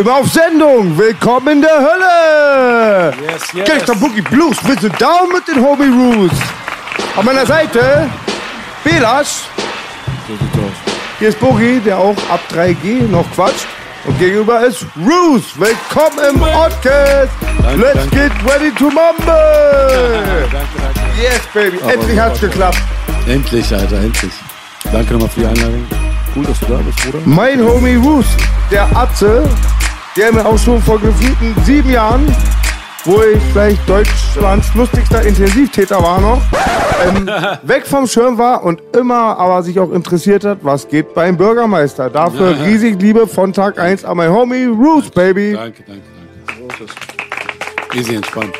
[0.00, 0.96] Immer auf Sendung.
[0.96, 3.12] Willkommen in der Hölle.
[3.22, 3.68] Yes, yes.
[3.68, 4.56] Gangster Boogie Blues.
[4.64, 6.32] Wir sind down mit den Homie Roos.
[7.18, 8.08] An meiner Seite
[8.82, 9.44] Belasch.
[10.26, 10.94] So sieht's aus.
[11.18, 13.66] Hier ist Boogie, der auch ab 3G noch quatscht.
[14.06, 15.42] Und gegenüber ist Roos.
[15.56, 17.30] Willkommen im Podcast.
[17.76, 18.16] Let's danke.
[18.16, 19.26] get ready to mumble.
[19.26, 21.00] Danke, danke.
[21.20, 21.78] Yes, baby.
[21.92, 22.78] Endlich Aber- hat's geklappt.
[23.28, 24.32] Endlich, Alter, endlich.
[24.90, 25.86] Danke nochmal für die Einladung.
[26.34, 27.18] Cool, dass du da bist, Bruder.
[27.26, 28.24] Mein Homie Roos,
[28.70, 29.46] der Atze,
[30.16, 32.26] der mir auch schon vor gefühlten sieben Jahren,
[33.04, 36.42] wo ich vielleicht Deutschlands lustigster Intensivtäter war noch,
[37.06, 37.26] ähm,
[37.62, 42.10] weg vom Schirm war und immer aber sich auch interessiert hat, was geht beim Bürgermeister.
[42.10, 42.64] Dafür Ja.
[42.64, 45.52] riesig Liebe von Tag 1 an mein Homie Roos, Baby.
[45.54, 46.02] Danke, danke,
[46.78, 46.92] danke.
[47.98, 48.52] Easy entspannt.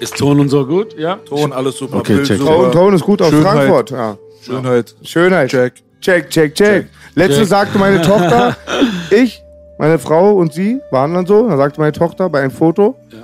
[0.00, 0.96] Ist Ton und so gut?
[0.98, 1.16] Ja?
[1.16, 1.98] Ton, alles super.
[1.98, 2.38] Okay, Bild check.
[2.38, 2.52] super.
[2.54, 3.52] Ton, Ton ist gut aus Schönheit.
[3.52, 3.90] Frankfurt.
[3.92, 4.16] Ja.
[4.44, 4.94] Schönheit.
[5.02, 5.50] Schönheit.
[5.50, 5.72] Check.
[6.00, 6.86] Check, check, check.
[7.14, 7.48] Letztens Check.
[7.48, 8.56] sagte meine Tochter,
[9.10, 9.41] ich,
[9.82, 13.18] meine Frau und sie waren dann so, dann sagte meine Tochter bei einem Foto, Ja.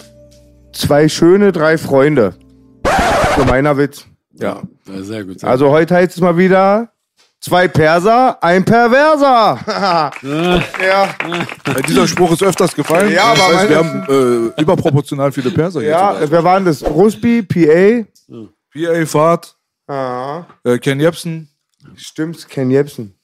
[0.73, 2.34] zwei schöne, drei Freunde.
[3.37, 4.06] Gemeiner Witz.
[4.33, 4.62] Ja.
[4.92, 5.39] ja sehr gut.
[5.39, 6.91] Sehr Also heute heißt es mal wieder,
[7.41, 9.60] zwei Perser, ein Perverser.
[10.82, 11.05] ja.
[11.65, 13.12] Äh, Dieser Spruch ist öfters gefallen.
[13.12, 15.91] Ja, das aber heißt, wir haben äh, überproportional viele Perser hier.
[15.91, 16.82] Ja, wer waren das?
[16.84, 18.05] Rusby, PA.
[18.75, 19.55] PA Fahrt,
[19.87, 21.49] Ah, äh, Ken Jebsen.
[21.94, 23.15] stimmt, Ken Jebsen.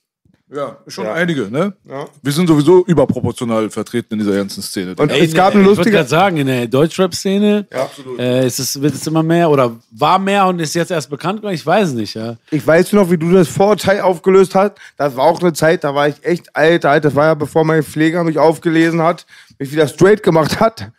[0.52, 1.14] Ja, schon Ja.
[1.14, 1.72] einige, ne?
[1.88, 2.04] Ja.
[2.22, 4.94] Wir sind sowieso überproportional vertreten in dieser ganzen Szene.
[4.96, 7.88] Und Ey, es gab ne, eine Ich gerade sagen, in der Deutschrap-Szene Ja.
[8.18, 11.38] äh, ist es, wird es immer mehr oder war mehr und ist jetzt erst bekannt
[11.40, 11.54] geworden.
[11.54, 12.36] Ich weiß nicht, ja.
[12.50, 14.72] Ich weiß noch, wie du das Vorurteil aufgelöst hast.
[14.98, 17.06] Das war auch eine Zeit, da war ich echt alt, alt.
[17.06, 19.24] Das war ja, bevor mein Pfleger mich aufgelesen hat,
[19.58, 20.90] mich wieder straight gemacht hat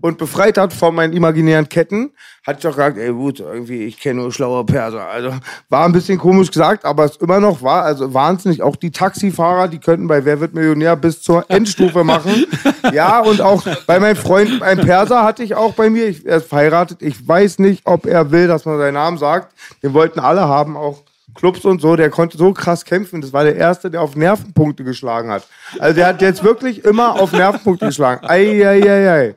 [0.00, 2.12] und befreit hat von meinen imaginären Ketten.
[2.46, 5.06] Hat ich doch gesagt, ey gut, irgendwie, ich kenne nur schlaue Perser.
[5.06, 5.32] Also
[5.68, 8.62] war ein bisschen komisch gesagt, aber es immer noch war, also wahnsinnig.
[8.62, 12.46] Auch die Taxifahrer, die könnten bei Wer wird Millionär bis zur Endstufe machen.
[12.92, 16.38] Ja, und auch bei meinem Freund, ein Perser hatte ich auch bei mir, ich, er
[16.38, 17.00] ist verheiratet.
[17.00, 19.54] Ich weiß nicht, ob er will, dass man seinen Namen sagt.
[19.82, 21.02] Den wollten alle haben, auch
[21.34, 23.20] Clubs und so, der konnte so krass kämpfen.
[23.20, 25.46] Das war der Erste, der auf Nervenpunkte geschlagen hat.
[25.78, 28.26] Also der hat jetzt wirklich immer auf Nervenpunkte geschlagen.
[28.26, 29.34] Eieiei.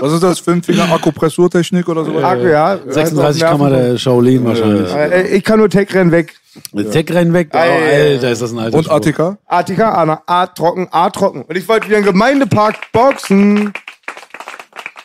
[0.00, 0.40] Was ist das?
[0.40, 2.18] Fünffinger Akupressurtechnik oder so?
[2.18, 2.78] Akku, ja.
[2.86, 4.92] 36 Kammer der Shaolin wahrscheinlich.
[4.92, 6.34] Äh, Ich kann nur Tech-Rennen weg.
[6.92, 7.48] Tech-Rennen weg.
[7.52, 7.56] Oh.
[7.56, 8.96] Alter, ist das ein alter Und Spruch.
[8.96, 9.38] ATK?
[9.46, 11.42] Artika, Anna, A trocken, A trocken.
[11.42, 13.72] Und ich wollte wieder im Gemeindepark boxen.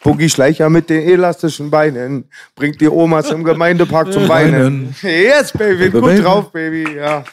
[0.03, 4.95] Boogie Schleicher mit den elastischen Beinen bringt die Omas im Gemeindepark zum Weinen.
[5.01, 6.21] Yes, Baby, gut Baby.
[6.21, 6.85] drauf, Baby.
[6.95, 7.23] Ja.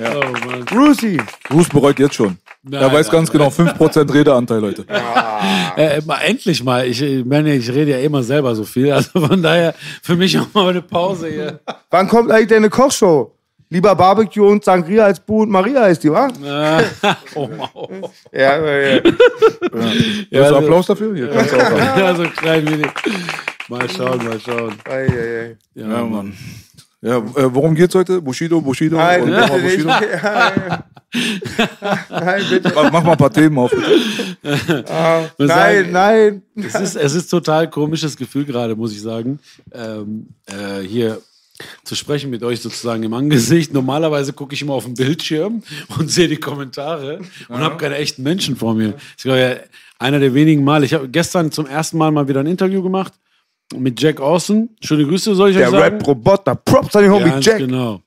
[0.00, 0.64] Oh, Mann.
[0.66, 1.18] Brucey.
[1.48, 2.38] Bruce bereut jetzt schon.
[2.68, 4.84] Nein, er weiß nein, ganz genau, 5% Redeanteil, Leute.
[5.76, 6.86] Äh, mal, endlich mal.
[6.86, 8.90] Ich, ich meine, ich rede ja immer selber so viel.
[8.90, 11.60] Also von daher für mich auch mal eine Pause hier.
[11.90, 13.32] Wann kommt eigentlich deine Kochshow?
[13.68, 16.28] Lieber Barbecue und Sangria als Bu und Maria heißt die, wa?
[17.34, 18.10] Oh, oh.
[18.32, 19.00] Ja, ja, ja.
[19.04, 21.14] Hast du also- Applaus dafür?
[21.14, 22.00] Hier kannst du auch haben.
[22.00, 22.86] ja, so klein wenig.
[23.68, 24.72] Mal schauen, mal schauen.
[24.88, 25.56] Ei, ei, ei.
[25.74, 26.32] Ja, Ja, Mann.
[27.06, 28.20] Ja, äh, worum geht's heute?
[28.20, 29.60] Bushido, Bushido Nein, und bitte.
[29.62, 29.88] Bushido?
[30.00, 30.84] Ja, ja.
[32.10, 32.72] Nein, bitte.
[32.74, 33.70] Mach mach mal ein paar Themen auf.
[33.70, 34.84] Bitte.
[34.90, 36.42] Ah, nein, sagen- nein.
[36.56, 39.38] Es ist, es ist total komisches Gefühl gerade, muss ich sagen,
[39.72, 41.20] ähm, äh, hier
[41.84, 43.72] zu sprechen mit euch sozusagen im Angesicht.
[43.72, 45.62] Normalerweise gucke ich immer auf den Bildschirm
[45.96, 48.94] und sehe die Kommentare und habe keine echten Menschen vor mir.
[49.16, 49.56] Das war ja
[50.00, 50.82] einer der wenigen Mal.
[50.82, 53.12] Ich habe gestern zum ersten Mal mal wieder ein Interview gemacht
[53.74, 54.70] mit Jack Austin.
[54.80, 55.96] Schöne Grüße, soll ich Der euch sagen?
[55.96, 56.54] Rap-Roboter.
[56.54, 57.58] Props an den Homie Ganz Jack.
[57.58, 58.02] genau.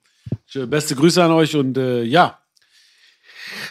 [0.68, 2.40] Beste Grüße an euch und äh, ja.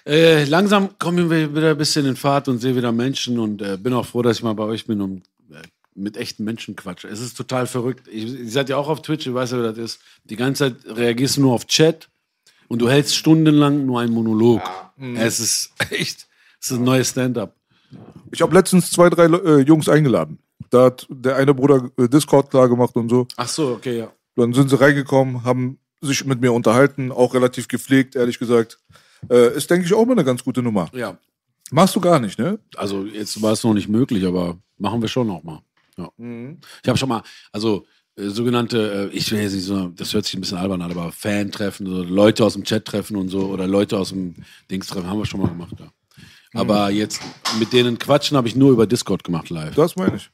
[0.06, 3.76] Äh, langsam kommen wir wieder ein bisschen in Fahrt und sehe wieder Menschen und äh,
[3.76, 5.62] bin auch froh, dass ich mal bei euch bin und äh,
[5.94, 7.08] mit echten Menschen quatsche.
[7.08, 8.06] Es ist total verrückt.
[8.08, 10.00] Ich, ihr seid ja auch auf Twitch, ich weiß ja, wie das ist.
[10.25, 12.08] Die ganze Zeit reagierst du nur auf Chat
[12.69, 14.62] und du hältst stundenlang nur einen Monolog.
[15.17, 16.26] Es ist echt,
[16.61, 17.55] es ist ein neues Stand-up.
[18.32, 20.38] Ich habe letztens zwei, drei äh, Jungs eingeladen.
[20.70, 23.26] Da hat der eine Bruder äh, Discord klar gemacht und so.
[23.37, 24.12] Ach so, okay, ja.
[24.37, 28.78] Dann sind sie reingekommen, haben sich mit mir unterhalten, auch relativ gepflegt, ehrlich gesagt.
[29.31, 30.88] Äh, ist, denke ich, auch mal eine ganz gute Nummer.
[30.93, 31.19] Ja.
[31.70, 32.58] Machst du gar nicht, ne?
[32.76, 35.60] Also jetzt war es noch nicht möglich, aber machen wir schon noch mal.
[35.96, 36.10] Ja.
[36.82, 37.22] Ich habe schon mal,
[37.52, 37.84] also
[38.16, 40.90] äh, sogenannte, äh, ich will jetzt nicht so, das hört sich ein bisschen albern an,
[40.90, 44.34] aber Fan-Treffen, so Leute aus dem Chat treffen und so oder Leute aus dem
[44.70, 45.90] Dings treffen, haben wir schon mal gemacht, ja.
[46.54, 47.20] Aber jetzt
[47.58, 49.74] mit denen quatschen habe ich nur über Discord gemacht live.
[49.74, 50.30] Das meine ich.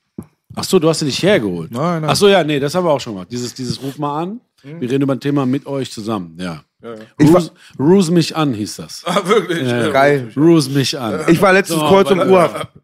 [0.56, 1.72] Ach so, du hast sie nicht hergeholt.
[1.72, 2.10] Nein, nein.
[2.10, 3.28] Ach so, ja, nee, das haben wir auch schon gemacht.
[3.32, 4.40] Dieses, dieses Ruf mal an.
[4.62, 6.62] Wir reden über ein Thema mit euch zusammen, ja.
[7.18, 9.02] Ich war- Ruse, Ruse mich an hieß das.
[9.04, 9.66] Ah, wirklich?
[9.68, 9.90] Ja.
[9.90, 10.30] Geil.
[10.36, 11.20] Ruse mich an.
[11.28, 12.68] Ich war letztens So, kurz im Urlaub.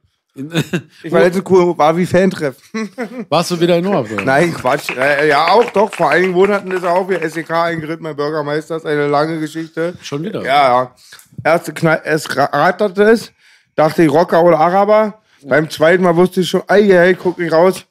[1.02, 2.88] Ich war letztens kurz, war wie Fan-Treffen.
[3.28, 4.10] Warst du wieder in Urlaub?
[4.10, 4.24] oder?
[4.24, 4.88] Nein, Quatsch.
[5.28, 5.92] Ja, auch doch.
[5.92, 8.76] Vor einigen Monaten ist er auch wieder SEK eingeritten, mein Bürgermeister.
[8.76, 9.94] ist eine lange Geschichte.
[10.00, 10.42] Schon wieder?
[10.44, 10.94] Ja, ja.
[11.44, 13.32] Erste Knall, erst ra- ratterte es,
[13.76, 15.20] dachte ich Rocker oder Araber.
[15.42, 17.86] Beim zweiten Mal wusste ich schon, ey, ey, guck nicht raus.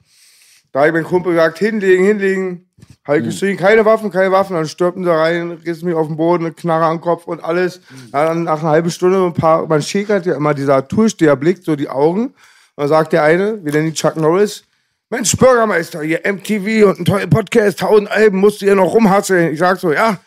[0.71, 2.65] Da habe ich meinem Kumpel gesagt, hinlegen, hinlegen.
[3.11, 4.55] Ich geschrien, keine Waffen, keine Waffen.
[4.55, 7.81] Dann stürmten sie rein, rissen mich auf den Boden, eine Knarre am Kopf und alles.
[8.11, 11.75] Dann nach einer halben Stunde ein paar, man schäkert ja immer dieser Toursteher blickt so
[11.75, 12.25] die Augen.
[12.27, 12.33] Und
[12.77, 14.63] dann sagt der eine, wir nennen ihn Chuck Norris,
[15.09, 19.51] Mensch, Bürgermeister, hier MTV und ein toller Podcast, tausend Alben, musst du hier noch rumhasseln.
[19.53, 20.19] Ich sag so, ja,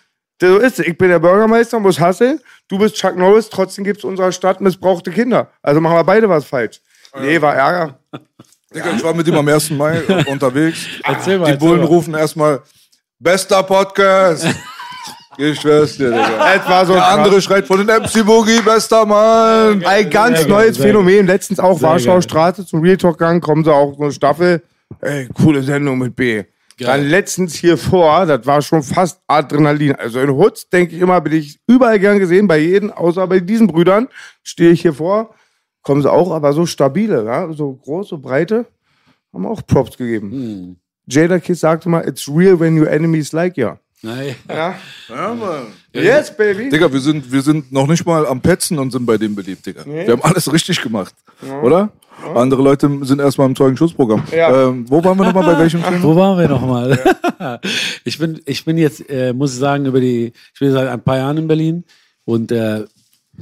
[0.49, 0.87] so ist es.
[0.87, 2.41] Ich bin der Bürgermeister, muss hasseln.
[2.69, 5.49] Du bist Chuck Norris, trotzdem gibt's unserer Stadt missbrauchte Kinder.
[5.63, 6.81] Also machen wir beide was falsch.
[7.21, 7.99] Nee, war Ärger.
[8.75, 9.71] Digga, ich war mit ihm am 1.
[9.71, 10.87] Mai unterwegs.
[11.05, 11.87] Erzähl mal, Die erzähl Bullen mal.
[11.87, 12.61] rufen erstmal,
[13.19, 14.47] bester Podcast.
[15.39, 16.55] Ich schwör's dir, Digga.
[16.57, 17.15] Es war so Der krass.
[17.19, 19.83] andere schreit von den MC Boogie, bester Mann.
[19.85, 21.27] Ein ganz Sehr neues geil, sehr Phänomen.
[21.27, 22.21] Letztens auch Warschauer.
[22.23, 24.63] Straße zum Real Talk gegangen, kommen sie auch so eine Staffel.
[25.01, 26.45] Ey, coole Sendung mit B.
[26.87, 29.95] Dann letztens hier vor, das war schon fast Adrenalin.
[29.95, 33.41] Also in Hutz, denke ich immer, bin ich überall gern gesehen, bei jedem, außer bei
[33.41, 34.09] diesen Brüdern
[34.43, 35.35] stehe ich hier vor.
[35.83, 37.53] Kommen sie auch, aber so stabile, ja?
[37.53, 38.67] so groß, so breite,
[39.33, 40.31] haben auch Props gegeben.
[40.31, 40.77] Hm.
[41.07, 43.71] Jada Kiss sagte mal, it's real when your enemies like you.
[44.03, 44.35] Nein.
[44.49, 44.75] Ja?
[45.09, 45.67] Ja, Mann.
[45.93, 46.69] Yes, baby.
[46.69, 49.65] Digga, wir sind, wir sind noch nicht mal am Petzen und sind bei dem beliebt,
[49.65, 49.85] Digga.
[49.85, 51.15] Wir haben alles richtig gemacht.
[51.63, 51.91] Oder?
[52.35, 54.23] Andere Leute sind erstmal im Zeugenschutzprogramm.
[54.35, 54.69] Ja.
[54.69, 56.03] Ähm, wo waren wir nochmal bei welchem Film?
[56.03, 56.99] Wo waren wir nochmal?
[58.05, 61.03] ich, bin, ich bin jetzt, äh, muss ich sagen, über die, ich bin seit ein
[61.03, 61.85] paar Jahren in Berlin
[62.25, 62.85] und äh,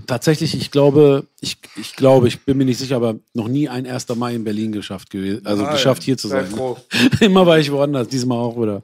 [0.07, 3.87] tatsächlich, ich glaube, ich, ich glaube, ich bin mir nicht sicher, aber noch nie ein
[3.87, 4.09] 1.
[4.17, 5.73] Mai in Berlin geschafft gewesen, also Nein.
[5.73, 6.51] geschafft hier zu Sei sein.
[6.51, 6.77] froh.
[7.21, 8.83] Immer war ich woanders, diesmal auch wieder.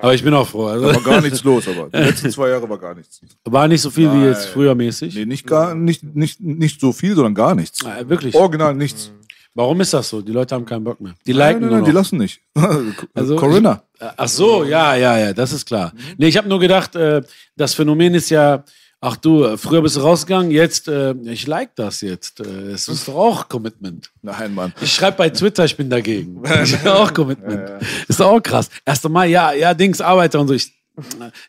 [0.00, 0.66] Aber ich bin auch froh.
[0.66, 3.20] Also, War gar nichts los, aber die letzten zwei Jahre war gar nichts.
[3.44, 4.26] war nicht so viel wie Nein.
[4.28, 5.14] jetzt früher mäßig.
[5.14, 7.84] Nee, nicht gar, nicht, nicht, nicht so viel, sondern gar nichts.
[7.84, 8.34] Äh, wirklich.
[8.34, 9.12] Original nichts.
[9.54, 10.20] Warum ist das so?
[10.22, 11.14] Die Leute haben keinen Bock mehr.
[11.26, 12.40] Die Nein, liken nein, nur nein, die lassen nicht.
[13.14, 13.82] Also Corinna.
[13.94, 15.92] Ich, ach so, ja, ja, ja, das ist klar.
[16.16, 17.22] Nee, ich habe nur gedacht, äh,
[17.56, 18.62] das Phänomen ist ja,
[19.00, 22.38] ach du, äh, früher bist du rausgegangen, jetzt, äh, ich like das jetzt.
[22.40, 24.12] Äh, Es ist doch auch Commitment.
[24.22, 24.72] Nein, Mann.
[24.80, 26.40] Ich schreibe bei Twitter, ich bin dagegen.
[26.42, 27.68] Das ist auch Commitment.
[28.06, 28.68] Ist doch auch krass.
[28.84, 30.54] Erst Mal, ja, ja, Dings, Arbeiter und so.
[30.54, 30.72] Ich,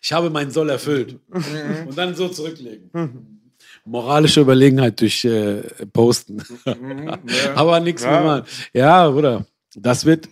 [0.02, 1.20] ich habe meinen Soll erfüllt.
[1.30, 3.39] Und dann so zurücklegen.
[3.90, 6.44] Moralische Überlegenheit durch äh, Posten.
[7.56, 8.46] Aber nichts mehr machen.
[8.72, 9.46] Ja, oder?
[9.76, 10.30] Das wird.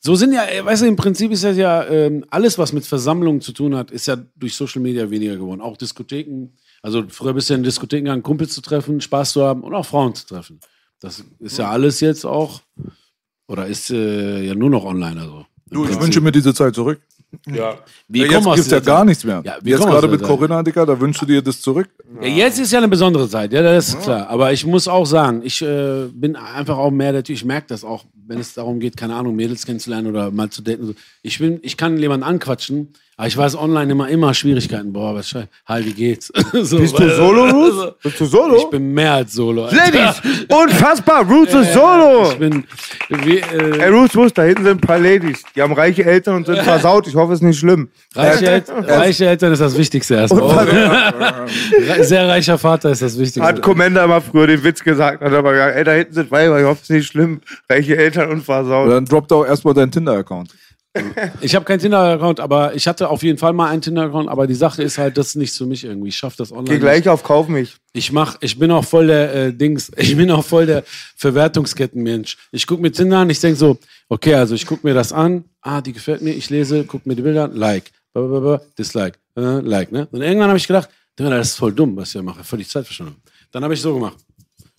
[0.00, 3.40] So sind ja, weißt du, im Prinzip ist das ja ähm, alles, was mit Versammlungen
[3.40, 5.60] zu tun hat, ist ja durch Social Media weniger geworden.
[5.60, 6.48] Auch Diskotheken.
[6.82, 9.86] Also früher bist du in Diskotheken gegangen, Kumpels zu treffen, Spaß zu haben und auch
[9.86, 10.60] Frauen zu treffen.
[11.00, 12.62] Das ist ja alles jetzt auch,
[13.48, 15.20] oder ist äh, ja nur noch online.
[15.20, 15.46] Also.
[15.70, 16.02] Du, ich Prinzip.
[16.02, 17.00] wünsche mir diese Zeit zurück.
[17.46, 17.76] Ja.
[18.08, 19.42] Wir Ja, kommen jetzt aus gibt's ja gar nichts mehr.
[19.44, 20.28] Ja, wir jetzt gerade mit Zeit.
[20.28, 21.88] Corinna, Digga, da wünschst du dir das zurück.
[22.20, 24.28] Ja, jetzt ist ja eine besondere Zeit, ja, das ist klar.
[24.28, 27.66] Aber ich muss auch sagen, ich äh, bin einfach auch mehr der Typ, ich merke
[27.68, 30.96] das auch, wenn es darum geht, keine Ahnung, Mädels kennenzulernen oder mal zu daten.
[31.22, 34.92] Ich, bin, ich kann jemanden anquatschen, aber ich weiß online immer, immer Schwierigkeiten.
[34.92, 35.48] Boah, was scheiße.
[35.68, 36.32] Hi, wie geht's?
[36.52, 37.94] so, Bist du solo, also, Roots?
[38.02, 38.56] Bist du solo?
[38.56, 39.64] Ich bin mehr als solo.
[39.66, 39.76] Alter.
[39.76, 42.30] Ladies, unfassbar, Roots ist solo.
[42.32, 42.64] Ich bin,
[43.08, 45.42] wie, äh, Ey, Roots, Roots, da hinten sind ein paar Ladies.
[45.54, 47.06] Die haben reiche Eltern und sind versaut.
[47.06, 47.88] Ich hoffe, es ist nicht schlimm.
[48.14, 50.66] reiche, El reiche Eltern ist das Wichtigste erstmal.
[50.68, 53.42] Re- Sehr reicher Vater ist das Wichtigste.
[53.42, 56.58] Hat Commander immer früher den Witz gesagt, hat aber gesagt, ey, da hinten sind Weiber,
[56.60, 57.40] ich hoffe, es ist nicht schlimm.
[57.68, 58.90] Reiche Eltern und Und versaut.
[58.90, 60.50] dann droppt auch erstmal dein Tinder-Account.
[61.40, 64.54] Ich habe keinen Tinder-Account, aber ich hatte auf jeden Fall mal einen Tinder-Account, aber die
[64.54, 66.08] Sache ist halt, das ist nichts für mich irgendwie.
[66.08, 66.70] Ich schaffe das online.
[66.70, 67.76] Geh gleich auf Kauf mich.
[67.92, 70.84] Ich mach, ich bin auch voll der äh, Dings, ich bin auch voll der
[71.16, 72.38] Verwertungskettenmensch.
[72.52, 75.44] Ich guck mir Tinder an, ich denk so, okay, also ich guck mir das an,
[75.62, 79.40] ah, die gefällt mir, ich lese, guck mir die Bilder an, like, blablabla, dislike, äh,
[79.40, 80.06] like, ne?
[80.12, 83.16] Und irgendwann habe ich gedacht, das ist voll dumm, was ich hier mache, völlig Zeitverschwendung.
[83.50, 84.18] Dann habe ich so gemacht.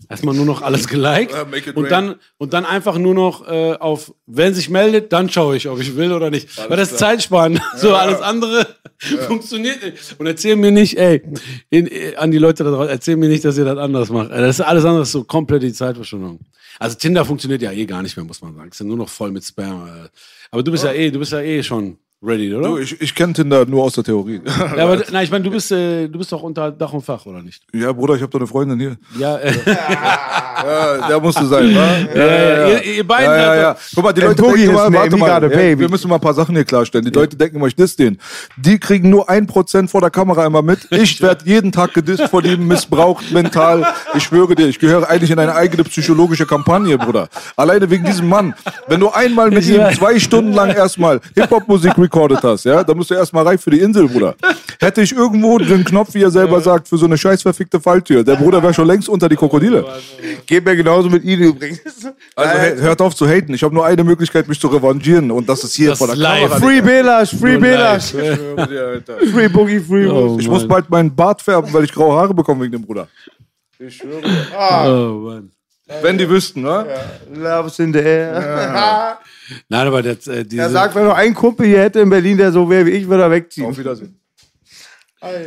[0.10, 3.74] Erstmal nur noch alles geliked Ja, it und dann und dann einfach nur noch äh,
[3.74, 6.50] auf, wenn sich meldet, dann schaue ich, ob ich will oder nicht.
[6.70, 7.60] Weil das ist Zeitsparen.
[7.78, 8.68] So alles andere
[9.00, 10.16] funktioniert nicht.
[10.20, 11.22] Und erzähl mir nicht, ey,
[11.70, 14.32] in, äh, an die Leute da draußen, erzähl mir nicht, dass ihr das anders macht.
[14.32, 16.40] Äh, Das ist alles andere so komplett die Zeitverschwendung.
[16.78, 18.70] Also Tinder funktioniert ja eh gar nicht mehr, muss man sagen.
[18.70, 19.88] Ist ja nur noch voll mit Spam.
[19.88, 20.10] äh.
[20.52, 22.67] Aber du bist ja eh, du bist ja eh schon ready, oder?
[22.70, 24.41] Du, ich, ich kenne Tinder nur aus der Theorie.
[24.46, 27.25] ja, aber nein, ich meine, du bist, äh, du bist doch unter Dach und Fach,
[27.25, 27.62] oder nicht?
[27.74, 28.98] ja, Bruder, ich habe da eine Freundin hier.
[29.17, 29.53] Ja, äh,
[30.65, 31.98] Ja, der musste sein, wa?
[32.15, 33.74] ja, ja, Ihr, ihr beiden Ja, ja, ja.
[33.74, 35.79] doch- Guck mal, die Leute denken immer, warte mal, ja, baby.
[35.82, 37.05] wir müssen mal ein paar Sachen hier klarstellen.
[37.05, 38.17] Die Leute denken immer, ich diss den.
[38.55, 40.88] Die kriegen nur ein Prozent vor der Kamera immer mit.
[40.91, 43.86] Ich werde jeden Tag gedisst von ihm, missbraucht mental.
[44.15, 47.27] Ich schwöre dir, ich gehöre eigentlich in eine eigene psychologische Kampagne, Bruder.
[47.58, 48.53] Alleine wegen diesem Mann.
[48.88, 49.98] Wenn du einmal mit Ich ihm weiß.
[49.98, 53.79] zwei Stunden lang erstmal Hip-Hop-Musik recorded hast, ja, dann musst du erstmal reif für die
[53.79, 54.36] Insel, Bruder.
[54.79, 58.24] Hätte ich irgendwo den Knopf, wie er selber sagt, für so eine scheiß verfickte Falltür,
[58.24, 59.86] der Bruder wäre schon längst unter die Krokodile.
[60.45, 61.79] Geht mir genauso mit Ihnen übrigens.
[62.36, 63.53] Also hört auf zu haten.
[63.53, 66.15] Ich habe nur eine Möglichkeit, mich zu revanchieren und das ist hier Das vor der
[66.15, 66.50] live.
[66.50, 66.60] Kamera.
[66.60, 68.12] Free Belash, Free Belash.
[68.12, 72.62] Free Boogie, Free Oh, Ich muss bald meinen Bart färben, weil ich graue Haare bekomme
[72.63, 73.07] wegen dem Bruder.
[73.79, 75.51] Oh, Mann.
[76.01, 76.86] Wenn die wüssten, ne?
[77.32, 79.20] Love's in the air.
[79.70, 82.38] Nein, aber das, äh, diese, Er sagt, wenn noch ein Kumpel hier hätte in Berlin,
[82.38, 83.68] der so wäre wie ich, würde er wegziehen.
[83.68, 84.20] Auf Wiedersehen.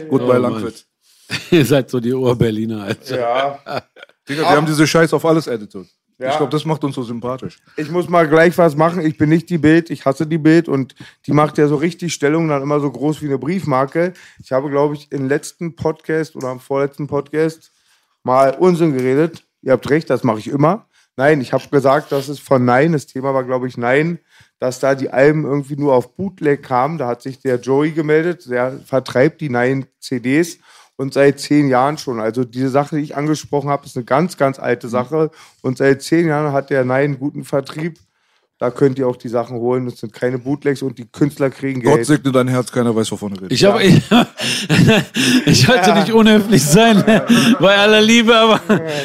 [0.08, 0.86] Goodbye, Oh, Langwitz.
[1.50, 2.84] ihr seid so die Ur-Berliner.
[2.84, 3.18] Alter.
[3.18, 3.58] Ja.
[4.28, 5.88] Digga, wir haben diese Scheiß auf alles Attitude.
[6.18, 6.30] Ja.
[6.30, 7.58] Ich glaube, das macht uns so sympathisch.
[7.76, 9.04] Ich muss mal gleich was machen.
[9.06, 10.94] Ich bin nicht die Bild, ich hasse die Bild und
[11.26, 14.14] die macht ja so richtig Stellung dann immer so groß wie eine Briefmarke.
[14.42, 17.70] Ich habe, glaube ich, im letzten Podcast oder am vorletzten Podcast
[18.24, 19.44] mal Unsinn geredet.
[19.62, 20.86] Ihr habt recht, das mache ich immer.
[21.16, 22.92] Nein, ich habe gesagt, das ist von Nein.
[22.92, 24.20] Das Thema war, glaube ich, Nein,
[24.60, 26.96] dass da die Alben irgendwie nur auf Bootleg kamen.
[26.98, 30.58] Da hat sich der Joey gemeldet, der vertreibt die Nein-CDs
[30.98, 32.20] und seit zehn Jahren schon.
[32.20, 35.30] Also diese Sache, die ich angesprochen habe, ist eine ganz, ganz alte Sache.
[35.62, 37.98] Und seit zehn Jahren hat der Nein einen guten Vertrieb.
[38.60, 39.84] Da könnt ihr auch die Sachen holen.
[39.84, 42.06] Das sind keine Bootlegs und die Künstler kriegen Gott Geld.
[42.06, 43.52] segne dein Herz, keiner weiß, wovon er redet.
[43.52, 44.02] Ich, hab, ich,
[45.46, 47.04] ich wollte nicht unhöflich sein,
[47.60, 48.60] bei aller Liebe, aber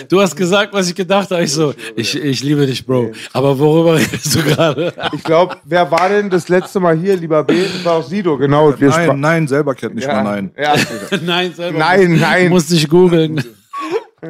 [0.10, 1.44] du hast gesagt, was ich gedacht habe.
[1.44, 3.12] Ich so, ich, ich liebe dich, Bro.
[3.32, 4.92] Aber worüber redest du gerade?
[5.12, 7.62] Ich glaube, wer war denn das letzte Mal hier, lieber B?
[7.62, 8.72] Das war auch Sido, genau.
[8.72, 10.52] Nein, nein, selber kennt nicht ja, mal nein.
[10.58, 10.74] Ja.
[11.24, 11.78] Nein, selber.
[11.78, 12.50] Nein, nein.
[12.50, 13.44] Musste ich googeln.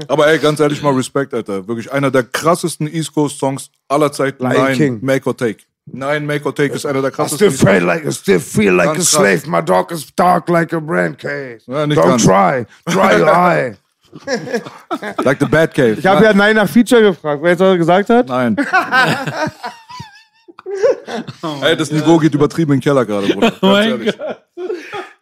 [0.07, 1.67] Aber ey, ganz ehrlich mal Respekt, Alter.
[1.67, 4.43] Wirklich einer der krassesten East Coast Songs aller Zeiten.
[4.43, 4.99] Lion Nein, King.
[5.01, 5.59] Make or Take.
[5.85, 7.51] Nein, Make or Take ist einer der I krassesten.
[7.51, 9.41] still feel like, I still feel like a Ganz slave.
[9.47, 11.63] My dog is dark like a brand case.
[11.67, 12.23] Ja, nicht Don't ganz.
[12.23, 12.65] try.
[12.85, 13.75] Dry your eye.
[15.23, 15.95] like the Bad Cave.
[15.99, 17.41] Ich habe ja Nein nach Feature gefragt.
[17.41, 18.27] Wer jetzt was gesagt hat?
[18.29, 18.55] Nein.
[21.61, 23.51] Ey, das Niveau geht übertrieben in den Keller gerade, Bruder.
[23.51, 24.17] Ganz Oh mein ehrlich.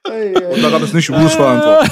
[0.04, 1.92] Und daran ist nicht Bruce verantwortlich.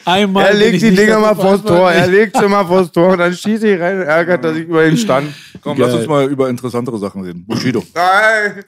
[0.04, 1.90] Einmal Er legt ich die nicht Dinger mal vors Tor.
[1.90, 4.64] Er legt sie mal vors Tor und dann schießt ich rein und ärgert er sich
[4.64, 5.32] über den Stand.
[5.62, 7.46] Komm, lass uns mal über interessantere Sachen reden.
[7.46, 7.82] Bushido.
[7.94, 8.64] Nein.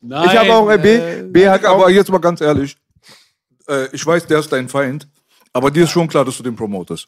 [0.00, 2.76] Nein, Ich habe auch, äh, B, äh, B hat auch Aber jetzt mal ganz ehrlich.
[3.68, 5.06] Äh, ich weiß, der ist dein Feind.
[5.52, 7.06] Aber dir ist schon klar, dass du den promotest.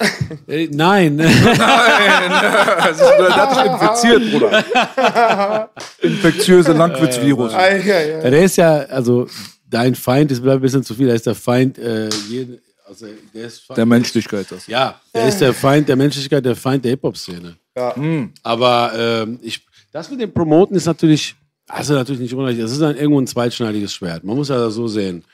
[0.48, 1.18] äh, nein.
[1.18, 5.70] Das ist, der hat dich infiziert, Bruder.
[6.00, 7.52] Infektiöse Langwitz-Virus.
[7.52, 9.28] Ja, der ist ja, also
[9.70, 11.08] dein Feind ist ein bisschen zu viel.
[11.08, 14.46] Er ist der Feind, äh, jeden, also der ist Feind, Der Menschlichkeit.
[14.50, 14.66] Das.
[14.66, 17.56] Ja, er ist der Feind der Menschlichkeit, der Feind der Hip-Hop-Szene.
[17.76, 17.94] Ja.
[18.42, 21.36] Aber ähm, ich, das mit dem Promoten ist natürlich,
[21.68, 24.24] also natürlich nicht unrecht, das ist dann irgendwo ein zweitschneidiges Schwert.
[24.24, 25.24] Man muss ja so sehen.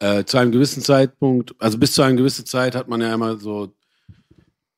[0.00, 3.36] Äh, zu einem gewissen Zeitpunkt, also bis zu einer gewissen Zeit hat man ja immer
[3.38, 3.72] so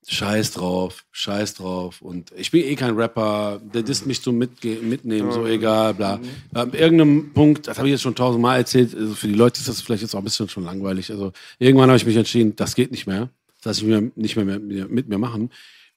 [0.08, 2.00] Scheiß drauf, Scheiß drauf.
[2.00, 6.20] Und ich bin eh kein Rapper, der disst mich zum Mitge Mitnehmen, so egal, bla.
[6.54, 9.68] Ab irgendeinem Punkt, das habe ich jetzt schon tausendmal erzählt, also für die Leute ist
[9.68, 11.10] das vielleicht jetzt auch ein bisschen schon langweilig.
[11.10, 13.30] Also irgendwann habe ich mich entschieden, das geht nicht mehr.
[13.56, 15.50] Das lasse ich mir nicht mehr, mit mir machen.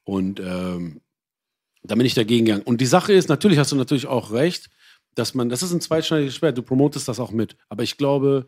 [0.04, 1.02] Und ähm,
[1.84, 2.64] da bin ich dagegen gegangen.
[2.64, 4.70] Und die Sache ist, natürlich hast du natürlich auch recht,
[5.16, 7.56] dass man, das ist ein zweitschneidiges Schwert, du promotest das auch mit.
[7.68, 8.48] Aber ich glaube,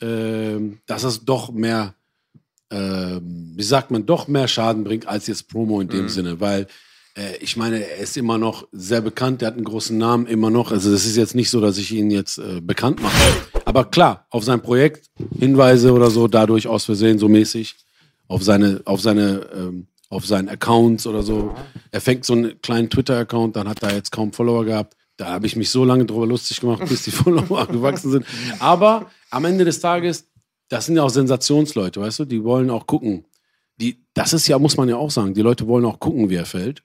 [0.00, 1.94] ähm, dass es doch mehr,
[2.72, 6.66] ähm, wie sagt man, doch mehr Schaden bringt als jetzt Promo in dem Sinne, weil
[7.16, 10.50] äh, ich meine, er ist immer noch sehr bekannt, er hat einen großen Namen immer
[10.50, 10.72] noch.
[10.72, 13.14] Also das ist jetzt nicht so, dass ich ihn jetzt äh, bekannt mache.
[13.64, 17.76] Aber klar, auf sein Projekt, Hinweise oder so, dadurch aus Versehen so mäßig,
[18.28, 21.54] auf seine, auf seine, ähm, auf seinen Accounts oder so.
[21.90, 24.96] Er fängt so einen kleinen Twitter-Account, dann hat er jetzt kaum Follower gehabt.
[25.16, 28.26] Da habe ich mich so lange drüber lustig gemacht, bis die Follower gewachsen sind.
[28.58, 30.26] Aber am Ende des Tages,
[30.72, 32.24] das sind ja auch Sensationsleute, weißt du?
[32.24, 33.26] Die wollen auch gucken.
[33.78, 36.36] Die, das ist ja, muss man ja auch sagen, die Leute wollen auch gucken, wie
[36.36, 36.82] er fällt.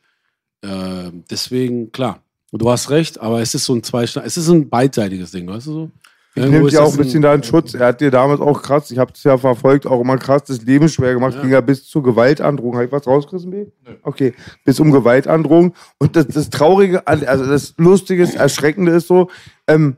[0.62, 2.22] Äh, deswegen, klar.
[2.51, 5.67] Du hast recht, aber es ist so ein Zweischneid, es ist ein beidseitiges Ding, weißt
[5.67, 5.91] du so?
[6.36, 7.74] Ich nehme ja auch ein bisschen da in Schutz.
[7.74, 10.62] Er hat dir damals auch krass, ich habe das ja verfolgt, auch immer krass das
[10.62, 11.41] Leben schwer gemacht.
[11.41, 12.75] Ging ja bis zur Gewaltandrohung.
[12.75, 13.65] Habe ich was rausgerissen, B?
[14.03, 15.74] Okay, bis um Gewaltandrohung.
[15.98, 19.29] Und das, das Traurige, also das Lustige, das Erschreckende ist so,
[19.67, 19.98] ähm,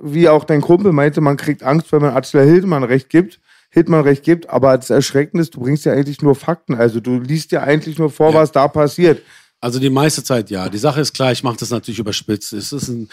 [0.00, 3.40] wie auch dein Kumpel meinte, man kriegt Angst, wenn man Attila Hildmann recht gibt.
[3.70, 6.74] Hildmann recht gibt, aber das Erschreckende ist, du bringst ja eigentlich nur Fakten.
[6.74, 9.22] Also du liest ja eigentlich nur vor, was da passiert.
[9.60, 10.68] Also die meiste Zeit ja.
[10.68, 12.52] Die Sache ist klar, ich mache das natürlich überspitzt.
[12.52, 13.08] Es ist ein,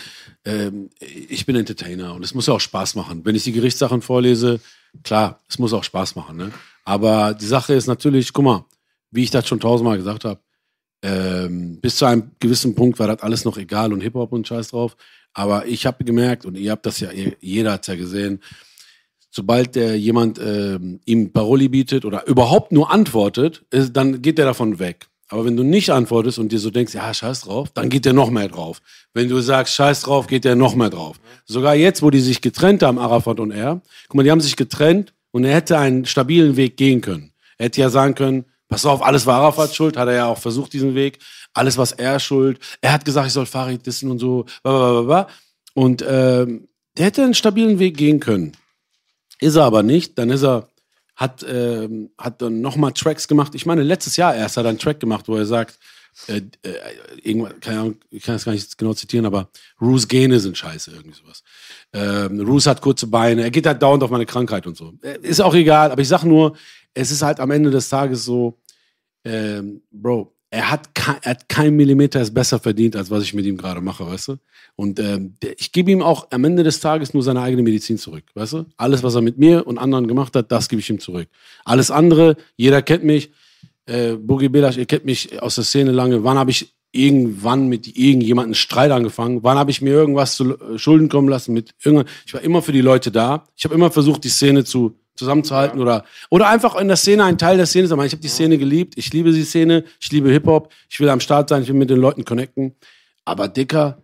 [0.45, 3.25] ähm, ich bin Entertainer und es muss ja auch Spaß machen.
[3.25, 4.62] Wenn ich die Gerichtssachen vorlese,
[5.03, 6.38] klar, es muss auch Spaß machen.
[6.38, 6.51] Ne?
[6.85, 8.65] Aber die Sache ist natürlich, guck mal,
[9.12, 10.39] wie ich das schon tausendmal gesagt habe,
[11.01, 14.69] ähm, bis zu einem gewissen Punkt war das alles noch egal und Hip-Hop und Scheiß
[14.69, 14.95] drauf.
[15.36, 17.10] Aber ich habe gemerkt, und ihr habt das ja,
[17.42, 18.39] jeder hat's ja gesehen,
[19.30, 24.46] sobald der jemand ähm, ihm Paroli bietet oder überhaupt nur antwortet, ist, dann geht der
[24.46, 25.08] davon weg.
[25.27, 28.13] Aber wenn du nicht antwortest und dir so denkst, ja, scheiß drauf, dann geht der
[28.13, 28.82] noch mehr drauf.
[29.13, 31.20] Wenn du sagst, scheiß drauf, geht der noch mehr drauf.
[31.46, 34.56] Sogar jetzt, wo die sich getrennt haben, Arafat und er, guck mal, die haben sich
[34.56, 37.34] getrennt und er hätte einen stabilen Weg gehen können.
[37.58, 40.38] Er hätte ja sagen können, pass auf, alles war Arafat schuld, hat er ja auch
[40.38, 41.20] versucht, diesen Weg.
[41.55, 42.59] Alles was er schuld.
[42.81, 44.45] Er hat gesagt, ich soll Farid dissen und so.
[45.74, 48.51] Und ähm, der hätte einen stabilen Weg gehen können.
[49.39, 50.17] Ist er aber nicht.
[50.17, 50.69] Dann ist er
[51.15, 53.55] hat, ähm, hat dann nochmal Tracks gemacht.
[53.55, 55.79] Ich meine, letztes Jahr erst hat er einen Track gemacht, wo er sagt,
[56.27, 56.74] äh, äh,
[57.24, 59.50] irgendwann, keine Ahnung, ich kann es gar nicht genau zitieren, aber
[59.81, 61.43] Roos Gene sind scheiße, irgendwie sowas.
[61.93, 64.93] Ähm, Roos hat kurze Beine, er geht halt dauernd auf meine Krankheit und so.
[65.01, 66.55] Äh, ist auch egal, aber ich sag nur,
[66.93, 68.57] es ist halt am Ende des Tages so,
[69.25, 70.89] ähm, Bro, er hat,
[71.21, 74.29] er hat kein Millimeter es besser verdient, als was ich mit ihm gerade mache, weißt
[74.29, 74.35] du?
[74.77, 78.24] Und ähm, ich gebe ihm auch am Ende des Tages nur seine eigene Medizin zurück,
[78.35, 78.65] weißt du?
[78.77, 81.27] Alles, was er mit mir und anderen gemacht hat, das gebe ich ihm zurück.
[81.65, 83.31] Alles andere, jeder kennt mich,
[83.85, 86.24] äh, Boogie Belash, ihr kennt mich aus der Szene lange.
[86.24, 89.43] Wann habe ich irgendwann mit irgendjemandem Streit angefangen?
[89.43, 91.75] Wann habe ich mir irgendwas zu äh, Schulden kommen lassen mit?
[91.79, 93.43] Ich war immer für die Leute da.
[93.57, 95.84] Ich habe immer versucht, die Szene zu zusammenzuhalten ja.
[95.84, 98.00] oder oder einfach in der Szene ein Teil der Szene sein.
[98.01, 101.10] Ich habe die Szene geliebt, ich liebe die Szene, ich liebe Hip Hop, ich will
[101.10, 102.75] am Start sein, ich will mit den Leuten connecten.
[103.24, 104.01] Aber Dicker,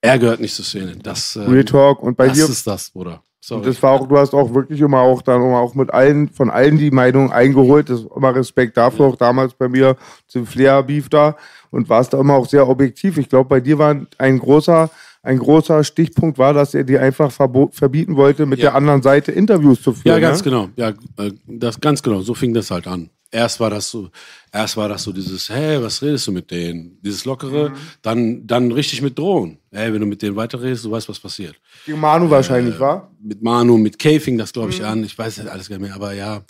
[0.00, 0.96] er gehört nicht zur Szene.
[1.02, 3.22] Das ähm, Real Talk und bei das dir ist das, Bruder.
[3.40, 3.58] Sorry.
[3.58, 6.30] Und das war auch, du hast auch wirklich immer auch dann immer auch mit allen,
[6.30, 7.90] von allen die Meinung eingeholt.
[7.90, 9.96] Das ist immer Respekt dafür, auch damals bei mir
[10.26, 11.36] zum Flair-Beef da
[11.70, 13.18] und warst da immer auch sehr objektiv.
[13.18, 14.88] Ich glaube, bei dir war ein großer
[15.24, 18.66] ein großer Stichpunkt war, dass er dir einfach verbieten wollte, mit ja.
[18.66, 20.12] der anderen Seite Interviews zu führen.
[20.12, 20.44] Ja, ganz ne?
[20.44, 20.68] genau.
[20.76, 22.20] Ja, äh, das ganz genau.
[22.20, 23.10] So fing das halt an.
[23.30, 24.10] Erst war das so,
[24.52, 26.98] erst war das so dieses, hey, was redest du mit denen?
[27.02, 27.74] Dieses lockere, mhm.
[28.02, 29.58] dann, dann richtig mit Drohen.
[29.72, 31.56] Hey, wenn du mit denen weiterredest, du weißt, was passiert.
[31.84, 33.10] Gegen Manu äh, wahrscheinlich, war?
[33.20, 34.86] Mit Manu, mit Kay fing das, glaube ich, mhm.
[34.86, 35.04] an.
[35.04, 36.42] Ich weiß nicht alles gar nicht mehr, aber ja.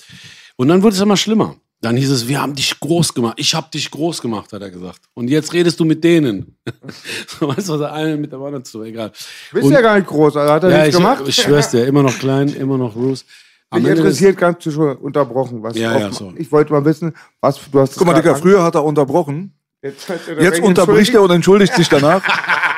[0.56, 1.56] Und dann wurde es immer schlimmer.
[1.84, 3.34] Dann hieß es, wir haben dich groß gemacht.
[3.36, 5.00] Ich habe dich groß gemacht, hat er gesagt.
[5.12, 6.56] Und jetzt redest du mit denen.
[7.40, 9.10] weißt du, was der eine mit der anderen zu, egal.
[9.50, 11.24] Du bist und, ja gar nicht groß, also hat er ja, nichts ich, gemacht.
[11.26, 13.26] Ich schwör's dir, immer noch klein, immer noch Bruce.
[13.74, 15.62] Mich interessiert ganz schon unterbrochen.
[15.62, 16.32] Was ja, ja, so.
[16.38, 17.96] Ich wollte mal wissen, was du hast.
[17.96, 19.52] Guck mal, Digga, früher hat er unterbrochen.
[19.84, 20.08] Jetzt,
[20.40, 22.22] Jetzt unterbricht er und entschuldigt sich danach.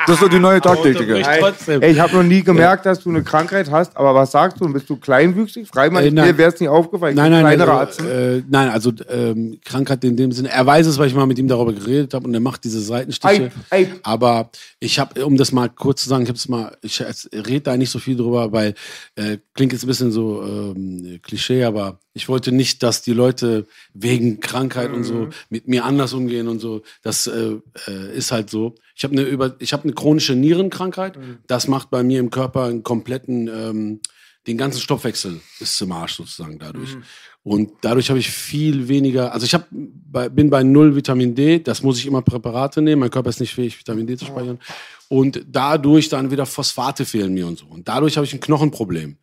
[0.07, 1.15] Das ist doch die neue Taktik, Digga.
[1.15, 4.71] Ey, ich habe noch nie gemerkt, dass du eine Krankheit hast, aber was sagst du?
[4.71, 5.67] Bist du kleinwüchsig?
[5.67, 7.15] Freimann, äh, mir wäre es nicht aufgefallen.
[7.15, 10.49] Nein, nein, also, äh, nein, also ähm, Krankheit in dem Sinne.
[10.49, 12.81] Er weiß es, weil ich mal mit ihm darüber geredet habe und er macht diese
[12.81, 13.51] Seitenstiche.
[13.69, 13.89] Ey, ey.
[14.03, 17.89] Aber ich habe, um das mal kurz zu sagen, ich mal, ich rede da nicht
[17.89, 18.75] so viel drüber, weil
[19.15, 23.67] äh, klingt jetzt ein bisschen so ähm, Klischee, aber ich wollte nicht, dass die Leute
[23.93, 24.95] wegen Krankheit mhm.
[24.95, 25.29] und so mhm.
[25.49, 26.81] mit mir anders umgehen und so.
[27.01, 27.55] Das äh,
[27.87, 28.75] äh, ist halt so.
[28.95, 31.17] Ich habe eine über, ich habe eine chronische Nierenkrankheit.
[31.17, 31.39] Mhm.
[31.47, 34.01] Das macht bei mir im Körper einen kompletten, ähm,
[34.47, 36.95] den ganzen Stoffwechsel ist zum Arsch sozusagen dadurch.
[36.95, 37.03] Mhm.
[37.43, 41.59] Und dadurch habe ich viel weniger, also ich hab, bei, bin bei null Vitamin D,
[41.59, 44.59] das muss ich immer Präparate nehmen, mein Körper ist nicht fähig, Vitamin D zu speichern.
[45.07, 47.65] Und dadurch dann wieder Phosphate fehlen mir und so.
[47.67, 49.17] Und dadurch habe ich ein Knochenproblem.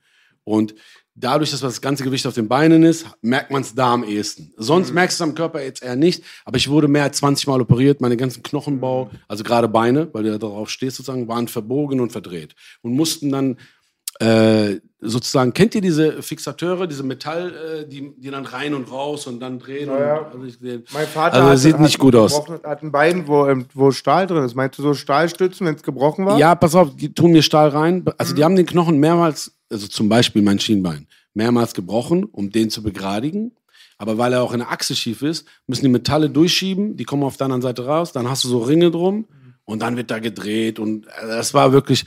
[0.44, 0.74] Und
[1.14, 4.52] dadurch, dass das ganze Gewicht auf den Beinen ist, merkt man es da am ehesten.
[4.56, 4.94] Sonst mhm.
[4.94, 6.24] merkst du es am Körper jetzt eher nicht.
[6.44, 8.00] Aber ich wurde mehr als 20 Mal operiert.
[8.00, 12.12] Meine ganzen Knochenbau, also gerade Beine, weil du ja darauf stehst sozusagen, waren verbogen und
[12.12, 12.54] verdreht.
[12.82, 13.56] Und mussten dann
[14.20, 19.26] äh, sozusagen, kennt ihr diese Fixateure, diese Metall, äh, die, die dann rein und raus
[19.26, 19.88] und dann drehen?
[19.88, 20.18] Ja, ja.
[20.18, 22.40] Und, also ich, mein Vater also, hat, sieht nicht gut aus.
[22.64, 24.54] hat ein Bein, wo, ähm, wo Stahl drin ist.
[24.54, 26.38] Meinst du so Stahlstützen, wenn es gebrochen war?
[26.38, 28.04] Ja, pass auf, die tun mir Stahl rein.
[28.18, 28.36] Also mhm.
[28.36, 32.82] die haben den Knochen mehrmals, also zum Beispiel mein Schienbein, mehrmals gebrochen, um den zu
[32.82, 33.52] begradigen.
[33.98, 37.22] Aber weil er auch in der Achse schief ist, müssen die Metalle durchschieben, die kommen
[37.22, 39.26] auf der anderen Seite raus, dann hast du so Ringe drum
[39.64, 42.04] und dann wird da gedreht und äh, das war wirklich,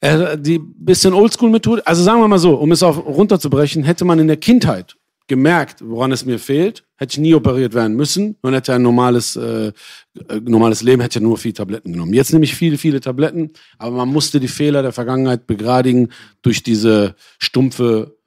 [0.00, 4.18] äh, die bisschen Oldschool-Methode, also sagen wir mal so, um es auch runterzubrechen, hätte man
[4.18, 8.54] in der Kindheit gemerkt, woran es mir fehlt, hätte ich nie operiert werden müssen und
[8.54, 12.14] hätte ein normales, äh, äh normales Leben, hätte nur viele Tabletten genommen.
[12.14, 16.08] Jetzt nehme ich viele, viele Tabletten, aber man musste die Fehler der Vergangenheit begradigen
[16.42, 18.18] durch diese stumpfe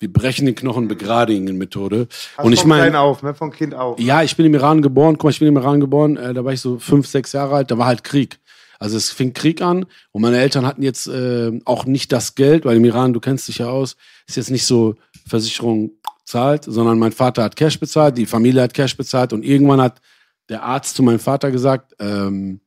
[0.00, 2.08] wir brechen den Knochen begradigen Methode.
[2.36, 3.34] Also und ich meine, auf, ne?
[3.34, 4.00] von Kind auf.
[4.00, 5.18] Ja, ich bin im Iran geboren.
[5.18, 6.16] Guck mal, ich bin im Iran geboren.
[6.16, 7.70] Äh, da war ich so fünf, sechs Jahre alt.
[7.70, 8.40] Da war halt Krieg.
[8.80, 12.64] Also es fing Krieg an und meine Eltern hatten jetzt äh, auch nicht das Geld,
[12.64, 14.96] weil im Iran, du kennst dich ja aus, ist jetzt nicht so
[15.28, 15.92] Versicherung
[16.24, 20.00] zahlt, sondern mein Vater hat Cash bezahlt, die Familie hat Cash bezahlt und irgendwann hat
[20.48, 22.60] der Arzt zu meinem Vater gesagt, ähm,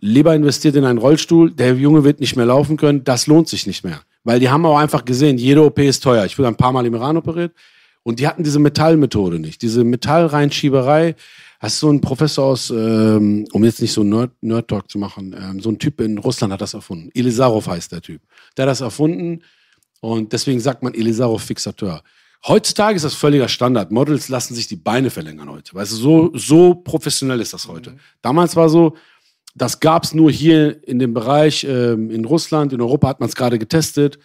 [0.00, 3.66] lieber investiert in einen Rollstuhl, der Junge wird nicht mehr laufen können, das lohnt sich
[3.66, 4.00] nicht mehr.
[4.24, 6.24] Weil die haben auch einfach gesehen, jede OP ist teuer.
[6.24, 7.52] Ich wurde ein paar Mal im Iran operiert
[8.02, 9.62] und die hatten diese Metallmethode nicht.
[9.62, 11.14] Diese Metallreinschieberei.
[11.62, 15.32] Hast so ein Professor aus, ähm, um jetzt nicht so Nerd, Nerd Talk zu machen,
[15.38, 17.08] ähm, so ein Typ in Russland hat das erfunden.
[17.14, 18.20] Elisarov heißt der Typ.
[18.56, 19.44] Der hat das erfunden
[20.00, 22.02] und deswegen sagt man Elisarov Fixateur.
[22.48, 23.92] Heutzutage ist das völliger Standard.
[23.92, 25.72] Models lassen sich die Beine verlängern heute.
[25.76, 27.94] Weißt du, so, so professionell ist das heute.
[28.22, 28.96] Damals war so,
[29.54, 33.28] das gab es nur hier in dem Bereich, ähm, in Russland, in Europa hat man
[33.28, 34.18] es gerade getestet.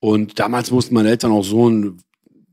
[0.00, 2.02] Und damals mussten meine Eltern auch so ein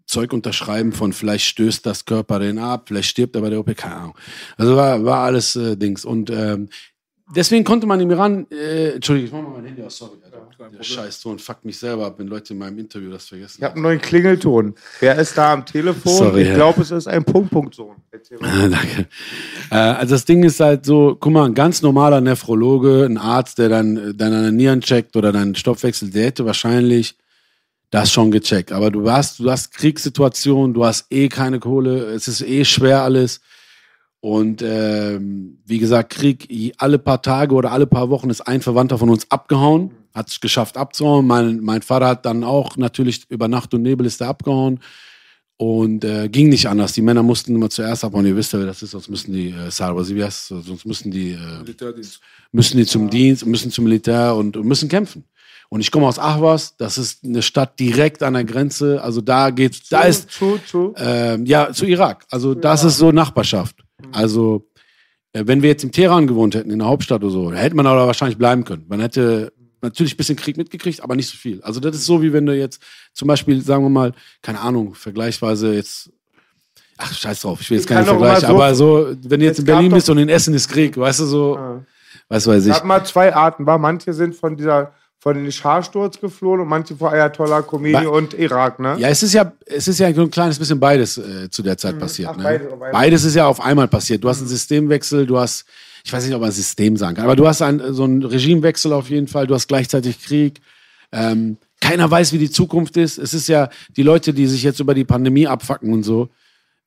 [0.10, 3.76] Zeug unterschreiben von vielleicht stößt das Körper den ab, vielleicht stirbt er bei der OP,
[3.78, 4.15] keine Ahnung.
[4.58, 6.04] Also war, war alles äh, Dings.
[6.04, 6.69] Und ähm,
[7.36, 10.17] deswegen konnte man im Iran, äh, Entschuldigung, ich mach mal mein Handy aus, sorry.
[10.26, 10.39] Alter.
[10.78, 13.58] Der Scheißton fuckt mich selber ab, wenn Leute in meinem Interview das vergessen.
[13.60, 14.74] Ich habe einen neuen Klingelton.
[15.00, 16.12] Wer ist da am Telefon?
[16.12, 17.95] Sorry, ich glaube, es ist ein Punkt-Punkt-Sohn.
[18.41, 19.08] Ah, Danke.
[19.69, 23.60] Äh, also das Ding ist halt so, guck mal, ein ganz normaler Nephrologe, ein Arzt,
[23.60, 27.15] der dann äh, deine Nieren checkt oder deinen Stoffwechsel, der hätte wahrscheinlich
[27.89, 28.71] das schon gecheckt.
[28.71, 33.04] Aber du hast, du hast Kriegssituationen, du hast eh keine Kohle, es ist eh schwer
[33.04, 33.41] alles.
[34.21, 38.97] Und ähm, wie gesagt, Krieg alle paar Tage oder alle paar Wochen ist ein Verwandter
[38.97, 41.25] von uns abgehauen, hat es geschafft abzuhauen.
[41.25, 44.82] Mein, mein Vater hat dann auch natürlich über Nacht und Nebel ist er abgehauen.
[45.56, 46.93] Und äh, ging nicht anders.
[46.93, 48.25] Die Männer mussten immer zuerst abhauen.
[48.25, 51.12] Ihr wisst ja, wer das ist, sonst müssen die, äh, Sarwasi, wie heißt sonst müssen
[51.12, 51.86] die, äh,
[52.54, 55.25] müssen die zum Dienst, müssen zum Militär und, und müssen kämpfen.
[55.71, 59.01] Und ich komme aus Ahwas, das ist eine Stadt direkt an der Grenze.
[59.03, 60.93] Also da geht's, da ist, zu, zu.
[60.97, 62.25] ähm, ja, zu Irak.
[62.32, 63.75] Also das ist so Nachbarschaft.
[64.12, 64.67] Also
[65.34, 67.75] äh, wenn wir jetzt im Teheran gewohnt hätten, in der Hauptstadt oder so, da hätte
[67.75, 68.86] man aber wahrscheinlich bleiben können.
[68.88, 71.62] Man hätte natürlich ein bisschen Krieg mitgekriegt, aber nicht so viel.
[71.62, 72.82] Also das ist so, wie wenn du jetzt
[73.13, 76.10] zum Beispiel, sagen wir mal, keine Ahnung, vergleichsweise jetzt,
[76.97, 79.65] ach scheiß drauf, ich will jetzt keinen Vergleich, so- aber so, wenn du jetzt in
[79.65, 81.86] Berlin bist und in Essen ist Krieg, weißt du so, Ja.
[82.27, 82.75] was weiß Ich ich.
[82.75, 83.77] habe mal zwei Arten, war.
[83.77, 88.34] Manche sind von dieser von den Scharsturz geflohen und manche vor Ayatollah Khomeini Ba- und
[88.34, 88.95] Irak, ne?
[88.97, 91.77] Ja, es ist ja, es ist ja so ein kleines bisschen beides äh, zu der
[91.77, 92.29] Zeit passiert.
[92.32, 92.43] Ach, ne?
[92.43, 92.91] beides einmal.
[92.91, 94.23] Beides ist ja auf einmal passiert.
[94.23, 95.65] Du hast einen Systemwechsel, du hast,
[96.05, 98.93] ich weiß nicht, ob man System sagen kann, aber du hast ein, so einen Regimewechsel
[98.93, 100.62] auf jeden Fall, du hast gleichzeitig Krieg.
[101.12, 103.17] Ähm, keiner weiß, wie die Zukunft ist.
[103.17, 106.29] Es ist ja die Leute, die sich jetzt über die Pandemie abfacken und so.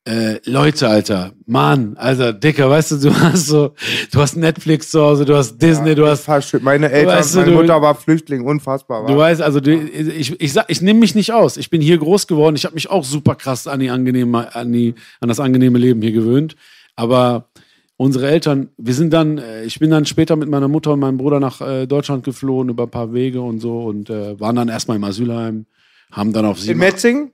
[0.05, 3.73] Äh, Leute, Alter, Mann, Alter, Dicker, weißt du, du hast so,
[4.11, 6.27] du hast Netflix zu Hause, du hast Disney, du hast.
[6.61, 9.05] Meine Eltern, Weißt du, meine du- Mutter war Flüchtling, unfassbar.
[9.07, 9.19] Du War.
[9.19, 11.55] weißt, also du, ich, ich, sag, ich nehme mich nicht aus.
[11.55, 12.57] Ich bin hier groß geworden.
[12.57, 16.01] Ich habe mich auch super krass an, die angenehme, an, die, an das angenehme Leben
[16.01, 16.57] hier gewöhnt.
[16.97, 17.47] Aber
[17.95, 21.17] unsere Eltern, wir sind dann, äh, ich bin dann später mit meiner Mutter und meinem
[21.17, 24.67] Bruder nach äh, Deutschland geflohen über ein paar Wege und so und äh, waren dann
[24.67, 25.65] erstmal im Asylheim,
[26.11, 26.79] haben dann auf In sieben.
[26.79, 27.27] Metzing?
[27.27, 27.29] Äh,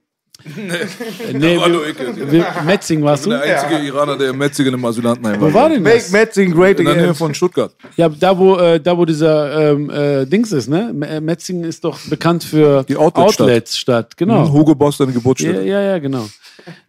[1.34, 3.30] nee, Hallo, wir, wir, Metzing warst du?
[3.32, 6.12] Der einzige Iraner, der im Metzingen im Asylantenheim Wo war denn Make das?
[6.12, 7.16] Metzing great In der Nähe again.
[7.16, 7.74] von Stuttgart.
[7.98, 10.96] Ja, da wo, äh, da wo dieser ähm, äh, Dings ist, ne?
[11.02, 13.48] Äh, Metzingen ist doch bekannt für Die Outletstadt.
[13.48, 14.50] Outletstadt, genau.
[14.52, 15.64] Hugo Boss, deine Ja, Geburtsstätte.
[15.64, 16.28] ja, ja, genau.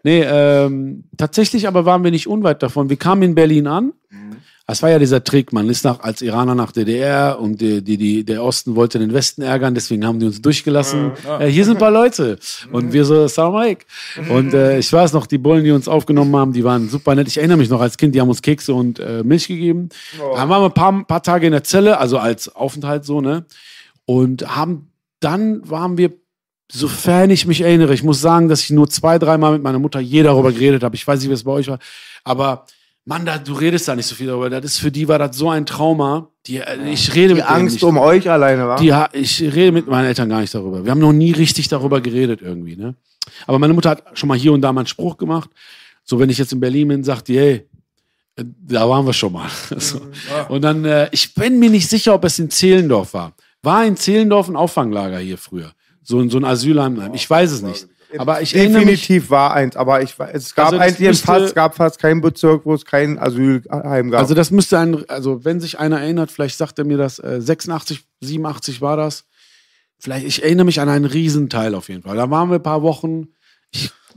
[0.03, 2.89] Nee, ähm, tatsächlich aber waren wir nicht unweit davon.
[2.91, 3.93] Wir kamen in Berlin an.
[4.71, 7.97] Das war ja dieser Trick, man ist nach, als Iraner nach DDR und die, die,
[7.97, 11.11] die, der Osten wollte den Westen ärgern, deswegen haben die uns durchgelassen.
[11.41, 12.39] Äh, hier sind ein paar Leute.
[12.71, 13.85] Und wir so, Salam alaikum.
[14.29, 17.27] Und äh, ich weiß noch, die Bullen, die uns aufgenommen haben, die waren super nett.
[17.27, 19.89] Ich erinnere mich noch als Kind, die haben uns Kekse und äh, Milch gegeben.
[20.37, 23.47] Dann waren wir ein paar, paar Tage in der Zelle, also als Aufenthalt so, ne?
[24.05, 26.13] Und haben, dann waren wir
[26.73, 29.99] Sofern ich mich erinnere, ich muss sagen, dass ich nur zwei, dreimal mit meiner Mutter
[29.99, 30.95] je darüber geredet habe.
[30.95, 31.81] Ich weiß nicht, wie es bei euch war.
[32.23, 32.67] Aber
[33.11, 34.49] Mann, da, du redest da nicht so viel darüber.
[34.49, 36.29] Das ist für die war das so ein Trauma.
[36.47, 37.83] Die, äh, ich rede Die mit Angst nicht.
[37.83, 38.79] um euch alleine, war.
[38.79, 40.85] Die, ich rede mit meinen Eltern gar nicht darüber.
[40.85, 42.77] Wir haben noch nie richtig darüber geredet irgendwie.
[42.77, 42.95] Ne?
[43.49, 45.51] Aber meine Mutter hat schon mal hier und da mal einen Spruch gemacht.
[46.05, 47.69] So, wenn ich jetzt in Berlin bin, sagt die, hey,
[48.37, 49.49] äh, da waren wir schon mal.
[49.77, 50.01] so.
[50.49, 53.33] Und dann, äh, ich bin mir nicht sicher, ob es in Zehlendorf war.
[53.63, 55.73] War in Zehlendorf ein Auffanglager hier früher?
[56.05, 57.11] So, ein- so ein Asylheim?
[57.13, 57.89] Ich weiß es nicht.
[58.19, 61.45] Aber ich erinnere mich, Definitiv war eins, aber ich, es gab Also eigentlich müsste- fast,
[61.47, 64.21] es gab fast keinen Bezirk, wo es kein Asylheim gab.
[64.21, 67.41] Also das müsste ein, also wenn sich einer erinnert, vielleicht sagt er mir das, äh,
[67.41, 69.25] 86, 87 war das.
[69.99, 72.17] Vielleicht, ich erinnere mich an einen Riesenteil auf jeden Fall.
[72.17, 73.29] Da waren wir ein paar Wochen.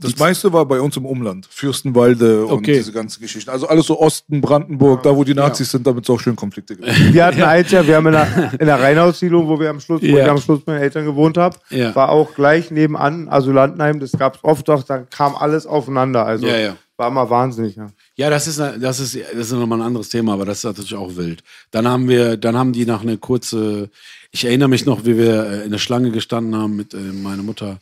[0.00, 1.46] Das meiste war bei uns im Umland.
[1.50, 2.74] Fürstenwalde und Okay.
[2.74, 3.50] diese ganzen Geschichten.
[3.50, 6.76] Also alles so Osten, Brandenburg, da wo die Nazis sind, damit es auch schön Konflikte
[6.76, 6.88] gibt.
[7.14, 10.02] wir hatten eins ja, wir haben in der, in der Rheinhaussiedlung, wo wir am Schluss,
[10.02, 10.24] wo Ja.
[10.24, 11.94] ich am Schluss mit meinen Eltern gewohnt habe, Ja.
[11.94, 14.00] war auch gleich nebenan Asylantenheim.
[14.00, 16.26] Das gab es oft doch, da kam alles aufeinander.
[16.26, 16.76] Also Ja, ja.
[16.96, 17.76] war mal wahnsinnig.
[17.76, 17.88] Ja.
[18.16, 20.94] ja, das ist, das ist, das ist nochmal ein anderes Thema, aber das ist natürlich
[20.94, 21.42] auch wild.
[21.70, 23.90] Dann haben wir, dann haben die nach einer kurze,
[24.32, 27.42] ich erinnere mich noch, wie wir äh, in der Schlange gestanden haben mit äh, meiner
[27.42, 27.78] Mutter.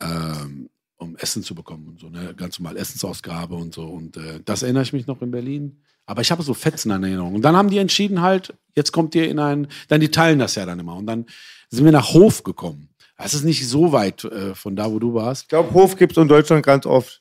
[0.00, 0.68] Ähm,
[0.98, 2.34] um Essen zu bekommen und so, ne?
[2.36, 3.84] Ganz normal Essensausgabe und so.
[3.84, 5.80] Und äh, das erinnere ich mich noch in Berlin.
[6.06, 7.34] Aber ich habe so Fetzen an Erinnerung.
[7.34, 10.54] Und dann haben die entschieden halt, jetzt kommt ihr in ein, dann die teilen das
[10.54, 10.96] ja dann immer.
[10.96, 11.26] Und dann
[11.70, 12.88] sind wir nach Hof gekommen.
[13.16, 15.42] Das ist nicht so weit äh, von da, wo du warst.
[15.42, 17.20] Ich glaube, Hof gibt es in Deutschland ganz oft.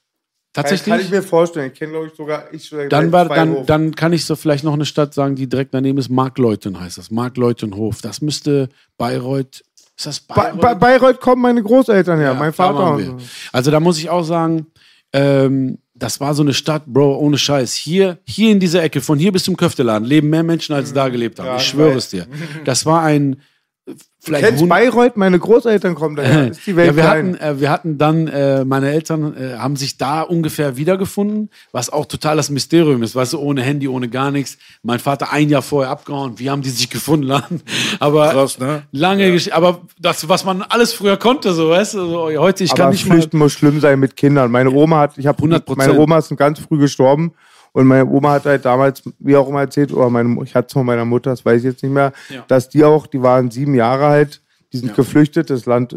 [0.53, 0.91] Tatsächlich.
[0.91, 1.71] Kann ich mir vorstellen.
[1.71, 4.73] Ich kenne, glaube ich, sogar ich Dann, war, dann, dann kann ich so vielleicht noch
[4.73, 6.09] eine Stadt sagen, die direkt daneben ist.
[6.09, 7.11] Markleuten heißt das.
[7.11, 8.01] Markleutenhof.
[8.01, 9.63] Das müsste Bayreuth.
[9.97, 10.61] Ist das Ba Bayreuth?
[10.61, 13.03] ba Bayreuth kommen meine Großeltern her, mein da Vater.
[13.03, 13.17] so.
[13.51, 14.67] Also da muss ich auch sagen,
[15.11, 17.73] ähm, das war so eine Stadt, Bro, ohne Scheiß.
[17.73, 21.09] Hier, hier in dieser Ecke, von hier bis zum Köfteladen, leben mehr Menschen, als da
[21.09, 21.47] gelebt haben.
[21.47, 22.27] Ja, ich schwöre es dir.
[22.65, 23.37] Das war ein
[23.87, 25.17] äh, vielleicht Kennst hund- Bayreuth?
[25.17, 26.49] Meine Großeltern kommen daher.
[26.49, 27.33] Ist die Welt ja, wir klein.
[27.39, 31.89] hatten, äh, wir hatten dann, äh, meine Eltern äh, haben sich da ungefähr wiedergefunden, was
[31.89, 34.57] auch total das Mysterium ist, weißt du, ohne Handy, ohne gar nichts.
[34.83, 37.31] Mein Vater ein Jahr vorher abgehauen, wie haben die sich gefunden?
[37.99, 38.83] Aber Krass, ne?
[38.91, 42.71] lange Geschichte, aber das, was man alles früher konnte, so, weißt du, so, heute, ich
[42.75, 43.15] kann Aber nicht mal.
[43.15, 44.51] Flüchten muss schlimm sein mit Kindern.
[44.51, 45.75] Meine Oma hat, ich habe 100%.
[45.75, 47.31] meine Oma ist ganz früh gestorben
[47.73, 50.73] und meine Oma hat halt damals, wie auch immer erzählt, oder meine, ich hatte es
[50.73, 52.43] von meiner Mutter, das weiß ich jetzt nicht mehr, Ja.
[52.47, 54.41] dass die auch, die waren sieben Jahre alt,
[54.73, 55.95] die sind geflüchtet, das Land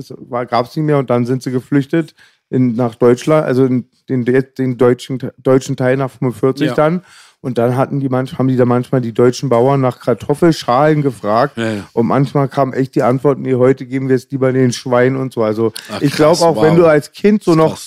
[0.48, 2.14] gab es nicht mehr und dann sind sie geflüchtet
[2.50, 6.74] in, nach Deutschland, also in den, den deutschen, deutschen Teil nach 45 Ja.
[6.74, 7.02] dann.
[7.42, 11.56] Und dann hatten die manch, haben die da manchmal die deutschen Bauern nach Kartoffelschalen gefragt.
[11.56, 11.84] Ja, ja.
[11.94, 15.32] Und manchmal kam echt die Antwort, nee, heute geben wir es lieber den Schweinen und
[15.32, 15.42] so.
[15.42, 16.62] Also Ach, ich glaube auch, wow.
[16.62, 17.78] wenn du als Kind so noch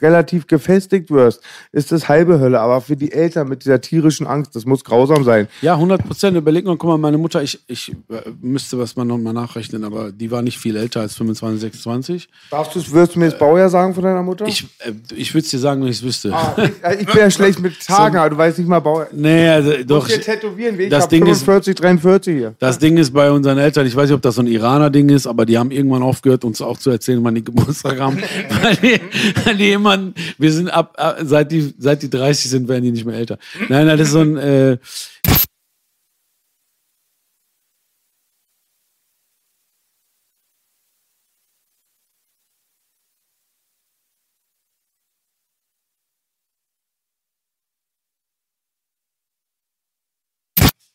[0.00, 2.60] relativ gefestigt wirst, ist das halbe Hölle.
[2.60, 5.48] Aber für die Eltern mit dieser tierischen Angst, das muss grausam sein.
[5.60, 6.36] Ja, 100 Prozent.
[6.36, 10.12] Überleg mal, guck mal, meine Mutter, ich, ich äh, müsste was man nochmal nachrechnen, aber
[10.12, 12.28] die war nicht viel älter als 25, 26.
[12.52, 14.46] Darfst du, wirst du mir das Baujahr sagen von deiner Mutter?
[14.46, 16.32] Ich, äh, ich würde es dir sagen, wenn ich es wüsste.
[16.32, 19.08] Ah, ich, äh, ich bin ja schlecht mit Tagen, aber du weißt nicht mal Baujahr.
[19.12, 20.06] Nee, also, doch.
[20.06, 22.54] dir tätowieren, wie ich das hab Ding ist- 45, 43 hier.
[22.58, 25.26] Das Ding ist bei unseren Eltern, ich weiß nicht, ob das so ein Iraner-Ding ist,
[25.26, 28.18] aber die haben irgendwann aufgehört, uns auch zu erzählen, wann die Geburtstag haben.
[28.62, 29.00] weil, die,
[29.44, 29.98] weil die immer,
[30.38, 33.38] wir sind ab, ab seit, die, seit die 30 sind, werden die nicht mehr älter.
[33.68, 34.36] Nein, nein, das ist so ein.
[34.36, 34.76] Äh,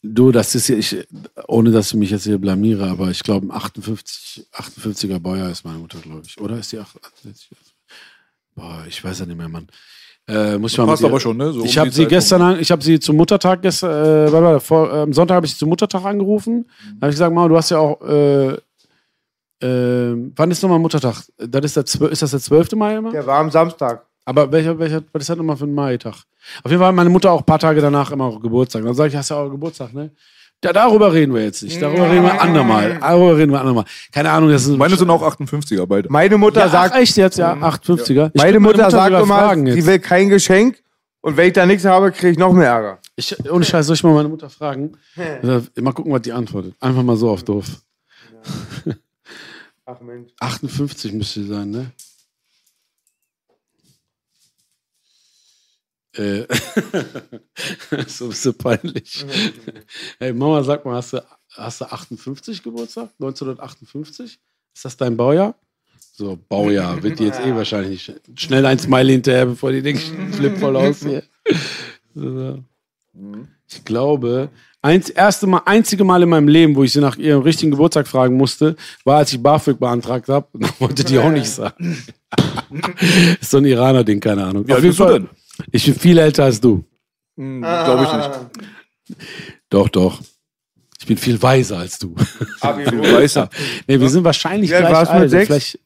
[0.06, 1.08] Du, das ist ja, ich,
[1.48, 5.63] ohne dass ich mich jetzt hier blamiere, aber ich glaube, ein 58, 58er Baujahr ist
[5.63, 6.39] meine Mutter, glaube ich.
[6.42, 7.50] Oder ist die 68?
[8.54, 9.68] Boah, ich weiß ja nicht mehr, Mann.
[10.28, 11.54] Äh, muss ich mal Passt aber schon, ne?
[11.54, 14.32] So um ich die habe sie gestern, an, ich habe sie zum Muttertag gestern, äh,
[14.32, 16.66] warte, warte, vor, äh, am Sonntag habe ich sie zum Muttertag angerufen.
[16.96, 18.54] Da habe ich gesagt, Mama, du hast ja auch, äh,
[19.62, 21.24] äh, wann ist nochmal Muttertag?
[21.38, 22.74] Das ist, der, ist das der 12.
[22.74, 23.12] Mai immer?
[23.12, 24.06] Der war am Samstag.
[24.26, 26.16] Aber welcher, welcher, was ist das nochmal für ein Maitag?
[26.64, 28.84] Auf jeden Fall hat meine Mutter auch ein paar Tage danach immer auch Geburtstag.
[28.84, 30.12] Dann sage ich, hast du auch Geburtstag, ne?
[30.64, 31.82] Ja, darüber reden wir jetzt nicht.
[31.82, 32.98] Darüber reden wir andermal.
[33.00, 33.84] Darüber reden wir andermal.
[34.14, 36.10] Keine Ahnung, das ist Meine sind auch 58er beide.
[36.10, 38.32] Meine Mutter ja, sagt, ach, echt jetzt, ja, 850er.
[38.34, 39.86] Ich meine könnte Mutter sagt immer, sie jetzt.
[39.86, 40.82] will kein Geschenk
[41.20, 43.00] und wenn ich da nichts habe, kriege ich noch mehr Ärger.
[43.18, 44.94] Ich, ohne Scheiß, soll ich mal meine Mutter fragen?
[45.16, 46.76] Mal gucken, was die antwortet.
[46.80, 47.66] Einfach mal so auf doof.
[49.86, 50.32] Ach Mensch.
[50.40, 51.92] 58 müsste sie sein, ne?
[56.15, 56.45] Äh,
[58.08, 59.26] so bisschen peinlich.
[60.19, 61.23] Hey Mama, sag mal, hast du,
[61.56, 63.10] hast du 58 Geburtstag?
[63.19, 64.39] 1958?
[64.76, 65.56] Ist das dein Baujahr?
[66.15, 68.39] So, Baujahr, wird die jetzt eh wahrscheinlich nicht.
[68.39, 71.23] Schnell ein Smiley hinterher, bevor die Ding flippt voll aus hier.
[72.13, 72.63] So.
[73.67, 74.49] Ich glaube,
[74.84, 78.08] eins, erste Mal, einzige Mal in meinem Leben, wo ich sie nach ihrem richtigen Geburtstag
[78.08, 80.47] fragen musste, war, als ich BAföG beantragt habe.
[80.54, 81.97] Da wollte die auch nicht sagen.
[83.41, 84.67] ist so ein Iraner-Ding, keine Ahnung.
[84.67, 85.30] Wie alt Auf jeden Fall-?
[85.72, 86.84] Ich bin viel älter als du.
[87.38, 89.20] Hm, Glaube ich nicht.
[89.70, 90.22] Doch, doch.
[91.00, 92.16] Ich bin viel weiser als du.
[92.62, 93.50] Weißer.
[93.88, 95.30] nee, wir sind wahrscheinlich alt gleich du mit alt.
[95.32, 95.48] sechs?
[95.48, 95.80] Vielleicht,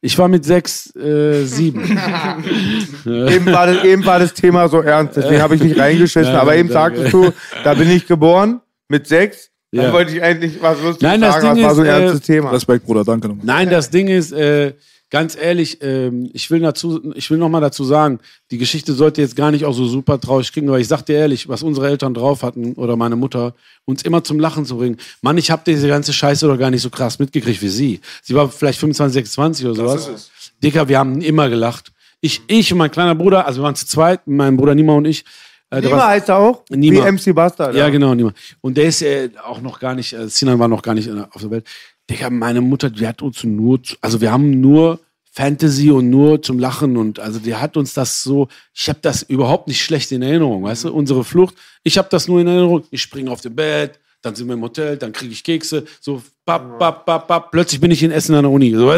[0.00, 1.82] ich war mit sechs, äh, sieben.
[3.06, 6.32] Eben war, das, eben war das Thema so ernst, deswegen habe ich nicht reingeschissen.
[6.34, 6.96] Ja, aber eben danke.
[6.98, 7.32] sagtest du,
[7.64, 9.50] da bin ich geboren mit sechs.
[9.72, 9.92] Dann Ja.
[9.92, 12.20] wollte ich eigentlich was Lustiges Nein, das sagen, Ding was war so ein äh, ernstes
[12.22, 12.50] Thema.
[12.50, 13.46] Respekt, Bruder, danke nochmal.
[13.46, 14.74] Nein, das Ding ist, äh,
[15.10, 18.18] ganz ehrlich, ähm, ich will dazu, ich will noch mal dazu sagen,
[18.50, 21.16] die Geschichte sollte jetzt gar nicht auch so super traurig kriegen, weil ich sag dir
[21.16, 24.96] ehrlich, was unsere Eltern drauf hatten oder meine Mutter, uns immer zum Lachen zu bringen.
[25.22, 28.00] Mann, ich habe diese ganze Scheiße doch gar nicht so krass mitgekriegt wie sie.
[28.22, 30.30] Sie war vielleicht 25, 26 oder sowas.
[30.62, 31.92] Dicker, wir haben immer gelacht.
[32.20, 35.04] Ich, ich und mein kleiner Bruder, also wir waren zu zweit, mein Bruder Nima und
[35.04, 35.20] ich.
[35.68, 36.64] Äh, der Nima war- heißt er auch?
[36.70, 37.04] Nima.
[37.04, 37.74] Wie MC Bastard.
[37.76, 38.36] ja, genau, niemand.
[38.60, 41.24] Und der ist äh, auch noch gar nicht, äh, Sinan war noch gar nicht äh,
[41.30, 41.66] auf der Welt.
[42.08, 45.00] Digga, meine Mutter, die hat uns nur, also wir haben nur
[45.32, 49.22] Fantasy und nur zum Lachen und also die hat uns das so, ich habe das
[49.22, 52.84] überhaupt nicht schlecht in Erinnerung, weißt du, unsere Flucht, ich habe das nur in Erinnerung,
[52.90, 56.22] ich springe auf dem Bett, dann sind wir im Hotel, dann kriege ich Kekse, so
[56.44, 57.50] bap, bap, bap, bap.
[57.50, 58.74] Plötzlich bin ich in Essen an der Uni.
[58.74, 58.92] So.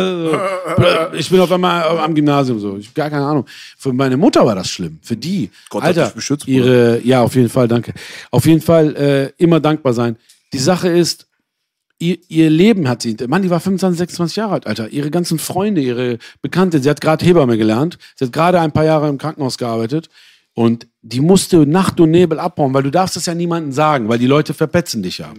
[1.14, 2.76] Ich bin auf einmal am Gymnasium so.
[2.76, 3.44] Ich gar keine Ahnung.
[3.76, 4.98] Für meine Mutter war das schlimm.
[5.02, 5.50] Für die.
[5.68, 7.92] Gott hat Alter, dich beschützt, ihre, ja, auf jeden Fall, danke.
[8.30, 10.16] Auf jeden Fall äh, immer dankbar sein.
[10.52, 11.26] Die Sache ist,
[11.98, 13.16] ihr, ihr Leben hat sie.
[13.26, 14.88] Mann, die war 25, 26 Jahre alt, Alter.
[14.88, 17.98] Ihre ganzen Freunde, ihre Bekannte, sie hat gerade Hebamme gelernt.
[18.16, 20.08] Sie hat gerade ein paar Jahre im Krankenhaus gearbeitet.
[20.54, 24.18] Und die musste Nacht und Nebel abbauen, weil du darfst das ja niemandem sagen, weil
[24.18, 25.32] die Leute verpetzen dich ja.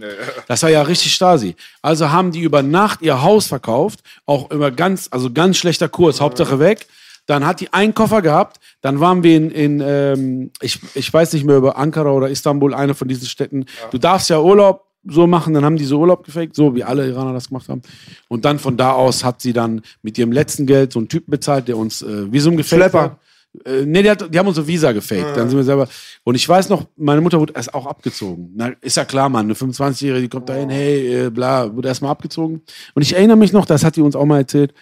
[0.48, 1.58] Das war ja richtig Stasi.
[1.82, 6.22] Also haben die über Nacht ihr Haus verkauft, auch über ganz, also ganz schlechter Kurs,
[6.22, 6.88] Hauptsache weg.
[7.26, 11.34] Dann hat die einen Koffer gehabt, dann waren wir in, in ähm, ich, ich weiß
[11.34, 13.66] nicht mehr, über Ankara oder Istanbul, eine von diesen Städten.
[13.92, 17.08] Du darfst ja Urlaub so machen, dann haben die so Urlaub gefaked, so wie alle
[17.08, 17.82] Iraner das gemacht haben.
[18.28, 21.32] Und dann von da aus hat sie dann mit ihrem letzten Geld so einen Typen
[21.32, 23.02] bezahlt, der uns äh, Visum gefaked Schlepper.
[23.02, 23.20] hat.
[23.66, 25.36] Äh, nee, die, hat, die haben uns so Visa gefaked.
[25.36, 25.88] Dann sind wir selber.
[26.24, 28.52] Und ich weiß noch, meine Mutter wurde erst auch abgezogen.
[28.56, 32.12] Na, ist ja klar, Mann, eine 25-Jährige, die kommt dahin, hey, äh, bla, wurde erstmal
[32.12, 32.62] abgezogen.
[32.94, 34.74] Und ich erinnere mich noch, das hat die uns auch mal erzählt,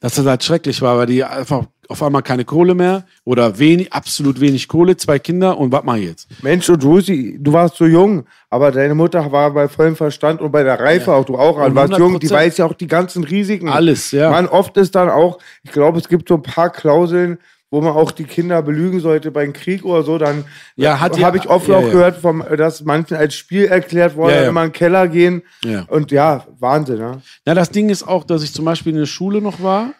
[0.00, 3.92] dass das halt schrecklich war, weil die einfach auf einmal keine Kohle mehr oder wenig,
[3.92, 6.28] absolut wenig Kohle, zwei Kinder und was mach ich jetzt?
[6.42, 10.50] Mensch, und Rosi, du warst so jung, aber deine Mutter war bei vollem Verstand und
[10.52, 12.32] bei der Reife auch, du auch, du warst jung, die 100%.
[12.32, 13.68] weiß ja auch die ganzen Risiken.
[13.68, 14.30] Alles, ja.
[14.30, 17.92] Man, oft ist dann auch, ich glaube, es gibt so ein paar Klauseln, wo man
[17.94, 20.44] auch die Kinder belügen sollte beim Krieg oder so, dann
[20.76, 21.88] Ja, habe ich oft ja, auch ja.
[21.90, 24.48] gehört, vom, dass manchen als Spiel erklärt wurde, Ja, ja.
[24.48, 25.42] immer in den Keller gehen.
[25.64, 25.84] Ja.
[25.88, 27.20] Und ja, Wahnsinn, ne?
[27.44, 29.90] Na, das Ding ist auch, dass ich zum Beispiel in der Schule noch war.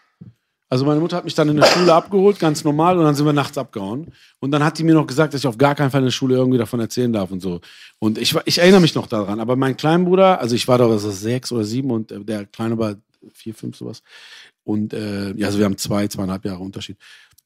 [0.69, 3.25] Also meine Mutter hat mich dann in der Schule abgeholt, ganz normal, und dann sind
[3.25, 4.13] wir nachts abgehauen.
[4.41, 6.13] Und dann hat die mir noch gesagt, dass ich auf gar keinen Fall in der
[6.13, 7.61] Schule irgendwie davon erzählen darf und so.
[8.01, 9.39] Und ich, ich erinnere mich noch daran.
[9.39, 12.97] Aber mein Kleinbruder, also ich war da das, sechs oder sieben und der Kleine war
[13.33, 14.03] vier, fünf sowas.
[14.65, 16.97] Und äh, ja, also wir haben zwei, zweieinhalb Jahre Unterschied.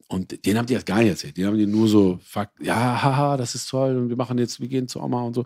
[0.08, 1.36] Und den haben die jetzt gar nicht erzählt.
[1.36, 4.60] Die haben die nur so, fuck, ja, haha, das ist toll und wir machen jetzt,
[4.60, 5.44] wir gehen zu Oma und so.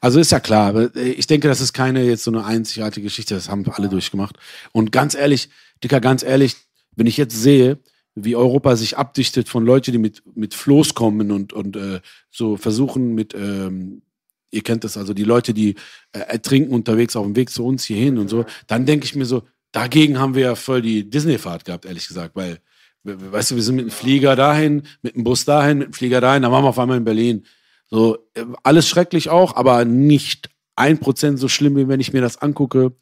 [0.00, 3.04] Also ist ja klar, aber äh, ich denke, das ist keine jetzt so eine einzigartige
[3.04, 4.38] Geschichte, das haben alle durchgemacht.
[4.72, 5.50] Und ganz ehrlich,
[5.84, 6.56] Dicker, ganz ehrlich,
[6.96, 7.78] wenn ich jetzt sehe,
[8.14, 12.56] wie Europa sich abdichtet von Leuten, die mit, mit Floß kommen und, und äh, so
[12.56, 14.02] versuchen mit, ähm,
[14.50, 15.74] ihr kennt das, also die Leute, die
[16.12, 19.26] äh, ertrinken unterwegs auf dem Weg zu uns hierhin und so, dann denke ich mir
[19.26, 22.58] so, dagegen haben wir ja voll die Disney-Fahrt gehabt, ehrlich gesagt, weil,
[23.02, 25.88] we- we- weißt du, wir sind mit dem Flieger dahin, mit dem Bus dahin, mit
[25.88, 27.44] dem Flieger dahin, dann waren wir auf einmal in Berlin.
[27.90, 32.22] So, äh, alles schrecklich auch, aber nicht ein Prozent so schlimm, wie wenn ich mir
[32.22, 32.92] das angucke,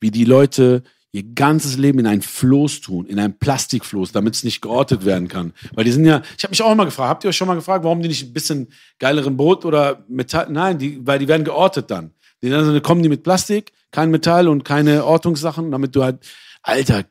[0.00, 0.82] wie die Leute
[1.14, 5.28] ihr ganzes Leben in ein Floß tun, in ein Plastikfloß, damit es nicht geortet werden
[5.28, 5.52] kann.
[5.74, 7.54] Weil die sind ja, ich habe mich auch immer gefragt, habt ihr euch schon mal
[7.54, 8.66] gefragt, warum die nicht ein bisschen
[8.98, 12.10] geileren Boot oder Metall, nein, die, weil die werden geortet dann.
[12.42, 16.18] Die dann kommen die mit Plastik, kein Metall und keine Ortungssachen, damit du halt,
[16.62, 17.04] Alter,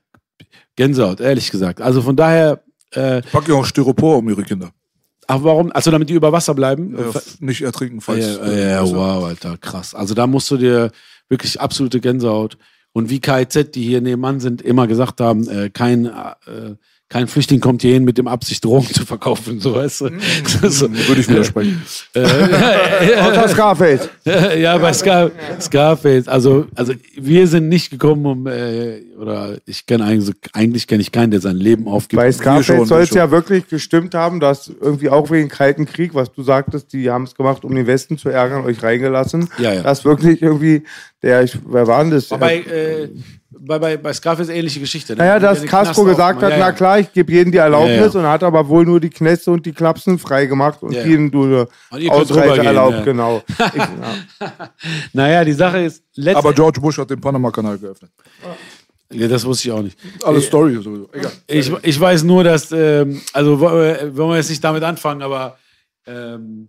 [0.75, 1.81] Gänsehaut, ehrlich gesagt.
[1.81, 2.61] Also von daher,
[2.91, 4.71] äh, Pack ja auch Styropor um ihre Kinder.
[5.27, 6.97] aber warum, also damit die über Wasser bleiben?
[6.97, 8.25] F- nicht ertrinken, falls.
[8.37, 9.95] Ja, ja, also- wow, Alter, krass.
[9.95, 10.91] Also da musst du dir
[11.29, 12.57] wirklich absolute Gänsehaut.
[12.93, 16.75] Und wie KIZ, die hier nebenan sind, immer gesagt haben, äh, kein, äh,
[17.09, 20.09] kein Flüchtling kommt hier hin mit dem Absicht, Drogen zu verkaufen, so weißt du.
[20.69, 21.83] so, Würde ich widersprechen.
[22.15, 24.09] Außer Scarface.
[24.57, 25.29] ja, bei Scar
[25.61, 26.27] Scarface.
[26.27, 31.11] Also, also wir sind nicht gekommen, um äh, oder ich kenne eigentlich, eigentlich kenne ich
[31.11, 32.19] keinen, der sein Leben aufgibt.
[32.19, 36.33] Bei Scarface soll es ja wirklich gestimmt haben, dass irgendwie auch wegen Kalten Krieg, was
[36.33, 39.49] du sagtest, die haben es gemacht, um den Westen zu ärgern, euch reingelassen.
[39.59, 39.83] Ja, ja.
[39.83, 40.83] Dass wirklich irgendwie,
[41.21, 42.29] der, ich, wer war denn das?
[42.29, 43.09] Bei, äh,
[43.59, 45.13] bei, bei, bei Scarface ähnliche Geschichte.
[45.13, 45.19] ne?
[45.19, 46.65] Naja, dass Castro Knast gesagt hat, Ja, ja.
[46.65, 49.51] na klar, ich gebe jedem die Erlaubnis Ja, und hat aber wohl nur die Knäste
[49.51, 51.05] und die Klapsen freigemacht und Ja.
[51.05, 53.03] jedem du Und ihr könnt Ausreise erlaubt, ja.
[53.03, 53.41] genau.
[53.73, 54.69] Ich, ja.
[55.13, 56.03] Naja, die Sache ist.
[56.33, 58.11] Aber George Bush hat den Panama-Kanal geöffnet.
[59.11, 59.97] Ja, das wusste ich auch nicht.
[60.23, 61.07] Alle Story sowieso.
[61.13, 61.31] Egal.
[61.47, 65.57] Ich, ich weiß nur, dass, ähm, also wir, wollen wir jetzt nicht damit anfangen, aber
[66.07, 66.67] ähm,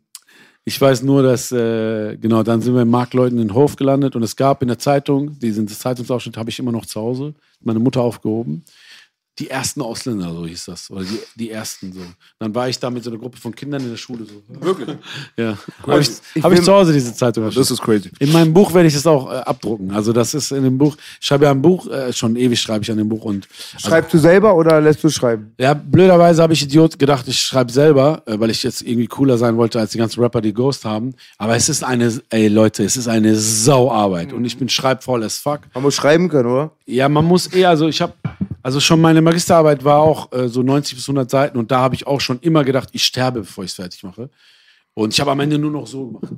[0.66, 4.16] ich weiß nur, dass, äh, genau, dann sind wir im Marktleuten in den Hof gelandet
[4.16, 7.80] und es gab in der Zeitung, diesen Zeitungsausschnitt habe ich immer noch zu Hause, meine
[7.80, 8.64] Mutter aufgehoben.
[9.40, 10.90] Die ersten Ausländer, so hieß das.
[10.90, 12.00] Oder die, die ersten so.
[12.38, 14.42] Dann war ich da mit so einer Gruppe von Kindern in der Schule so.
[14.48, 14.96] Wirklich?
[15.36, 15.58] Ja.
[15.86, 17.50] Habe ich, Ich hab ich zu Hause diese Zeitung.
[17.50, 18.10] Das ist crazy.
[18.20, 19.90] In meinem Buch werde ich das auch äh, abdrucken.
[19.90, 22.84] Also das ist in dem Buch, ich schreibe ja ein Buch, äh, schon ewig schreibe
[22.84, 25.52] ich an dem Buch und Schreibst du selber oder lässt du schreiben?
[25.58, 29.36] ja, blöderweise habe ich Idiot gedacht, ich schreibe selber, äh, weil ich jetzt irgendwie cooler
[29.36, 31.14] sein wollte als die ganzen Rapper, die Ghost haben.
[31.38, 35.38] Aber es ist eine, ey Leute, es ist eine Sauarbeit und ich bin schreibfaul as
[35.38, 35.60] fuck.
[35.74, 36.70] Man muss schreiben können, oder?
[36.86, 38.12] Ja, man muss eher, also ich habe,
[38.64, 41.94] also schon meine Magisterarbeit war auch äh, so 90 bis 100 Seiten und da habe
[41.94, 44.30] ich auch schon immer gedacht, ich sterbe, bevor ich es fertig mache.
[44.94, 46.32] Und ich habe am Ende nur noch so gemacht.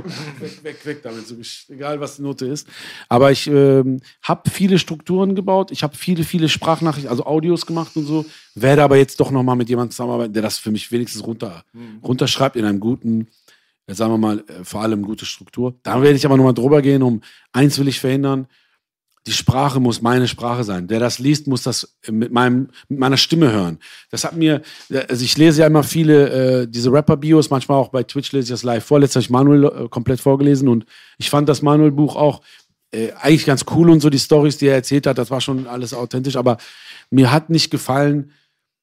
[0.40, 1.36] weg, weg, weg damit, so,
[1.72, 2.66] egal was die Note ist.
[3.08, 7.94] Aber ich ähm, habe viele Strukturen gebaut, ich habe viele, viele Sprachnachrichten, also Audios gemacht
[7.94, 11.24] und so, werde aber jetzt doch nochmal mit jemandem zusammenarbeiten, der das für mich wenigstens
[11.24, 11.64] runter,
[12.02, 13.28] runterschreibt in einem guten
[13.86, 15.74] Jetzt sagen wir mal, äh, vor allem gute Struktur.
[15.82, 18.46] Da werde ich aber nochmal drüber gehen, um eins will ich verhindern.
[19.26, 20.88] Die Sprache muss meine Sprache sein.
[20.88, 23.78] Der das liest, muss das mit, meinem, mit meiner Stimme hören.
[24.10, 24.62] Das hat mir,
[25.08, 28.50] also ich lese ja immer viele, äh, diese Rapper-Bios, manchmal auch bei Twitch lese ich
[28.50, 28.98] das live vor.
[28.98, 30.86] Letztes habe ich Manuel äh, komplett vorgelesen und
[31.18, 32.40] ich fand das Manuel-Buch auch
[32.92, 35.66] äh, eigentlich ganz cool und so die Stories, die er erzählt hat, das war schon
[35.66, 36.56] alles authentisch, aber
[37.10, 38.32] mir hat nicht gefallen,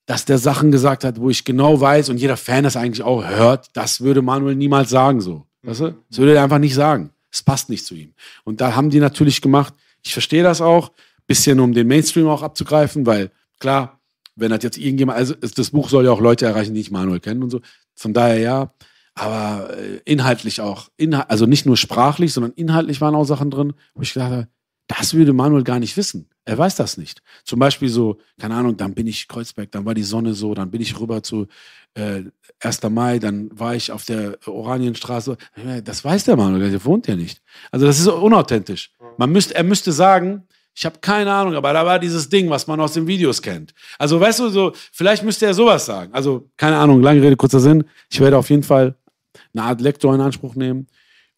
[0.05, 3.27] dass der Sachen gesagt hat, wo ich genau weiß und jeder Fan das eigentlich auch
[3.27, 5.45] hört, das würde Manuel niemals sagen so.
[5.63, 5.95] Weißt du?
[6.09, 7.09] Das würde er einfach nicht sagen.
[7.29, 8.13] Es passt nicht zu ihm.
[8.45, 9.73] Und da haben die natürlich gemacht,
[10.07, 10.91] ich verstehe das auch,
[11.27, 13.99] bisschen um den Mainstream auch abzugreifen, weil klar,
[14.35, 17.19] wenn das jetzt irgendjemand, also das Buch soll ja auch Leute erreichen, die nicht Manuel
[17.19, 17.61] kennen und so.
[17.95, 18.73] Von daher ja,
[19.15, 23.73] aber äh, inhaltlich auch, inhalt, also nicht nur sprachlich, sondern inhaltlich waren auch Sachen drin,
[23.95, 24.47] wo ich gedacht habe,
[24.87, 26.29] das würde Manuel gar nicht wissen.
[26.45, 27.21] Er weiß das nicht.
[27.43, 30.71] Zum Beispiel so, keine Ahnung, dann bin ich Kreuzberg, dann war die Sonne so, dann
[30.71, 31.47] bin ich rüber zu
[31.95, 32.23] äh,
[32.61, 32.83] 1.
[32.83, 35.37] Mai, dann war ich auf der Oranienstraße.
[35.83, 37.41] Das weiß der Manuel, der wohnt ja nicht.
[37.69, 38.91] Also das ist unauthentisch.
[39.17, 40.43] Man müsste, er müsste sagen,
[40.73, 43.73] ich habe keine Ahnung, aber da war dieses Ding, was man aus den Videos kennt.
[43.97, 46.13] Also weißt du, so, vielleicht müsste er sowas sagen.
[46.13, 47.83] Also keine Ahnung, lange Rede, kurzer Sinn.
[48.11, 48.95] Ich werde auf jeden Fall
[49.55, 50.85] eine Art Lektor in Anspruch nehmen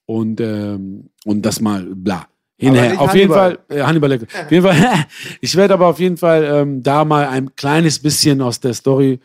[0.06, 2.28] und, ähm, und das mal bla.
[2.58, 3.00] Hinher.
[3.00, 4.28] Auf jeden Fall, äh, Hannibal Lecter.
[4.44, 5.06] Auf jeden Fall,
[5.42, 9.22] ich werde aber auf jeden Fall ähm, da mal ein kleines bisschen aus der Story.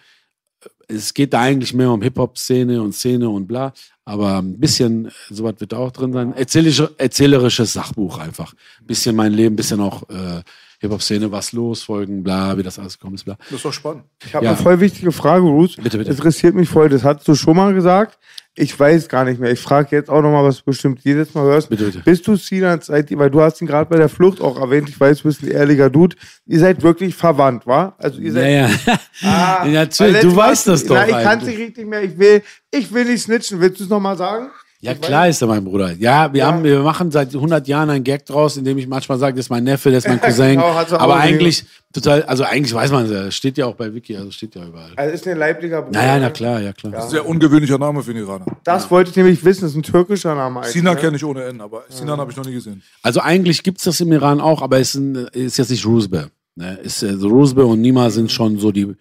[0.86, 3.72] Es geht da eigentlich mehr um Hip-Hop-Szene und Szene und bla.
[4.06, 6.34] Aber ein bisschen, sowas wird da auch drin sein.
[6.34, 8.52] Erzählerische, erzählerisches Sachbuch einfach.
[8.80, 10.42] Ein bisschen mein Leben, ein bisschen auch äh,
[10.80, 13.36] Hip-Hop-Szene, was los, Folgen, bla, wie das alles gekommen ist, bla.
[13.44, 14.04] Das ist doch spannend.
[14.26, 14.52] Ich habe Ja.
[14.52, 15.76] eine voll wichtige Frage, Ruth.
[15.82, 16.10] Bitte, bitte.
[16.10, 16.90] Interessiert mich voll.
[16.90, 18.18] Das hast du schon mal gesagt.
[18.56, 19.50] Ich weiß gar nicht mehr.
[19.50, 21.68] Ich frage jetzt auch noch mal, was du bestimmt jedes Mal hörst.
[21.70, 21.98] Bitte, bitte.
[22.04, 24.88] Bist du Sinan, seit, weil du hast ihn gerade bei der Flucht auch erwähnt.
[24.88, 26.14] Ich weiß, du bist ein ehrlicher Dude.
[26.46, 27.96] Ihr seid wirklich verwandt, wa?
[27.98, 28.44] Also ihr seid.
[28.44, 28.70] Ja, ja.
[29.22, 32.02] Ah, Ja, natürlich, du weißt das doch Na, ich kann es nicht richtig mehr.
[32.02, 33.60] Ich will, ich will nicht snitchen.
[33.60, 34.50] Willst du es noch mal sagen?
[34.84, 35.92] Ja, klar ist er mein Bruder.
[35.98, 39.18] Ja, wir, Haben, wir machen seit 100 Jahren einen Gag draus, in dem ich manchmal
[39.18, 40.50] sage, das ist mein Neffe, das ist mein Cousin.
[40.50, 41.34] Genau, auch Aber gesehen.
[41.34, 43.30] eigentlich total, also eigentlich weiß man es ja.
[43.30, 44.90] Steht ja auch bei Wiki, also steht ja überall.
[44.96, 45.98] Also ist ein leiblicher Bruder.
[45.98, 47.08] Naja, na klar, ja klar.
[47.08, 48.46] Sehr ungewöhnlicher Name für einen Iraner.
[48.64, 49.62] Das wollte ich nämlich wissen.
[49.62, 50.60] Das ist ein türkischer Name.
[50.60, 51.00] eigentlich, Sinan ne?
[51.00, 52.82] kenne ich ohne N, aber Sinan habe ich noch nie gesehen.
[53.02, 55.86] Also eigentlich gibt es das im Iran auch, aber es ist, ein, ist jetzt nicht
[55.86, 56.30] Rusbe.
[56.56, 56.78] Ne?
[56.82, 58.94] Ist, äh, so Rusbe und Nima sind schon so die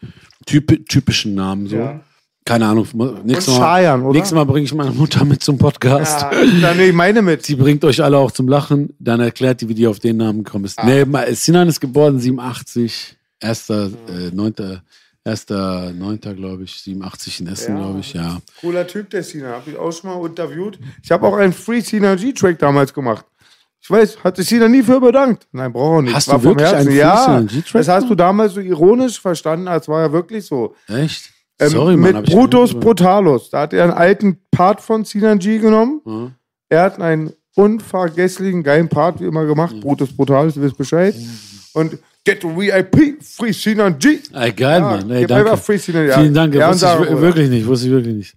[0.45, 1.67] typ, typischen Namen.
[1.67, 1.75] So.
[1.75, 1.99] Ja.
[2.45, 2.85] Keine Ahnung.
[3.23, 6.21] Nächstes Mal, Scheiern, nächstes Mal bringe ich meine Mutter mit zum Podcast.
[6.23, 6.31] Ja,
[6.61, 7.45] dann nehme ich meine mit.
[7.45, 8.93] Sie bringt euch alle auch zum Lachen.
[8.99, 10.83] Dann erklärt die, wie die auf den Namen gekommen ist.
[10.83, 14.83] Nee, ma- Sinan ist geboren 87, erster, äh, neunter,
[15.23, 17.81] erster, neunter, glaube ich, 87 in Essen, Ja.
[17.81, 18.39] glaube ich, ja.
[18.59, 19.53] Cooler Typ, der Sinan.
[19.53, 20.77] Hab ich auch schon mal interviewt.
[21.01, 23.25] Ich habe auch einen Free Sinan G-Track damals gemacht.
[23.81, 25.47] Ich weiß, hat sich Sinan nie für bedankt.
[25.53, 26.15] Nein, braucht er nicht.
[26.15, 29.19] Hast war du wirklich einen Free Ja, Sinan G-Track das hast du damals so ironisch
[29.19, 30.75] verstanden, als war ja wirklich so.
[30.89, 31.31] Echt?
[31.59, 32.15] Ähm, Sorry, Mann.
[32.15, 33.49] mit Brutus Brutalus.
[33.49, 36.01] Da hat er einen alten Part von Sinan G genommen.
[36.05, 36.31] Mhm.
[36.69, 39.79] Er hat einen unvergesslichen, geilen Part wie immer gemacht.
[39.79, 41.15] Brutus Brutalus, du wisst Bescheid.
[41.73, 44.19] Und Get VIP, Free Sinan G.
[44.33, 45.11] Ey, geil, Ja, Mann.
[45.11, 45.57] Ey, danke.
[45.57, 46.19] Free Sinan, ja.
[46.19, 46.55] Vielen Dank.
[46.55, 48.35] Ja, wusste ich wirklich nicht, wusste ich wirklich nicht.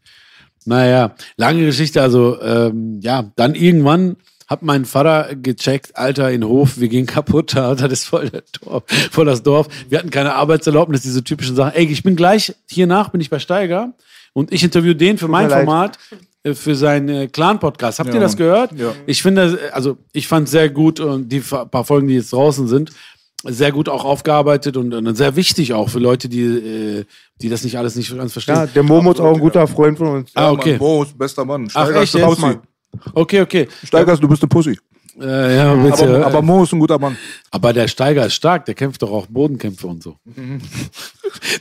[0.64, 2.03] Naja, lange Geschichte.
[2.03, 7.55] Also, ähm, ja, dann irgendwann hat mein Vater gecheckt, Alter, in Hof, wir gehen kaputt,
[7.57, 9.68] da, das ist voll, der Dorf, voll das Dorf.
[9.88, 11.74] Wir hatten keine Arbeitserlaubnis, diese typischen Sachen.
[11.74, 13.92] Ey, ich bin gleich, hier nach bin ich bei Steiger
[14.32, 15.51] und ich interview den für mein.
[15.51, 15.99] Format,
[16.47, 17.99] äh, für seinen äh, Clan-Podcast.
[17.99, 18.72] Habt Ja, ihr das gehört?
[18.78, 18.92] Ja.
[19.07, 22.92] Ich finde, also ich fand sehr gut und die paar Folgen, die jetzt draußen sind,
[23.44, 27.05] sehr gut auch aufgearbeitet und, und sehr wichtig auch für Leute, die, äh,
[27.42, 28.57] die das nicht alles nicht ganz verstehen.
[28.57, 30.30] Ja, der Momo ist auch ein guter Freund von uns.
[30.34, 30.72] Ah, okay.
[30.72, 31.68] Mann, Mo ist bester Mann.
[31.74, 32.59] Ach, Steiger echt ist.
[33.14, 33.68] Okay, okay.
[33.84, 34.78] Steiger, du bist eine Pussy.
[35.20, 36.03] Äh, ja, bitte.
[36.05, 37.16] Aber, Aber, aber Mo ist ein guter Mann.
[37.72, 40.16] der Steiger ist stark, der kämpft doch auch Bodenkämpfe und so.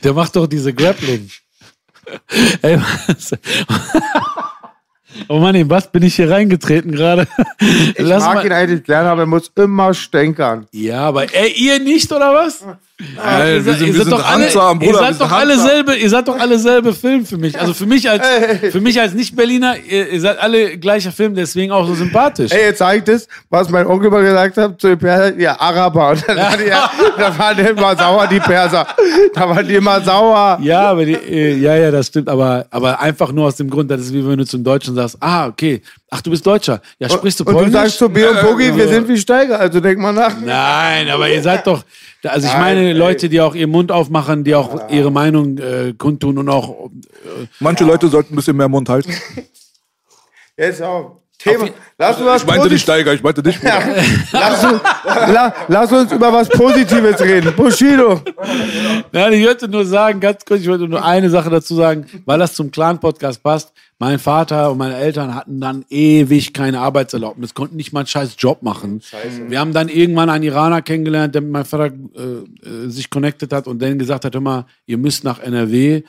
[0.04, 1.30] Der macht doch diese Grappling.
[2.62, 3.32] Ey, was?
[5.28, 7.26] Oh Mann, in was bin ich hier reingetreten gerade?
[7.58, 8.46] Ich Lass mag mal.
[8.46, 10.66] ihn eigentlich gerne, aber er muss immer stänkern.
[10.72, 12.64] Ja, aber ey, ihr nicht oder was?
[12.98, 15.20] Ey, ihr wir seid, sind- ihr wir seid sind doch alle, ihr Bruder, wir seid
[15.20, 17.58] doch alle selbe, ihr seid doch alle selbe Film für mich.
[17.60, 18.26] Also für mich als,
[18.72, 22.52] für mich als Nicht-Berliner, ihr, ihr seid alle gleicher Film, deswegen auch so sympathisch.
[22.52, 26.10] Ey, jetzt ich das, was mein Onkel mal gesagt hat zu den Persern, ja, Araber.
[26.12, 28.86] Und dann ja, da waren die immer sauer, die Perser.
[29.34, 30.58] Da waren die immer sauer.
[30.62, 32.30] Ja, aber die, äh, ja, ja, das stimmt.
[32.30, 35.18] Aber, aber einfach nur aus dem Grund, das ist wie wenn du zum Deutschen sagst,
[35.20, 36.80] ah, okay, ach, du bist Deutscher.
[36.98, 37.72] Ja, sprichst du und Polnisch?
[37.72, 40.40] du sagst zu B und Boogie, wir sind wie Steiger, also denk mal nach.
[40.40, 41.84] Nein, aber ihr seid doch,
[42.22, 42.92] also ich Nein, meine ey.
[42.92, 46.90] Leute, die auch ihren Mund aufmachen, die auch ihre Meinung äh, kundtun und auch,
[47.60, 49.12] Manche Leute sollten ein bisschen mehr Mund halten.
[50.56, 51.20] Jetzt auch.
[51.38, 51.68] Thema.
[51.98, 53.82] Lass uns was Ich meinte nicht Posit- Steiger, ich meinte dich, Bruder.
[54.32, 57.54] lass, uns, la, lass uns über was Positives reden.
[57.54, 58.20] Bushido.
[59.12, 62.38] Nein, ich wollte nur sagen, ganz kurz, ich wollte nur eine Sache dazu sagen, weil
[62.38, 63.72] das zum Clan-Podcast passt.
[63.98, 68.34] Mein Vater und meine Eltern hatten dann ewig keine Arbeitserlaubnis, konnten nicht mal einen scheiß
[68.38, 69.00] Job machen.
[69.48, 71.88] Wir haben dann irgendwann einen Iraner kennengelernt, der mit meinem Vater äh,
[72.68, 76.02] äh, sich connected hat und dann gesagt hat, hör mal, ihr müsst nach NRW.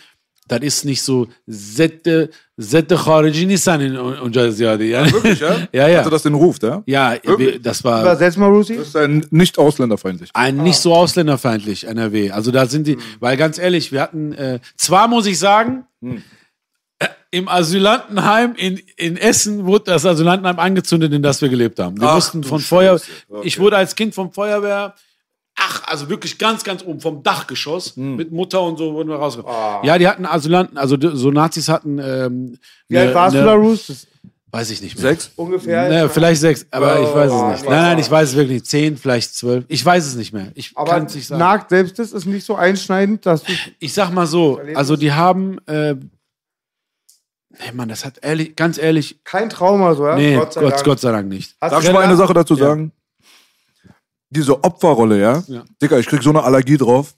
[0.48, 2.30] Das ist nicht so Zette,
[2.60, 4.80] Zette Khariji Nissan in unserer.
[4.80, 5.56] Ja, Wirklich, ja?
[5.72, 5.88] ja.
[5.88, 6.00] ja.
[6.00, 6.84] Hatte das den Ruf, ja?
[6.86, 8.78] Ja, wir, das war Übersetz mal, Rusi.
[8.78, 10.30] Das ist ein nicht ausländerfeindlich.
[10.34, 12.32] ein nicht so ausländerfeindlich NRW.
[12.32, 15.86] Also da sind die, weil ganz ehrlich, wir hatten, äh, zwar muss ich sagen,
[17.00, 22.00] äh, im Asylantenheim in, in Essen wurde das Asylantenheim angezündet, in das wir gelebt haben.
[22.00, 23.00] Wir Ach, mussten von Feuer.
[23.30, 23.48] Okay.
[23.48, 24.96] ich wurde als Kind vom Feuerwehr,
[25.58, 29.84] ach, also wirklich ganz, ganz oben vom Dachgeschoss mit Mutter und so wurden wir rausgekommen.
[29.84, 33.46] Ja, die hatten Asylanten, also so Nazis hatten, ähm, Wie alt ne- warst ne- du
[33.48, 33.88] da, Rus?
[33.88, 34.08] Das-
[34.50, 35.02] Weiß ich nicht mehr.
[35.10, 35.30] Sechs?
[35.36, 35.90] Ungefähr.
[35.90, 37.64] Ne, vielleicht sechs, aber ich weiß es Oh, nicht.
[37.66, 38.66] Nein, nein, ich weiß es wirklich nicht.
[38.66, 39.66] Zehn, vielleicht zwölf.
[39.68, 40.52] Ich weiß es nicht mehr.
[40.56, 41.40] Ich Aber kann es nicht sagen.
[41.40, 43.52] nagt selbst das ist nicht so einschneidend, dass du.
[43.80, 49.20] ich sag mal so, also die haben, äh, nee, Mann, das hat ehrlich, ganz ehrlich,
[49.26, 50.16] Kein Trauma, so, ja?
[50.16, 50.84] nee, Gott sei Gott, Dank.
[50.86, 51.56] Gott sei Dank nicht.
[51.60, 52.16] Hast Darf du ich mal eine?
[52.16, 52.94] Sache dazu sagen?
[54.30, 55.44] Diese Opferrolle, ja?
[55.48, 55.64] Ja.
[55.82, 57.14] Digga, ich krieg so eine Allergie drauf.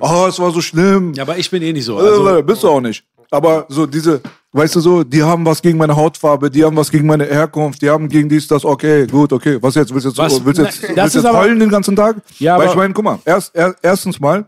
[0.00, 1.12] Oh, es war so schlimm.
[1.14, 1.96] Ja, aber ich bin eh nicht so.
[1.98, 3.04] Also, äh, bist du auch nicht.
[3.30, 4.20] Aber so diese,
[4.52, 7.82] weißt du so, die haben was gegen meine Hautfarbe, die haben was gegen meine Herkunft,
[7.82, 9.58] die haben gegen dies, das, okay, gut, okay.
[9.60, 9.92] Was jetzt?
[9.92, 10.44] Willst du jetzt, Was?
[10.44, 12.16] willst du jetzt, Na, das willst jetzt aber- heulen den ganzen Tag?
[12.38, 14.46] Ja, Weil aber- ich meine, guck mal, erst, er, erstens mal,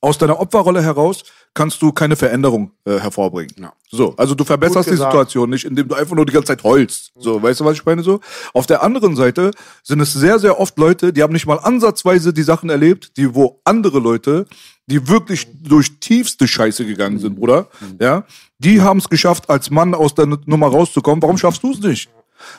[0.00, 1.22] aus deiner Opferrolle heraus
[1.54, 3.54] kannst du keine Veränderung äh, hervorbringen.
[3.90, 4.96] So, also du verbesserst die.
[4.96, 7.12] Situation nicht, indem du einfach nur die ganze Zeit heulst.
[7.18, 8.20] So, weißt du, was ich meine so?
[8.54, 9.50] Auf der anderen Seite
[9.82, 13.34] sind es sehr, sehr oft Leute, die haben nicht mal ansatzweise die Sachen erlebt, die
[13.34, 14.46] wo andere Leute,
[14.86, 17.68] die wirklich durch tiefste Scheiße gegangen sind, Bruder,
[18.00, 18.24] ja,
[18.58, 21.22] die haben es geschafft, als Mann aus der Nummer rauszukommen.
[21.22, 22.08] Warum schaffst du es nicht?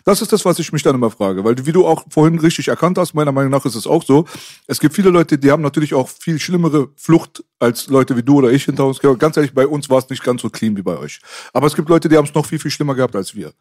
[0.03, 1.43] Das ist das, was ich mich dann immer frage.
[1.43, 4.25] Weil, wie du auch vorhin richtig erkannt hast, meiner Meinung nach ist es auch so.
[4.67, 8.37] Es gibt viele Leute, die haben natürlich auch viel schlimmere Flucht als Leute wie du
[8.37, 8.99] oder ich hinter uns.
[8.99, 11.19] Ganz ehrlich, bei uns war es nicht ganz so clean wie bei euch.
[11.53, 13.51] Aber es gibt Leute, die haben es noch viel, viel schlimmer gehabt als wir.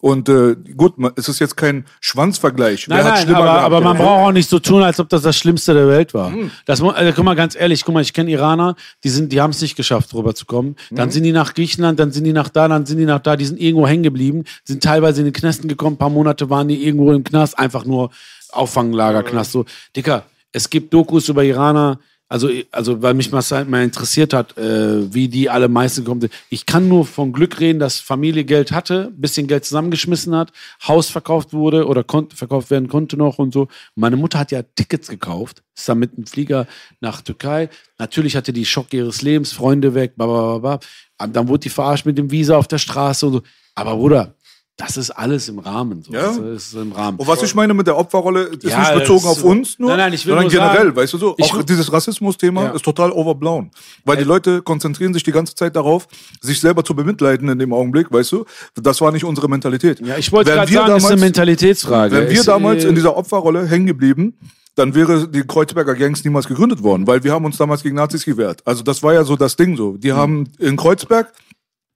[0.00, 2.88] Und äh, gut, es ist jetzt kein Schwanzvergleich.
[2.88, 4.82] Nein, Wer hat nein, schlimmer aber, gehabt aber man oder braucht auch nicht so tun,
[4.82, 6.32] als ob das das Schlimmste der Welt war.
[6.66, 9.40] Das, mu- also, guck mal, ganz ehrlich, guck mal, ich kenne Iraner, die, sind, die
[9.40, 10.76] haben es nicht geschafft, rüberzukommen.
[10.90, 13.36] Dann sind die nach Griechenland, dann sind die nach da, dann sind die nach da,
[13.36, 16.68] die sind irgendwo hängen geblieben, sind teilweise in den Knästen gekommen, ein paar Monate waren
[16.68, 18.10] die irgendwo im Knast, einfach nur
[18.52, 19.52] Auffanglagerknast.
[19.52, 19.64] So,
[19.96, 21.98] Dicker, es gibt Dokus über Iraner,
[22.32, 26.30] also, also weil mich mal halt mal interessiert hat, äh, wie die alle meisten kommen.
[26.48, 30.50] Ich kann nur von Glück reden, dass Familie Geld hatte, bisschen Geld zusammengeschmissen hat,
[30.88, 33.68] Haus verkauft wurde oder kon verkauft werden konnte noch und so.
[33.96, 36.66] Meine Mutter hat ja Tickets gekauft, ist dann mit dem Flieger
[37.00, 37.68] nach Türkei.
[37.98, 40.78] Natürlich hatte die Schock ihres Lebens, Freunde weg, bla, bla, bla,
[41.18, 41.26] bla.
[41.28, 43.42] Dann wurde die verarscht mit dem Visa auf der Straße und so.
[43.74, 44.36] Aber Bruder,
[44.76, 46.02] das ist alles im Rahmen.
[46.02, 46.12] So.
[46.12, 46.28] Ja.
[46.28, 47.18] Das ist im Rahmen.
[47.18, 49.98] Und was ich meine mit der Opferrolle, ist Ja, nicht bezogen auf uns nur, Nein,
[49.98, 51.34] nein, ich will sondern generell, sagen, weißt du so.
[51.38, 52.70] ich Auch dieses Rassismus-Thema Ja.
[52.70, 53.70] ist total overblown.
[54.04, 56.08] Weil die Leute konzentrieren sich die ganze Zeit darauf,
[56.40, 58.44] sich selber zu bemitleiden in dem Augenblick, weißt du.
[58.74, 60.00] Das war nicht unsere Mentalität.
[60.00, 62.16] ja, ich wollte gerade sagen, es ist eine damals- Mentalitätsfrage.
[62.16, 64.38] Wenn wir Es, damals äh, in dieser Opferrolle hängen geblieben,
[64.74, 68.24] dann wäre die Kreuzberger Gangs niemals gegründet worden, weil wir haben uns damals gegen Nazis
[68.24, 68.62] gewehrt.
[68.66, 69.98] Also das war ja so das Ding so.
[69.98, 71.30] Die haben in Kreuzberg,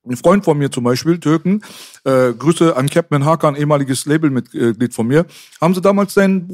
[0.07, 1.62] ein Freund von mir zum Beispiel, Türken,
[2.04, 5.26] äh, Grüße an Captain Hakan, ehemaliges Labelmitglied von mir,
[5.61, 6.48] haben sie damals seinen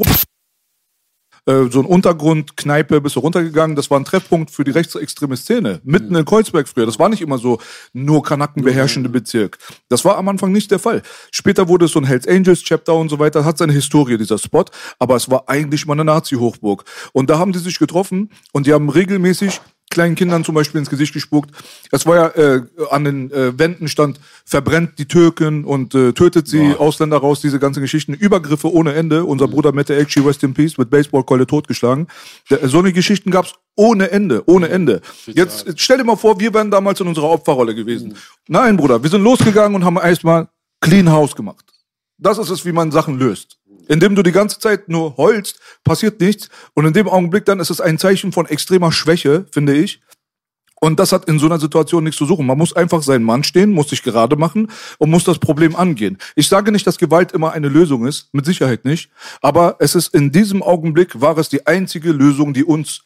[1.44, 3.74] äh, so ein Untergrund, Kneipe, bist du runtergegangen.
[3.74, 5.80] Das war ein Treffpunkt für die rechtsextreme Szene.
[5.82, 6.86] Mitten in Kreuzberg früher.
[6.86, 7.58] Das war nicht immer so
[7.92, 9.58] nur Kanaken beherrschende Bezirk.
[9.88, 11.02] Das war am Anfang nicht der Fall.
[11.32, 13.44] Später wurde es so ein Hells Angels Chapter und so weiter.
[13.44, 14.64] Hat seine Historie, dieser Spot.
[15.00, 16.84] Aber es war eigentlich mal eine Nazi-Hochburg.
[17.12, 19.60] Und da haben die sich getroffen und die haben regelmäßig
[19.92, 21.50] kleinen Kindern zum Beispiel ins Gesicht gespuckt.
[21.92, 26.48] Es war ja äh, an den äh, Wänden stand, verbrennt die Türken und äh, tötet
[26.48, 28.14] sie, Ausländer raus, diese ganzen Geschichten.
[28.14, 29.24] Übergriffe ohne Ende.
[29.24, 32.08] Unser Bruder Mette Elchi, Rest in Peace, mit Baseballkeule totgeschlagen.
[32.50, 35.00] Der, so eine Geschichten gab's ohne Ende, ohne Ende.
[35.26, 38.16] Jetzt stell dir mal vor, wir wären damals in unserer Opferrolle gewesen.
[38.48, 40.48] Nein, Bruder, wir sind losgegangen und haben erstmal
[40.80, 41.64] Clean House gemacht.
[42.18, 43.58] Das ist es, wie man Sachen löst.
[43.88, 46.48] Indem du die ganze Zeit nur heulst, passiert nichts.
[46.74, 50.00] Und in dem Augenblick dann ist es ein Zeichen von extremer Schwäche, finde ich.
[50.82, 52.44] Und das hat in so einer Situation nichts zu suchen.
[52.44, 54.68] Man muss einfach seinen Mann stehen, muss sich gerade machen
[54.98, 56.18] und muss das Problem angehen.
[56.34, 59.08] Ich sage nicht, dass Gewalt immer eine Lösung ist, mit Sicherheit nicht.
[59.42, 63.02] Aber es ist in diesem Augenblick war es die einzige Lösung, die uns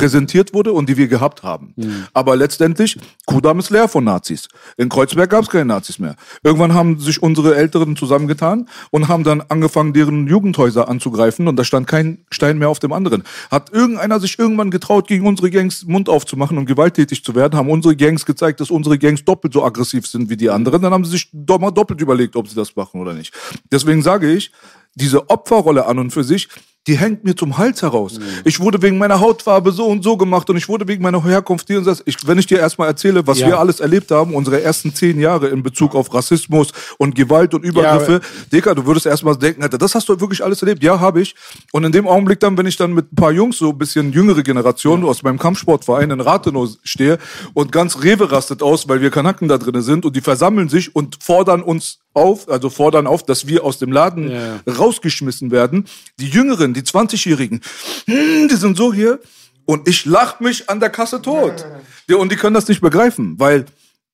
[0.00, 1.74] präsentiert wurde und die wir gehabt haben.
[2.14, 4.48] Aber letztendlich, Kudam ist leer von Nazis.
[4.78, 6.16] In Kreuzberg gab es keine Nazis mehr.
[6.42, 11.64] Irgendwann haben sich unsere Älteren zusammengetan und haben dann angefangen, deren Jugendhäuser anzugreifen und da
[11.64, 13.24] stand kein Stein mehr auf dem anderen.
[13.50, 17.68] Hat irgendeiner sich irgendwann getraut, gegen unsere Gangs Mund aufzumachen und gewalttätig zu werden, haben
[17.68, 21.04] unsere Gangs gezeigt, dass unsere Gangs doppelt so aggressiv sind wie die anderen, dann haben
[21.04, 23.34] sie sich doch mal doppelt überlegt, ob sie das machen oder nicht.
[23.70, 24.50] Deswegen sage ich,
[24.94, 26.48] diese Opferrolle an und für sich,
[26.86, 28.18] die hängt mir zum Hals heraus.
[28.44, 31.66] Ich wurde wegen meiner Hautfarbe so und so gemacht und ich wurde wegen meiner Herkunft
[31.68, 32.02] hier und das.
[32.06, 33.48] Ich, wenn ich dir erstmal erzähle, was Ja.
[33.48, 36.68] wir alles erlebt haben, unsere ersten zehn Jahre in Bezug auf Rassismus
[36.98, 38.20] und Gewalt und Übergriffe,
[38.52, 40.82] Digga, du würdest erstmal denken, Alter, das hast du wirklich alles erlebt?
[40.82, 41.34] Ja, habe ich.
[41.72, 44.12] Und in dem Augenblick dann, wenn ich dann mit ein paar Jungs, so ein bisschen
[44.12, 47.18] jüngere Generation aus meinem Kampfsportverein in Rathenow stehe
[47.54, 50.96] und ganz Rewe rastet aus, weil wir Kanaken da drin sind und die versammeln sich
[50.96, 54.60] und fordern uns auf, also fordern auf, dass wir aus dem Laden Ja.
[54.66, 55.86] rausgeschmissen werden.
[56.18, 57.60] Die Jüngeren, die 20-Jährigen,
[58.06, 59.20] hm, die sind so hier
[59.64, 61.64] und ich lach mich an der Kasse tot.
[62.08, 63.66] Ja, und die können das nicht begreifen, weil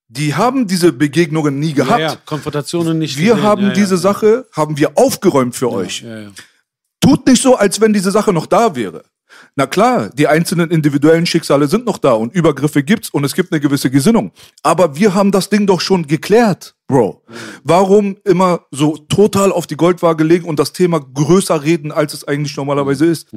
[0.08, 2.00] die haben diese Begegnungen nie gehabt.
[2.00, 3.16] ja, Konfrontationen nicht.
[3.18, 3.42] Wir gesehen.
[3.48, 6.04] haben diese Sache, haben wir aufgeräumt für euch.
[7.00, 9.04] Tut nicht so, als wenn diese Sache noch da wäre.
[9.58, 13.52] Na klar, die einzelnen individuellen Schicksale sind noch da und Übergriffe gibt's und es gibt
[13.52, 14.32] eine gewisse Gesinnung.
[14.62, 17.22] Aber wir haben das Ding doch schon geklärt, Bro.
[17.64, 22.28] Warum immer so total auf die Goldwaage legen und das Thema größer reden, als es
[22.28, 23.28] eigentlich normalerweise ist?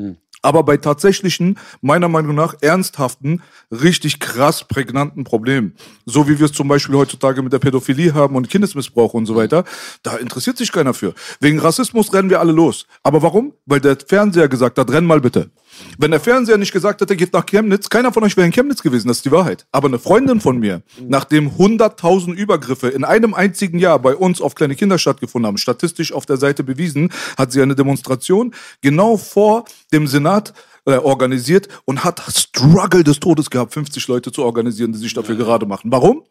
[0.42, 3.42] Aber bei tatsächlichen, meiner Meinung nach, ernsthaften,
[3.72, 8.36] richtig krass prägnanten Problemen, so wie wir es zum Beispiel heutzutage mit der Pädophilie haben
[8.36, 9.64] und Kindesmissbrauch und so weiter,
[10.04, 11.14] da interessiert sich keiner für.
[11.40, 12.88] Wegen Rassismus rennen wir alle los.
[13.04, 13.54] Aber warum?
[13.66, 15.50] Weil der Fernseher gesagt hat, renn mal bitte.
[15.98, 18.82] Wenn der Fernseher nicht gesagt hätte, geht nach Chemnitz, keiner von euch wäre in Chemnitz
[18.82, 19.66] gewesen, das ist die Wahrheit.
[19.72, 24.56] Aber eine Freundin von mir, nachdem 100.000 Übergriffe in einem einzigen Jahr bei uns auf
[24.56, 29.66] kleine Kinder stattgefunden haben, statistisch auf der Seite bewiesen, hat sie eine Demonstration genau vor
[29.92, 30.54] dem Senat
[30.86, 35.36] äh, organisiert und hat Struggle des Todes gehabt, 50 Leute zu organisieren, die sich dafür
[35.36, 35.92] gerade machen.
[35.92, 36.24] Warum?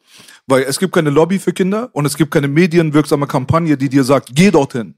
[0.46, 4.05] Weil es gibt keine Lobby für Kinder und es gibt keine medienwirksame Kampagne, die dir
[4.05, 4.94] sagt, geh dorthin.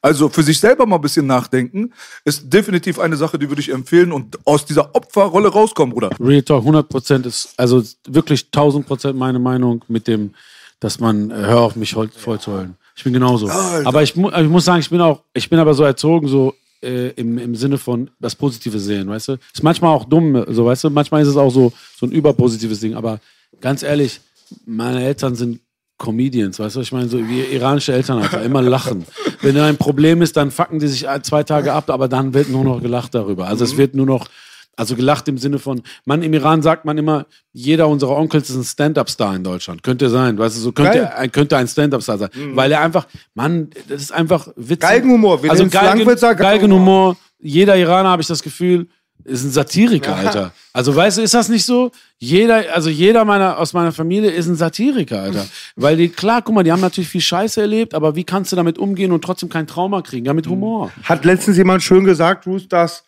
[0.00, 1.92] Also für sich selber mal ein bisschen nachdenken,
[2.24, 6.10] ist definitiv eine Sache, die würde ich empfehlen und aus dieser Opferrolle rauskommen, Bruder.
[6.20, 10.34] Real Talk 100% ist, also wirklich 1000% meine Meinung mit dem,
[10.80, 12.76] dass man, äh, hör auf mich voll, voll zu heulen.
[12.96, 13.50] Ich bin genauso.
[13.50, 16.54] Aber ich, mu ich muss sagen, ich bin auch, ich bin aber so erzogen, so
[16.84, 19.32] äh, im, im Sinne von das Positive sehen, weißt du?
[19.52, 22.80] Ist manchmal auch dumm, so weißt du, manchmal ist es auch so, so ein überpositives
[22.80, 23.20] Ding, aber
[23.60, 24.20] ganz ehrlich,
[24.66, 25.60] meine Eltern sind
[25.98, 29.04] Comedians, weißt du, ich meine, so wie iranische Eltern einfach, immer lachen.
[29.42, 32.48] Wenn da ein Problem ist, dann fucken die sich zwei Tage ab, aber dann wird
[32.48, 33.46] nur noch gelacht darüber.
[33.46, 34.28] Also es wird nur noch,
[34.76, 38.56] also gelacht im Sinne von, man, im Iran sagt man immer, jeder unserer Onkels ist
[38.56, 39.82] ein Stand-Up-Star in Deutschland.
[39.82, 42.30] Könnte sein, weißt du, so könnte, er, könnte ein Stand-Up-Star sein.
[42.52, 44.80] Weil er einfach, Mann, das ist einfach witzig.
[44.80, 47.16] Galgenhumor, wir Also Galgen, Langwitzer, Galgenhumor.
[47.40, 48.88] Jeder Iraner, habe ich das Gefühl,
[49.24, 50.52] ist ein Satiriker, Alter.
[50.72, 51.90] Also weißt du, ist das nicht so?
[52.18, 55.46] Jeder, also jeder meiner aus meiner Familie ist ein Satiriker, Alter.
[55.76, 58.56] Weil die, klar, guck mal, die haben natürlich viel Scheiße erlebt, aber wie kannst du
[58.56, 60.26] damit umgehen und trotzdem kein Trauma kriegen?
[60.26, 60.92] Ja, mit Humor.
[61.04, 63.04] Hat letztens jemand schön gesagt, Bruce, dass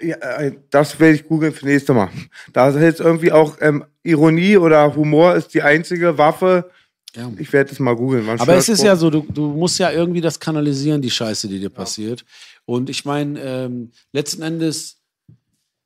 [0.00, 2.10] ja, äh, das werde ich googeln für nächste Mal.
[2.52, 6.70] Da ist jetzt irgendwie auch ähm, Ironie oder Humor ist die einzige Waffe.
[7.14, 7.32] Ja.
[7.38, 8.28] Ich werde es mal googeln.
[8.28, 8.86] Aber es ist Spruch.
[8.86, 12.24] ja so, du, du musst ja irgendwie das kanalisieren, die Scheiße, die dir passiert.
[12.66, 14.98] Und ich meine, ähm, letzten Endes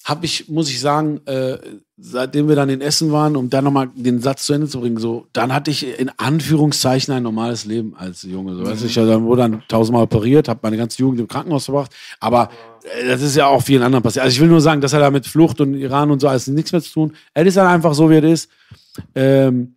[0.05, 1.59] habe ich, muss ich sagen, äh,
[1.99, 4.97] seitdem wir dann in Essen waren, um da nochmal den Satz zu Ende zu bringen,
[4.97, 8.57] so, dann hatte ich in Anführungszeichen ein normales Leben als Junge.
[8.57, 11.67] So, weißt du, ich dann wurde dann tausendmal operiert, habe meine ganze Jugend im Krankenhaus
[11.67, 11.93] verbracht.
[12.19, 12.51] Aber
[13.07, 14.24] das ist ja auch vielen anderen passiert.
[14.24, 16.47] Also ich will nur sagen, das hat ja mit Flucht und Iran und so alles
[16.47, 17.16] nichts mehr zu tun.
[17.35, 18.51] Er ist dann einfach so, wie er ist.
[19.14, 19.74] Ähm,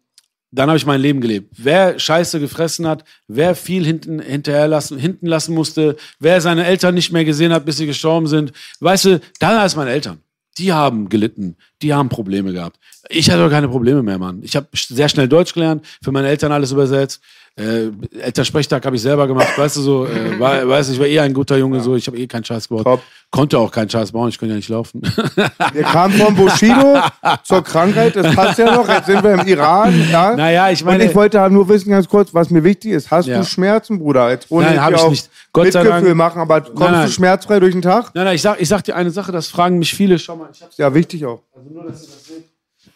[0.52, 1.56] dann habe ich mein Leben gelebt.
[1.58, 6.94] Wer Scheiße gefressen hat, wer viel hinten hinterher lassen, hinten lassen musste, wer seine Eltern
[6.94, 10.20] nicht mehr gesehen hat, bis sie gestorben sind, weißt du, dann als meine Eltern.
[10.60, 12.78] Die haben gelitten, die haben Probleme gehabt.
[13.10, 14.40] Ich hatte doch keine Probleme mehr, Mann.
[14.44, 17.22] Ich habe sehr schnell Deutsch gelernt, für meine Eltern alles übersetzt.
[17.56, 17.90] Äh,
[18.20, 21.20] Elternsprechtag habe ich selber gemacht, weißt du so, äh, war, weißt du, ich war eh
[21.20, 22.84] ein guter Junge, so, ich habe eh keinen Scheiß gebaut.
[22.86, 23.02] Top.
[23.30, 25.02] Konnte auch keinen Scheiß bauen, ich konnte ja nicht laufen.
[25.74, 27.00] Wir kamen von Bushido
[27.44, 28.88] zur Krankheit, das passt ja noch.
[28.88, 29.94] Jetzt sind wir im Iran.
[30.12, 30.36] Ja?
[30.36, 33.12] Naja, ich meine- Und ich wollte nur wissen, ganz kurz, was mir wichtig ist.
[33.12, 33.40] Hast Ja.
[33.40, 34.30] du Schmerzen, Bruder?
[34.32, 35.30] Jetzt ohne Nein, hab ich auch nicht.
[35.52, 36.16] Gott sei Dank.
[36.16, 37.06] machen, aber kommst nein.
[37.06, 38.12] du schmerzfrei durch den Tag?
[38.16, 40.18] nein, nein, ich sag, ich sag dir eine Sache, das fragen mich viele.
[40.18, 41.42] Schau mal, ich hab's Ja, wichtig auch.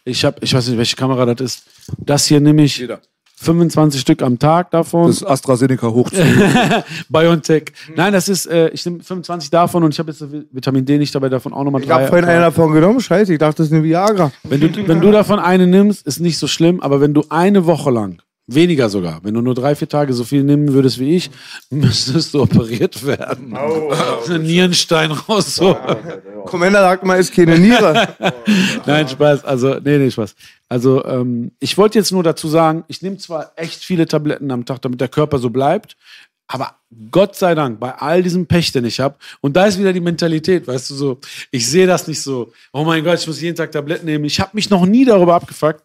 [0.07, 1.63] Ich habe, ich weiß nicht, welche Kamera das ist.
[1.97, 3.01] Das hier nehme ich Jeder.
[3.39, 5.07] 25 Stück am Tag davon.
[5.07, 6.09] Das ist AstraZeneca hoch.
[7.09, 7.65] BioNTech.
[7.95, 11.13] Nein, das ist, äh, ich nehme 25 davon und ich habe jetzt Vitamin D nicht
[11.13, 12.07] dabei, davon auch nochmal Ich habe drei.
[12.07, 12.33] vorhin drei.
[12.33, 12.99] einen davon genommen.
[12.99, 14.31] Scheiße, ich dachte, das ist eine Viagra.
[14.43, 17.65] wenn, du, wenn du davon eine nimmst, ist nicht so schlimm, aber wenn du eine
[17.67, 19.19] Woche lang Weniger sogar.
[19.23, 21.29] Wenn du nur drei, vier Tage so viel nehmen würdest wie ich,
[21.69, 23.53] müsstest du operiert werden.
[24.29, 25.55] Einen Nierenstein raus.
[25.55, 25.77] So.
[26.45, 28.07] Commander sagt mal, ist keine Niere.
[28.85, 29.43] Nein, Spaß.
[29.43, 30.33] Also, nee, nee, Spaß.
[30.69, 34.63] Also, ähm, ich wollte jetzt nur dazu sagen, ich nehme zwar echt viele Tabletten am
[34.63, 35.97] Tag, damit der Körper so bleibt,
[36.47, 36.75] aber
[37.11, 39.99] Gott sei Dank, bei all diesem Pech, den ich habe, und da ist wieder die
[39.99, 41.19] Mentalität, weißt du, so,
[41.51, 44.23] ich sehe das nicht so, oh mein Gott, ich muss jeden Tag Tabletten nehmen.
[44.23, 45.83] Ich habe mich noch nie darüber abgefuckt.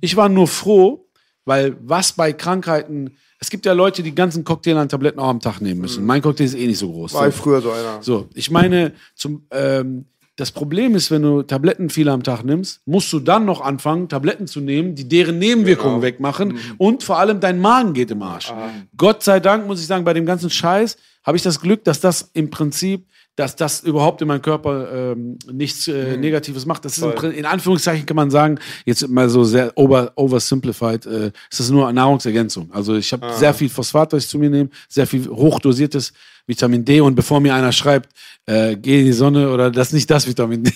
[0.00, 1.07] Ich war nur froh,
[1.48, 5.40] weil was bei Krankheiten, es gibt ja Leute, die ganzen Cocktail an Tabletten auch am
[5.40, 6.04] Tag nehmen müssen.
[6.04, 7.14] Mein Cocktail ist eh nicht so groß.
[7.14, 8.02] War ich früher so einer.
[8.02, 10.04] So, ich meine, zum, ähm,
[10.36, 14.08] das Problem ist, wenn du Tabletten viele am Tag nimmst, musst du dann noch anfangen,
[14.10, 18.52] Tabletten zu nehmen, die deren Nebenwirkungen wegmachen und vor allem dein Magen geht im Arsch.
[18.96, 22.00] Gott sei Dank, muss ich sagen, bei dem ganzen Scheiß habe ich das Glück, dass
[22.00, 23.06] das im Prinzip,
[23.38, 26.84] dass das überhaupt in meinem Körper ähm, nichts äh, Negatives macht.
[26.84, 31.26] Das ist Prin- in Anführungszeichen kann man sagen, jetzt mal so sehr over, oversimplified, äh,
[31.48, 32.68] ist das nur Nahrungsergänzung.
[32.72, 36.12] Also ich habe sehr viel Phosphat, was ich zu mir nehme, sehr viel hochdosiertes
[36.48, 38.08] Vitamin D und bevor mir einer schreibt,
[38.46, 40.72] äh, geh in die Sonne oder das ist nicht das Vitamin D.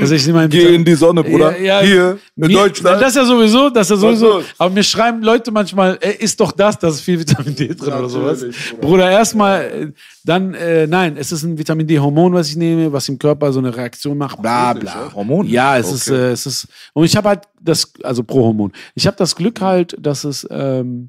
[0.00, 1.52] also ich nehme Geh in die Sonne, Bruder.
[1.54, 3.00] Hier, in mir- Deutschland.
[3.00, 4.42] Das ist ja sowieso, das ist ja sowieso.
[4.58, 7.94] Aber mir schreiben Leute manchmal, ey, ist doch das, da ist viel Vitamin D drin
[7.94, 8.40] oder sowas.
[8.42, 8.86] Natürlich, Bruder.
[8.86, 9.92] Bruder, erstmal, äh,
[10.24, 13.60] dann, äh, nein, es ist ein Vitamin D-Hormon, was ich nehme, was im Körper so
[13.60, 15.06] eine Reaktion macht, bla bla.
[15.06, 15.14] ja?
[15.14, 15.46] Hormon?
[15.46, 16.20] Ja, es ist, Okay.
[16.20, 18.72] äh, es ist, und ich habe halt das, also pro Hormon.
[18.94, 21.08] Ich habe das Glück halt, dass es, ähm,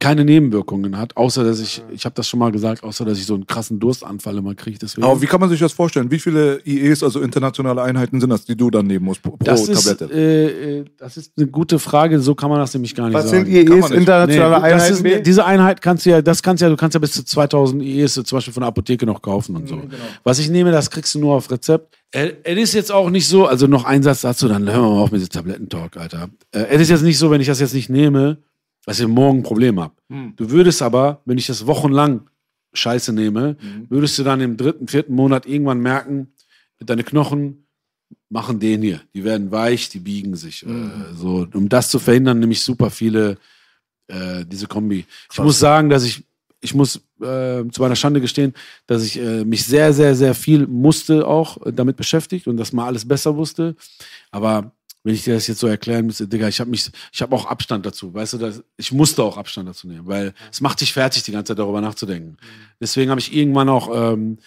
[0.00, 3.26] keine Nebenwirkungen hat, außer dass ich, ich habe das schon mal gesagt, außer dass ich
[3.26, 4.78] so einen krassen Durstanfall immer kriege.
[4.80, 5.06] Deswegen.
[5.06, 6.10] Aber wie kann man sich das vorstellen?
[6.10, 9.68] Wie viele IEs, also internationale Einheiten sind das, die du dann nehmen musst pro, das
[9.68, 10.12] ist, Tablette?
[10.12, 13.30] äh, äh, das ist eine gute Frage, so kann man das nämlich gar nicht Was
[13.30, 13.44] sagen.
[13.44, 15.04] sind Kann IEs, internationale Nee, Einheiten?
[15.06, 17.22] ist, diese Einheit kannst du ja, das kannst du ja, du kannst ja bis zu
[17.24, 19.76] 2000 IEs zum Beispiel von der Apotheke noch kaufen und so.
[19.76, 20.02] Mhm, genau.
[20.24, 21.98] Was ich nehme, das kriegst du nur auf Rezept.
[22.12, 25.00] Es ist jetzt auch nicht so, also noch ein Satz dazu, dann hören wir mal
[25.02, 26.30] auf mit dem Tablettentalk, Alter.
[26.52, 28.38] Äh, Es ist jetzt nicht so, wenn ich das jetzt nicht nehme,
[28.86, 29.94] dass ich morgen ein Problem habe.
[30.08, 30.34] Hm.
[30.36, 32.28] Du würdest aber, wenn ich das wochenlang
[32.72, 33.86] Scheiße nehme, Mhm.
[33.90, 36.28] würdest du dann im dritten, vierten Monat irgendwann merken,
[36.78, 37.66] deine Knochen
[38.28, 39.00] machen den hier.
[39.12, 40.64] Die werden weich, die biegen sich.
[40.64, 40.90] Mhm.
[41.10, 43.38] Äh, so, um das zu verhindern, nehme ich super viele
[44.06, 45.04] äh, diese Kombi.
[45.32, 46.22] Ich muss sagen, dass ich,
[46.60, 48.54] ich muss äh, zu meiner Schande gestehen,
[48.86, 52.72] dass ich äh, mich sehr, sehr, sehr viel musste auch äh, damit beschäftigt und das
[52.72, 53.74] mal alles besser wusste.
[54.30, 54.72] Aber
[55.02, 57.46] wenn ich dir das jetzt so erklären müsste, Digga, ich habe mich, ich habe auch
[57.46, 60.92] Abstand dazu, weißt du, dass, ich musste auch Abstand dazu nehmen, weil es macht dich
[60.92, 62.36] fertig, die ganze Zeit darüber nachzudenken.
[62.80, 64.38] Deswegen habe ich irgendwann auch, ähm,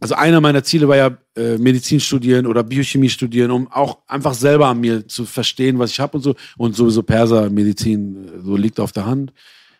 [0.00, 4.34] also einer meiner Ziele war ja äh, Medizin studieren oder Biochemie studieren, um auch einfach
[4.34, 6.34] selber an mir zu verstehen, was ich habe und so.
[6.58, 9.32] Und sowieso Persermedizin, äh, so liegt auf der Hand.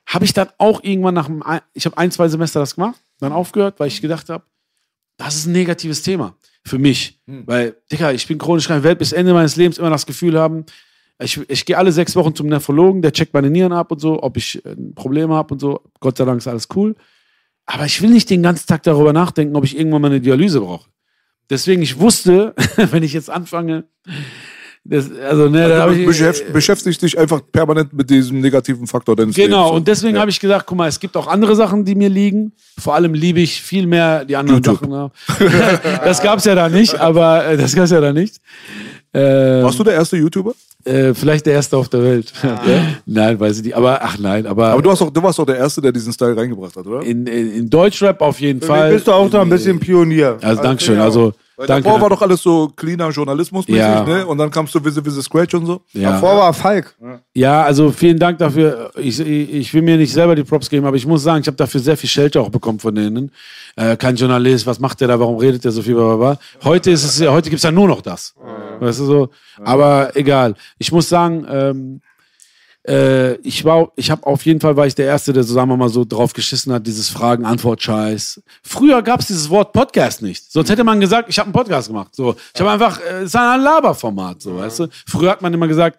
[0.06, 3.00] Habe ich dann auch irgendwann nach einem, ein- ich habe ein, zwei Semester das gemacht,
[3.18, 4.44] dann aufgehört, weil ich gedacht habe,
[5.16, 7.20] das ist ein negatives Thema für mich.
[7.26, 10.64] Weil, Digga, ich bin chronisch krank, werde bis Ende meines Lebens immer das Gefühl haben,
[11.20, 14.22] ich, ich gehe alle sechs Wochen zum Nephrologen, der checkt meine Nieren ab und so,
[14.22, 15.80] ob ich äh, Probleme habe und so.
[16.00, 16.96] Gott sei Dank ist alles cool.
[17.66, 20.60] Aber ich will nicht den ganzen Tag darüber nachdenken, ob ich irgendwann mal eine Dialyse
[20.60, 20.88] brauche.
[21.48, 23.84] Deswegen, ich wusste, wenn ich jetzt anfange,
[24.84, 29.14] das, also, ne, da Also, ich, beschäft, beschäftigst dich einfach permanent mit diesem negativen Faktor
[29.14, 29.76] deines Genau, Lebens.
[29.76, 32.52] und deswegen habe ich gesagt, guck mal, es gibt auch andere Sachen, die mir liegen.
[32.78, 34.80] Vor allem liebe ich viel mehr die anderen YouTube.
[34.80, 35.10] Sachen.
[36.04, 38.40] das gab's ja da nicht, aber äh, das gab's ja da nicht.
[39.12, 40.54] Äh, Warst du der erste YouTuber?
[40.84, 42.32] äh, vielleicht der erste auf der Welt.
[43.06, 43.76] nein, weiß ich nicht.
[43.76, 46.12] Aber ach nein, aber, Aber du, hast doch, du warst doch der Erste, der diesen
[46.12, 47.02] Style reingebracht hat, oder?
[47.02, 48.92] in, in, in Deutschrap auf jeden Fall.
[48.92, 50.38] Bist du auch da ein bisschen Pionier.
[50.40, 50.98] Also Dankeschön.
[50.98, 51.84] Also Weil danke.
[51.84, 54.02] davor war doch alles so cleaner Journalismus-mäßig, Ja.
[54.04, 54.26] ne?
[54.26, 55.80] Und dann kamst du Wisse Wisse Scratch und so.
[55.92, 56.10] ja.
[56.10, 56.96] Davor war Falk.
[57.34, 58.90] Ja, also vielen Dank dafür.
[58.96, 61.56] Ich, ich, will mir nicht selber die Props geben, aber ich muss sagen, ich habe
[61.56, 63.30] dafür sehr viel Schelte auch bekommen von denen.
[63.76, 65.94] Äh, kein Journalist, was macht der da, warum redet der so viel?
[65.94, 66.38] Bla, bla, bla.
[66.64, 68.34] Heute ist es, ja- heute gibt's ja nur noch das.
[68.80, 69.28] Weißt du so?
[69.64, 70.54] Aber egal.
[70.78, 72.00] Ich muss sagen, ähm,
[72.86, 75.68] äh, ich war, ich habe auf jeden Fall war ich der Erste, der so, sagen
[75.70, 78.42] wir mal so drauf geschissen hat, dieses Fragen-Antwort-Scheiß.
[78.62, 80.50] Früher gab's dieses Wort Podcast nicht.
[80.50, 82.14] Sonst hätte man gesagt, ich habe einen Podcast gemacht.
[82.14, 84.88] So, ich habe einfach, äh, es ist ein Laberformat, so, weißt du.
[85.06, 85.98] Früher hat man immer gesagt,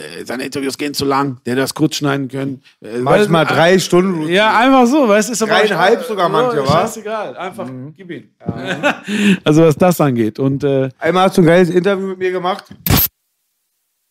[0.00, 2.62] äh, seine Interviews gehen zu lang, der hätte das kurz schneiden können.
[2.82, 4.28] Äh, Manchmal weil- drei Stunden.
[4.28, 6.82] Ja, einfach so, weißt du, Dreieinhalb sogar manche, ja, wa?
[6.82, 8.30] Scheißegal, einfach gib ihn.
[9.44, 12.64] also was das angeht und äh, Einmal hast du ein geiles Interview mit mir gemacht.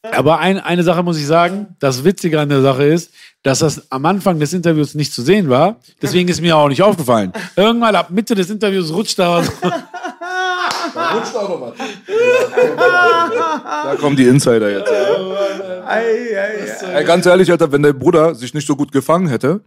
[0.01, 3.11] Aber ein, eine Sache muss ich sagen, das Witzige an der Sache ist,
[3.43, 5.75] dass das am Anfang des Interviews nicht zu sehen war.
[6.01, 7.33] Deswegen ist mir auch nicht aufgefallen.
[7.57, 9.51] Irgendwann ab Mitte des Interviews rutscht da was.
[13.83, 14.89] Da kommen die Insider jetzt.
[14.89, 15.85] Ja.
[15.85, 16.03] Ei,
[16.37, 16.93] ei, ei.
[16.99, 19.59] Ey, ganz ehrlich, Alter, wenn der Bruder sich nicht so gut gefangen hätte,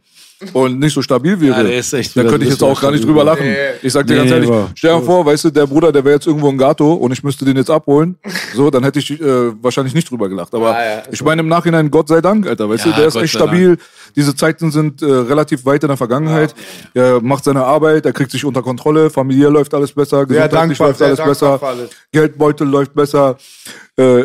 [0.53, 3.25] und nicht so stabil wäre, Ja, dann wieder- könnte ich jetzt auch gar nicht drüber
[3.25, 3.45] lachen.
[3.47, 3.57] Nee.
[3.83, 6.15] Ich sag dir Nee, ganz ehrlich, stell dir vor, weißt du, der Bruder, der wäre
[6.15, 8.17] jetzt irgendwo in Gato und ich müsste den jetzt abholen,
[8.55, 10.55] so, dann hätte ich äh, wahrscheinlich nicht drüber gelacht.
[10.55, 13.07] Aber Ja, ja, ich meine im Nachhinein, Gott sei Dank, Alter, weißt Ja, du, der
[13.09, 13.79] ist Gott echt stabil.
[14.17, 16.55] Diese Zeiten sind äh, relativ weit in der Vergangenheit.
[16.95, 20.89] Er macht seine Arbeit, er kriegt sich unter Kontrolle, familiär läuft alles besser, gesundheitlich dankbar,
[20.89, 21.91] läuft alles besser, alles.
[22.13, 23.37] Geldbeutel läuft besser,
[23.97, 24.23] äh,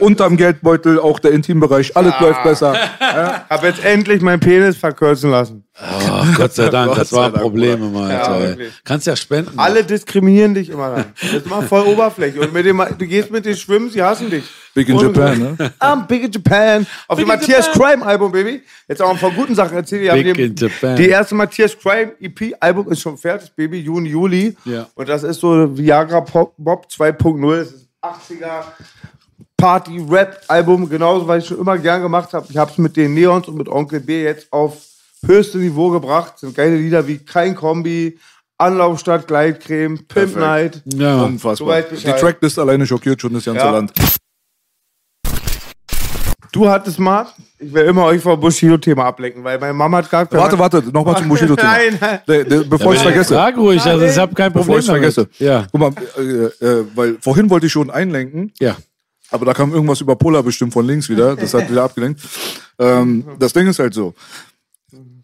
[0.00, 2.74] unterm Geldbeutel auch der Intimbereich, alles läuft besser.
[3.48, 4.76] Hab jetzt endlich meinen Penis
[5.20, 5.64] verkürzen lassen.
[5.80, 8.34] Oh, Gott sei Dank, das Gott sei war ein Dank, Problem immer, Alter.
[8.40, 8.48] ey.
[8.48, 8.72] wirklich.
[8.84, 9.58] Kannst ja spenden.
[9.58, 11.04] Alle diskriminieren dich immer dann.
[11.20, 12.40] Das ist mal voll Oberfläche.
[12.40, 14.44] Und mit dem, du gehst mit denen schwimmen, sie hassen dich.
[14.74, 15.72] Big in Und- Japan, ne?
[15.80, 16.86] I'm big in Japan.
[17.08, 18.62] Auf dem in Matthias Crime Album, Baby.
[18.88, 20.02] Jetzt auch ein paar guten Sachen erzählt.
[20.02, 20.96] Wir haben Big dem- in Japan.
[20.96, 23.80] Die erste Matthias Crime EP Album ist schon fertig, Baby.
[23.80, 24.56] Juni, Juli.
[24.64, 24.86] Ja.
[24.94, 27.56] Und das ist so Viagra Pop Bob 2.0.
[27.56, 28.64] Das ist 80er
[29.56, 30.88] Party Rap Album.
[30.88, 32.46] Genauso, was ich schon immer gern gemacht habe.
[32.48, 34.76] Ich habe es mit den Neons und mit Onkel B jetzt auf
[35.26, 36.38] höchste Niveau gebracht.
[36.38, 38.18] Sind geile Lieder wie Kein Kombi,
[38.58, 40.36] Anlaufstadt, Gleitcreme, Pimp Perfekt.
[40.36, 40.82] Night.
[40.94, 41.22] Ja.
[41.24, 41.82] Unfassbar.
[41.82, 41.96] Die.
[41.96, 43.70] Tracklist alleine schockiert schon das ganze Ja.
[43.70, 43.92] Land.
[46.52, 47.26] Du hattest mal,
[47.60, 51.16] ich will immer euch vom Bushido-Thema ablenken, weil meine Mama hat wenn Warte, warte, nochmal
[51.16, 51.72] zum Bushido-Thema.
[51.72, 52.18] Nein, nein.
[52.26, 53.34] Der- der- Bevor ich es vergesse.
[53.34, 55.28] Frag ruhig, also ich habe kein Bevor Problem ich es vergesse.
[55.38, 55.66] Ja.
[55.70, 58.76] Guck mal, äh, äh, weil vorhin wollte ich schon einlenken, Ja.
[59.30, 61.36] aber da kam irgendwas über Polar bestimmt von links wieder.
[61.36, 62.20] Das hat wieder abgelenkt.
[62.80, 64.14] Ähm, das Ding ist halt so.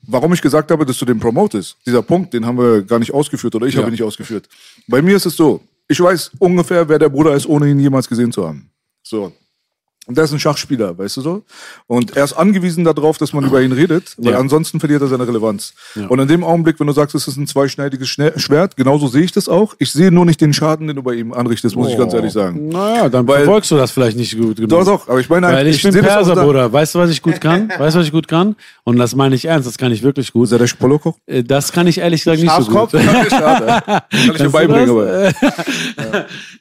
[0.08, 3.12] Warum ich gesagt habe, dass du den promotest, dieser Punkt, den haben wir gar nicht
[3.12, 3.80] ausgeführt oder ich Ja.
[3.80, 4.48] habe ihn nicht ausgeführt.
[4.86, 8.08] Bei mir ist es so, ich weiß ungefähr, wer der Bruder ist, ohne ihn jemals
[8.08, 8.70] gesehen zu haben.
[9.02, 9.32] So.
[10.06, 11.42] Und der ist ein Schachspieler, weißt du so?
[11.88, 14.38] Und er ist angewiesen darauf, dass man über ihn redet, weil Ja.
[14.38, 15.74] ansonsten verliert er seine Relevanz.
[16.08, 19.22] Und in dem Augenblick, wenn du sagst, es ist ein zweischneidiges Schne- Schwert, genauso sehe
[19.24, 19.74] ich das auch.
[19.78, 22.32] Ich sehe nur nicht den Schaden, den du bei ihm anrichtest, muss ich ganz ehrlich
[22.32, 22.68] sagen.
[22.68, 24.70] Naja, dann Weil- verfolgst du das vielleicht nicht gut genug.
[24.70, 26.72] Doch, doch, aber ich meine, Weil ich, bin das auch Perser, Bruder.
[26.72, 27.68] Weißt du, was ich gut kann?
[27.78, 28.54] Weißt du, was ich gut kann?
[28.84, 30.44] Und das meine ich ernst, das kann ich wirklich gut.
[30.46, 31.16] Ist er der Polokoch?
[31.26, 32.90] Äh, Das kann ich ehrlich gesagt nicht so gut.
[33.30, 33.82] Schade.
[33.86, 35.32] Kann ich dir beibringen, aber.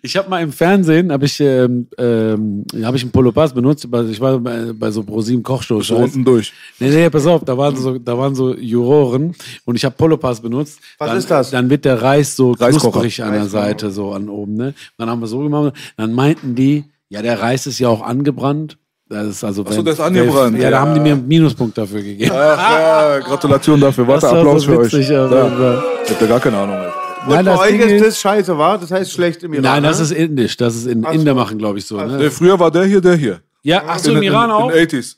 [0.01, 3.87] Ich habe mal im Fernsehen, habe ich, ähm, ähm, hab ich einen Polopass benutzt.
[4.09, 5.87] Ich war bei, bei so ProSieben Kochshows.
[5.87, 6.53] So unten durch.
[6.79, 10.39] Nee, nee, pass auf, da waren so, da waren so Juroren und ich habe Polopass
[10.39, 10.79] benutzt.
[10.97, 11.51] Was dann, ist das?
[11.51, 14.55] Dann wird der Reis so knusprig an der Seite, so an oben.
[14.55, 14.73] Ne?
[14.97, 15.73] Dann haben wir so gemacht.
[15.97, 18.77] Dann meinten die, ja, der Reis ist ja auch angebrannt.
[19.07, 20.57] Das ist also so, der ist angebrannt.
[20.57, 22.31] Ja, da haben die mir einen Minuspunkt dafür gegeben.
[22.33, 24.07] Ach ja, Gratulation dafür.
[24.07, 24.93] Warte, Applaus so für euch.
[24.93, 25.83] Ja.
[26.03, 26.75] Ich hab da gar keine Ahnung.
[26.75, 27.04] Ey.
[27.27, 28.77] Nein, Und bei das euch Ding ist das scheiße, war?
[28.77, 29.63] Das heißt schlecht im Iran.
[29.63, 30.03] Nein, das ne?
[30.05, 30.57] ist indisch.
[30.57, 31.35] Das ist in Ach Inder so.
[31.35, 31.97] machen, glaube ich, so.
[32.01, 32.31] Nee, Ne?
[32.31, 33.41] früher war der hier, der hier.
[33.63, 34.69] Ja, ach so, im Iran auch?
[34.69, 35.15] In den 80s.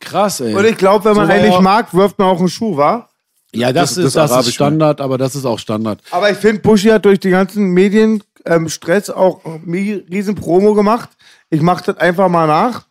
[0.00, 0.54] Krass, ey.
[0.54, 3.08] Und ich glaube, wenn man So eigentlich mag, wirft man auch einen Schuh, war?
[3.54, 6.00] Ja, das, Das- ist, das das ist Standard, aber das ist auch Standard.
[6.10, 11.08] Aber ich finde, Buschi hat durch die ganzen Medien ähm, Stress auch riesen Promo gemacht.
[11.48, 12.84] Ich mache das einfach mal nach.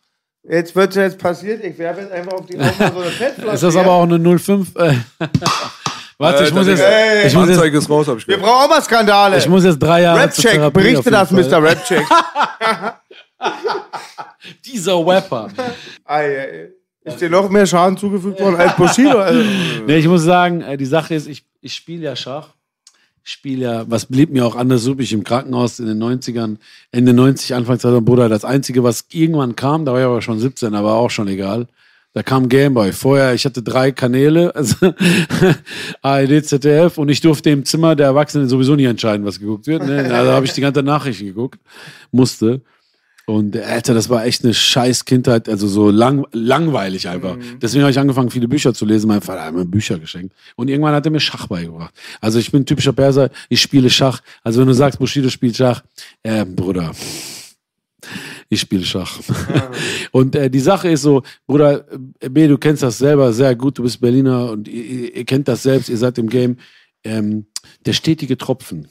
[0.48, 1.62] Jetzt wird es jetzt passiert.
[1.64, 3.54] Ich werfe jetzt einfach auf die Augen so eine Fettflasche.
[3.54, 4.72] Ist das aber auch eine 05?
[6.18, 8.26] Warte, ich Äh, muss da- jetzt, Ey, ich muss jetzt, Anzeige ist raus, hab ich
[8.26, 8.50] Wir gehört.
[8.50, 9.38] brauchen auch mal Skandale.
[9.38, 11.60] ich muss jetzt drei Jahre zur Rapcheck, Therapie berichte auf das, jeden Fall.
[11.60, 11.68] Mr.
[11.68, 12.06] Rapcheck.
[14.64, 15.48] Dieser Rapper.
[16.04, 16.68] Ei, ei, ei.
[17.04, 19.18] Ist dir noch mehr Schaden zugefügt worden als Bushido?
[19.20, 19.40] Also,
[19.86, 22.48] Nee, ich muss sagen, äh, die Sache ist, ich, ich spiele ja Schach.
[23.24, 26.56] Ich spiele ja, was blieb mir auch anders übrig im Krankenhaus in den 90ern,
[26.92, 28.28] Ende 90, Anfang 2000, Bruder.
[28.28, 31.66] Das Einzige, was irgendwann kam, da war ich aber schon 17, aber auch schon egal.
[32.16, 32.92] Da kam Gameboy.
[32.92, 34.74] Vorher, ich hatte drei Kanäle, also
[36.00, 39.86] ARD, ZDF, und ich durfte im Zimmer der Erwachsenen sowieso nicht entscheiden, was geguckt wird.
[39.86, 40.02] Ne?
[40.14, 41.60] Also habe ich die ganze Nachrichten geguckt,
[42.12, 42.62] musste.
[43.26, 47.36] Und Alter, das war echt eine scheiß Kindheit, also so lang, langweilig einfach.
[47.60, 49.08] Deswegen habe ich angefangen, viele Bücher zu lesen.
[49.08, 50.34] Mein Vater hat mir Bücher geschenkt.
[50.54, 51.92] Und irgendwann hat er mir Schach beigebracht.
[52.22, 54.22] Also ich bin ein typischer Perser, ich spiele Schach.
[54.42, 55.82] Also wenn du sagst, Bushido spielt Schach,
[56.22, 56.92] äh, Bruder,
[58.48, 59.20] ich spiele Schach.
[60.12, 61.84] und äh, die Sache ist so, Bruder,
[62.20, 65.24] äh, B, du kennst das selber sehr gut, du bist Berliner und ihr, ihr ihr
[65.24, 66.56] kennt das selbst, ihr seid im Game.
[67.04, 67.46] Ähm,
[67.84, 68.88] der stetige Tropfen,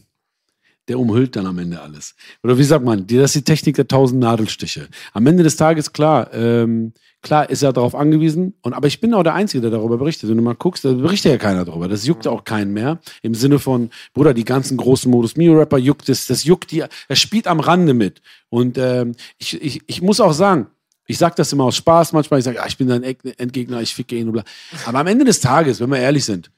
[0.88, 2.16] der umhüllt dann am Ende alles.
[2.44, 4.88] Oder wie sagt man, das ist die Technik der tausend Nadelstiche.
[5.14, 9.14] Am Ende des Tages, klar, ähm, klar ist er darauf angewiesen, und, aber ich bin
[9.14, 10.30] auch der Einzige, der darüber berichtet.
[10.30, 11.88] Wenn du mal guckst, da berichtet ja keiner darüber.
[11.88, 13.00] Das juckt auch keinen mehr.
[13.22, 17.16] Im Sinne von, Bruder, die ganzen großen Modus Mio-Rapper juckt es, das juckt die, er
[17.16, 18.22] spielt am Rande mit.
[18.50, 20.68] Und ähm, ich, ich, ich muss auch sagen,
[21.08, 23.94] ich sage das immer aus Spaß manchmal, ich sage, ja, ich bin dein Endgegner, ich
[23.94, 24.44] ficke ihn und bla.
[24.86, 26.52] Aber am Ende des Tages, wenn wir ehrlich sind,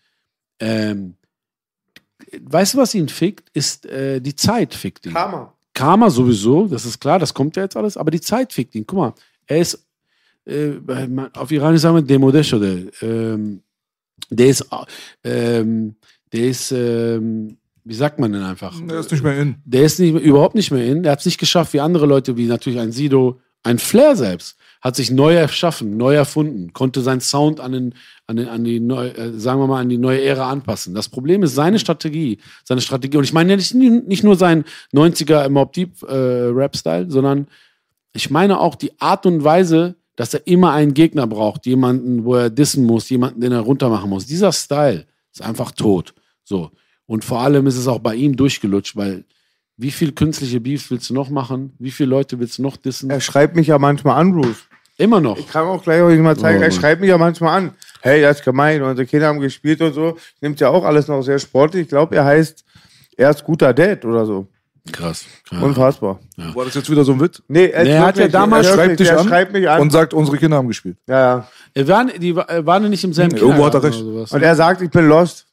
[0.59, 1.15] ähm,
[2.41, 3.49] weißt du, was ihn fickt?
[3.53, 5.13] Ist äh, die Zeit fickt ihn.
[5.13, 5.53] Karma.
[5.73, 8.85] Karma sowieso, das ist klar, das kommt ja jetzt alles, aber die Zeit fickt ihn.
[8.87, 9.13] Guck mal,
[9.45, 9.85] er ist,
[10.45, 10.71] äh,
[11.33, 12.91] auf Iranisch sagen wir Demode şode.
[13.01, 13.61] Ähm,
[14.29, 14.67] der ist,
[15.23, 15.95] ähm,
[16.33, 18.75] der ist, ähm, wie sagt man denn einfach?
[18.87, 19.55] Der ist nicht mehr in.
[19.65, 21.03] Der ist nicht, überhaupt nicht mehr in.
[21.03, 24.56] Der hat es nicht geschafft, wie andere Leute, wie natürlich ein Sido, ein Flair selbst.
[24.81, 27.95] Hat sich neu erschaffen, neu erfunden, konnte seinen Sound an, den,
[28.27, 30.93] an, den, an die neu, äh, sagen wir mal, an die neue Ära anpassen.
[30.93, 33.17] Das Problem ist seine Strategie, seine Strategie.
[33.17, 37.47] Und ich meine nicht, nicht nur sein 90er Mob Deep äh, Rap-Style, sondern
[38.13, 42.35] ich meine auch die Art und Weise, dass er immer einen Gegner braucht, jemanden, wo
[42.35, 44.25] er dissen muss, jemanden, den er runtermachen muss.
[44.25, 46.13] Dieser Style ist einfach tot.
[46.43, 46.71] So.
[47.05, 49.25] Und vor allem ist es auch bei ihm durchgelutscht, weil
[49.77, 51.73] wie viel künstliche Beefs willst du noch machen?
[51.79, 53.09] Wie viele Leute willst du noch dissen?
[53.09, 54.65] Er schreibt mich ja manchmal an, Bruce.
[54.97, 55.37] Immer noch.
[55.37, 57.71] Ich kann auch gleich euch mal zeigen, Oh, er schreibt mich ja manchmal an.
[58.01, 60.17] Hey, das ist gemein, unsere Kinder haben gespielt und so.
[60.41, 61.83] Nimmt ja auch alles noch sehr sportlich.
[61.83, 62.63] Ich glaube, er heißt,
[63.15, 64.47] er ist guter Dad oder so.
[64.91, 65.25] Krass.
[65.51, 66.19] Unfassbar.
[66.37, 67.41] War das jetzt wieder so ein Witz?
[67.49, 69.69] Nee, er, Nee, er hat ja damals- er Er schreibt dich er an schreibt mich
[69.69, 69.81] an.
[69.81, 70.97] und sagt, unsere Kinder haben gespielt.
[71.07, 71.47] ja, ja.
[71.73, 74.01] Wir waren, die äh, waren nicht im selben Irgendwo hat er recht.
[74.01, 75.46] Und er sagt, ich bin lost.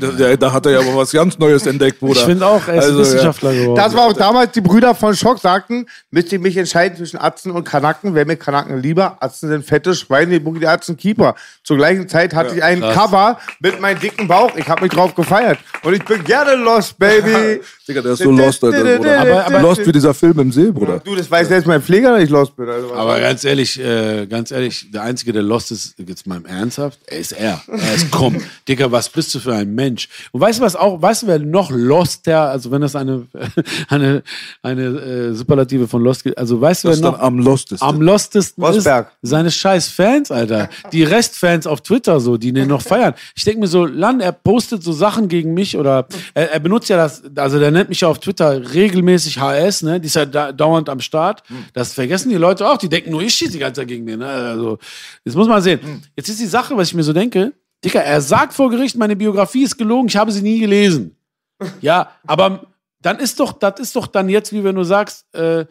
[0.00, 2.20] Da, da, da hat er ja aber was ganz Neues entdeckt, Bruder.
[2.20, 3.76] Ich finde auch, er ist Also, Wissenschaftler geworden.
[3.76, 7.52] Das war auch damals, die Brüder von Schock sagten, müsst ihr mich entscheiden zwischen Atzen
[7.52, 8.14] und Kanaken.
[8.14, 9.16] Wer mir Kanaken lieber?
[9.20, 11.34] Atzen sind fette Schweine, die Atzen Keeper.
[11.62, 12.94] Zur gleichen Zeit hatte ich ein krass.
[12.94, 14.56] Cover mit meinem dicken Bauch.
[14.56, 15.58] Ich habe mich drauf gefeiert.
[15.82, 17.60] Und ich bin gerne lost, baby.
[17.86, 19.20] Digga, der ist so lost, Alter, Bruder.
[19.20, 21.00] Aber- aber- lost wie dieser Film im See, Bruder.
[21.04, 22.66] Du, das weiß selbst mein Pfleger, dass ich lost bin.
[22.68, 26.46] Also, Aber ganz ehrlich, äh, ganz ehrlich, der Einzige, der lost ist, jetzt mal im
[26.46, 27.60] Ernsthaft, er ist er.
[27.68, 28.40] Er ist komm.
[28.68, 30.08] Digga, was bist du für ein Mensch?
[30.32, 33.26] Und weißt du was auch, weißt du, wer noch loster, also wenn das eine,
[33.90, 34.22] eine,
[34.62, 37.86] eine äh, Superlative von lost gibt, also weißt du, wer ist noch dann am lostesten.
[37.86, 39.08] am lostesten Rosberg.
[39.22, 39.28] ist?
[39.30, 40.70] Seine scheiß Fans, Alter.
[40.92, 43.12] Die Restfans auf Twitter so, die den noch feiern.
[43.34, 46.88] Ich denke mir so, Lan, er postet so Sachen gegen mich oder er, er benutzt
[46.88, 50.00] ja das, also der nennt mich ja auf Twitter regelmäßig HS, ne?
[50.00, 51.42] Die ist ja da, dauernd am Start.
[51.72, 54.20] Das vergessen die Leute auch, die denken nur, ich schieße die ganze Zeit gegen den.
[54.20, 54.26] Ne?
[54.26, 54.78] Also,
[55.24, 56.02] das muss man sehen.
[56.16, 57.52] Jetzt ist die Sache, was ich mir so denke,
[57.84, 61.16] Dicker, er sagt vor Gericht, meine Biografie ist gelogen, ich habe sie nie gelesen.
[61.80, 62.66] Ja, aber
[63.00, 65.66] dann ist doch, das ist doch dann jetzt, wie wenn du sagst, äh,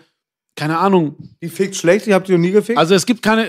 [0.56, 2.78] keine Ahnung, Die fickt schlecht, ich hab die noch nie gefickt.
[2.78, 3.48] also es gibt keine,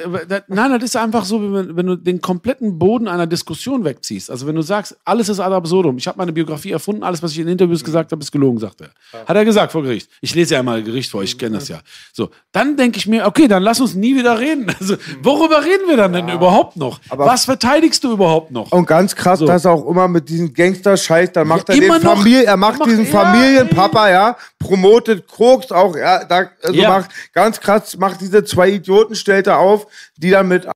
[0.48, 4.30] nein, das ist einfach so, wenn, wenn du den kompletten Boden einer Diskussion wegziehst.
[4.30, 7.32] Also wenn du sagst, alles ist ad absurdum, ich habe meine Biografie erfunden, alles, was
[7.32, 8.88] ich in Interviews gesagt habe, ist gelogen, sagt er.
[9.26, 10.09] Hat er gesagt vor Gericht.
[10.22, 11.80] Ich lese ja einmal Gericht vor, ich kenne das ja.
[12.14, 14.66] So, dann denke ich mir, okay, dann lass uns nie wieder reden.
[14.80, 17.00] Also worüber reden wir dann denn überhaupt noch?
[17.11, 18.72] Aber- was verteidigst du überhaupt noch?
[18.72, 19.46] Und ganz krass, So.
[19.46, 22.00] dass er auch immer mit diesem Gangster-Scheiß, dann macht Ja, er den.
[22.00, 26.93] Familie, er macht Macht- diesen ja, Familienpapa, ja, promotet Koks auch, ja, da, also Ja.
[26.99, 29.86] Macht ganz krass, macht diese zwei Idioten, stellt er auf,
[30.16, 30.66] die dann mit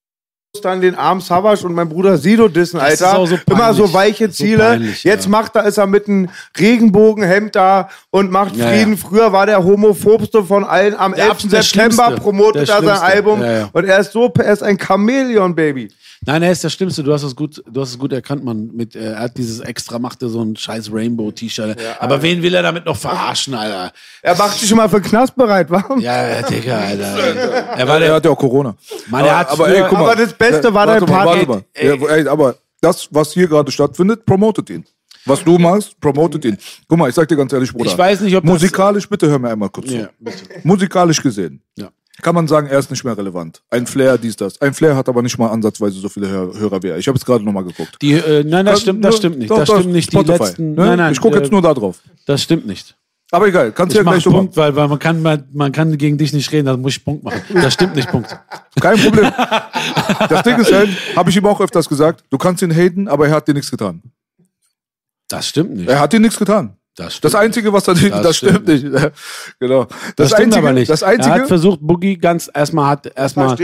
[0.62, 3.26] dann den armen Savage und mein Bruder Sido dissen, Das ist Alter.
[3.26, 4.64] so Immer so weiche So Ziele.
[4.64, 5.30] peinlich, Jetzt ja.
[5.30, 8.94] macht er, ist er mit einem Regenbogenhemd da und macht Ja, Frieden.
[8.94, 8.98] ja.
[8.98, 10.94] Früher war der homophobste von allen.
[10.96, 11.30] Am Der 11.
[11.32, 12.88] absolut der September promotet er sein.
[12.98, 13.40] Album.
[13.72, 15.92] Und er ist so, er ist ein Chamäleon, Baby.
[16.26, 17.02] Nein, er ist der Schlimmste.
[17.02, 18.70] Du hast es gut, du hast es gut erkannt, man.
[18.74, 21.78] Mit, äh, er hat dieses extra, machte so ein scheiß Rainbow-T-Shirt.
[22.00, 23.92] Aber wen will er damit noch verarschen, Alter?
[24.22, 25.84] Er macht sich schon mal für Knast bereit, wa?
[25.98, 27.04] Ja, ja, Digga, Alter.
[27.76, 28.74] Er war Er der, hat ja auch Corona.
[29.08, 30.04] Mann, er hat aber, früher- ey, guck mal.
[30.10, 31.26] aber das Beste war dein mal, Part.
[31.26, 31.64] warte mal.
[31.80, 34.84] Ja, ey, aber das, was hier gerade stattfindet, promotet ihn.
[35.24, 36.56] Was du machst, promotet ihn.
[36.88, 37.90] Guck mal, ich sag dir ganz ehrlich, Bruder.
[37.90, 40.08] Ich weiß nicht, ob das- Musikalisch, bitte hör mir einmal kurz Ja, zu.
[40.18, 40.38] bitte.
[40.64, 41.60] Musikalisch gesehen.
[41.76, 41.88] Ja.
[42.22, 43.62] Kann man sagen, er ist nicht mehr relevant.
[43.70, 44.60] Ein Flair, dies, das.
[44.60, 46.98] Ein Flair hat aber nicht mal ansatzweise so viele Hör Hörer wie er.
[46.98, 47.96] Ich habe jetzt gerade nochmal geguckt.
[48.02, 49.50] Die, äh, nein, das stimmt, das stimmt nicht.
[49.50, 50.12] doch, Das doch, stimmt nicht.
[50.12, 50.86] Die Spotify, letzten, ne?
[50.86, 51.12] nein, nein.
[51.12, 52.00] Ich gucke äh, jetzt nur da drauf.
[52.26, 52.96] Das stimmt nicht.
[53.30, 54.24] Aber egal, kannst Ich ja gleich.
[54.24, 57.04] Punkt, weil, weil man kann, man, man kann gegen dich nicht reden, dann muss ich
[57.04, 57.42] Punkt machen.
[57.52, 58.34] Das stimmt nicht, Punkt.
[58.80, 59.30] Kein Problem.
[60.30, 63.28] das Ding ist halt, habe ich ihm auch öfters gesagt, du kannst ihn haten, aber
[63.28, 64.02] er hat dir nichts getan.
[65.28, 65.88] Das stimmt nicht.
[65.88, 66.77] Er hat dir nichts getan.
[66.98, 68.84] Das, stimmt Das Einzige, was er das, Das das stimmt nicht.
[69.60, 69.84] genau.
[69.84, 70.90] Das, Das, stimmt Einzige, aber nicht.
[70.90, 73.56] das er hat Einzige, versucht, Boogie ganz erstmal hat erstmal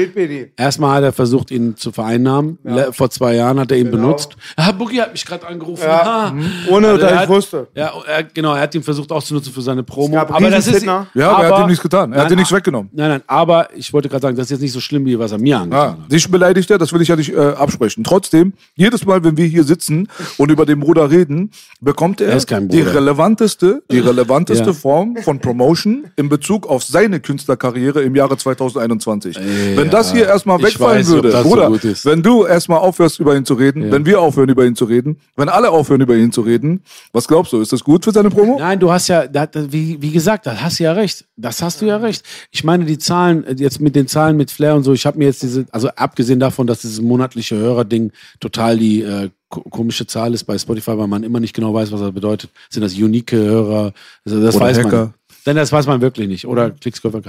[0.57, 2.59] erstmal hat er versucht, ihn zu vereinnahmen.
[2.63, 4.37] Le- Vor zwei Jahren hat er ihn benutzt.
[4.57, 5.83] Ah, Boogie hat mich gerade angerufen.
[5.85, 6.31] Ja, Ah.
[6.33, 6.51] mhm.
[6.69, 7.67] ohne Also dass er ich hat- wusste.
[7.75, 10.17] Ja, er, genau, er hat ihn versucht auszunutzen für seine Promo.
[10.19, 12.13] aber das ist ja, aber er hat aber- ihm nichts getan.
[12.13, 12.91] Er hat Nein, dir nichts weggenommen.
[12.93, 15.33] Nein, nein, aber ich wollte gerade sagen, das ist jetzt nicht so schlimm, wie was
[15.33, 16.13] er mir angetan Ja, hat.
[16.13, 18.05] dich beleidigt er, das will ich ja nicht äh, absprechen.
[18.05, 20.09] Trotzdem, jedes Mal, wenn wir hier sitzen
[20.39, 22.93] und über den Bruder reden, bekommt er, Er ist kein die Bruder.
[23.25, 24.73] Relevanteste, die relevanteste Ja.
[24.73, 29.37] Form von Promotion in Bezug auf seine Künstlerkarriere im Jahre 2021.
[29.77, 32.05] wenn das hier erstmal wegfallen weiß würde, so Bruder, ist.
[32.05, 35.19] wenn du erstmal aufhörst, über ihn zu reden, wenn wir aufhören, über ihn zu reden,
[35.37, 38.31] wenn alle aufhören, über ihn zu reden, was glaubst du, ist das gut für seine
[38.31, 38.59] Promo?
[38.59, 39.25] Nein, du hast ja,
[39.69, 41.25] wie, wie gesagt, da hast du ja recht.
[41.37, 42.25] Das hast du ja recht.
[42.51, 45.19] Ich meine, die Zahlen, äh, jetzt mit den Zahlen mit Flair und so, ich habe
[45.19, 49.31] mir jetzt diese, also abgesehen davon, dass dieses monatliche Hörerding total die äh,
[49.71, 52.51] komische Zahl ist bei Spotify, weil man immer nicht genau weiß, was das bedeutet.
[52.71, 53.93] Sind das unique Hörer?
[54.25, 54.97] Also das Oder weiß Hacker.
[54.97, 55.15] man.
[55.47, 56.47] Denn das weiß man wirklich nicht.
[56.47, 57.21] Oder Klickskäufer.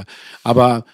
[0.43, 0.85] Aber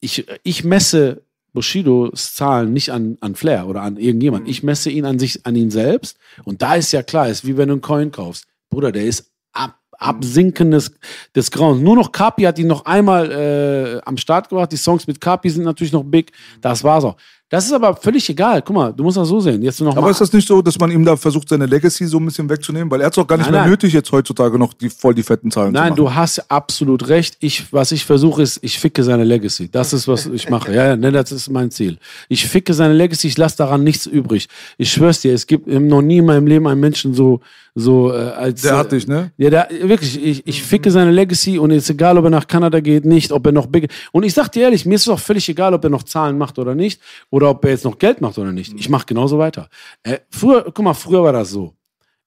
[0.00, 1.22] ich, ich messe
[1.52, 4.48] Bushidos Zahlen nicht an, an Flair oder an irgendjemand.
[4.48, 6.16] Ich messe ihn an sich, an ihn selbst.
[6.44, 8.46] Und da ist ja klar, ist wie wenn du einen Coin kaufst.
[8.70, 10.92] Bruder, der ist ab, Absinken des,
[11.34, 11.80] des Grauens.
[11.80, 14.72] Nur noch Kapi hat ihn noch einmal äh, am Start gebracht.
[14.72, 16.32] Die Songs mit Kapi sind natürlich noch big.
[16.62, 17.16] Das war's auch.
[17.52, 18.62] Das ist aber völlig egal.
[18.62, 19.60] Guck mal, du musst das so sehen.
[19.60, 22.06] Jetzt noch Aber mal ist das nicht so, dass man ihm da versucht, seine Legacy
[22.06, 22.90] so ein bisschen wegzunehmen?
[22.90, 23.70] Weil er hat es doch gar nicht Nein, mehr nein.
[23.72, 26.16] nötig, jetzt heutzutage noch die, voll die fetten Zahlen Nein, zu du machen.
[26.16, 27.36] hast absolut recht.
[27.40, 29.70] Ich, was ich versuche, ist, ich ficke seine Legacy.
[29.70, 30.72] Das ist, was ich mache.
[30.72, 31.98] Ja, ja, ne, das ist mein Ziel.
[32.30, 34.48] Ich ficke seine Legacy, ich lasse daran nichts übrig.
[34.78, 37.40] Ich schwör's dir, es gibt noch nie in meinem Leben einen Menschen so,
[37.74, 38.62] so äh, als.
[38.62, 39.30] Der hat dich, ne?
[39.36, 42.46] Ja, der, wirklich, ich, ich ficke seine Legacy und es ist egal, ob er nach
[42.46, 43.90] Kanada geht, nicht, ob er noch big.
[44.12, 46.38] Und ich sag dir ehrlich, mir ist es auch völlig egal, ob er noch Zahlen
[46.38, 47.00] macht oder nicht,
[47.30, 48.74] oder ob er jetzt noch Geld macht oder nicht.
[48.78, 49.68] Ich mache genauso weiter.
[50.02, 51.74] Äh, früher, guck mal, früher war das so.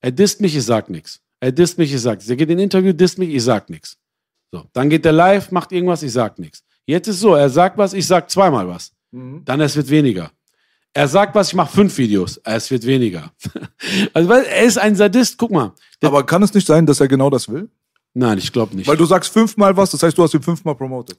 [0.01, 1.19] Er disst mich, ich sag nichts.
[1.39, 2.29] Er disst mich, ich sag nichts.
[2.29, 3.97] Er geht in ein Interview, disst mich, ich sag nichts.
[4.51, 6.63] So, dann geht er live, macht irgendwas, ich sag nichts.
[6.85, 8.91] Jetzt ist so, er sagt was, ich sag zweimal was.
[9.45, 10.31] Dann es wird weniger.
[10.93, 13.31] Er sagt was, ich mache fünf Videos, es wird weniger.
[14.13, 15.73] also er ist ein Sadist, guck mal.
[16.01, 17.69] Der, Aber kann es nicht sein, dass er genau das will?
[18.13, 18.87] nein, ich glaube nicht.
[18.87, 21.17] Weil du sagst fünfmal was, das heißt, du hast ihn fünfmal promotet.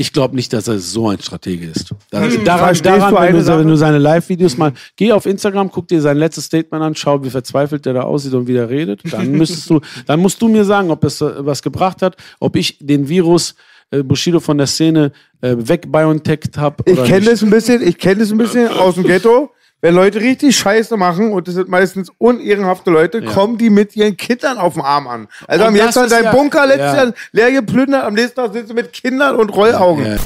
[0.00, 1.90] Ich glaube nicht, dass er so ein Stratege ist.
[2.10, 5.70] Da, daran, Hm, daran du wenn, du, wenn du seine Live-Videos mal, geh auf Instagram,
[5.70, 8.70] guck dir sein letztes Statement an, schau, wie verzweifelt der da aussieht und wie der
[8.70, 9.02] redet.
[9.12, 12.56] Dann müsstest du, dann musst du mir sagen, ob es äh, was gebracht hat, ob
[12.56, 13.56] ich den Virus
[13.90, 16.82] äh, Bushido von der Szene äh, wegbionteckt habe.
[16.86, 19.50] Ich kenne das ein bisschen, ich kenne das ein bisschen aus dem Ghetto.
[19.82, 24.14] Wenn Leute richtig Scheiße machen, und das sind meistens unehrenhafte Leute, kommen die mit ihren
[24.14, 25.26] Kindern auf dem Arm an.
[25.46, 27.04] Also Und halt ist dein ja- Bunker letztes ja.
[27.04, 30.04] Jahr leer geplündert, am nächsten Tag sitzen mit Kindern und Rollaugen.
[30.04, 30.16] Ja.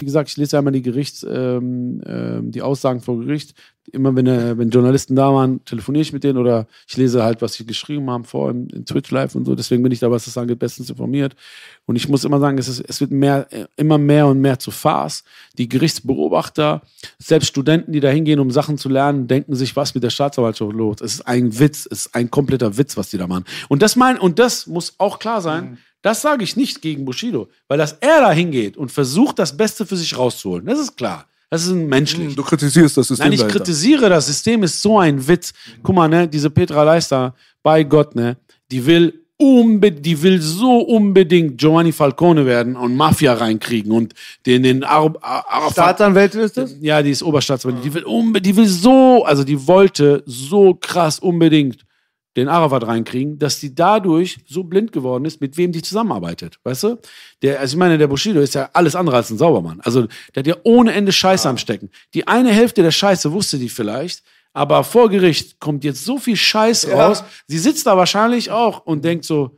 [0.00, 3.54] Wie gesagt, ich lese ja immer die Gerichts, ähm, ähm, die Aussagen vor Gericht.
[3.92, 7.42] Immer wenn, äh, wenn Journalisten da waren, telefoniere ich mit denen oder ich lese halt,
[7.42, 9.54] was sie geschrieben haben vor in, in Twitch Live und so.
[9.54, 11.34] Deswegen bin ich da, was das angeht, bestens informiert.
[11.86, 14.58] Und ich muss immer sagen, es, ist, es wird mehr, äh, immer mehr und mehr
[14.58, 15.24] zu Farce.
[15.56, 16.82] Die Gerichtsbeobachter,
[17.18, 20.72] selbst Studenten, die da hingehen, um Sachen zu lernen, denken sich, was mit der Staatsanwaltschaft
[20.72, 20.96] los.
[21.00, 23.44] Es ist ein Witz, es ist ein kompletter Witz, was die da machen.
[23.68, 25.78] Und das mein, und das muss auch klar sein.
[26.02, 29.84] Das sage ich nicht gegen Bushido, weil dass er da hingeht und versucht, das Beste
[29.84, 30.66] für sich rauszuholen.
[30.66, 31.26] Das ist klar.
[31.50, 32.34] Das ist menschlich.
[32.34, 33.58] Du kritisierst das System Nein, ich dahinter.
[33.58, 35.52] kritisiere das System, ist so ein Witz.
[35.82, 38.36] Guck mal, ne, diese Petra Leister, bei Gott, ne,
[38.70, 44.12] die will unbe die will so unbedingt Giovanni Falcone werden und Mafia reinkriegen und
[44.46, 46.74] den, den Arab, Arab Staatsanwältin ist das?
[46.80, 47.88] ja, die ist Oberstaatsanwältin.
[47.88, 51.84] Die will, unbe die will so, also die wollte so krass unbedingt
[52.38, 56.58] den Arafat reinkriegen, dass die dadurch so blind geworden ist, mit wem die zusammenarbeitet.
[56.62, 56.98] Weißt du?
[57.42, 59.80] Der, also ich meine, der Bushido ist ja alles andere als ein Saubermann.
[59.80, 61.90] Also der hat ja ohne Ende Scheiße am Stecken.
[62.14, 64.22] Die eine Hälfte der Scheiße wusste die vielleicht,
[64.52, 67.24] aber vor Gericht kommt jetzt so viel Scheiß raus.
[67.46, 69.56] Sie sitzt da wahrscheinlich auch und denkt so,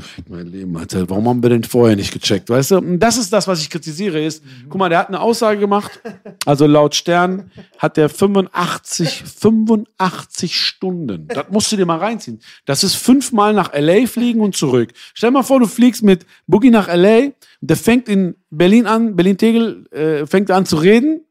[0.00, 1.08] Fick mein Leben, Alter.
[1.08, 2.78] Warum haben wir denn vorher nicht gecheckt, weißt du?
[2.78, 6.00] Und das ist das, was ich kritisiere, ist, guck mal, der hat eine Aussage gemacht,
[6.44, 11.28] also laut Stern hat der 85, 85 Stunden.
[11.28, 12.40] Das musst du dir mal reinziehen.
[12.66, 14.06] Das ist fünfmal nach L.A.
[14.06, 14.92] fliegen und zurück.
[15.14, 19.16] Stell dir mal vor, du fliegst mit Boogie nach L.A., der fängt in Berlin an,
[19.16, 21.22] Berlin-Tegel, äh, fängt an zu reden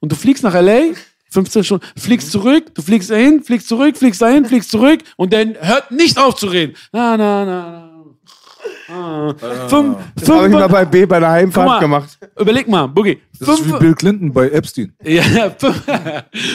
[0.00, 0.94] und du fliegst nach L.A.,
[1.32, 5.54] 15 Stunden, fliegst zurück, du fliegst dahin, fliegst zurück, fliegst dahin, fliegst zurück und dann
[5.60, 6.74] hört nicht auf zu reden.
[6.92, 7.88] Na, na, na, na.
[8.88, 9.34] Ah.
[9.68, 12.18] Fünf, Das habe ich mal fünf, bei B bei der Heimfahrt mal, gemacht.
[12.38, 13.20] überleg mal, Boogie.
[13.40, 14.92] Das ist wie Fünf, Bill Clinton bei Epstein.
[15.02, 15.22] ja,
[15.58, 15.82] fünf,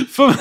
[0.10, 0.38] fünf,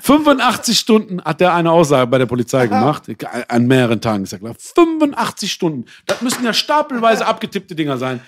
[0.00, 3.04] 85 Stunden hat der eine Aussage bei der Polizei gemacht,
[3.48, 4.24] an mehreren Tagen.
[4.24, 4.54] Ist ja klar.
[4.58, 5.84] 85 Stunden.
[6.06, 8.20] Das müssen ja stapelweise abgetippte Dinger sein.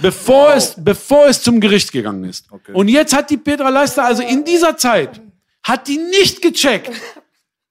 [0.00, 2.46] Bevor, es, bevor es zum Gericht gegangen ist.
[2.72, 5.20] Und jetzt hat die Petra Leister, also in dieser Zeit,
[5.62, 6.90] hat die nicht gecheckt,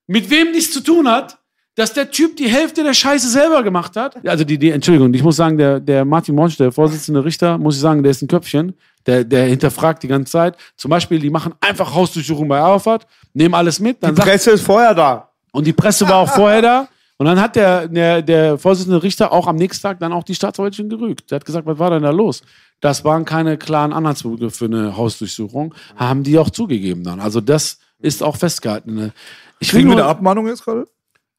[0.07, 1.37] mit wem dies zu tun hat,
[1.75, 4.25] dass der Typ die Hälfte der Scheiße selber gemacht hat.
[4.27, 7.75] Also die, die Entschuldigung, ich muss sagen, der, der Martin Monsch, der Vorsitzende Richter, muss
[7.75, 8.73] ich sagen, der ist ein Köpfchen.
[9.07, 10.57] Der, der hinterfragt die ganze Zeit.
[10.75, 14.51] Zum Beispiel, die machen einfach Hausdurchsuchung bei Arafat, nehmen alles mit, dann Die sagt, Presse
[14.51, 15.31] ist vorher da.
[15.51, 16.87] und die Presse war auch vorher da.
[17.21, 20.33] Und dann hat der, der, der Vorsitzende Richter auch am nächsten Tag dann auch die
[20.33, 21.29] Staatsanwältin gerügt.
[21.29, 22.41] Der hat gesagt, was war denn da los?
[22.79, 25.75] Das waren keine klaren Anhaltspunkte für eine Hausdurchsuchung.
[25.95, 27.19] Haben die auch zugegeben dann.
[27.19, 28.95] Also das ist auch festgehalten.
[28.95, 29.13] ne?
[29.59, 30.87] Ich Kriegen wir nur, eine Abmahnung jetzt gerade?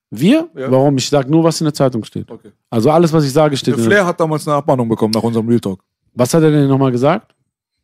[0.08, 0.48] wir?
[0.54, 0.70] Ja.
[0.70, 0.96] Warum?
[0.98, 2.30] Ich sage nur, was in der Zeitung steht.
[2.30, 2.52] Okay.
[2.70, 5.10] Also alles, was ich sage, steht Der in der Flair hat damals eine Abmahnung bekommen
[5.12, 5.82] nach unserem Real Talk.
[6.14, 7.34] Was hat er denn nochmal gesagt?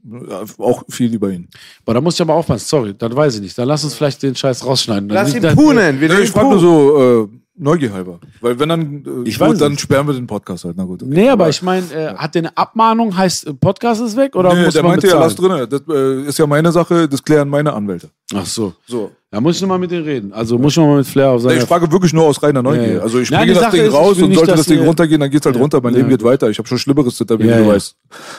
[0.05, 1.49] Ja, Auch viel über ihn.
[1.85, 2.65] Boah, da muss ich aber aufpassen.
[2.65, 3.59] Sorry, das weiß ich nicht.
[3.59, 5.09] Dann lass uns vielleicht den Scheiß rausschneiden.
[5.09, 6.01] Lass ihn punen.
[6.01, 7.29] Wir ich frage nur so äh,
[7.59, 8.21] Neugier halber.
[8.41, 10.77] Weil wenn dann, äh, Ich gut, weiß dann sperren wir den Podcast halt.
[10.77, 11.03] Na gut.
[11.03, 11.11] okay.
[11.13, 14.55] Nee, aber ich meine, äh, hat der eine Abmahnung, heißt äh, Podcast ist weg oder
[14.55, 15.59] Nee, muss der man meinte ja, bezahlen?
[15.59, 15.83] lass drin.
[15.87, 18.11] Das äh, ist ja meine Sache, das klären meine Anwälte.
[18.35, 18.73] Ach so.
[18.87, 19.11] So.
[19.31, 20.33] Da muss ich noch mal mit denen reden.
[20.33, 21.61] Also muss ich noch mal mit Flair auf Nee, seine...
[21.61, 22.87] ich frage wirklich nur aus reiner Neugier.
[22.87, 23.01] Ja, ja.
[23.01, 25.45] Also ich die das Sache Ding ist, raus und sollte das Ding runtergehen, dann geht's
[25.45, 25.61] halt Ja.
[25.61, 25.81] runter.
[25.83, 25.99] Mein Ja.
[25.99, 26.49] Leben geht weiter.
[26.49, 27.67] Ich habe schon Schlimmeres Ja, wie du ja.
[27.67, 27.97] weißt.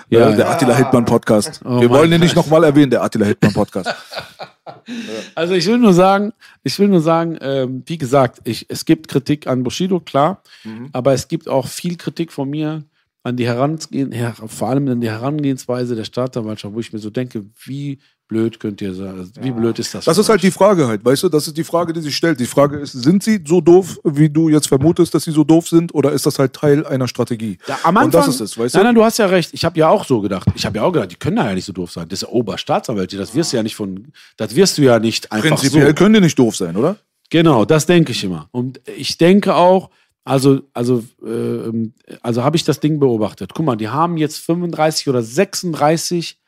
[0.09, 0.49] Ja, der ja.
[0.51, 1.61] Attila Hildmann Podcast.
[1.63, 3.93] Oh Wir wollen ihn nicht nochmal erwähnen, der Attila Hildmann Podcast.
[5.35, 6.33] Also ich will nur sagen,
[6.63, 10.89] ich will nur sagen, ähm, wie gesagt, ich, es gibt Kritik an Bushido, klar, Mhm.
[10.93, 12.83] aber es gibt auch viel Kritik von mir
[13.23, 17.09] an die Herangehen, her, vor allem an die Herangehensweise der Staatsanwaltschaft, wo ich mir so
[17.09, 20.05] denke, wie blöd könnt ihr sein, also wie blöd ist das?
[20.05, 22.39] Das ist halt die Frage halt, weißt du, das ist die Frage, die sich stellt.
[22.39, 25.67] Die Frage ist, sind sie so doof, wie du jetzt vermutest, dass sie so doof
[25.67, 27.57] sind, oder ist das halt Teil einer Strategie?
[27.67, 28.85] Ja, am Und Anfang, das ist es, weißt nein, du?
[28.87, 29.49] nein, du hast ja recht.
[29.53, 30.47] Ich habe ja auch so gedacht.
[30.55, 32.07] Ich habe ja auch gedacht, die können da ja nicht so doof sein.
[32.07, 33.17] Das ist ja Oberstaatsanwälte.
[33.17, 35.93] Das wirst du ja nicht von, das wirst du ja nicht einfach Prinzipiell so.
[35.95, 36.97] können die nicht doof sein, oder?
[37.31, 38.47] Genau, das denke ich immer.
[38.51, 39.89] Und ich denke auch,
[40.29, 43.51] also, also, ähm, also habe ich das Ding beobachtet.
[43.55, 46.39] Guck mal, die haben jetzt 35 oder 36,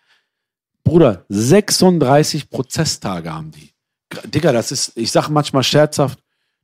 [0.83, 3.71] Bruder, 36 Prozesstage haben die.
[4.25, 6.19] Digga, das ist, ich sage manchmal scherzhaft,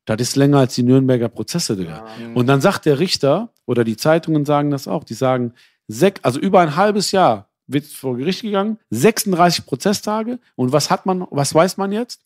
[0.06, 2.06] das ist länger als die Nürnberger Prozesse, Digga.
[2.36, 5.54] Und dann sagt der Richter, oder die Zeitungen sagen das auch, die sagen,
[5.88, 10.38] sek, also über ein halbes Jahr wird vor Gericht gegangen, 36 Prozesstage.
[10.56, 12.22] Und was hat man, was weiß man jetzt?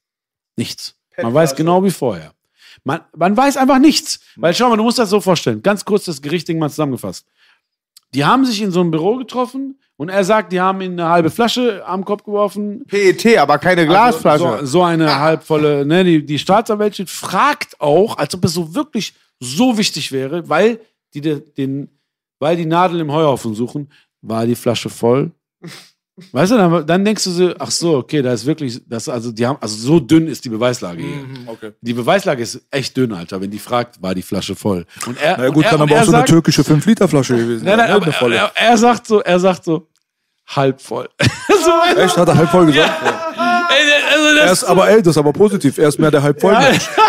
[0.57, 0.95] Nichts.
[1.21, 2.33] Man weiß genau wie vorher.
[2.83, 4.19] Man, man weiß einfach nichts.
[4.35, 5.61] Weil schau mal, du musst das so vorstellen.
[5.61, 7.25] Ganz kurz das Gerichtding mal zusammengefasst.
[8.13, 11.07] Die haben sich in so einem Büro getroffen und er sagt, die haben ihm eine
[11.07, 12.83] halbe Flasche am Kopf geworfen.
[12.87, 14.45] PET, aber keine Glasflasche.
[14.47, 18.73] Also, so, so eine halbvolle, ne, die, die Staatsanwältin fragt auch, als ob es so
[18.75, 20.79] wirklich so wichtig wäre, weil
[21.13, 21.89] die de- den,
[22.39, 23.89] weil die Nadel im Heuhaufen suchen,
[24.21, 25.31] war die Flasche voll.
[26.33, 29.31] Weißt du, dann, dann denkst du so, ach so, okay, da ist wirklich, das, also
[29.31, 31.23] die haben, also so dünn ist die Beweislage hier.
[31.47, 31.71] Okay.
[31.81, 33.39] Die Beweislage ist echt dünn, Alter.
[33.41, 34.85] Wenn die fragt, war die Flasche voll.
[35.07, 36.29] Und er, Na ja, und gut, er, kann und aber er auch so eine sagt,
[36.29, 37.95] türkische 5-Liter-Flasche gewesen Nein, nein, ne?
[37.95, 38.35] aber Eine volle.
[38.35, 39.87] er, er sagt so, er sagt so,
[40.47, 41.09] halb voll.
[41.47, 42.17] so, Echt?
[42.17, 42.91] Hat er halb voll gesagt?
[43.03, 43.09] ey,
[44.13, 45.77] also Er das, ist aber, ey, das ist aber positiv.
[45.77, 46.55] Er ist mehr der halb voll.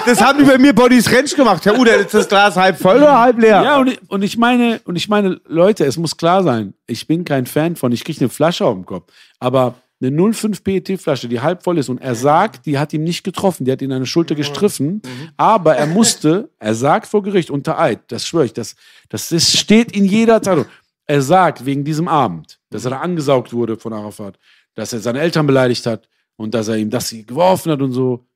[0.06, 1.64] Das haben die bei mir Bodies Ranch gemacht.
[1.64, 3.62] Herr Uder, ist das Glas halb voll oder halb leer?
[3.62, 7.06] Ja, und ich, und ich meine, und ich meine, Leute, es muss klar sein, ich
[7.06, 11.28] bin kein Fan von, ich kriege eine Flasche auf den Kopf, aber eine 05 PET-Flasche,
[11.28, 13.93] die halb voll ist und er sagt, die hat ihm nicht getroffen, die hat ihn
[13.93, 15.01] an der Schulter gestriffen,
[15.36, 18.74] aber er musste, er sagt vor Gericht unter Eid, das schwöre ich, das,
[19.09, 20.66] das ist, steht in jeder Zeitung,
[21.06, 24.39] er sagt wegen diesem Abend, dass er da angesaugt wurde von Arafat,
[24.74, 28.26] dass er seine Eltern beleidigt hat und dass er ihm das geworfen hat und so,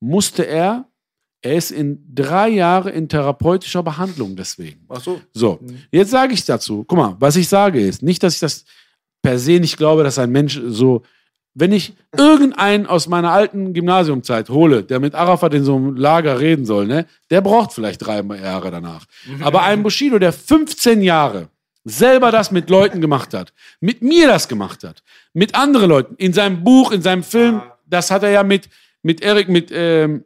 [0.00, 0.86] musste er,
[1.42, 4.84] er ist in drei Jahre in therapeutischer Behandlung deswegen.
[4.88, 5.20] Ach so.
[5.32, 5.60] So,
[5.90, 8.64] jetzt sage ich dazu, guck mal, was ich sage ist, nicht, dass ich das
[9.22, 11.02] per se nicht glaube, dass ein Mensch so,
[11.54, 16.40] wenn ich irgendeinen aus meiner alten Gymnasiumzeit hole, der mit Arafat in so einem Lager
[16.40, 19.04] reden soll, ne, der braucht vielleicht drei Jahre danach.
[19.40, 21.48] Aber ein Bushido, der 15 Jahre
[21.84, 25.02] selber das mit Leuten gemacht hat, mit mir das gemacht hat,
[25.32, 28.68] mit anderen Leuten, in seinem Buch, in seinem Film, das hat er ja mit,
[29.02, 30.24] mit Erik, mit, ähm,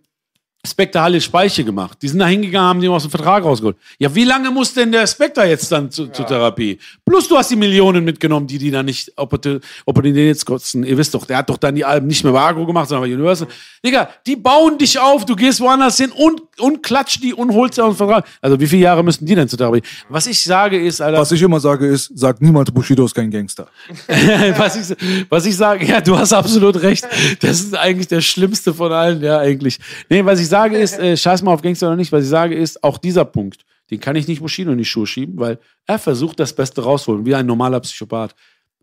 [0.65, 1.99] Spectre Halle Speiche gemacht.
[2.03, 3.77] Die sind da hingegangen, haben die aus dem Vertrag rausgeholt.
[3.99, 6.79] Ja, wie lange muss denn der Spectre jetzt dann zu, zur Therapie?
[7.05, 10.83] Plus du hast die Millionen mitgenommen, die die dann nicht Opportun- Opportunitätskosten.
[10.83, 13.09] Ihr wisst doch, der hat doch dann die Alben nicht mehr bei Agro gemacht, sondern
[13.09, 13.47] bei Universal.
[13.85, 17.79] Digga, die bauen dich auf, du gehst woanders hin und, und klatscht die und holst
[17.79, 18.27] dir aus dem Vertrag.
[18.41, 19.83] Also wie viele Jahre müssen die denn zur Therapie?
[20.09, 23.31] Was ich sage ist, Alter, Was ich immer sage ist, sag niemals, Bushido ist kein
[23.31, 23.69] Gangster.
[24.57, 24.97] was, ich,
[25.29, 27.07] was ich sage, ja, du hast absolut recht.
[27.41, 29.79] Das ist eigentlich der Schlimmste von allen, ja, eigentlich.
[30.09, 32.55] Nee, was ich sage ist, äh, scheiß mal auf Gangster oder nicht, was ich sage
[32.55, 35.99] ist, auch dieser Punkt, den kann ich nicht Bushido in die Schuhe schieben, weil er
[35.99, 38.35] versucht, das Beste rausholen, wie ein normaler Psychopath.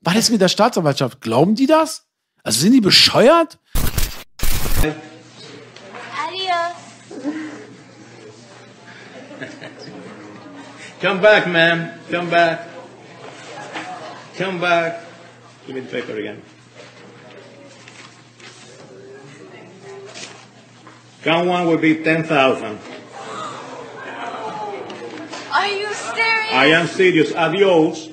[0.01, 1.21] Was ist mit der Staatsanwaltschaft?
[1.21, 2.05] Glauben die das?
[2.43, 3.57] Also sind die bescheuert?
[6.27, 6.73] Adios.
[11.01, 11.89] Come back, man.
[12.11, 12.59] Come back.
[14.37, 14.99] Come back.
[15.65, 16.41] Give me the paper again.
[21.23, 22.77] Count one will be 10,000.
[25.53, 26.51] Are you serious?
[26.51, 27.33] I am serious.
[27.33, 28.09] Adios.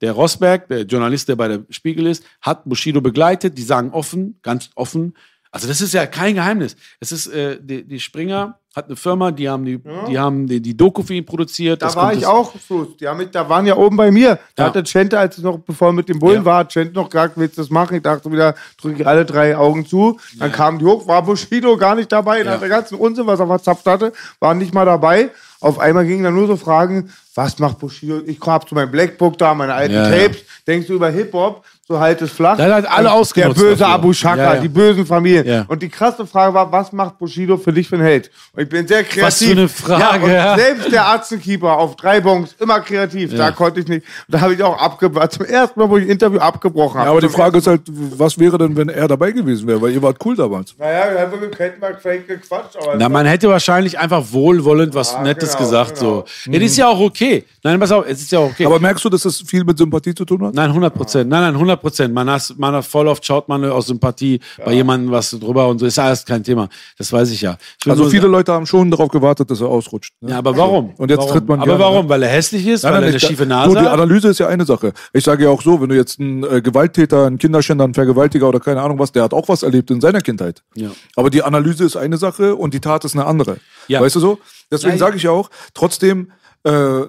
[0.00, 3.58] Der Rosberg, der Journalist, der bei der Spiegel ist, hat Bushido begleitet.
[3.58, 5.14] Die sagen offen, ganz offen.
[5.50, 6.74] Also das ist ja kein Geheimnis.
[6.98, 9.78] Es ist äh, die, die Springer hat eine Firma, die haben die,
[10.08, 11.82] die haben die, die Doku für ihn produziert.
[11.82, 12.96] Da Das war ich das- auch, Fuß.
[12.98, 14.38] Die haben mich, da waren ja oben bei mir.
[14.56, 14.66] Da Ja.
[14.68, 16.44] hat der Chente, als ich noch, bevor er mit dem Bullen Ja.
[16.44, 17.96] war, Chente noch gesagt, willst du das machen?
[17.96, 20.18] Ich dachte wieder, drücke ich alle drei Augen zu.
[20.38, 22.42] Dann kamen die hoch, war Bushido gar nicht dabei.
[22.42, 22.56] Ja.
[22.56, 25.30] Der ganzen Unsinn, was er verzapft hatte, war nicht mal dabei.
[25.60, 28.20] Auf einmal gingen dann nur so Fragen, was macht Bushido?
[28.26, 30.22] Ich hab so mein Blackbook da, meine alten Ja, ja.
[30.28, 30.38] Tapes.
[30.66, 31.64] Denkst du über Hip-Hop?
[31.92, 32.56] So halt es flach.
[32.56, 33.94] Der hat alle ausgenutzt Der böse dafür.
[33.94, 34.60] Abu Shaka, Ja, ja.
[34.60, 35.46] die bösen Familien.
[35.46, 35.64] Ja.
[35.68, 38.30] Und die krasse Frage war, was macht Bushido für dich für ein Held?
[38.54, 39.22] Und ich bin sehr kreativ.
[39.22, 43.36] Was für eine Frage, Ja, und selbst der Arzenkeeper auf drei Bons, immer kreativ.
[43.36, 44.06] Da konnte ich nicht.
[44.26, 45.28] Da habe ich auch abgebrochen.
[45.30, 47.06] Zum ersten Mal, wo ich ein Interview abgebrochen habe.
[47.08, 49.82] Ja, aber die Frage ist halt, was wäre denn, wenn er dabei gewesen wäre?
[49.82, 50.74] Weil ihr wart cool damals.
[50.78, 52.78] Naja, wir hätten mal fake gequatscht.
[52.96, 55.98] Na, man hätte wahrscheinlich einfach wohlwollend was Nettes genau, gesagt.
[55.98, 56.24] genau.
[56.44, 56.50] So.
[56.50, 57.44] Ja, das ist ja auch okay.
[57.62, 58.64] Nein, pass auf, es ist ja auch okay.
[58.64, 60.54] Aber merkst du, dass das viel mit Sympathie zu tun hat?
[60.54, 61.28] nein, 100 Prozent.
[61.30, 62.14] Nein, nein, 100 Prozent.
[62.14, 65.78] Man, hat- man hat voll oft schaut man aus Sympathie bei jemandem was drüber und
[65.78, 65.84] so.
[65.86, 66.68] Ist alles kein Thema.
[66.96, 67.58] Das weiß ich ja.
[67.84, 70.14] Ich Also viele sagen- Leute haben schon darauf gewartet, dass er ausrutscht.
[70.20, 70.30] ne?
[70.30, 70.94] Ja, aber warum?
[70.96, 71.32] Und jetzt warum?
[71.32, 72.08] tritt man Aber gerne, warum?
[72.08, 72.84] Weil er hässlich ist?
[72.84, 73.88] Nein, weil nein, er eine schiefe Nase die hat?
[73.88, 74.92] Analyse ist ja eine Sache.
[75.12, 78.48] Ich sage ja auch so, wenn du jetzt einen äh, Gewalttäter, einen Kinderschänder, einen Vergewaltiger
[78.48, 80.62] oder keine Ahnung was, der hat auch was erlebt in seiner Kindheit.
[80.74, 80.90] Ja.
[81.16, 83.56] Aber die Analyse ist eine Sache und die Tat ist eine andere.
[83.88, 84.00] Ja.
[84.00, 84.38] Weißt du so?
[84.70, 86.30] Deswegen Ja, sage ich ja auch, trotzdem,
[86.64, 87.02] äh,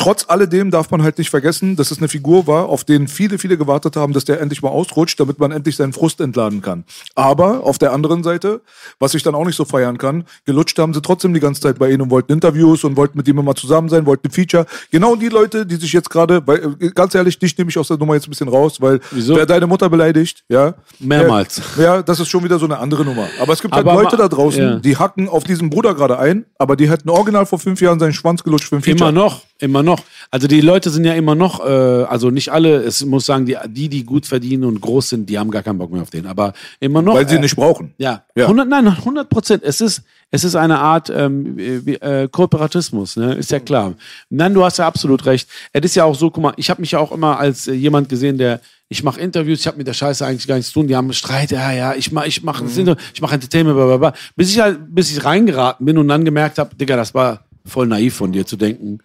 [0.00, 3.36] trotz alledem darf man halt nicht vergessen, dass es eine Figur war, auf den viele,
[3.36, 6.84] viele gewartet haben, dass der endlich mal ausrutscht, damit man endlich seinen Frust entladen kann.
[7.14, 8.62] Aber auf der anderen Seite,
[8.98, 11.78] was ich dann auch nicht so feiern kann, gelutscht haben sie trotzdem die ganze Zeit
[11.78, 14.64] bei ihnen und wollten Interviews und wollten mit ihm immer zusammen sein, wollten ein Feature.
[14.90, 17.88] Genau die Leute, die sich jetzt gerade, weil, äh, ganz ehrlich, dich nehme ich aus
[17.88, 19.36] der Nummer jetzt ein bisschen raus, weil Wieso?
[19.36, 20.76] wer deine Mutter beleidigt, ja.
[20.98, 21.60] Mehrmals.
[21.76, 23.28] Ja, ja, das ist schon wieder so eine andere Nummer.
[23.38, 24.76] Aber es gibt Aber halt Leute da draußen, ja.
[24.76, 28.14] die hacken auf diesen Bruder gerade ein, aber die hätten original vor fünf Jahren seinen
[28.14, 29.10] Schwanz gelutscht für ein Feature.
[29.10, 30.04] Immer noch, immer noch.
[30.30, 33.56] Also die Leute sind ja immer noch, äh, also nicht alle, es muss sagen, die,
[33.68, 36.26] die, die gut verdienen und groß sind, die haben gar keinen Bock mehr auf den.
[36.26, 37.14] Aber immer noch.
[37.14, 37.94] Weil sie äh, nicht brauchen.
[37.98, 38.44] Ja, Ja.
[38.44, 39.62] 100, nein, 100 Prozent.
[39.62, 43.34] Es ist, es ist eine Art ähm, äh, Kooperatismus, ne?
[43.34, 43.94] ist ja klar.
[44.28, 45.48] Nein, du hast ja absolut recht.
[45.72, 47.72] Es ist ja auch so, guck mal, ich habe mich ja auch immer als äh,
[47.72, 50.80] jemand gesehen, der, ich mache Interviews, ich habe mit der Scheiße eigentlich gar nichts zu
[50.80, 52.96] tun, die haben Streit, ja, ja, ich mache ich mach, mhm.
[53.12, 54.12] ich mach Entertainment, bla, bla, bla.
[54.36, 57.86] Bis ich halt, bis ich reingeraten bin und dann gemerkt habe, Digga, das war voll
[57.86, 58.98] naiv von dir zu denken,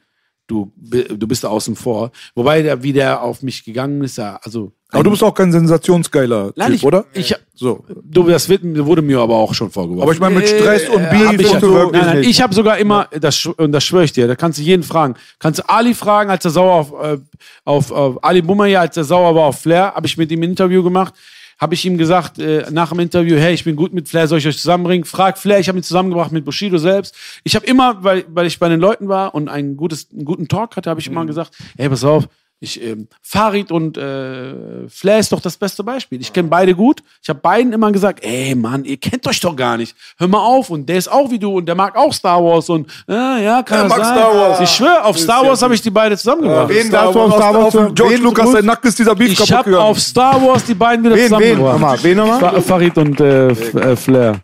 [0.48, 2.12] du, du bist außen vor.
[2.36, 4.72] Wobei, der, wie der auf mich gegangen ist, ja, also.
[4.92, 7.06] Aber du bist auch kein sensationsgeiler Nein, Typ, ich, oder?
[7.14, 7.84] Ich, So.
[8.04, 10.04] Du, das wird, wurde mir aber auch schon vorgeworfen.
[10.04, 11.92] Aber ich meine, mit Stress und Äh, Beef hab ich, und so.
[11.92, 14.64] Nein, nein, ich habe sogar immer, das, und das schwöre ich dir, da kannst du
[14.64, 15.16] jeden fragen.
[15.40, 17.18] Kannst du Ali fragen, als er sauer auf, äh,
[17.66, 20.52] auf, auf Ali Boumaier, als er sauer war auf Flair, habe ich mit ihm ein
[20.52, 21.14] Interview gemacht.
[21.58, 24.40] Habe ich ihm gesagt, äh, nach dem Interview, hey, ich bin gut mit Flair, soll
[24.40, 25.06] ich euch zusammenbringen?
[25.06, 27.16] Frag Flair, ich habe ihn zusammengebracht mit Bushido selbst.
[27.44, 30.48] Ich habe immer, weil, weil ich bei den Leuten war und ein gutes, einen guten
[30.48, 32.28] Talk hatte, habe ich immer gesagt, hey, pass auf,
[32.62, 36.20] ich, ähm, Farid und äh, Flair ist doch das beste Beispiel.
[36.22, 37.04] Ich kenne beide gut.
[37.22, 39.96] Ich habe beiden immer gesagt, ey Mann, ihr kennt euch doch gar nicht.
[40.18, 40.70] Hör mal auf.
[40.70, 43.62] Und der ist auch wie du und der mag auch Star Wars und äh, ja,
[43.62, 44.16] kann Er mag sein.
[44.18, 44.60] Star Wars.
[44.62, 46.70] Ich schwöre, auf Star Wars habe ich die beide zusammengebracht.
[46.70, 47.96] wen Star darfst du auf Wars, Star Wars auf hören?
[47.96, 49.84] George Wen Lucas, sein Nacken ist dieser Beef ich kaputt gegangen.
[49.84, 51.28] auf Star Wars die beiden wieder Wen, wen?
[51.30, 51.74] zusammengebracht.
[51.74, 52.40] Nochmal, wen nochmal?
[52.40, 54.40] Fa- Farid und äh, äh, Flair.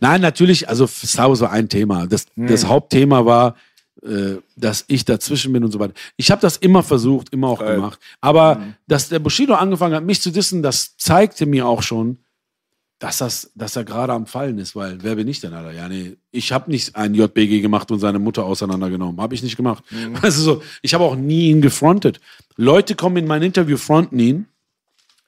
[0.00, 2.06] Nein, natürlich, also Star Wars war ein Thema.
[2.06, 3.54] Das, das Hauptthema war,
[4.04, 5.94] äh, dass ich dazwischen bin und so weiter.
[6.16, 7.98] Ich habe das immer versucht, immer auch gemacht.
[8.20, 12.18] Aber dass der Bushido angefangen hat, mich zu dissen, das zeigte mir auch schon,
[12.98, 15.72] dass, das, dass er gerade am Fallen ist, weil wer bin ich denn, Alter?
[15.72, 19.20] Ja, nee, ich habe nicht einen JBG gemacht und seine Mutter auseinandergenommen.
[19.20, 19.84] Habe ich nicht gemacht.
[20.22, 22.20] Also so, ich habe auch nie ihn gefrontet.
[22.56, 24.46] Leute kommen in mein Interview, fronten ihn,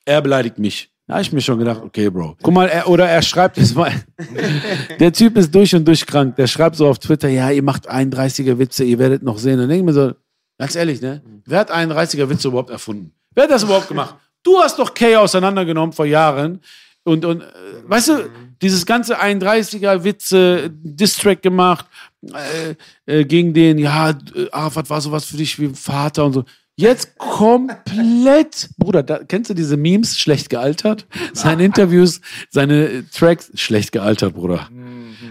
[0.04, 0.90] er beleidigt mich.
[1.06, 2.36] Da habe ich mir schon gedacht, okay, Bro.
[2.42, 3.92] Guck mal, er, oder er schreibt jetzt mal,
[4.98, 6.34] der Typ ist durch und durch krank.
[6.34, 9.58] Der schreibt so auf Twitter, ja, ihr macht 31er Witze, ihr werdet noch sehen.
[9.58, 10.14] Dann denke ich mir so,
[10.58, 11.22] ganz ehrlich, ne?
[11.44, 13.12] Wer hat 31er Witze überhaupt erfunden?
[13.34, 14.16] Wer hat das überhaupt gemacht?
[14.42, 16.60] Du hast doch Kay auseinandergenommen vor Jahren.
[17.04, 17.46] Und, und äh,
[17.84, 18.30] weißt du,
[18.60, 21.86] dieses ganze 31er Witze, Distrack gemacht
[22.32, 22.74] äh,
[23.20, 26.44] äh, gegen den, ja, äh, Arafat war sowas für dich wie Vater und so.
[26.78, 31.06] Jetzt komplett, Bruder, da, kennst du diese Memes, schlecht gealtert?
[31.32, 32.20] Seine Interviews,
[32.50, 34.68] seine äh, Tracks, schlecht gealtert, Bruder.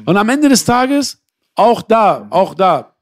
[0.06, 1.22] Und am Ende des Tages,
[1.54, 2.96] auch da, auch da,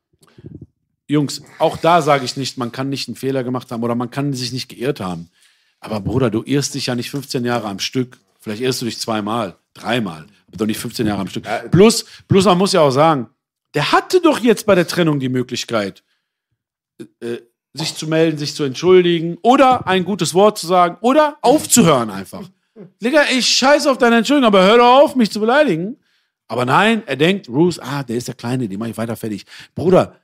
[1.07, 4.09] Jungs, auch da sage ich nicht, man kann nicht einen Fehler gemacht haben oder man
[4.09, 5.29] kann sich nicht geirrt haben.
[5.79, 8.19] Aber Bruder, du irrst dich ja nicht 15 Jahre am Stück.
[8.39, 11.45] Vielleicht irrst du dich zweimal, dreimal, aber doch nicht 15 Jahre am Stück.
[11.71, 13.29] Plus, plus man muss ja auch sagen,
[13.73, 16.03] der hatte doch jetzt bei der Trennung die Möglichkeit,
[17.21, 17.37] äh,
[17.73, 22.47] sich zu melden, sich zu entschuldigen oder ein gutes Wort zu sagen oder aufzuhören einfach.
[23.01, 25.97] Digga, ich scheiße auf deine Entschuldigung, aber hör doch auf, mich zu beleidigen.
[26.47, 29.45] Aber nein, er denkt, Bruce, ah, der ist der Kleine, den mache ich weiter fertig.
[29.73, 30.19] Bruder,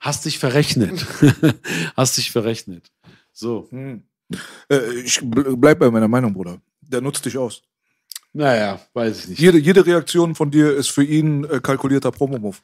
[0.00, 1.04] hast dich verrechnet.
[1.96, 2.90] hast dich verrechnet.
[3.32, 3.68] So.
[3.72, 3.96] Äh,
[5.04, 6.58] ich bl- bleib bei meiner Meinung, Bruder.
[6.80, 7.62] Der nutzt dich aus.
[8.36, 9.38] Naja, weiß ich nicht.
[9.40, 12.56] Jede, jede Reaktion von dir ist für ihn äh, kalkulierter Promo-Move.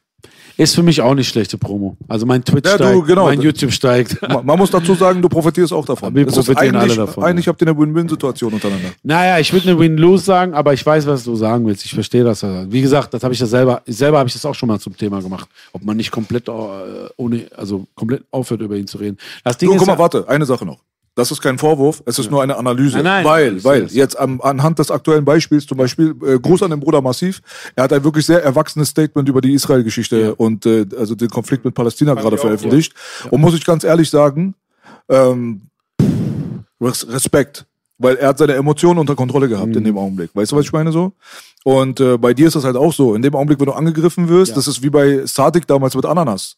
[0.57, 1.97] Ist für mich auch nicht schlechte Promo.
[2.09, 3.25] Also mein Twitch Ja, du, steigt, genau.
[3.27, 4.21] mein YouTube steigt.
[4.29, 6.15] Ma- Man muss dazu sagen, du profitierst auch davon.
[6.15, 8.91] Wir profitieren alle davon, Eigentlich habt ihr eine Win-Win-Situation untereinander.
[9.03, 11.85] Naja, ich würde eine Win-Lose sagen, aber ich weiß, was du sagen willst.
[11.87, 12.43] Ich verstehe das.
[12.43, 14.95] Wie gesagt, das habe ich ja selber, selber habe ich das auch schon mal zum
[14.97, 15.49] Thema gemacht.
[15.73, 16.53] Ob man nicht komplett äh,
[17.17, 19.17] ohne, also komplett aufhört, über ihn zu reden.
[19.45, 20.81] Das Ding Du, ist, guck mal, warte, eine Sache noch.
[21.21, 22.97] Das ist kein Vorwurf, es ist nur eine Analyse.
[22.97, 23.25] Nein, nein.
[23.25, 27.03] weil, weil, jetzt am, anhand des aktuellen Beispiels, zum Beispiel, äh, Gruß an den Bruder
[27.03, 27.43] Massiv,
[27.77, 31.65] er hat ein wirklich sehr erwachsenes Statement über die Israel-Geschichte und äh, also den Konflikt
[31.65, 32.95] mit Palästina gerade veröffentlicht.
[33.31, 34.55] Und muss ich ganz ehrlich sagen,
[35.11, 35.63] ähm,
[36.81, 37.67] Res Respekt.
[37.99, 39.77] Weil er hat seine Emotionen unter Kontrolle gehabt Mhm.
[39.77, 40.31] in dem Augenblick.
[40.33, 41.13] Weißt du, was ich meine so?
[41.65, 43.15] Und äh, bei dir ist das halt auch so.
[43.15, 46.57] In dem Augenblick, wenn du angegriffen wirst, das ist wie bei Sadik damals mit Ananas.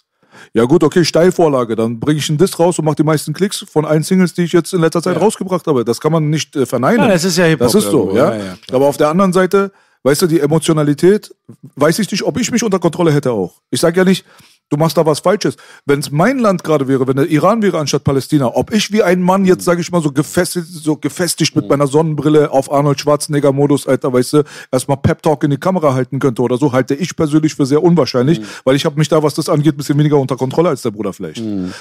[0.55, 1.77] Ja gut, okay, Steilvorlage.
[1.77, 4.43] Dann bringe ich einen Diss raus und mache die meisten Klicks von allen Singles, die
[4.43, 5.85] ich jetzt in letzter Zeit rausgebracht habe.
[5.85, 7.01] Das kann man nicht äh, verneinen.
[7.01, 8.35] Ja, das ist ja Hip-Hop Das ist so, ja.
[8.35, 8.57] Ja, ja.
[8.73, 9.73] Aber auf der anderen Seite,
[10.03, 11.35] weißt du, die Emotionalität,
[11.77, 13.55] weiß ich nicht, ob ich mich unter Kontrolle hätte auch.
[13.71, 14.25] Ich sage ja nicht,
[14.73, 15.57] du machst da was Falsches.
[15.85, 19.03] Wenn es mein Land gerade wäre, wenn der Iran wäre anstatt Palästina, ob ich wie
[19.03, 22.99] ein Mann jetzt, sage ich mal, so gefestigt, so gefestigt mit meiner Sonnenbrille auf Arnold
[23.01, 27.15] Schwarzenegger-Modus, Alter, weißt du, erstmal Pep-Talk in die Kamera halten könnte oder so, halte ich
[27.15, 30.19] persönlich für sehr unwahrscheinlich, weil ich habe mich da, was das angeht, ein bisschen weniger
[30.19, 31.41] unter Kontrolle als der Bruder vielleicht.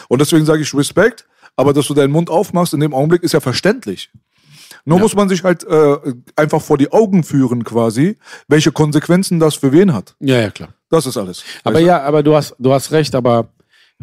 [0.10, 3.32] Und deswegen sage ich Respekt, aber dass du deinen Mund aufmachst in dem Augenblick ist
[3.32, 4.12] ja verständlich.
[4.84, 5.98] Nur muss man sich halt äh,
[6.36, 10.16] einfach vor die Augen führen quasi, welche Konsequenzen das für wen hat.
[10.20, 10.74] Ja, ja, klar.
[10.92, 11.44] Das ist alles.
[11.64, 11.86] Aber du?
[11.86, 13.50] ja, aber du hast, du hast recht, aber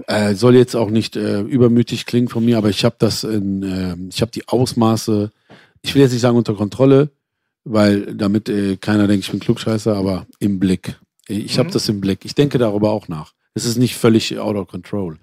[0.06, 3.62] äh, soll jetzt auch nicht äh, übermütig klingen von mir, aber ich habe das in,
[3.62, 5.30] äh, ich habe die Ausmaße,
[5.82, 7.10] ich will jetzt nicht sagen unter Kontrolle,
[7.64, 10.96] weil damit äh, keiner denkt, ich bin Klugscheißer, aber im Blick.
[11.28, 11.58] Ich Mhm.
[11.60, 12.24] habe das im Blick.
[12.24, 13.32] Ich denke darüber auch nach.
[13.54, 15.18] Es ist nicht völlig out of control.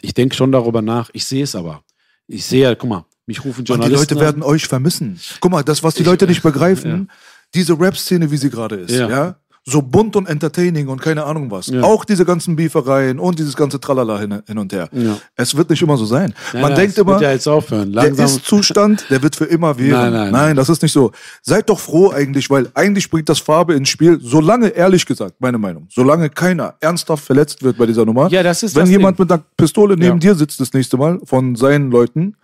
[0.00, 1.10] Ich denke schon darüber nach.
[1.14, 1.82] Ich sehe es aber.
[2.26, 4.14] Ich sehe ja, guck mal, mich rufen Und die Journalisten.
[4.14, 5.18] Leute werden euch vermissen.
[5.40, 7.10] Guck mal, das, was die Leute nicht begreifen,
[7.54, 9.08] diese Rap-Szene, wie sie gerade ist, ja.
[9.08, 9.36] Ja.
[9.68, 11.66] So bunt und entertaining und keine Ahnung was.
[11.66, 11.82] Ja.
[11.82, 14.88] Auch diese ganzen Beefereien und dieses ganze Tralala hin, hin und her.
[14.92, 15.18] Ja.
[15.36, 16.34] Es wird nicht immer so sein.
[16.52, 18.24] Nein, Man nein, denkt immer, ja der.
[18.24, 20.12] Ist-Zustand, der wird für immer währen.
[20.12, 20.56] Nein, nein, nein.
[20.56, 21.12] das ist nicht so.
[21.42, 25.58] Seid doch froh eigentlich, weil eigentlich bringt das Farbe ins Spiel, solange, ehrlich gesagt, meine
[25.58, 28.28] Meinung, solange keiner ernsthaft verletzt wird bei dieser Nummer.
[28.30, 31.20] Ja, das ist Wenn das jemand mit einer Pistole neben dir sitzt das nächste Mal
[31.24, 32.36] von seinen Leuten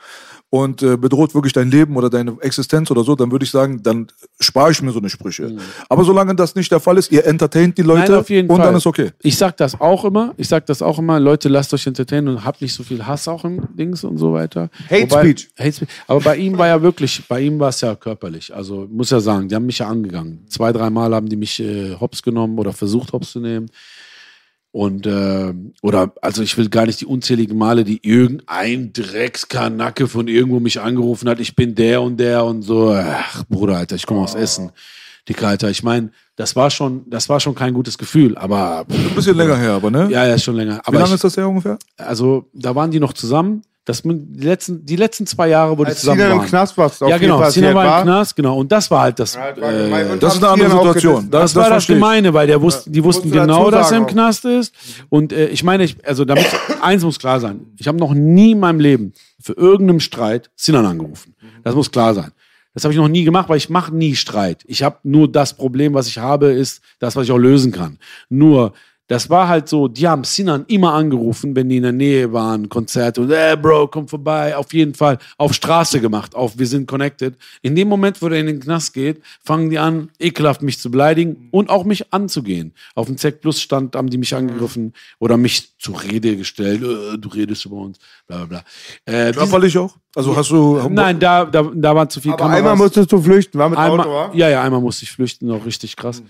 [0.55, 3.83] und äh, bedroht wirklich dein Leben oder deine Existenz oder so, dann würde ich sagen,
[3.83, 4.07] dann
[4.39, 5.57] spare ich mir so eine Sprüche.
[5.89, 8.09] Aber solange das nicht der Fall ist, ihr entertaint die Leute Mhm.
[8.09, 8.67] Nein, auf jeden und Fall.
[8.67, 9.11] dann ist okay.
[9.23, 10.33] Ich sag das auch immer.
[10.37, 11.19] Ich sag das auch immer.
[11.19, 14.33] Leute, lasst euch entertainen und habt nicht so viel Hass auch im Dings und so
[14.33, 14.71] weiter.
[14.89, 15.49] Hate Speech.
[15.59, 15.89] Hate Speech.
[16.07, 18.55] Aber bei ihm war ja wirklich, bei ihm war es ja körperlich.
[18.55, 20.45] Also muss ja sagen, die haben mich ja angegangen.
[20.49, 23.67] Zwei, dreimal haben die mich äh, hops genommen oder versucht hops zu nehmen.
[24.75, 30.27] Und äh, oder also ich will gar nicht die unzähligen Male, die irgendein Dreckskanacke von
[30.27, 32.93] irgendwo mich angerufen hat, ich bin der und der und so.
[32.93, 34.73] Ach, Bruder, Alter, ich komme aus Essen.
[35.29, 39.15] Dicker Alter, ich meine, das war schon, das war schon kein gutes Gefühl, aber Ein
[39.15, 40.09] bisschen länger her, aber ne?
[40.11, 40.79] ja, ja, ist schon länger.
[40.79, 41.79] Wie Aber lange ich, ist das her ungefähr?
[41.97, 43.63] also da waren die noch zusammen.
[43.87, 46.49] Das, die, letzten, die letzten zwei Jahre, wo die Als zusammen Sinan im waren.
[46.49, 47.51] Knast warst, auf ja, genau.
[47.51, 48.57] Sinan war im Knast, genau.
[48.57, 49.35] Und das war halt das.
[49.35, 50.11] Ja, das war gemein.
[50.11, 51.15] Äh, Das ist eine andere Situation.
[51.15, 51.31] gedissen.
[51.31, 51.87] Das, das, war das.
[51.87, 54.09] Gemeine, weil der wussten, die wussten genau, dass er im auch.
[54.09, 54.75] Knast ist.
[55.11, 56.47] Und äh, ich meine, ich, also damit
[56.81, 57.67] eins muss klar sein.
[57.77, 61.35] Ich habe noch nie in meinem Leben für irgendeinen Streit Sinan angerufen.
[61.63, 62.33] Das muss klar sein.
[62.73, 64.65] Das habe ich noch nie gemacht, weil ich mache nie Streit.
[64.67, 67.99] Ich habe nur das Problem, was ich habe, ist das, was ich auch lösen kann.
[68.29, 68.73] Nur
[69.07, 72.69] das war halt so, die haben Sinan immer angerufen, wenn die in der Nähe waren,
[72.69, 76.87] Konzerte und ey Bro, komm vorbei, auf jeden Fall auf Straße gemacht, auf wir sind
[76.89, 77.37] connected.
[77.61, 80.91] In dem Moment, wo der in den Knast geht, fangen die an, ekelhaft mich zu
[80.91, 82.73] beleidigen und auch mich anzugehen.
[82.95, 87.19] Auf dem ZEC Plus stand, haben die mich angegriffen oder mich zur Rede gestellt, äh,
[87.19, 88.63] du redest über uns, bla bla
[89.07, 89.13] bla.
[89.29, 89.97] Äh, Körperlich auch?
[90.15, 90.81] Also hast du.
[90.91, 92.59] Nein, da, da, da waren zu viele Aber Kameras.
[92.59, 94.31] einmal musstest du flüchten, war mit Auto, Einmal, wa?
[94.33, 96.23] ja, ja, einmal musste ich flüchten, auch richtig krass.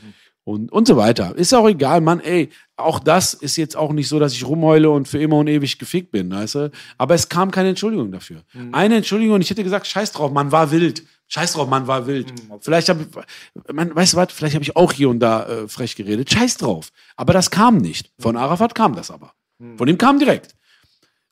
[0.47, 1.35] Und, und so weiter.
[1.37, 4.91] Ist auch egal, Mann, ey, auch das ist jetzt auch nicht so, dass ich rumheule
[4.91, 6.71] und für immer und ewig gefickt bin, weißt du?
[6.99, 8.43] Aber es kam keine Entschuldigung dafür.
[8.73, 11.03] Eine Entschuldigung und ich hätte gesagt, scheiß drauf, man war wild.
[11.29, 12.27] Scheiß drauf, man war wild.
[12.61, 15.69] Vielleicht habe ich, man, weißt du was, vielleicht habe ich auch hier und da äh,
[15.69, 16.31] frech geredet.
[16.31, 16.91] Scheiß drauf.
[17.17, 18.11] Aber das kam nicht.
[18.19, 19.33] Von Arafat kam das aber.
[19.79, 20.55] Von ihm kam direkt.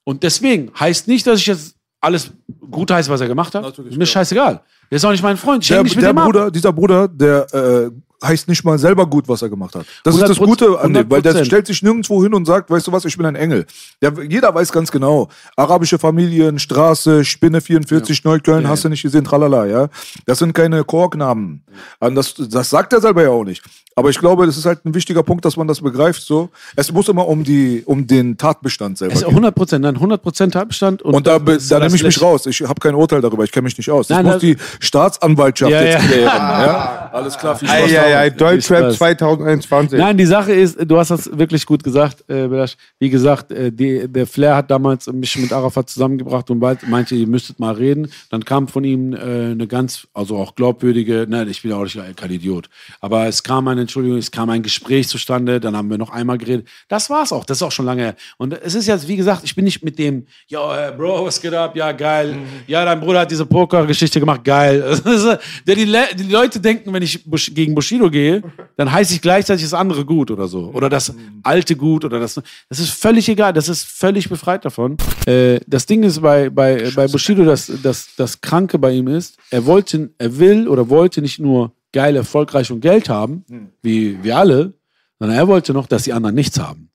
[0.05, 2.31] Und deswegen heißt nicht, dass ich jetzt alles
[2.71, 3.63] gut heiße, was er gemacht hat.
[3.63, 4.63] Natürlich, Mir ist scheißegal.
[4.91, 5.63] Der ist auch nicht mein Freund.
[5.63, 6.25] Ich Der, nicht mit der dem ab.
[6.25, 7.91] Bruder, dieser Bruder, der äh,
[8.23, 9.85] heißt nicht mal selber gut, was er gemacht hat.
[10.05, 11.45] Das ist das 100%, Gute an dem, weil der 100%.
[11.45, 13.67] stellt sich nirgendwo hin und sagt, weißt du was, ich bin ein Engel.
[14.01, 19.25] Der, jeder weiß ganz genau, arabische Familien, Straße, Spinne 44, Neukölln, hast du nicht gesehen,
[19.25, 19.89] tralala, ja.
[20.27, 21.63] Das sind keine Chorknaben.
[22.01, 23.63] Und das, das sagt er selber ja auch nicht.
[23.95, 26.49] Aber ich glaube, das ist halt ein wichtiger Punkt, dass man das begreift, so.
[26.77, 29.35] Es muss immer um die, um den Tatbestand selber Es ist gehen.
[29.35, 31.03] 100 Prozent, nein, 100 Prozent Tatbestand.
[31.03, 32.47] Und da, be- das- da das nehme ich mich raus.
[32.47, 33.45] Ich habe kein Urteil darüber.
[33.45, 34.07] Ich kenne mich nicht aus.
[34.09, 36.09] Das Nein, muss das- die Staatsanwaltschaft Ja, jetzt ja.
[36.09, 36.27] klären.
[36.27, 37.11] Ja?
[37.13, 37.91] Alles klar, viel Spaß.
[38.15, 38.41] Damit.
[38.41, 38.97] Deutschrap weiß.
[38.99, 39.99] 2021.
[39.99, 42.77] Nein, die Sache ist, du hast das wirklich gut gesagt, äh, Belasch.
[42.99, 47.15] Wie gesagt, äh, die, der Flair hat damals mich mit Arafat zusammengebracht und bald meinte,
[47.15, 48.11] ihr müsstet mal reden.
[48.31, 49.19] Dann kam von ihm äh,
[49.53, 52.69] eine ganz, also auch glaubwürdige, nein, ich bin auch nicht kein Idiot,
[53.01, 56.39] aber es kam eine Entschuldigung, es kam ein Gespräch zustande, dann haben wir noch einmal
[56.39, 56.67] geredet.
[56.89, 58.15] Das war's auch, das ist auch schon lange her.
[58.39, 61.41] Und es ist jetzt, wie gesagt, ich bin nicht mit dem, ja, äh, Bro, was
[61.41, 61.77] geht ab?
[61.77, 62.37] Ja, geil.
[62.67, 64.83] Ja, dein Bruder hat diese Poker-Geschichte gemacht, geil.
[65.67, 68.43] Die, Le- die Leute denken, wenn ich Bush, gegen Bushido gehe,
[68.77, 70.71] dann heiße ich gleichzeitig das andere gut oder so.
[70.73, 72.35] Oder das alte gut oder das.
[72.69, 74.97] Das ist völlig egal, das ist völlig befreit davon.
[75.27, 79.37] Äh, das Ding ist bei, bei, bei Bushido, dass das, das Kranke bei ihm ist,
[79.51, 83.45] er wollte, er will oder wollte nicht nur geil, erfolgreich und Geld haben,
[83.83, 84.73] wie wir alle,
[85.19, 86.89] sondern er wollte noch, dass die anderen nichts haben.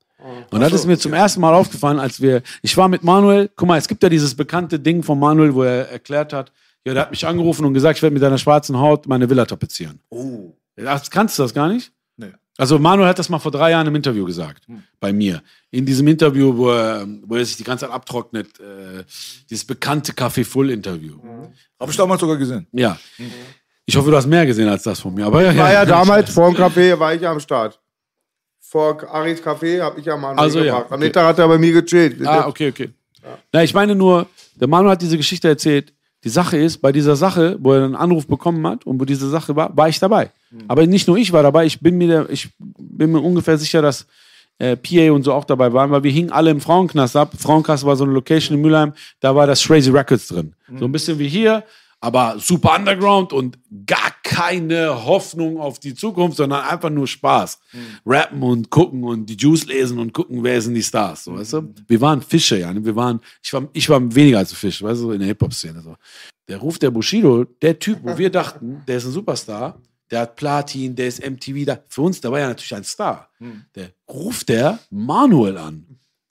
[0.50, 3.68] Und das ist mir zum ersten Mal aufgefallen, als wir, ich war mit Manuel, guck
[3.68, 6.52] mal, es gibt ja dieses bekannte Ding von Manuel, wo er erklärt hat,
[6.84, 9.44] ja, der hat mich angerufen und gesagt, ich werde mit deiner schwarzen Haut meine Villa
[9.44, 10.00] tapezieren.
[10.10, 10.54] Oh.
[11.10, 11.92] Kannst du das gar nicht?
[12.16, 12.32] Nee.
[12.56, 14.66] Also Manuel hat das mal vor drei Jahren im Interview gesagt,
[14.98, 15.42] bei mir.
[15.70, 19.04] In diesem Interview, wo er, wo er sich die ganze Zeit abtrocknet, äh,
[19.48, 21.18] dieses bekannte Café Full Interview.
[21.78, 22.66] Habe ich damals sogar gesehen.
[22.72, 22.98] Ja.
[23.86, 25.26] Ich hoffe, du hast mehr gesehen als das von mir.
[25.26, 27.80] Aber ja, War ja damals vor dem Café, war ich ja am Start.
[28.60, 30.86] Vor Aris Café habe ich ja mal Also, ja, gebracht.
[30.86, 30.98] Am okay.
[30.98, 32.26] nächsten Tag hat er bei mir gechillt.
[32.26, 32.90] Ah, okay, okay.
[33.52, 34.26] Na, ich meine nur,
[34.56, 35.94] der Manuel hat diese Geschichte erzählt.
[36.28, 39.30] Die Sache ist, bei dieser Sache, wo er einen Anruf bekommen hat und wo diese
[39.30, 40.28] Sache war, war ich dabei.
[40.68, 43.80] Aber nicht nur ich war dabei, ich bin mir, der, ich bin mir ungefähr sicher,
[43.80, 44.06] dass
[44.58, 47.32] äh, PA und so auch dabei waren, weil wir hingen alle im Frauenknast ab.
[47.38, 50.52] Frauenknast war so eine Location in Mülheim, da war das Crazy Records drin.
[50.78, 51.64] So ein bisschen wie hier,
[52.00, 57.58] aber super underground und gar keine Hoffnung auf die Zukunft, sondern einfach nur Spaß.
[58.06, 61.54] Rappen und gucken und die Juice lesen und gucken, wer sind die Stars, so, weißt
[61.54, 61.74] du?
[61.88, 62.84] Wir waren Fische, ja, ne?
[62.84, 65.82] wir waren, ich war, ich war weniger als ein Fisch, weißt du, in der Hip-Hop-Szene,
[65.82, 65.96] so.
[66.46, 69.80] Der Ruf der Bushido, der Typ, wo wir dachten, der ist ein Superstar,
[70.10, 71.78] der hat Platin, der ist MTV da.
[71.88, 73.28] Für uns, der war ja natürlich ein Star.
[73.74, 75.84] Der ruft der Manuel an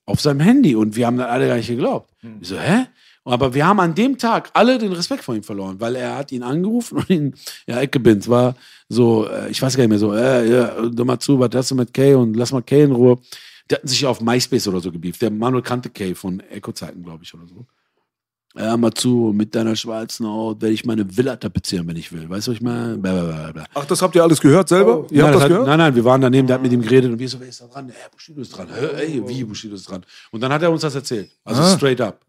[0.06, 2.12] auf seinem Handy und wir haben das alle gar nicht geglaubt.
[2.42, 2.86] Ich so, hä?
[3.28, 6.32] Aber wir haben an dem Tag alle den Respekt vor ihm verloren, weil er hat
[6.32, 7.36] ihn angerufen und ihn,
[7.66, 8.56] ja, Ecke Binz war
[8.90, 11.72] so, äh, ich weiß gar nicht mehr so, äh, ja, hör mal zu, was hast
[11.72, 13.20] du mit Kay und lass mal Kay in Ruhe.
[13.70, 15.22] Die hatten sich auf MySpace oder so gebieft.
[15.22, 17.66] Der Manuel kannte Kay von Echo-Zeiten, glaube ich, oder so.
[18.56, 22.28] Ja, mal zu, mit deiner schwarzen Haut werde ich meine Villa tapezieren, wenn ich will.
[22.28, 22.98] Weißt du, was ich meine?
[22.98, 23.66] Blablabla.
[23.76, 25.06] Ach, das habt ihr alles gehört selber?
[25.12, 25.68] Ihr Nein, habt das hat, gehört?
[25.68, 27.62] nein, nein, wir waren daneben, der hat mit ihm geredet und wir so, wer ist
[27.62, 27.90] da dran?
[27.90, 28.68] Hä, Bushido ist dran.
[28.74, 30.04] Hä, ey, wie Bushido ist dran?
[30.32, 31.30] Und dann hat er uns das erzählt.
[31.44, 31.76] Also Ah.
[31.78, 32.20] straight up.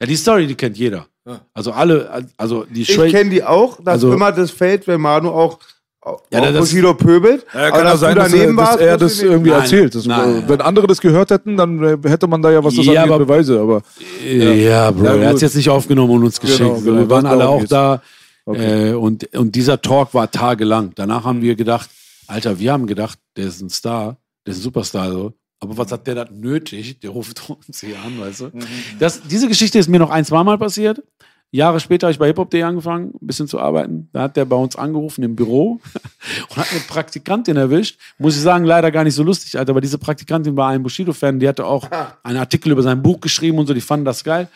[0.00, 1.06] Ja, die Story, die kennt jeder.
[1.52, 5.28] Also alle, also die Ich kenne die auch, dass Also- immer das fällt, wenn Manu
[5.30, 5.58] auch,
[6.04, 7.44] auch Ja, das- Bushido pöbelt.
[7.54, 9.60] Ja, Aber kann ja dass sein, dass, daneben er- dass warst, er das irgendwie Nein,
[9.60, 9.94] erzählt.
[9.94, 10.44] Das, nein.
[10.46, 13.18] Wenn andere das gehört hätten, dann äh, hätte man da ja was das Ja, aber-
[13.20, 13.60] Beweise.
[13.60, 13.82] Aber
[14.24, 16.58] Ja, Bro, Ja, er hat es jetzt nicht aufgenommen und uns geschickt.
[16.60, 17.70] Genau, genau, wir waren alle auch geht's.
[17.70, 18.02] da.
[18.46, 18.90] Okay.
[18.90, 20.92] Äh, und, und dieser Talk war tagelang.
[20.94, 21.88] Danach haben wir gedacht,
[22.26, 24.16] Alter, wir haben gedacht, der ist ein Star,
[24.46, 25.10] der ist ein Superstar.
[25.10, 25.32] So.
[25.60, 27.00] Aber was hat der da nötig?
[27.00, 28.50] Der ruft uns hier an, weißt du?
[28.98, 31.02] Das, diese Geschichte ist mir noch ein, zweimal passiert.
[31.56, 34.08] Jahre später habe ich bei hiphop.de angefangen, ein bisschen zu arbeiten.
[34.12, 35.80] Da hat der bei uns angerufen im Büro
[36.50, 37.98] und hat eine Praktikantin erwischt.
[38.18, 41.38] Muss ich sagen, leider gar nicht so lustig, Alter, aber diese Praktikantin war ein Bushido-Fan,
[41.38, 41.88] die hatte auch
[42.24, 44.48] einen Artikel über sein Buch geschrieben und so, die fanden das geil.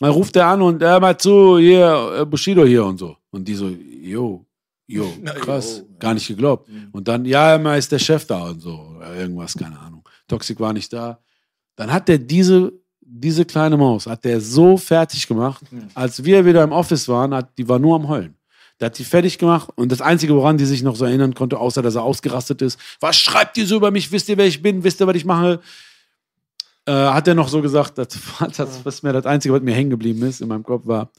[0.00, 3.16] Dann ruft er an und er mal zu, hier, äh, Bushido hier und so.
[3.30, 4.44] Und die so, yo,
[4.86, 5.10] yo,
[5.40, 6.68] krass, gar nicht geglaubt.
[6.92, 10.06] Und dann, ja, immer ist der Chef da und so, irgendwas, keine Ahnung.
[10.28, 11.20] Toxic war nicht da.
[11.76, 12.72] Dann hat der diese,
[13.16, 15.62] diese kleine Maus, hat der so fertig gemacht,
[15.94, 18.34] als wir wieder im Office waren, hat, die war nur am Heulen.
[18.80, 21.58] Der hat die fertig gemacht und das Einzige, woran die sich noch so erinnern konnte,
[21.58, 24.10] außer dass er ausgerastet ist, was schreibt ihr so über mich?
[24.10, 24.82] Wisst ihr, wer ich bin?
[24.82, 25.60] Wisst ihr, was ich mache?
[26.86, 28.08] Äh, hat er noch so gesagt, das,
[28.56, 31.10] das, was mir das Einzige, was mir hängen geblieben ist in meinem Kopf war,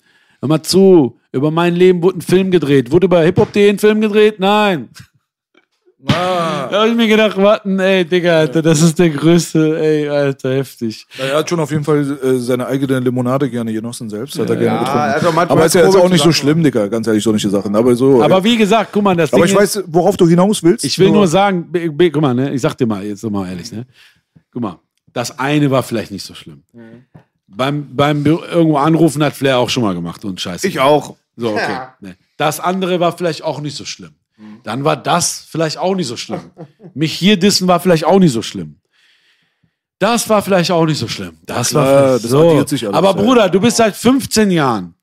[0.41, 2.91] hör mal zu, über mein Leben wurde ein Film gedreht.
[2.91, 4.38] Wurde über Hip-Hop.de ein Film gedreht?
[4.39, 4.89] Nein.
[6.07, 10.53] Da habe ich mir gedacht, warten, ey, Digga, Alter, das ist der größte, ey, Alter,
[10.56, 11.06] heftig.
[11.18, 14.38] er hat schon auf jeden Fall äh, seine eigene Limonade gerne genossen selbst.
[14.38, 15.36] Hat er gerne Ja, getrunken.
[15.36, 16.88] manchmal aber ist ja jetzt auch nicht so schlimm, Digga.
[16.88, 17.76] Ganz ehrlich, solche Sachen.
[17.76, 18.22] Aber so.
[18.23, 20.86] Aber wie gesagt, guck mal, das aber Ding ich ist, weiß, worauf du hinaus willst.
[20.86, 23.48] Ich will nur sagen, B- B- guck mal, ne, ich sag dir mal, jetzt mal
[23.48, 23.86] ehrlich, ne?
[24.52, 24.80] Guck mal,
[25.14, 26.64] das eine war vielleicht nicht so schlimm.
[27.48, 30.68] Beim, beim Bü- irgendwo anrufen hat Flair auch schon mal gemacht und scheiße.
[30.68, 31.15] Ich auch.
[31.38, 31.61] So, okay.
[31.72, 31.94] Ja.
[31.99, 32.15] Ne.
[32.38, 34.11] Das andere war vielleicht auch nicht so schlimm.
[34.64, 36.52] Dann war das vielleicht auch nicht so schlimm.
[36.94, 38.80] Mich hier dissen war vielleicht auch nicht so schlimm.
[39.99, 41.38] Das war vielleicht auch nicht so schlimm.
[41.45, 42.49] Das war klar, vielleicht das so.
[42.49, 43.14] alles, Aber ja.
[43.14, 44.94] Bruder, du bist seit 15 Jahren.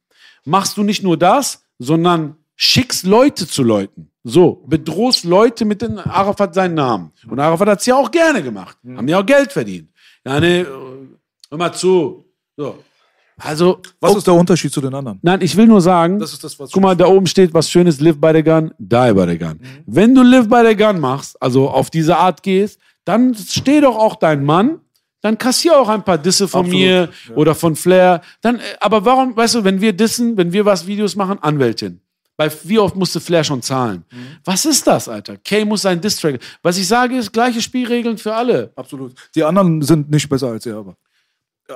[0.45, 4.11] Machst du nicht nur das, sondern schickst Leute zu Leuten.
[4.25, 7.13] So, bedrohst Leute mit den Arafat seinen Namen.
[7.27, 8.77] Und Arafat hat es ja auch gerne gemacht.
[8.87, 9.91] Haben ja auch Geld verdient.
[10.25, 10.67] Ja, ne, äh,
[11.51, 12.25] hör mal zu.
[12.57, 12.79] So.
[13.39, 15.19] Also, Was ist der Unterschied zu den anderen?
[15.23, 17.69] Nein, ich will nur sagen, Das ist das, was- guck mal, da oben steht was
[17.71, 19.59] Schönes, live by the gun, die by the gun.
[19.87, 23.97] Wenn du live by the gun machst, also auf diese Art gehst, dann steh doch
[23.97, 24.79] auch dein Mann,
[25.23, 28.21] dann kassier auch ein paar Disse von Absolut, mir oder von Flair.
[28.41, 32.01] Dann, äh, aber warum, weißt du, wenn wir dissen, wenn wir was Videos machen, Anwältin.
[32.37, 34.05] Bei wie oft musste Flair schon zahlen?
[34.45, 35.37] Was ist das, Alter?
[35.37, 36.41] Kay muss sein Distrack.
[36.63, 38.73] Was ich sage, ist gleiche Spielregeln für alle.
[38.75, 39.15] Absolut.
[39.35, 40.97] Die anderen sind nicht besser als er, aber.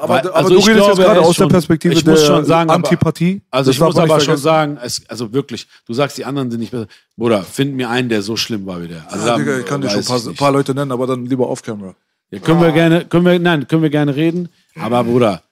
[0.01, 1.95] Aber, Weil- aber also du ich redest glaube, jetzt gerade er aus der schon- Perspektive
[1.95, 3.43] ich der muss schon sagen, aber- Antipathie.
[3.51, 6.51] Also Das ich muss nicht aber schon sagen, es, also wirklich, du sagst, die anderen
[6.51, 6.87] sind nicht besser.
[7.17, 9.05] Bruder, find mir einen, der so schlimm war wie der.
[9.11, 11.49] Also Ja, Digga, ich kann dir schon ein paar, paar Leute nennen, aber dann lieber
[11.49, 11.95] off-camera.
[12.31, 14.49] Ja, können wir gerne, können wir, nein, können wir gerne reden.
[14.81, 15.43] Aber Bruder,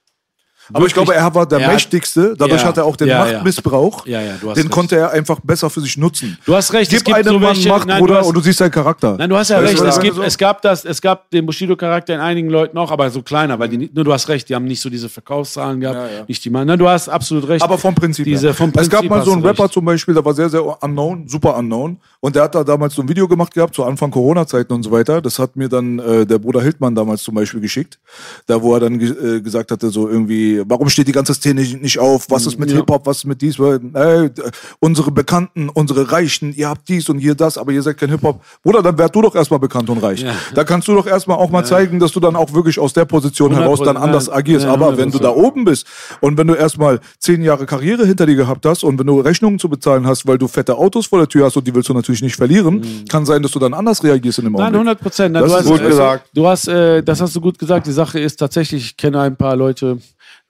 [0.72, 2.34] Aber ich glaube, er war der er hat- mächtigste.
[2.38, 2.68] Dadurch Ja.
[2.68, 3.18] hat er auch den Ja.
[3.18, 4.06] Machtmissbrauch.
[4.06, 4.70] Ja, ja, du hast den recht.
[4.70, 6.38] konnte er einfach besser für sich nutzen.
[6.46, 8.26] Du hast recht, es Gib gibt einem so Mann welche- Macht, Nein, du Bruder, hast-
[8.28, 9.16] und du siehst seinen Charakter.
[9.18, 9.80] Nein, du hast ja Weißt recht.
[9.82, 10.26] du, Es, gibt, meine?
[10.28, 13.68] es, gab das, es gab den Bushido-Charakter in einigen Leuten auch, aber so kleiner, weil
[13.68, 15.98] die nur du hast recht, die haben nicht so diese Verkaufszahlen gehabt.
[15.98, 16.24] Ja.
[16.26, 16.66] Nicht die Mann.
[16.66, 17.62] Nein, du hast absolut recht.
[17.62, 19.74] Aber vom Prinzip Diese, vom es gab Prinzip mal so einen du Rapper recht.
[19.74, 21.98] zum Beispiel, der war sehr, sehr unknown, super unknown.
[22.20, 24.90] Und der hat da damals so ein Video gemacht gehabt, zu Anfang Corona-Zeiten und so
[24.90, 25.20] weiter.
[25.20, 27.98] Das hat mir dann äh, der Bruder Hildmann damals zum Beispiel geschickt.
[28.46, 31.98] Da, wo er dann äh, gesagt hatte, so irgendwie, warum steht die ganze Szene nicht
[31.98, 32.26] auf?
[32.30, 32.76] Was ist mit Ja.
[32.76, 33.06] Hip-Hop?
[33.06, 33.58] Was ist mit dies?
[33.58, 34.30] Ey,
[34.80, 38.42] unsere Bekannten, unsere Reichen, ihr habt dies und hier das, aber ihr seid kein Hip-Hop.
[38.62, 40.22] Bruder, dann werd du doch erstmal bekannt und reich.
[40.22, 40.34] Ja.
[40.54, 43.04] Da kannst du doch erstmal auch mal zeigen, dass du dann auch wirklich aus der
[43.04, 44.66] Position 100%, heraus dann anders agierst.
[44.66, 45.34] Aber wenn du da 100%.
[45.34, 45.86] oben bist
[46.20, 49.58] und wenn du erstmal zehn Jahre Karriere hinter dir gehabt hast und wenn du Rechnungen
[49.58, 51.94] zu bezahlen hast, weil du fette Autos vor der Tür hast und die willst du
[51.94, 54.58] natürlich nicht verlieren, kann sein, dass du dann anders reagierst in dem Mhm.
[54.58, 54.80] Nein, Augenblick.
[54.98, 55.36] 100 Prozent.
[55.36, 56.28] Das Du ist hast, gut gesagt.
[56.34, 57.86] Du hast, äh, das hast du gut gesagt.
[57.86, 59.98] Die Sache ist tatsächlich, ich kenne ein paar Leute,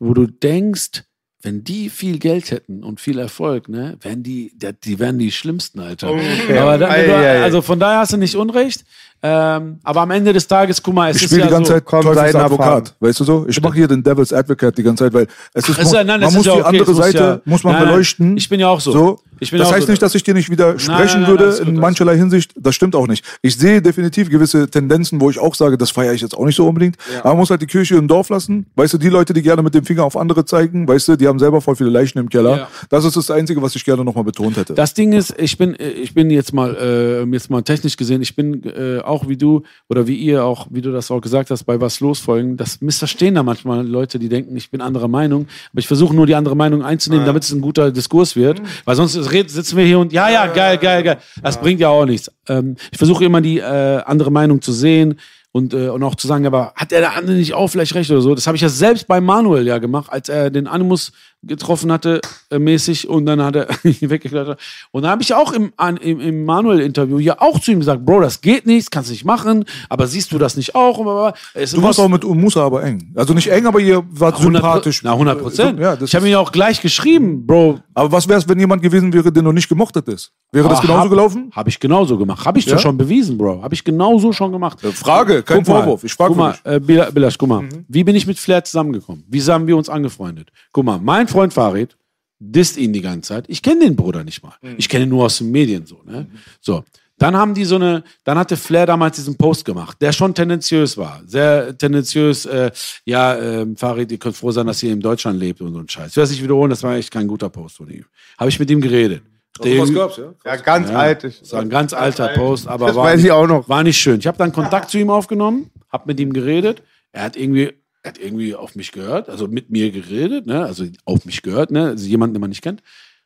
[0.05, 1.05] wo du denkst,
[1.43, 5.81] wenn die viel Geld hätten und viel Erfolg, ne, wären die, die wären die schlimmsten,
[5.81, 6.10] Alter.
[6.10, 6.59] Okay.
[6.59, 7.43] Aber dann, Ei, du, ei, ei.
[7.43, 8.85] also von daher hast du nicht Unrecht.
[9.26, 11.68] Ähm, aber am Ende des Tages, guck mal, es Ich ist spiele ja die ganze
[11.68, 13.46] so, Zeit komm, seid Advokat, weißt du so?
[13.48, 16.20] Ich mache hier den Devil's Advocate die ganze Zeit, weil es ist, Ach so, nein,
[16.20, 18.36] man muss ja die okay, andere Seite ja- muss man Nein, beleuchten.
[18.36, 19.18] ich bin ja auch so.
[19.40, 19.92] Ich bin das auch heißt so.
[19.92, 22.52] nicht, dass ich dir nicht widersprechen Nein, würde in mancherlei Hinsicht.
[22.56, 23.24] Das stimmt auch nicht.
[23.42, 26.55] Ich sehe definitiv gewisse Tendenzen, wo ich auch sage, das feiere ich jetzt auch nicht
[26.55, 26.96] so unbedingt.
[27.20, 28.66] Aber man muss halt die Kirche im Dorf lassen.
[28.76, 31.26] Weißt du, die Leute, die gerne mit dem Finger auf andere zeigen, weißt du, die
[31.26, 32.56] haben selber voll viele Leichen im Keller.
[32.56, 32.68] Ja.
[32.90, 34.74] Das ist das Einzige, was ich gerne nochmal betont hätte.
[34.74, 38.36] Das Ding ist, ich bin, ich bin jetzt mal, äh, jetzt mal technisch gesehen, ich
[38.36, 41.64] bin äh, auch wie du oder wie ihr auch, wie du das auch gesagt hast,
[41.64, 42.56] bei was los folgen.
[42.56, 45.46] Das missverstehen da manchmal Leute, die denken, ich bin anderer Meinung.
[45.72, 48.60] Aber ich versuche nur die andere Meinung einzunehmen, damit es ein guter Diskurs wird.
[48.84, 51.18] Weil sonst sitzen wir hier und ja, ja, geil, geil, geil.
[51.42, 52.30] Das bringt ja auch nichts.
[52.48, 55.18] Ähm, ich versuche immer die äh, andere Meinung zu sehen.
[55.56, 58.20] Und, äh, und auch zu sagen, aber hat der andere nicht auch vielleicht recht oder
[58.20, 58.34] so?
[58.34, 61.12] Das habe ich ja selbst bei Manuel ja gemacht, als er den Animus
[61.46, 64.60] getroffen hatte, äh, mäßig, und dann hat er weggeklettert.
[64.90, 68.04] Und dann habe ich auch im, an, im, im Manuel-Interview ja auch zu ihm gesagt,
[68.04, 71.32] Bro, das geht nicht, das kannst du nicht machen, aber siehst du das nicht auch?
[71.54, 73.12] Es Du warst auch mit Musa aber eng.
[73.14, 75.02] Also nicht eng, aber ihr wart 100 sympathisch.
[75.02, 75.78] Na, 100 Prozent.
[75.80, 77.80] Ja, ich habe ihn ja auch gleich geschrieben, Bro.
[77.94, 80.32] aber was wäre es, wenn jemand gewesen wäre, den du nicht gemocht hättest?
[80.52, 81.50] Wäre das Ah, genauso hab, gelaufen?
[81.52, 82.44] Habe ich genauso gemacht.
[82.46, 82.78] Habe ich Ja?
[82.78, 83.62] schon bewiesen, Bro.
[83.62, 84.82] Habe ich genauso schon gemacht.
[84.84, 86.04] Äh, Frage, kein Guck mal, Vorwurf.
[86.04, 87.64] Ich frage Guck mal, äh, Bila- Bilasch, guck mal.
[87.88, 89.24] Wie bin ich mit Flair zusammengekommen?
[89.28, 90.50] Wie haben wir uns angefreundet?
[90.72, 91.97] Guck mal, mein Freund Farid
[92.39, 93.44] disst ihn die ganze Zeit.
[93.48, 94.55] Ich kenne den Bruder nicht mal.
[94.77, 96.27] Ich kenne ihn nur aus den Medien so, ne?
[96.61, 96.85] So.
[97.16, 100.97] Dann haben die so eine, dann hatte Flair damals diesen Post gemacht, der schon tendenziös
[100.98, 101.23] war.
[101.27, 102.73] Sehr tendenziös, äh,
[103.05, 105.89] ja, ähm, Farid, ihr könnt froh sein, dass ihr in Deutschland lebt und so ein
[105.89, 106.11] Scheiß.
[106.11, 108.05] Ich werde es nicht wiederholen, das war echt kein guter Post von ihm.
[108.36, 109.23] Habe ich mit ihm geredet.
[109.62, 110.35] Der- was gab's, ja?
[110.44, 111.23] Ja, ganz alt.
[111.24, 113.69] Ich, das war ein ganz alter Post, aber Das war weiß nicht, ich auch noch.
[113.69, 114.19] war nicht schön.
[114.19, 116.82] Ich habe dann Kontakt zu ihm aufgenommen, habe mit ihm geredet.
[117.12, 117.73] Er hat irgendwie,
[118.05, 120.64] hat irgendwie auf mich gehört, also mit mir geredet, ne?
[120.64, 121.86] also auf mich gehört, ne?
[121.89, 122.82] also jemanden, den man nicht kennt.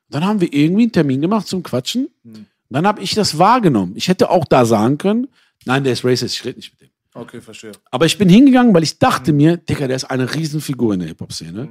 [0.09, 2.09] Dann haben wir irgendwie einen Termin gemacht zum Quatschen.
[2.25, 2.47] Hm.
[2.71, 3.95] Dann habe ich das wahrgenommen.
[3.97, 5.29] Ich hätte auch da sagen können,
[5.65, 6.89] nein, der ist racist, ich rede nicht mit dem.
[7.15, 7.73] Okay, verstehe.
[7.91, 9.37] Aber ich bin hingegangen, weil ich dachte Hm.
[9.37, 11.69] mir, Digga, der ist eine Riesenfigur in der Hip-Hop-Szene.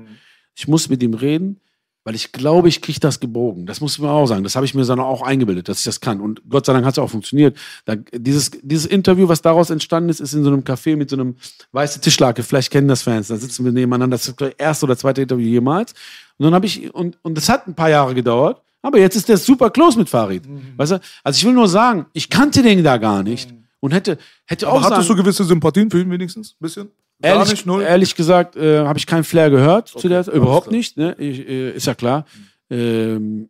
[0.56, 1.60] Ich muss mit ihm reden,
[2.08, 3.66] weil ich glaube, ich kriege das gebogen.
[3.66, 4.42] Das muss man auch sagen.
[4.42, 6.22] Das habe ich mir dann auch eingebildet, dass ich das kann.
[6.22, 7.58] Und Gott sei Dank hat es auch funktioniert.
[7.84, 11.18] Da, dieses, dieses Interview, was daraus entstanden ist, ist in so einem Café mit so
[11.18, 11.36] einem
[11.74, 12.44] weißen Tischlake.
[12.44, 13.28] Vielleicht kennen das Fans.
[13.28, 14.16] Da sitzen wir nebeneinander.
[14.16, 15.92] Das ist das erste oder zweite Interview jemals.
[16.38, 18.62] Und dann habe ich, und, und das hat ein paar Jahre gedauert.
[18.82, 20.44] Aber jetzt ist der super close mit Farid.
[20.78, 21.02] Weißt du?
[21.26, 23.54] Also ich will nur sagen, ich kannte den da gar nicht.
[23.82, 26.56] Und hätte, hätte Aber auch sagen, hattest du gewisse Sympathien für ihn wenigstens?
[26.58, 26.88] Bisschen?
[27.22, 27.82] Ehrlich, nicht, null?
[27.82, 30.78] ehrlich gesagt, äh, habe ich keinen Flair gehört zu der Überhaupt klar.
[30.78, 31.16] nicht, ne?
[31.18, 32.26] Ich, äh, ist ja klar.
[32.70, 33.50] Ähm,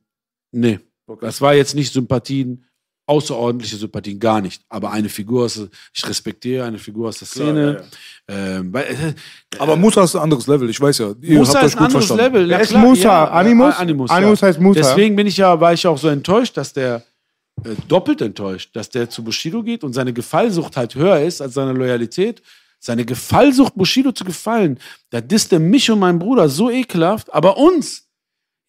[0.52, 0.80] nee.
[1.22, 2.66] Das war jetzt nicht Sympathien,
[3.06, 4.62] außerordentliche Sympathien, gar nicht.
[4.70, 5.62] Aber eine Figur aus,
[5.94, 7.84] ich respektiere eine Figur aus der Szene.
[8.28, 9.14] Ähm, weil, äh,
[9.60, 11.14] Aber Musa ist ein anderes Level, ich weiß ja.
[11.22, 12.34] Ihr Musa habt euch ist ein gut anderes verstanden.
[12.34, 12.50] Level.
[12.50, 13.04] Wer na ist klar, Musa?
[13.04, 13.74] ja, Animus?
[13.74, 14.48] äh, Animus, Animus ja.
[14.48, 14.80] heißt Musa.
[14.82, 17.04] Deswegen bin ich ja, war ich auch so enttäuscht, dass der
[17.64, 21.54] äh, doppelt enttäuscht, dass der zu Bushido geht und seine Gefallsucht halt höher ist als
[21.54, 22.42] seine Loyalität.
[22.88, 27.58] Seine Gefallsucht, Bushido zu gefallen, da disst er mich und meinen Bruder so ekelhaft, aber
[27.58, 28.08] uns.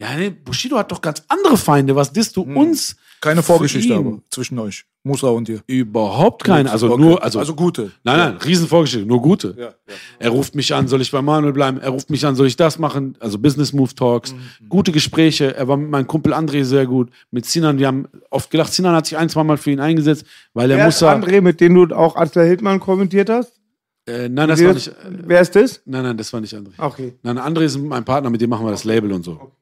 [0.03, 1.95] Ja, nee, Bushido hat doch ganz andere Feinde.
[1.95, 2.97] Was disst du uns?
[3.21, 5.61] Keine Vorgeschichte aber zwischen euch, Musa und dir.
[5.69, 6.69] Überhaupt keine.
[6.73, 7.01] Also Okay.
[7.01, 7.93] nur, also, also gute.
[8.03, 9.55] Nein, nein, Riesenvorgeschichte, nur gute.
[9.57, 9.95] Ja, ja.
[10.19, 11.79] Er ruft mich an, soll ich bei Manuel bleiben?
[11.81, 13.17] Er ruft mich an, soll ich das machen?
[13.21, 14.35] Also Business Move Talks,
[14.69, 15.55] gute Gespräche.
[15.55, 17.11] Er war mit meinem Kumpel André sehr gut.
[17.31, 20.27] Mit Sinan, wir haben oft gedacht, Sinan hat sich ein, zwei Mal für ihn eingesetzt,
[20.55, 20.89] weil er ja.
[20.89, 23.53] André, mit dem du auch Atler Hildmann kommentiert hast?
[24.09, 24.89] Äh, nein, das war nicht.
[24.89, 24.93] Äh,
[25.27, 25.83] Wer ist das?
[25.85, 26.73] nein, nein, das war nicht André.
[26.79, 27.15] Okay.
[27.23, 29.53] Nein, André ist mein Partner, mit dem machen wir das Label und so.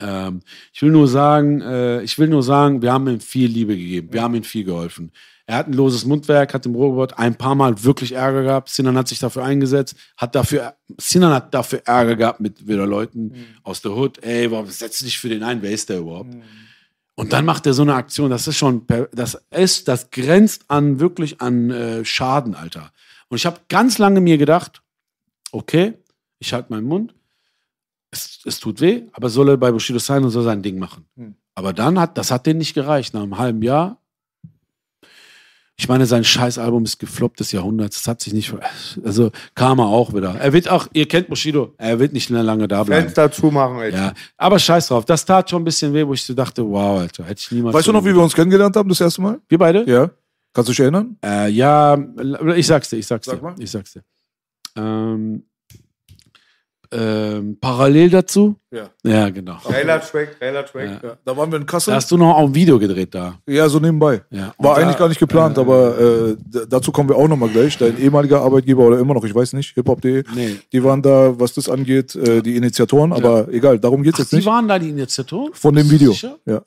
[0.00, 0.40] Ähm,
[0.72, 4.08] ich will nur sagen, äh, ich will nur sagen, wir haben ihm viel Liebe gegeben,
[4.12, 5.10] wir haben ihm viel geholfen.
[5.46, 8.70] Er hat ein loses Mundwerk, hat im Robot ein paar Mal wirklich Ärger gehabt.
[8.70, 13.34] Sinan hat sich dafür eingesetzt, hat dafür, Sinan hat dafür Ärger gehabt mit wieder Leuten
[13.62, 14.22] aus der Hood.
[14.22, 15.60] Ey, warum setzt du dich für den ein?
[15.60, 16.34] Wer ist der überhaupt?
[17.14, 20.98] Und dann macht er so eine Aktion, das ist schon, das ist, das grenzt an
[20.98, 22.90] wirklich an äh, Schaden, Alter.
[23.28, 24.82] Und ich habe ganz lange mir gedacht,
[25.52, 25.94] okay,
[26.38, 27.14] ich halte meinen Mund,
[28.10, 31.04] es, es tut weh, aber soll er bei Bushido sein und soll sein Ding machen.
[31.54, 33.14] Aber dann hat, das hat denen nicht gereicht.
[33.14, 33.98] Nach einem halben Jahr,
[35.76, 37.96] ich meine, sein Scheißalbum ist gefloppt des Jahrhunderts.
[38.02, 38.60] Das hat sich nicht, ver-
[39.04, 40.36] also kam er auch wieder.
[40.38, 43.06] Er wird auch, ihr kennt Bushido, er wird nicht mehr lange da bleiben.
[43.06, 43.92] Fenster zumachen, ey.
[43.92, 45.04] Ja, aber scheiß drauf.
[45.04, 47.74] Das tat schon ein bisschen weh, wo ich so dachte, wow, Alter, hätte ich niemals.
[47.74, 49.40] Weißt du noch, wie wir uns kennengelernt haben das erste Mal?
[49.48, 49.88] Wir beide?
[49.90, 50.10] Ja.
[50.54, 51.16] Kannst du dich erinnern?
[51.22, 51.98] Äh, ja,
[52.56, 53.42] ich sag's dir, ich sag's Sag dir.
[53.42, 53.54] mal.
[53.58, 54.02] Ich sag's dir.
[54.76, 55.42] Ähm,
[56.92, 58.54] ähm, parallel dazu?
[58.70, 58.88] Ja.
[59.02, 59.56] Ja, genau.
[59.68, 61.02] Geiler Track, geiler Track.
[61.02, 61.08] Ja.
[61.08, 61.16] Ja.
[61.24, 61.90] Da waren wir in Kassel.
[61.90, 63.36] Da hast du noch auch ein Video gedreht da.
[63.48, 64.22] Ja, so nebenbei.
[64.30, 64.54] Ja.
[64.58, 66.36] War Und eigentlich da- gar nicht geplant, äh, aber äh,
[66.68, 67.76] dazu kommen wir auch nochmal gleich.
[67.78, 70.58] Dein ehemaliger Arbeitgeber oder immer noch, ich weiß nicht, hiphop.de, Nee.
[70.72, 74.30] die waren da, was das angeht, äh, die Initiatoren, aber egal, darum geht's Ach, jetzt
[74.32, 74.46] die nicht.
[74.46, 75.52] waren da die Initiatoren?
[75.52, 76.12] Von dem Video.
[76.12, 76.36] Sicher?
[76.46, 76.62] Ja.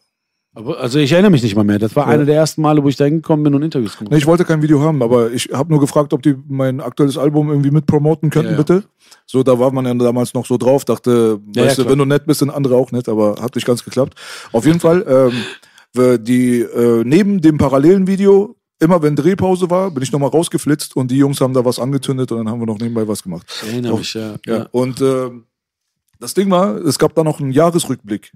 [0.58, 1.78] Aber, also ich erinnere mich nicht mal mehr.
[1.78, 2.14] Das war Ja.
[2.14, 4.44] eine der ersten Male, wo ich da hingekommen bin und Interviews gemacht Nee, ich wollte
[4.44, 7.86] kein Video haben, aber ich habe nur gefragt, ob die mein aktuelles Album irgendwie mit
[7.86, 8.64] promoten könnten, Ja, ja.
[8.64, 8.84] bitte.
[9.28, 12.00] So, da war man ja damals noch so drauf, dachte, Ja, weißt ja, du, wenn
[12.00, 14.16] du nett bist, sind andere auch nett, aber hat nicht ganz geklappt.
[14.52, 20.02] Auf jeden Fall, ähm, die äh, neben dem parallelen Video, immer wenn Drehpause war, bin
[20.02, 22.80] ich nochmal rausgeflitzt und die Jungs haben da was angezündet und dann haben wir noch
[22.80, 23.46] nebenbei was gemacht.
[23.64, 24.36] Ich erinnere mich, ja.
[24.46, 24.68] Ja.
[24.72, 25.46] Und ähm,
[26.20, 28.32] das Ding war, es gab da noch einen Jahresrückblick,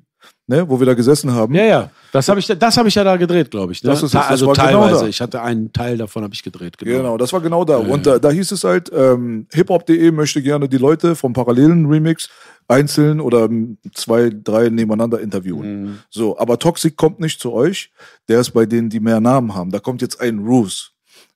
[0.47, 1.53] ne, wo wir da gesessen haben.
[1.55, 1.89] Ja, ja.
[2.11, 3.83] Das habe ich, das hab ich ja da gedreht, glaube ich.
[3.83, 3.89] Ne?
[3.89, 5.01] Das ist das also genau teilweise.
[5.01, 5.07] da.
[5.07, 6.77] ich hatte einen Teil davon habe ich gedreht.
[6.77, 6.97] Genau.
[6.97, 7.79] Genau, das war genau da.
[7.79, 8.05] Ja, und.
[8.05, 12.29] Da, da hieß es halt, ähm, hiphop.de möchte gerne die Leute vom parallelen Remix
[12.67, 13.49] einzeln oder
[13.93, 15.83] zwei, drei nebeneinander interviewen.
[15.83, 15.99] Mhm.
[16.09, 17.91] So, aber Toxic kommt nicht zu euch.
[18.27, 19.71] Der ist bei denen, die mehr Namen haben.
[19.71, 20.89] Da kommt jetzt ein Ruse.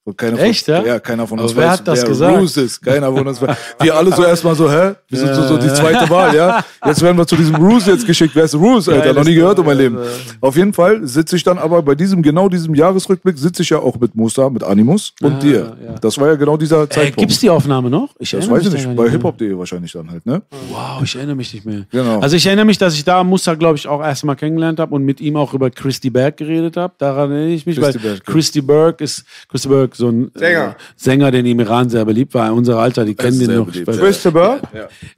[0.07, 0.84] Und keiner Echt, von, ja?
[0.86, 2.38] Ja, keiner von Aber uns wer weiß, hat das wer gesagt?
[2.40, 2.80] Ruse ist.
[2.80, 3.57] Keiner von uns weiß.
[3.82, 4.91] Wir alle so erstmal so, hä?
[5.10, 6.64] Wir sind so, so die zweite Wahl, ja?
[6.86, 8.36] Jetzt werden wir zu diesem Ruse jetzt geschickt.
[8.36, 9.14] Wer ist Ruse, Alter?
[9.14, 9.98] Noch nie gehört in meinem Leben.
[10.41, 13.80] Auf jeden Fall sitze ich dann aber bei diesem, genau diesem Jahresrückblick, sitze ich ja
[13.80, 15.76] auch mit Musa, mit Animus und Ah, dir.
[15.84, 15.95] ja.
[15.99, 17.18] Das war ja genau dieser Äh, Zeitpunkt.
[17.18, 18.10] gibt's die Aufnahme noch?
[18.19, 18.95] Ich das weiß ich nicht.
[18.95, 20.44] Bei hiphop.de wahrscheinlich dann halt, ne?
[20.69, 21.88] Wow, ich erinnere mich nicht mehr.
[21.90, 22.19] Genau.
[22.19, 25.03] Also ich erinnere mich, dass ich da Musa, glaube ich, auch erstmal kennengelernt habe und
[25.03, 26.94] mit ihm auch über Christy Berg geredet habe.
[26.99, 28.26] Daran erinnere ich mich, Christy weil Berg.
[28.27, 30.70] Christy Berg ist Christy Berg so ein Sänger.
[30.70, 32.54] Äh, Sänger, der im Iran sehr beliebt war.
[32.54, 33.66] Unser Alter, die kennen den noch.
[33.66, 34.02] beliebt, Weil- ja.
[34.02, 34.60] Christopher?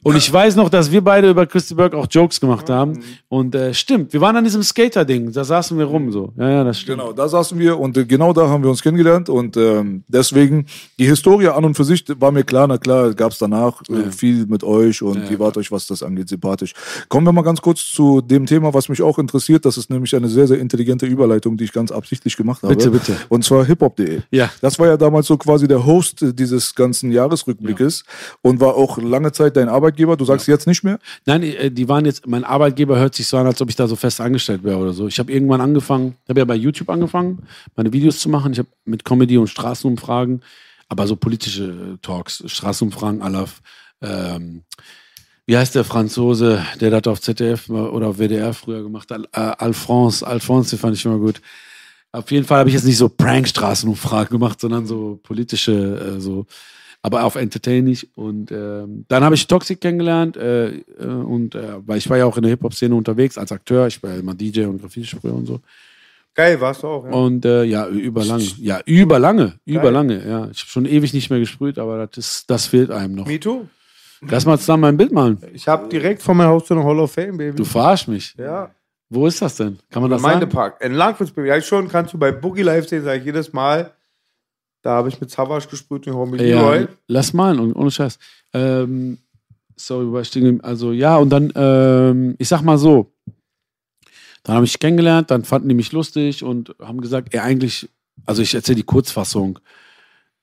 [0.04, 3.00] Und ich weiß noch, dass wir beide über Christy Berg auch Jokes gemacht haben.
[3.30, 6.34] Und äh, stimmt, wir waren an diesem Skater-Ding, da saßen wir rum so.
[6.38, 7.00] Ja, ja, das stimmt.
[7.00, 10.66] Genau, da saßen wir und äh, genau da haben wir uns kennengelernt und ähm, deswegen
[11.00, 14.12] die Historie an und für sich war mir klar, na klar, gab es danach äh,
[14.12, 16.74] viel mit euch und ihr wart euch, was das angeht, sympathisch.
[17.10, 19.66] Kommen wir mal ganz kurz zu dem Thema, was mich auch interessiert.
[19.66, 22.76] Das ist nämlich eine sehr, sehr intelligente Überleitung, die ich ganz absichtlich gemacht habe.
[22.76, 23.16] Bitte, bitte.
[23.30, 24.22] Und zwar hiphop.de.
[24.32, 24.50] Ja.
[24.68, 28.04] Das war ja damals so quasi der Host dieses ganzen Jahresrückblickes
[28.42, 30.18] und war auch lange Zeit dein Arbeitgeber.
[30.18, 31.00] Du sagst jetzt nicht mehr?
[31.26, 33.88] Nein, äh, die waren jetzt, mein Arbeitgeber hört sich so an, als ob ich da
[33.88, 35.08] so fest angestellt wäre oder so.
[35.08, 37.44] Ich habe irgendwann angefangen, ich habe ja bei YouTube angefangen,
[37.78, 38.52] meine Videos zu machen.
[38.52, 40.42] Ich habe mit Comedy und Straßenumfragen,
[40.90, 43.48] aber so politische äh, Talks, Straßenumfragen aller,
[44.02, 44.64] ähm,
[45.46, 49.30] wie heißt der Franzose, der das auf ZDF oder auf WDR früher gemacht hat?
[49.32, 51.42] Äh, Alphonse, Alphonse, den fand ich immer gut.
[52.12, 56.46] Auf jeden Fall habe ich jetzt nicht so Prank-Straßenumfragen gemacht, sondern so politische, äh, so,
[57.02, 57.98] aber auf entertaining.
[58.16, 62.26] Und ähm, dann habe ich Toxic kennengelernt äh, äh, und äh, weil ich war ja
[62.26, 63.88] auch in der Hip-Hop-Szene unterwegs als Akteur.
[63.88, 65.60] Ich war ja immer DJ und Graffiti-Sprüher und so.
[66.34, 67.06] Geil, warst du auch.
[67.06, 67.12] Ja.
[67.12, 68.44] Und äh, ja, überlange.
[68.60, 69.56] Ja, überlange.
[69.66, 70.50] Überlange, ja.
[70.52, 73.26] Ich habe schon ewig nicht mehr gesprüht, aber das, ist, das fehlt einem noch.
[73.26, 73.66] Me too.
[74.22, 75.40] Lass mal zusammen ein Bild malen.
[75.54, 77.56] Ich habe direkt vor meinem Haus so eine Hall of Fame, Baby.
[77.58, 78.36] Du verarsch mich.
[78.38, 78.72] ja.
[79.10, 79.80] Wo ist das denn?
[79.90, 80.80] Kann man das Gemeindepark.
[80.82, 80.92] sagen?
[80.92, 81.48] In Langwitz, Baby.
[81.48, 83.94] Ja, schon kannst du bei Boogie Live sehen, sage ich jedes Mal.
[84.82, 86.88] Da habe ich mit Savage gesprüht und mit Ja, Leroy.
[87.08, 88.20] lass und- ohne Scheiß.
[88.54, 89.18] Ähm,
[89.76, 90.64] sorry, war ich.
[90.64, 93.12] Also ja, und dann, ähm, ich sag mal so,
[94.44, 97.90] dann habe ich kennengelernt, dann fanden die mich lustig und haben gesagt, ey, eigentlich,
[98.26, 99.60] also ich erzähle die Kurzfassung,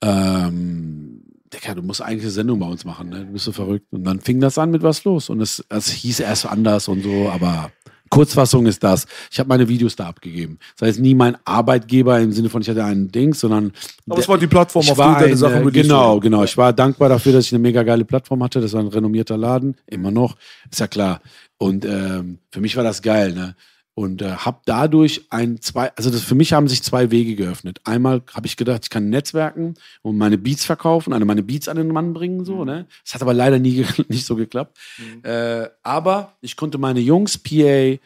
[0.02, 1.22] ähm,
[1.52, 3.20] Digga, du musst eigentlich eine Sendung bei uns machen, ne?
[3.24, 3.86] Du bist so verrückt.
[3.92, 5.30] Und dann fing das an mit was los.
[5.30, 7.70] Und es, es hieß erst anders und so, aber
[8.14, 9.06] Kurzfassung ist das.
[9.30, 10.58] Ich habe meine Videos da abgegeben.
[10.78, 13.72] Das heißt, nie mein Arbeitgeber im Sinne von, ich hatte einen Dings, sondern.
[14.08, 16.44] Aber es war die Plattform, auf du deine ein, Sachen äh, Genau, genau.
[16.44, 18.60] Ich war dankbar dafür, dass ich eine mega geile Plattform hatte.
[18.60, 20.36] Das war ein renommierter Laden, immer noch.
[20.70, 21.20] Ist ja klar.
[21.58, 23.54] Und ähm, für mich war das geil, ne?
[23.94, 27.80] Und äh, habe dadurch ein, zwei, also das, für mich haben sich zwei Wege geöffnet.
[27.84, 31.76] Einmal habe ich gedacht, ich kann netzwerken und meine Beats verkaufen, also meine Beats an
[31.76, 32.86] den Mann bringen, so, ne?
[33.04, 34.76] Das hat aber leider nie nicht so geklappt.
[35.22, 37.96] Äh, aber ich konnte meine Jungs, PA,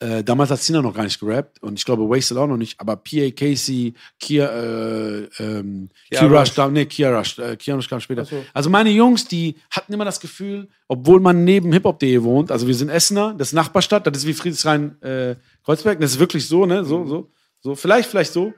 [0.00, 2.80] äh, damals hat Cena noch gar nicht gerappt und ich glaube Wasted auch noch nicht,
[2.80, 6.70] aber PA, Casey, Kia, äh, ähm, Kia Rush, Rush.
[6.70, 8.26] nee, Kia Rush, äh, Kia Rush kam später.
[8.54, 12.74] Also meine Jungs, die hatten immer das Gefühl, obwohl man neben hiphop.de wohnt, also wir
[12.74, 16.64] sind Essener, das ist Nachbarstadt, das ist wie Friedrichshain, äh, Kreuzberg, das ist wirklich so,
[16.64, 17.30] ne, so, so,
[17.62, 18.54] so, vielleicht, vielleicht so.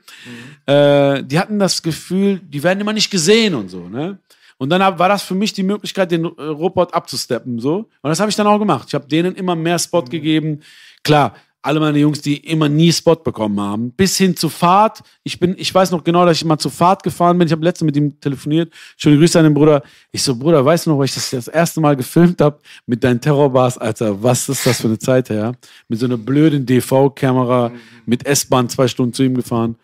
[0.67, 4.19] Äh, die hatten das Gefühl, die werden immer nicht gesehen und so, ne.
[4.63, 7.59] Und dann hab, war das für mich die Möglichkeit, den äh, Robot abzusteppen.
[7.59, 7.89] So.
[8.01, 8.87] Und das habe ich dann auch gemacht.
[8.87, 10.61] Ich habe denen immer mehr Spot gegeben.
[11.03, 13.93] Klar, alle meine Jungs, die immer nie Spot bekommen haben.
[13.93, 15.03] Bis hin zu Fahrt.
[15.23, 17.47] Ich bin, ich weiß noch genau, dass ich mal zur Fahrt gefahren bin.
[17.47, 18.73] Ich habe letztens mit ihm telefoniert.
[18.97, 19.83] Schöne Grüße an den Bruder.
[20.11, 23.05] Ich so, Bruder, weißt du noch, weil ich das das erste Mal gefilmt habe mit
[23.05, 25.55] deinen Terrorbars, Alter, was ist das für eine Zeit her?
[25.87, 27.71] Mit so einer blöden DV-Kamera,
[28.07, 29.77] mit S-Bahn zwei Stunden zu ihm gefahren.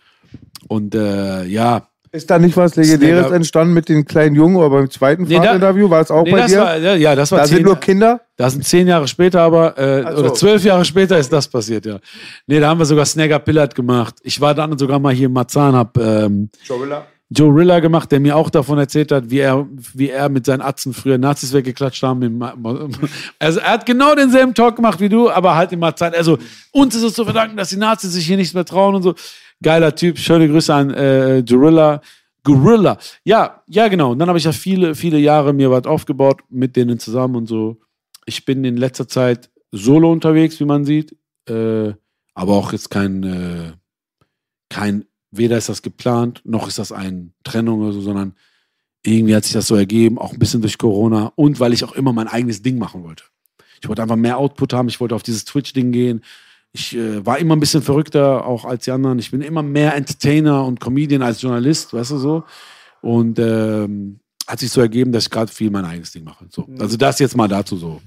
[0.66, 3.36] Und äh, ja, Ist da nicht was Legendäres Snagger.
[3.36, 5.90] entstanden mit den kleinen Jungen oder beim zweiten Nee, da- Fahrtinterview?
[5.90, 6.59] War es auch nee, bei das dir?
[6.60, 8.20] war, ja, das war da sind zehn- nur Kinder?
[8.36, 10.18] Das sind zehn Jahre später, aber äh, so.
[10.22, 11.98] oder zwölf Jahre später ist das passiert, ja.
[12.47, 14.14] Nee, da haben wir sogar Snagger Pillard gemacht.
[14.22, 16.51] Ich war dann sogar mal hier in Marzahn, hab ähm,
[17.30, 20.62] Joe Rilla gemacht, der mir auch davon erzählt hat, wie er, wie er mit seinen
[20.62, 22.43] Atzen früher Nazis weggeklatscht haben.
[23.39, 26.14] Also er hat genau denselben Talk gemacht wie du, aber halt in Marzahn.
[26.14, 26.39] Also
[26.72, 29.14] uns ist es zu verdanken, dass die Nazis sich hier nichts mehr trauen und so.
[29.62, 30.18] Geiler Typ.
[30.18, 32.01] Schöne Grüße an äh, Gorilla.
[32.44, 32.98] Gorilla.
[33.24, 34.12] Ja, ja, genau.
[34.12, 37.47] Und dann habe ich ja viele, viele Jahre mir was aufgebaut mit denen zusammen und
[37.47, 37.80] so.
[38.26, 41.16] Ich bin in letzter Zeit solo unterwegs, wie man sieht.
[41.48, 41.93] Äh,
[42.35, 43.72] aber auch jetzt kein, äh,
[44.68, 48.35] kein, weder ist das geplant, noch ist das eine Trennung oder so, sondern
[49.02, 51.93] irgendwie hat sich das so ergeben, auch ein bisschen durch Corona und weil ich auch
[51.93, 53.24] immer mein eigenes Ding machen wollte.
[53.80, 56.22] Ich wollte einfach mehr Output haben, ich wollte auf dieses Twitch-Ding gehen.
[56.73, 59.19] Ich äh, war immer ein bisschen verrückter, auch als die anderen.
[59.19, 62.45] Ich bin immer mehr Entertainer und Comedian als Journalist, weißt du so.
[63.01, 66.47] Und ähm, hat sich so ergeben, dass ich gerade viel mein eigenes Ding mache.
[66.51, 66.66] So.
[66.78, 68.01] Also das jetzt mal dazu so.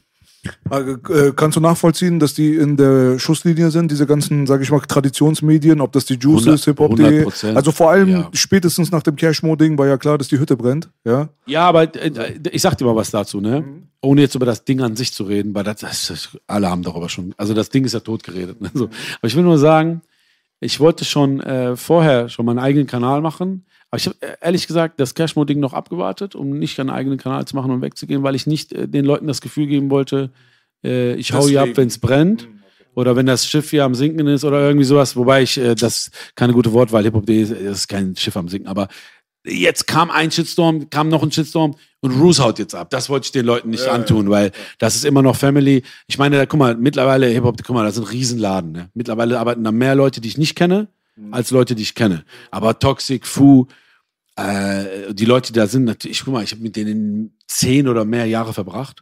[0.69, 4.79] Äh, kannst du nachvollziehen, dass die in der Schusslinie sind, diese ganzen, sag ich mal,
[4.79, 7.25] Traditionsmedien, ob das die Juice 100 ist, Hip-Hop.de?
[7.25, 7.55] 100%.
[7.55, 8.29] Also vor allem Ja.
[8.33, 11.29] spätestens nach dem Cashmo-Ding war ja klar, dass die Hütte brennt, ja?
[11.45, 13.63] Ja, aber äh, ich sag dir mal was dazu, ne?
[14.01, 16.81] Ohne jetzt über das Ding an sich zu reden, weil das, das, das alle haben
[16.81, 17.35] darüber schon.
[17.37, 18.59] Also das Ding ist ja tot geredet.
[18.61, 18.71] Ne?
[18.73, 18.85] So.
[18.85, 20.01] Aber ich will nur sagen,
[20.59, 23.65] ich wollte schon äh, vorher schon meinen eigenen Kanal machen.
[23.91, 27.57] Aber ich habe ehrlich gesagt das Cashmo-Ding noch abgewartet, um nicht einen eigenen Kanal zu
[27.57, 30.31] machen und wegzugehen, weil ich nicht äh, den Leuten das Gefühl geben wollte,
[30.83, 31.77] äh, ich hau hier ab, Deswegen.
[31.77, 32.47] wenn es brennt.
[32.93, 35.15] Oder wenn das Schiff hier am Sinken ist oder irgendwie sowas.
[35.15, 38.67] Wobei ich, äh, das keine gute Wortwahl, Hip-Hop.de ist, ist kein Schiff am Sinken.
[38.67, 38.87] Aber
[39.45, 42.89] jetzt kam ein Shitstorm, kam noch ein Shitstorm und Roos haut jetzt ab.
[42.89, 45.83] Das wollte ich den Leuten nicht antun, weil das ist immer noch Family.
[46.07, 48.71] Ich meine, da, guck mal, mittlerweile Hip-Hop, guck mal, das ist ein Riesenladen.
[48.71, 48.89] Ne?
[48.93, 50.87] Mittlerweile arbeiten da mehr Leute, die ich nicht kenne,
[51.31, 52.23] als Leute, die ich kenne.
[52.49, 53.67] Aber Toxic, Fu,
[54.35, 58.05] äh, die Leute, die da sind, natürlich, guck mal, ich habe mit denen zehn oder
[58.05, 59.01] mehr Jahre verbracht.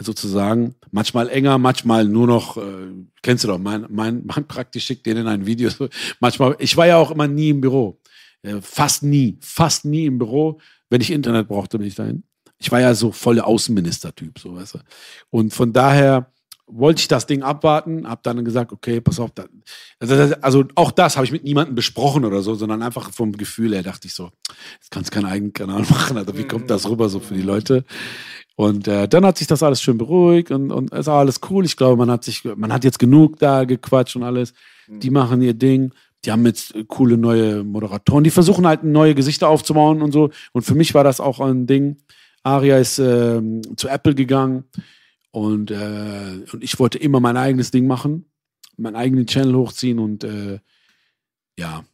[0.00, 0.74] Sozusagen.
[0.90, 2.92] Manchmal enger, manchmal nur noch, äh,
[3.22, 5.70] kennst du doch, mein, mein, mein praktisch schickt denen ein Video.
[6.20, 8.00] Manchmal, ich war ja auch immer nie im Büro.
[8.42, 10.60] Äh, fast nie, fast nie im Büro.
[10.90, 12.24] Wenn ich Internet brauchte, bin ich dahin.
[12.58, 14.78] Ich war ja so voller Außenminister-Typ, so weißt du.
[15.30, 16.32] Und von daher
[16.66, 19.44] wollte ich das Ding abwarten, habe dann gesagt, okay, pass auf, da,
[19.98, 23.74] also, also auch das habe ich mit niemandem besprochen oder so, sondern einfach vom Gefühl
[23.74, 24.30] her dachte ich so,
[24.74, 27.42] jetzt kannst du keinen eigenen Kanal machen, also wie kommt das rüber so für die
[27.42, 27.84] Leute?
[28.56, 31.64] Und äh, dann hat sich das alles schön beruhigt und, und es war alles cool.
[31.64, 34.54] Ich glaube, man hat sich, man hat jetzt genug da gequatscht und alles.
[34.86, 35.92] Die machen ihr Ding.
[36.24, 38.22] Die haben jetzt äh, coole neue Moderatoren.
[38.22, 40.30] Die versuchen halt neue Gesichter aufzubauen und so.
[40.52, 41.96] Und für mich war das auch ein Ding.
[42.44, 44.64] Aria ist ähm, zu Apple gegangen
[45.34, 48.30] und, äh, und ich wollte immer mein eigenes Ding machen,
[48.76, 50.60] meinen eigenen Channel hochziehen und äh,
[51.58, 51.84] ja,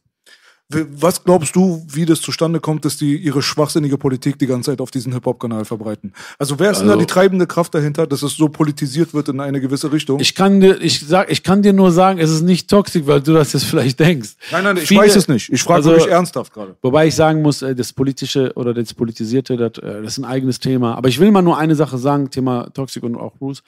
[0.91, 4.81] Was glaubst du, wie das zustande kommt, dass die ihre schwachsinnige Politik die ganze Zeit
[4.81, 6.13] auf diesen Hip-Hop-Kanal verbreiten?
[6.39, 9.29] Also wer ist denn da Also- die treibende Kraft dahinter, dass es so politisiert wird
[9.29, 10.19] in eine gewisse Richtung?
[10.19, 13.21] Ich kann dir, ich sag, ich kann dir nur sagen, es ist nicht toxisch, weil
[13.21, 14.35] du das jetzt vielleicht denkst.
[14.51, 15.49] nein, nein, ich Viele- weiß es nicht.
[15.51, 16.75] Ich frage also- wirklich ernsthaft gerade.
[16.81, 20.25] Wobei ich sagen muss, äh, das Politische oder das Politisierte, das, äh, das ist ein
[20.25, 20.95] eigenes Thema.
[20.95, 23.63] Aber ich will mal nur eine Sache sagen, Thema Toxic und auch Bruce.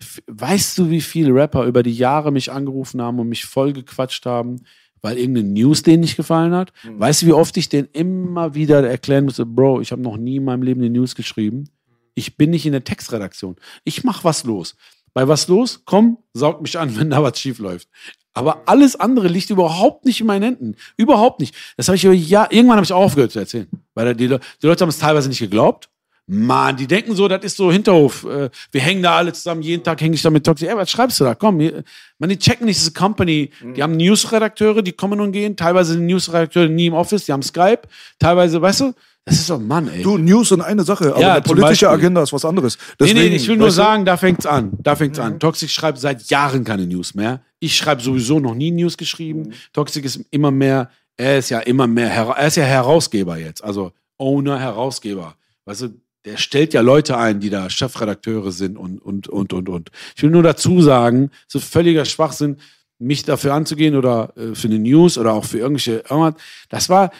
[0.00, 3.72] F- Weißt du, wie viele Rapper über die Jahre mich angerufen haben und mich voll
[3.72, 4.60] gequatscht haben,
[5.04, 6.72] weil irgendeine News denen nicht gefallen hat?
[6.98, 10.36] Weißt du, wie oft ich denen immer wieder erklären musste, Bro, ich habe noch nie
[10.36, 11.68] in meinem Leben eine News geschrieben.
[12.14, 13.56] Ich bin nicht in der Textredaktion.
[13.84, 14.76] Ich mach was los.
[15.12, 15.82] Bei was los?
[15.84, 17.86] Komm, saug mich an, wenn da was schief läuft.
[18.32, 20.76] Aber alles andere liegt überhaupt nicht in meinen Händen.
[20.96, 21.54] Überhaupt nicht.
[21.76, 23.68] Das habe ich über Jahr, irgendwann habe ich auch aufgehört zu erzählen.
[23.92, 25.90] Weil die, die Leute haben es teilweise nicht geglaubt,
[26.26, 28.24] Mann, die denken so, das ist so Hinterhof.
[28.24, 30.68] Äh, Wir hängen da alle zusammen, jeden Tag hänge ich da mit Toxic.
[30.68, 31.34] Ey, was schreibst du da?
[31.34, 31.84] Komm, hier-
[32.18, 33.50] man, die checken nicht diese Company.
[33.76, 35.54] Die haben Newsredakteure, die kommen und gehen.
[35.56, 37.82] Teilweise sind Newsredakteure nie im Office, die haben Skype.
[38.18, 38.92] Teilweise, weißt du,
[39.26, 40.02] das ist doch Mann, ey.
[40.02, 41.88] Du, News sind eine Sache, aber Ja, eine zum politische.
[41.90, 42.76] Agenda ist was anderes.
[42.78, 44.72] Nee, Deswegen, nee, ich will nur sagen, da fängt's an.
[44.82, 45.38] Da fängt's an.
[45.38, 47.40] Toxic schreibt seit Jahren keine News mehr.
[47.58, 49.52] Ich schreibe sowieso noch nie News geschrieben.
[49.72, 53.62] Toxic ist immer mehr, er ist ja immer mehr, er ist ja Herausgeber jetzt.
[53.64, 55.34] Also Owner, Herausgeber.
[55.64, 55.88] Weißt du,
[56.24, 59.90] der stellt ja Leute ein, die da Chefredakteure sind und, und, und, und, und.
[60.16, 62.58] Ich will nur dazu sagen, es ist völliger Schwachsinn,
[62.98, 66.34] mich dafür anzugehen oder äh, für eine News oder auch für irgendwelche, irgendwas.
[66.70, 67.10] das war,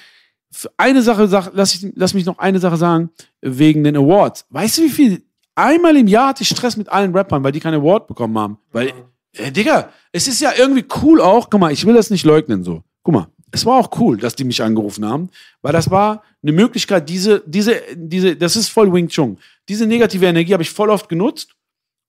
[0.51, 3.11] für eine Sache, sag, lass, ich, lass mich noch eine Sache sagen,
[3.41, 4.47] wegen den Awards.
[4.51, 5.23] Weißt du, wie viel?
[5.57, 8.59] Einmal im Jahr hatte ich Stress mit allen Rappern, weil die keinen Award bekommen haben.
[8.73, 8.93] Weil,
[9.33, 12.65] äh, Digga, es ist ja irgendwie cool auch, guck mal, ich will das nicht leugnen
[12.65, 12.83] so.
[13.03, 15.31] Guck mal, es war auch cool, dass die mich angerufen haben,
[15.63, 19.39] weil das war eine Möglichkeit, diese, diese, diese, das ist voll Wing Chun.
[19.69, 21.55] Diese negative Energie habe ich voll oft genutzt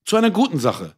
[0.05, 0.95] zu einer guten Sache.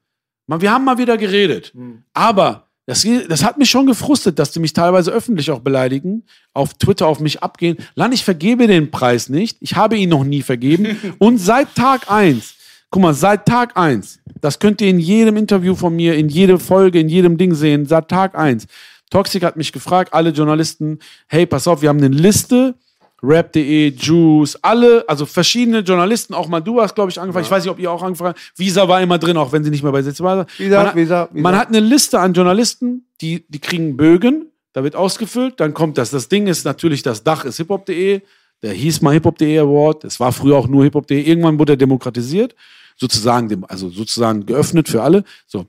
[0.47, 1.73] Wir haben mal wieder geredet.
[2.13, 6.73] Aber das, das hat mich schon gefrustet, dass die mich teilweise öffentlich auch beleidigen, auf
[6.75, 7.75] Twitter auf mich abgehen.
[7.95, 9.57] Lan, ich vergebe den Preis nicht.
[9.59, 10.97] Ich habe ihn noch nie vergeben.
[11.19, 12.55] Und seit Tag eins,
[12.89, 16.57] guck mal, seit Tag eins, das könnt ihr in jedem Interview von mir, in jeder
[16.59, 18.67] Folge, in jedem Ding sehen, seit Tag eins.
[19.09, 22.75] Toxic hat mich gefragt, alle Journalisten, hey, pass auf, wir haben eine Liste,
[23.23, 27.45] Rap.de, Juice, alle, also verschiedene Journalisten, auch mal du hast, glaube ich, angefangen.
[27.45, 28.51] Ich weiß nicht, ob ihr auch angefangen habt.
[28.55, 30.45] Visa war immer drin, auch wenn sie nicht mehr bei Sitz war.
[30.57, 31.41] Visa, man, hat, Visa, Visa.
[31.41, 35.97] man hat eine Liste an Journalisten, die, die kriegen Bögen, da wird ausgefüllt, dann kommt
[35.97, 36.11] das.
[36.11, 38.21] Das Ding ist natürlich, das Dach ist hiphop.de,
[38.61, 42.53] der hieß mal hiphop.de Award, es war früher auch nur hiphop.de, irgendwann wurde er demokratisiert,
[42.97, 45.23] sozusagen, dem- also sozusagen geöffnet für alle.
[45.47, 45.65] So.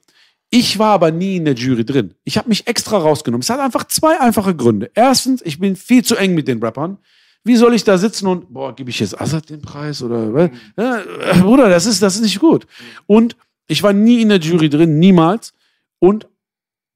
[0.51, 2.15] Ich war aber nie in der Jury drin.
[2.25, 3.43] Ich habe mich extra rausgenommen.
[3.43, 4.91] Es hat einfach zwei einfache Gründe.
[4.95, 6.99] Erstens, ich bin viel zu eng mit den Rappern.
[7.45, 10.51] Wie soll ich da sitzen und, boah, gebe ich jetzt Assad den Preis oder, was?
[10.77, 12.67] ja, äh, Bruder, das ist, das ist nicht gut.
[13.07, 15.53] Und ich war nie in der Jury drin, niemals.
[15.99, 16.27] Und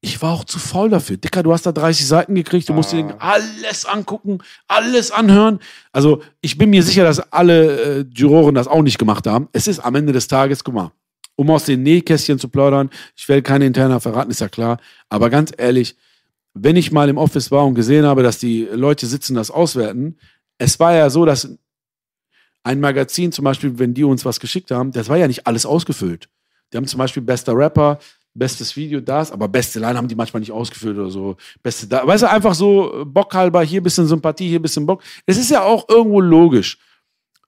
[0.01, 1.17] ich war auch zu faul dafür.
[1.17, 5.59] Dicker, du hast da 30 Seiten gekriegt, du musst dir alles angucken, alles anhören.
[5.91, 9.47] Also, ich bin mir sicher, dass alle äh, Juroren das auch nicht gemacht haben.
[9.53, 10.91] Es ist am Ende des Tages, guck mal,
[11.35, 14.79] um aus den Nähkästchen zu plaudern, ich werde keine interner verraten, ist ja klar.
[15.09, 15.95] Aber ganz ehrlich,
[16.53, 20.17] wenn ich mal im Office war und gesehen habe, dass die Leute sitzen, das auswerten,
[20.57, 21.57] es war ja so, dass
[22.63, 25.65] ein Magazin zum Beispiel, wenn die uns was geschickt haben, das war ja nicht alles
[25.65, 26.29] ausgefüllt.
[26.71, 27.99] Die haben zum Beispiel bester Rapper,
[28.33, 31.35] bestes Video, das, aber beste Line haben die manchmal nicht ausgefüllt oder so.
[31.61, 35.03] Beste da, weißt du, einfach so äh, bockhalber, hier bisschen Sympathie, hier bisschen Bock.
[35.25, 36.77] Es ist ja auch irgendwo logisch.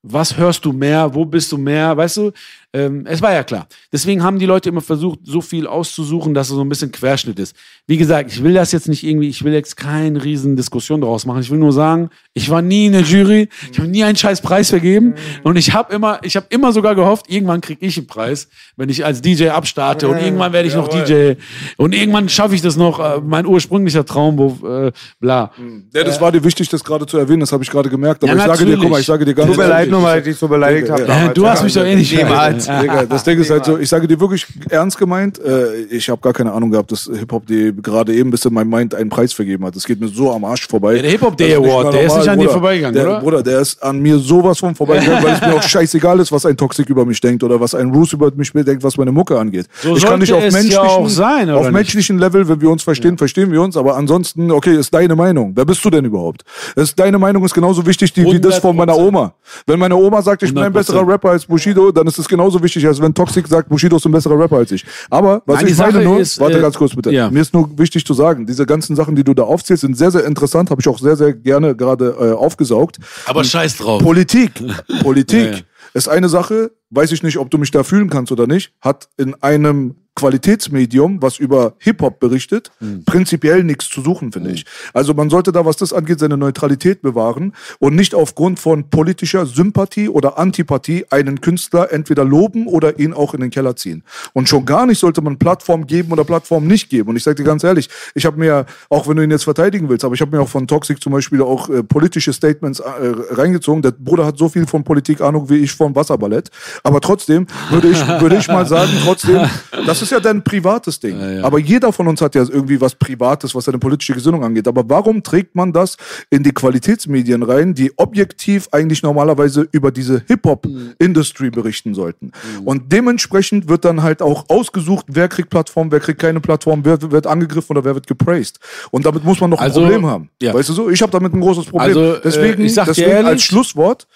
[0.03, 1.13] Was hörst du mehr?
[1.15, 1.97] Wo bist du mehr?
[1.97, 2.31] Weißt du,
[2.75, 3.67] ähm, es war ja klar.
[3.93, 7.39] Deswegen haben die Leute immer versucht, so viel auszusuchen, dass es so ein bisschen Querschnitt
[7.39, 7.55] ist.
[7.87, 11.25] Wie gesagt, ich will das jetzt nicht irgendwie, ich will jetzt keine riesen Diskussion daraus
[11.25, 11.39] machen.
[11.39, 14.41] Ich will nur sagen, ich war nie in der Jury, ich habe nie einen scheiß
[14.41, 18.07] Preis vergeben und ich habe immer, ich habe immer sogar gehofft, irgendwann kriege ich einen
[18.07, 21.33] Preis, wenn ich als DJ abstarte und irgendwann werde ich noch DJ
[21.77, 24.91] und irgendwann schaffe ich das noch, äh, mein ursprünglicher Traum, wo, äh,
[25.21, 25.51] bla.
[25.93, 28.21] Ja, das war dir wichtig, das gerade zu erwähnen, das habe ich gerade gemerkt.
[28.23, 30.03] Aber Ja, ich sage dir, guck mal, ich sage dir ganz Tut mir leid, nur
[30.03, 31.05] weil ich dich so beleidigt habe.
[31.05, 32.64] Ja, du hast mich doch eh nicht Niemals.
[32.67, 36.21] Digga, das Ding ist halt so, ich sage dir wirklich ernst gemeint, äh, ich habe
[36.21, 39.65] gar keine Ahnung gehabt, dass Hip-Hop.de gerade eben bis in meinem Mind einen Preis vergeben
[39.65, 39.75] hat.
[39.75, 40.95] Das geht mir so am Arsch vorbei.
[40.95, 42.53] Ja, der Hip-Hop.de Das nicht Award, mal der ist normal, nicht an dir Bruder.
[42.53, 43.19] vorbeigegangen, der, oder?
[43.21, 46.45] Bruder, der ist an mir sowas von vorbeigegangen, weil es mir auch scheißegal ist, was
[46.45, 49.37] ein Toxic über mich denkt oder was ein Roos über mich denkt, was meine Mucke
[49.37, 49.67] angeht.
[49.81, 52.69] So ich kann nicht auf ja menschlichen, auch sein, oder auf menschlichen Level, wenn wir
[52.69, 55.53] uns verstehen, verstehen wir uns, aber ansonsten, okay, ist deine Meinung.
[55.55, 56.43] Wer bist du denn überhaupt?
[56.75, 59.07] Ist, deine Meinung ist genauso wichtig die, wie das von meiner 100%.
[59.07, 59.33] Oma.
[59.67, 60.73] Wenn meine Oma sagt, ich bin ein 100%.
[60.73, 64.05] besserer Rapper als Bushido, dann ist es genauso wichtig, als wenn Toxic sagt, Bushido ist
[64.05, 64.85] ein besserer Rapper als ich.
[65.09, 67.11] Aber was Nein, ich meine nur, ist, warte äh, ganz kurz bitte.
[67.11, 67.29] ja.
[67.29, 70.11] Mir ist nur wichtig zu sagen, diese ganzen Sachen, die du da aufzählst, sind sehr,
[70.11, 72.97] sehr interessant, habe ich auch sehr, sehr gerne gerade äh, aufgesaugt.
[73.25, 74.01] Aber scheiß drauf.
[74.01, 74.51] Politik,
[75.01, 75.59] Politik Ja, ja.
[75.93, 79.09] ist eine Sache, weiß ich nicht, ob du mich da fühlen kannst oder nicht, hat
[79.17, 83.03] in einem Qualitätsmedium, was über Hip-Hop berichtet, Hm.
[83.05, 84.65] prinzipiell nichts zu suchen, finde ich.
[84.93, 89.45] Also man sollte da, was das angeht, seine Neutralität bewahren und nicht aufgrund von politischer
[89.45, 94.03] Sympathie oder Antipathie einen Künstler entweder loben oder ihn auch in den Keller ziehen.
[94.33, 97.09] Und schon gar nicht sollte man Plattform geben oder Plattform nicht geben.
[97.09, 99.89] Und ich sage dir ganz ehrlich, ich habe mir, auch wenn du ihn jetzt verteidigen
[99.89, 102.85] willst, aber ich habe mir auch von Toxic zum Beispiel auch äh, politische Statements äh,
[103.31, 103.81] reingezogen.
[103.81, 106.49] Der Bruder hat so viel von Politik Ahnung wie ich vom Wasserballett.
[106.83, 109.41] Aber trotzdem würde ich, würde ich mal sagen, trotzdem,
[109.85, 111.41] das ist ja dein privates Ding.
[111.43, 114.67] Aber jeder von uns hat ja irgendwie was Privates, was seine politische Gesinnung angeht.
[114.67, 115.97] Aber warum trägt man das
[116.29, 122.31] in die Qualitätsmedien rein, die objektiv eigentlich normalerweise über diese Hip-Hop-Industry berichten sollten?
[122.63, 127.01] Und dementsprechend wird dann halt auch ausgesucht, wer kriegt Plattform, wer kriegt keine Plattform, wer
[127.11, 128.59] wird angegriffen oder wer wird gepraised.
[128.91, 130.29] Und damit muss man noch ein Also, Problem haben.
[130.41, 130.53] ja.
[130.53, 130.89] Weißt du so?
[130.89, 131.81] Ich habe damit ein großes Problem.
[131.81, 134.07] Also, äh, deswegen ich sag deswegen ehrlich- als Schlusswort,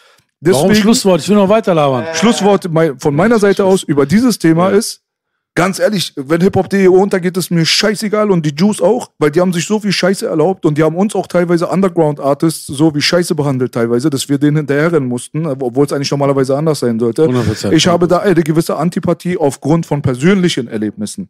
[0.41, 1.19] Warum Schlusswort?
[1.19, 2.05] Ich will noch weiter labern.
[2.13, 5.01] Schlusswort von meiner Seite aus über dieses Thema ist,
[5.59, 9.51] ganz ehrlich, wenn Hip-Hop.de runtergeht, ist mir scheißegal und die Juice auch, weil die haben
[9.51, 13.35] sich so viel Scheiße erlaubt und die haben uns auch teilweise Underground-Artists so wie Scheiße
[13.35, 17.25] behandelt teilweise, dass wir denen hinterherrennen mussten, obwohl es eigentlich normalerweise anders sein sollte.
[17.25, 17.73] 100%.
[17.73, 21.29] Ich habe da eine gewisse Antipathie aufgrund von persönlichen Erlebnissen.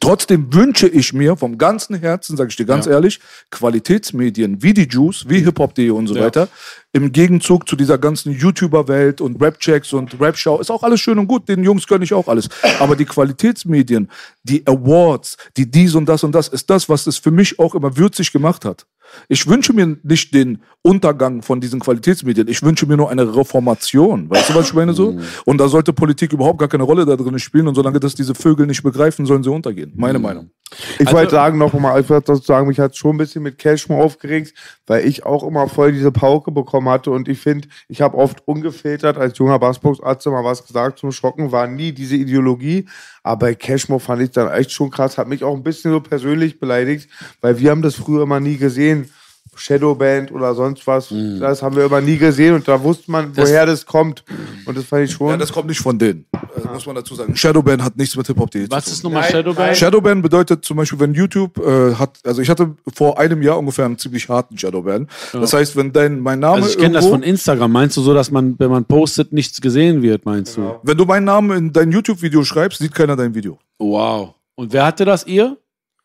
[0.00, 2.92] Trotzdem wünsche ich mir vom ganzen Herzen, sage ich dir ganz Ja.
[2.92, 3.20] ehrlich,
[3.50, 6.22] Qualitätsmedien wie die Juice, wie hiphop.de und so Ja.
[6.24, 6.48] weiter,
[6.92, 11.26] im Gegenzug zu dieser ganzen YouTuber-Welt und Rap-Checks und Rap-Show, ist auch alles schön und
[11.28, 12.48] gut, den Jungs gönne ich auch alles.
[12.80, 14.10] Aber die Qualitätsmedien,
[14.42, 17.74] die Awards, die dies und das und das, ist das, was es für mich auch
[17.74, 18.86] immer würzig gemacht hat.
[19.28, 22.48] Ich wünsche mir nicht den Untergang von diesen Qualitätsmedien.
[22.48, 24.30] Ich wünsche mir nur eine Reformation.
[24.30, 25.18] Weißt du, was ich meine so?
[25.44, 27.68] Und da sollte Politik überhaupt gar keine Rolle da drin spielen.
[27.68, 29.92] Und solange das diese Vögel nicht begreifen, sollen sie untergehen.
[29.96, 30.50] Meine Meinung.
[30.98, 33.42] Ich Also- wollte sagen noch mal, ich wollte dazu sagen, mich hat schon ein bisschen
[33.42, 34.54] mit Cashmo aufgeregt,
[34.86, 38.46] weil ich auch immer voll diese Pauke bekommen hatte und ich finde, ich habe oft
[38.46, 42.88] ungefiltert als junger Bassboxarzt mal was gesagt zum Schocken, war nie diese Ideologie,
[43.24, 46.00] aber bei Cashmo fand ich dann echt schon krass, hat mich auch ein bisschen so
[46.00, 47.10] persönlich beleidigt,
[47.40, 49.10] weil wir haben das früher immer nie gesehen.
[49.56, 51.40] Shadowband oder sonst was, Mhm.
[51.40, 54.24] das haben wir immer nie gesehen und da wusste man, woher das kommt.
[54.66, 55.28] Und das fand ich schon.
[55.30, 56.26] Ja, das kommt nicht von denen.
[56.34, 57.34] Äh, muss man dazu sagen.
[57.36, 58.92] Shadowban hat nichts mit Hip-Hop.de zu Was tun.
[58.94, 59.74] ist nochmal Nein, Shadowban?
[59.74, 63.84] Shadowban bedeutet zum Beispiel, wenn YouTube äh, hat, also ich hatte vor einem Jahr ungefähr
[63.86, 65.08] einen ziemlich harten Shadowban.
[65.32, 67.72] Das heißt, wenn dein mein Name Also ich kenne das von Instagram.
[67.72, 70.74] Meinst du so, dass man, wenn man postet, nichts gesehen wird, meinst du?
[70.82, 73.58] wenn du meinen Namen in dein YouTube-Video schreibst, sieht keiner dein Video.
[73.78, 74.34] Wow.
[74.56, 75.26] Und wer hatte das?
[75.26, 75.56] Ihr?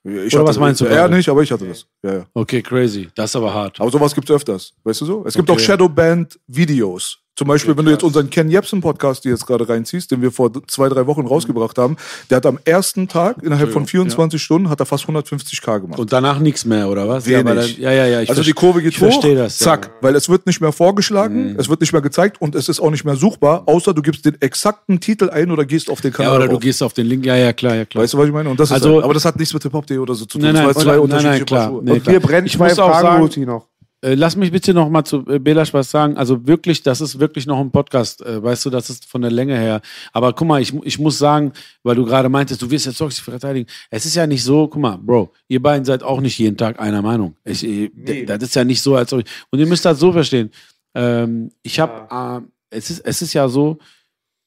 [0.08, 0.86] Ich Oder hatte was meinst du.
[0.86, 1.16] Er gerade?
[1.16, 1.88] nicht, aber ich hatte das.
[2.04, 2.26] Ja, ja.
[2.36, 3.10] Okay, crazy.
[3.16, 3.82] Das ist aber hart.
[3.82, 5.26] Aber sowas gibt's öfters, weißt du so?
[5.26, 5.60] Es gibt Okay.
[5.60, 7.18] auch Shadowband-Videos.
[7.38, 10.32] Zum Beispiel, wenn du jetzt unseren Ken Jebsen Podcast, die jetzt gerade reinziehst, den wir
[10.32, 11.98] vor zwei, drei Wochen rausgebracht haben,
[12.30, 16.00] der hat am ersten Tag, innerhalb von 24 Stunden, hat er fast 150k gemacht.
[16.00, 17.26] Und danach nichts mehr, oder was?
[17.26, 17.34] Wenig.
[17.34, 18.22] Ja, aber dann, ja, ja, ja.
[18.22, 19.58] Ich also die Kurve geht ich hoch, verstehe das.
[19.58, 19.92] zack, Ja.
[19.92, 19.96] Mhm.
[20.02, 22.90] weil es wird nicht mehr vorgeschlagen, es wird nicht mehr gezeigt und es ist auch
[22.92, 26.32] nicht mehr suchbar, außer du gibst den exakten Titel ein oder gehst auf den Kanal
[26.32, 26.62] Ja, oder du auf.
[26.62, 27.26] gehst auf den Link.
[27.26, 28.04] Ja, ja, klar, ja, klar.
[28.04, 28.50] Weißt du, was ich meine?
[28.50, 30.42] Und das Also- ist halt, aber das hat nichts mit Hip-Hop.de oder so zu tun.
[30.42, 31.60] Nein, nein, das war zwei nein, unterschiedliche nein, klar.
[31.64, 31.84] Paar Schuhe.
[31.84, 32.14] Nee, und klar.
[32.14, 33.68] mir brennt Ich zwei muss auch Fragen, sagen- Ruti, noch.
[34.06, 36.16] Äh, lass mich bitte noch mal zu äh, Belasch was sagen.
[36.16, 38.22] Also wirklich, das ist wirklich noch ein Podcast.
[38.22, 39.82] Äh, weißt du, das ist von der Länge her.
[40.14, 43.24] Aber guck mal, ich, ich muss sagen, weil du gerade meintest, du wirst jetzt Toxic
[43.24, 43.68] verteidigen.
[43.90, 46.80] Es ist ja nicht so, guck mal, Bro, ihr beiden seid auch nicht jeden Tag
[46.80, 47.36] einer Meinung.
[47.44, 50.12] Ich, d- Das ist ja nicht so, als ob ich, Und ihr müsst das so
[50.12, 50.52] verstehen.
[50.94, 53.80] Ähm, ich habe, äh, es, ist, es ist ja so,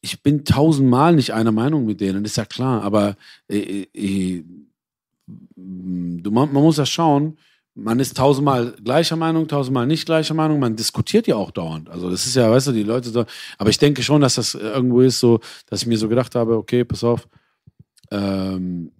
[0.03, 2.83] ich bin tausendmal nicht einer Meinung mit denen, ist ja klar.
[2.85, 3.17] Aber
[3.51, 4.45] äh, äh,
[5.57, 7.37] du, man, man muss ja schauen,
[7.79, 11.89] man ist tausendmal gleicher Meinung, tausendmal nicht gleicher Meinung, man diskutiert ja auch dauernd.
[11.89, 13.25] Also das ist ja, weißt du, die Leute so,
[13.57, 16.57] aber ich denke schon, dass das irgendwo ist so, dass ich mir so gedacht habe,
[16.57, 17.29] okay, pass auf,
[18.11, 18.91] ähm,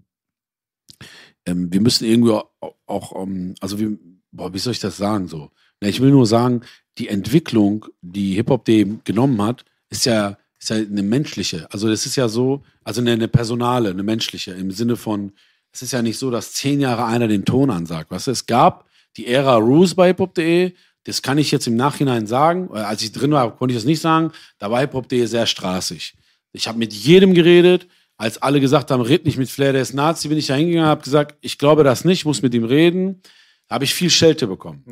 [1.45, 3.99] ähm, wir müssen irgendwie auch, auch ähm, also wie,
[4.31, 5.51] boah, wie soll ich das sagen so?
[5.81, 6.63] Na, ich will nur sagen,
[6.99, 11.71] die Entwicklung, die Hip-Hop.de genommen hat, ist ja, ist ja eine menschliche.
[11.73, 15.33] Also das ist ja so, also eine, eine personale, eine menschliche, im Sinne von,
[15.79, 18.11] es ist ja nicht so, dass zehn Jahre einer den Ton ansagt.
[18.11, 18.87] Weißt du, es gab
[19.17, 20.73] die Ära Ruse bei hiphop.de,
[21.05, 22.69] das kann ich jetzt im Nachhinein sagen.
[22.75, 24.33] Äh, Als ich drin war, konnte ich das nicht sagen.
[24.59, 26.15] Da war hiphop.de sehr straßig.
[26.53, 27.87] Ich habe mit jedem geredet.
[28.17, 30.89] Als alle gesagt haben, red nicht mit Flair, der ist Nazi, bin ich da hingegangen,
[30.89, 33.23] habe gesagt, ich glaube das nicht, muss mit ihm reden.
[33.69, 34.83] Da habe ich viel Schelte bekommen.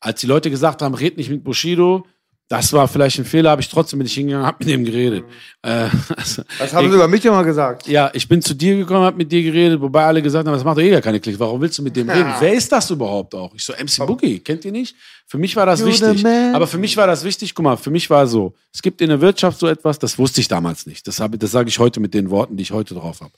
[0.00, 2.06] Als die Leute gesagt haben, red nicht mit Bushido,
[2.48, 5.24] das war vielleicht ein Fehler, habe ich trotzdem bin ich hingegangen, habe mit ihm geredet.
[5.62, 7.88] Äh, also, Das haben ich- sie über mich immer gesagt.
[7.88, 10.62] ja, ich bin zu dir gekommen, habe mit dir geredet, wobei alle gesagt haben, das
[10.62, 11.38] macht doch eh gar keine Klicks.
[11.40, 12.32] Warum willst du mit dem reden?
[12.38, 13.52] Wer ist das überhaupt auch?
[13.54, 14.94] Ich so, MC Boogie, kennt ihr nicht?
[15.26, 16.24] Für mich war das You're wichtig.
[16.54, 19.08] Aber für mich war das wichtig, guck mal, für mich war so, es gibt in
[19.08, 21.06] der Wirtschaft so etwas, das wusste ich damals nicht.
[21.08, 23.32] Das, habe, das sage ich heute mit den Worten, die ich heute drauf habe.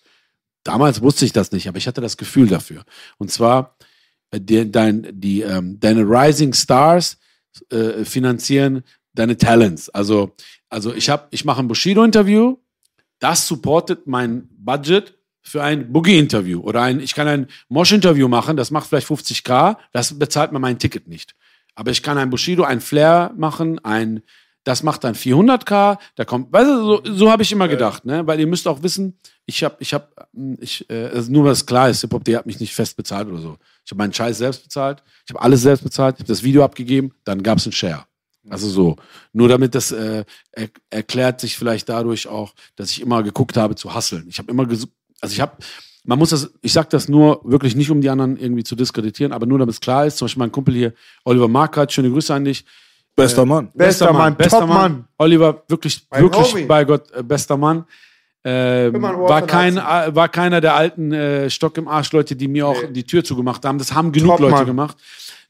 [0.64, 2.85] Damals wusste ich das nicht, aber ich hatte das Gefühl dafür.
[3.16, 3.74] Und zwar,
[4.32, 7.16] äh, die, dein, die, ähm, deine Rising Stars
[7.70, 9.89] äh, finanzieren deine Talents.
[9.90, 10.35] Also,
[10.68, 12.56] also ich, hab, ich mache ein Bushido-Interview,
[13.18, 18.70] das supportet mein Budget für ein Boogie-Interview oder ein, ich kann ein Mosh-Interview machen, das
[18.70, 21.35] macht vielleicht 50k, das bezahlt mir mein Ticket nicht.
[21.74, 24.22] Aber ich kann ein Bushido, ein Flair machen, ein,
[24.64, 28.26] das macht dann 400k, da kommt, weißt du, so, so habe ich immer gedacht, ne,
[28.26, 30.09] weil ihr müsst auch wissen, ich habe, ich habe,
[30.60, 33.56] ich, äh, also nur was klar ist, Hip-Hop, hat mich nicht fest bezahlt oder so.
[33.85, 36.64] Ich habe meinen Scheiß selbst bezahlt, ich habe alles selbst bezahlt, ich habe das Video
[36.64, 38.07] abgegeben, dann gab es einen Share.
[38.50, 38.96] Also so.
[39.32, 43.74] Nur damit das äh, er, erklärt sich vielleicht dadurch auch, dass ich immer geguckt habe
[43.74, 44.26] zu hasseln.
[44.28, 45.56] Ich habe immer gesucht, also ich habe,
[46.04, 49.32] man muss das, ich sage das nur wirklich nicht, um die anderen irgendwie zu diskreditieren,
[49.32, 50.18] aber nur damit es klar ist.
[50.18, 50.94] Zum Beispiel mein Kumpel hier,
[51.24, 52.64] Oliver Markert, schöne Grüße an dich.
[53.14, 53.70] Bester Mann.
[53.74, 54.92] Bester Mann, bester Top Mann.
[54.92, 55.04] Mann.
[55.18, 56.64] Oliver, wirklich, Mein wirklich, Homie.
[56.64, 57.84] bei Gott, äh, bester Mann.
[58.44, 62.66] Ohr war, kein, äh, war keiner der alten äh, Stock im Arsch Leute, die mir
[62.66, 63.78] auch die Tür zugemacht haben.
[63.78, 64.66] Das haben genug Top Leute Mann.
[64.66, 64.96] gemacht.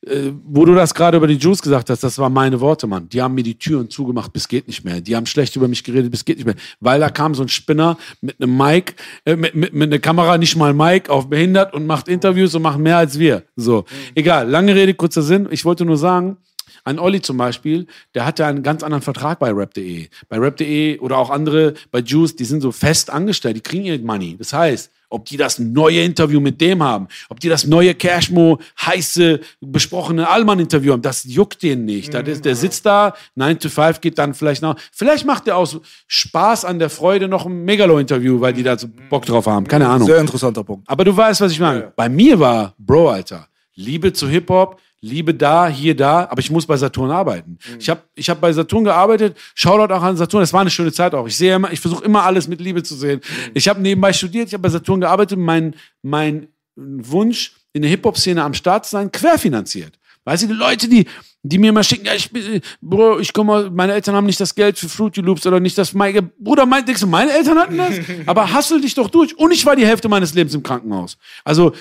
[0.07, 3.09] Äh, wo du das gerade über die Juice gesagt hast, das waren meine Worte, Mann.
[3.09, 5.01] Die haben mir die Türen zugemacht, bis geht nicht mehr.
[5.01, 6.55] Die haben schlecht über mich geredet, bis geht nicht mehr.
[6.81, 8.95] Weil da kam so ein Spinner mit einem Mic,
[9.25, 12.63] äh, mit, mit, mit einer Kamera, nicht mal Mic, auf behindert und macht Interviews und
[12.63, 13.43] macht mehr als wir.
[13.57, 13.85] So,
[14.15, 14.49] egal.
[14.49, 15.49] Lange Rede, kurzer Sinn.
[15.51, 16.37] Ich wollte nur sagen,
[16.85, 20.09] ein Olli zum Beispiel, der hatte einen ganz anderen Vertrag bei Rap.de.
[20.29, 23.99] Bei Rap.de oder auch andere, bei Juice, die sind so fest angestellt, die kriegen ihr
[23.99, 24.37] Money.
[24.39, 28.59] Das heißt, ob die das neue Interview mit dem haben, ob die das neue Cashmo,
[28.85, 32.15] heiße, besprochene Allmann-Interview haben, das juckt den nicht.
[32.15, 34.77] Das ist, der sitzt da, 9 to 5 geht dann vielleicht noch.
[34.93, 38.89] Vielleicht macht der aus Spaß an der Freude noch ein Megalo-Interview, weil die da so
[39.09, 39.67] Bock drauf haben.
[39.67, 40.07] Keine Ahnung.
[40.07, 40.89] Sehr interessanter Punkt.
[40.89, 41.93] Aber du weißt, was ich meine.
[41.97, 46.67] Bei mir war, Bro, Alter, Liebe zu Hip-Hop, Liebe da, hier, da, aber ich muss
[46.67, 47.59] bei Saturn arbeiten.
[47.79, 50.93] Ich habe ich hab bei Saturn gearbeitet, Shoutout auch an Saturn, das war eine schöne
[50.93, 51.27] Zeit auch.
[51.27, 53.21] Ich sehe immer, ich versuche immer alles mit Liebe zu sehen.
[53.55, 58.43] Ich habe nebenbei studiert, ich habe bei Saturn gearbeitet, mein, mein Wunsch, in der Hip-Hop-Szene
[58.43, 59.99] am Start zu sein, querfinanziert.
[60.29, 61.07] Weißt du, die Leute, die,
[61.43, 64.55] die mir mal schicken, ja, ich bin, Bro, ich komme, meine Eltern haben nicht das
[64.55, 67.79] Geld für Fruity Loops oder nicht das meine, Bruder, mein, denkst du, meine Eltern hatten
[67.79, 67.95] das?
[68.27, 69.39] Aber hassel dich doch durch.
[69.39, 71.17] Und ich war die Hälfte meines Lebens im Krankenhaus.
[71.45, 71.73] Also,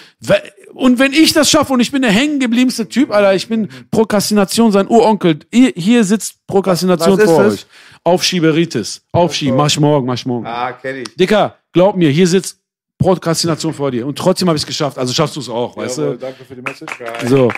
[0.73, 4.71] und wenn ich das schaffe und ich bin der hängengebliebenste Typ, Alter, ich bin Prokrastination,
[4.71, 5.39] sein Uronkel.
[5.51, 7.53] Hier, hier sitzt Prokrastination vor das?
[7.53, 7.65] euch.
[8.05, 9.01] Aufschieberitis.
[9.11, 10.45] Aufschieben, mach ich morgen, mach ich morgen.
[10.47, 11.15] Ah, kenn ich.
[11.17, 12.61] Dicker, glaub mir, hier sitzt
[12.97, 14.07] Prokrastination vor dir.
[14.07, 14.97] Und trotzdem habe ich es geschafft.
[14.97, 16.17] Also schaffst du es auch, weißt du?
[16.17, 16.93] danke für die Message.
[17.27, 17.51] So.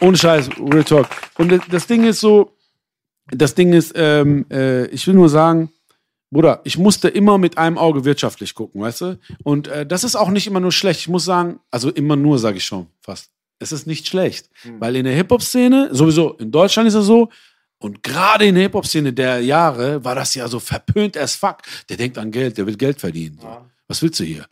[0.00, 1.08] Ohne Scheiß, Real Talk.
[1.38, 2.56] Und das, Ding ist so,
[3.28, 5.70] das Ding ist, ähm, äh, ich will nur sagen,
[6.30, 9.18] Bruder, ich musste immer mit einem Auge wirtschaftlich gucken, weißt du?
[9.44, 11.00] Und äh, das ist auch nicht immer nur schlecht.
[11.00, 13.30] Ich muss sagen, also immer nur, sage ich schon fast.
[13.58, 14.50] Es ist nicht schlecht.
[14.78, 17.30] Weil in der Hip-Hop-Szene, sowieso in Deutschland ist es so,
[17.78, 21.58] und gerade in der Hip-Hop-Szene der Jahre war das ja so verpönt as fuck.
[21.88, 23.38] Der denkt an Geld, der will Geld verdienen.
[23.40, 23.66] So.
[23.88, 24.46] Was willst du hier?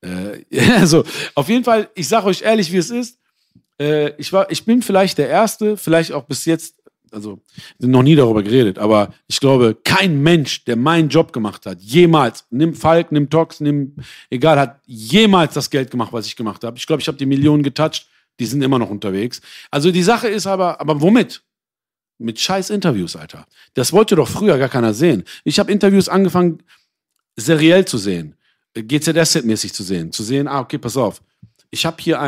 [0.00, 0.44] Äh,
[0.80, 1.04] also,
[1.34, 3.19] auf jeden Fall, ich sage euch ehrlich, wie es ist.
[3.80, 6.76] Äh, ich, war, ich bin vielleicht der Erste, vielleicht auch bis jetzt,
[7.10, 7.40] also
[7.78, 12.44] noch nie darüber geredet, aber ich glaube, kein Mensch, der meinen Job gemacht hat, jemals,
[12.50, 13.96] nimm Falk, nimm Tox, nimm,
[14.28, 16.76] egal, hat jemals das Geld gemacht, was ich gemacht habe.
[16.76, 18.06] Ich glaube, ich habe die Millionen getoucht,
[18.38, 19.40] die sind immer noch unterwegs.
[19.70, 21.42] Also die Sache ist aber, aber womit?
[22.18, 23.46] Mit scheiß Interviews, Alter.
[23.74, 25.24] Das wollte doch früher gar keiner sehen.
[25.42, 26.62] Ich habe Interviews angefangen,
[27.36, 28.36] seriell zu sehen,
[28.74, 31.22] GZS-Set-mäßig zu sehen, zu sehen, ah, okay, pass auf.
[31.70, 32.20] Ich habe hier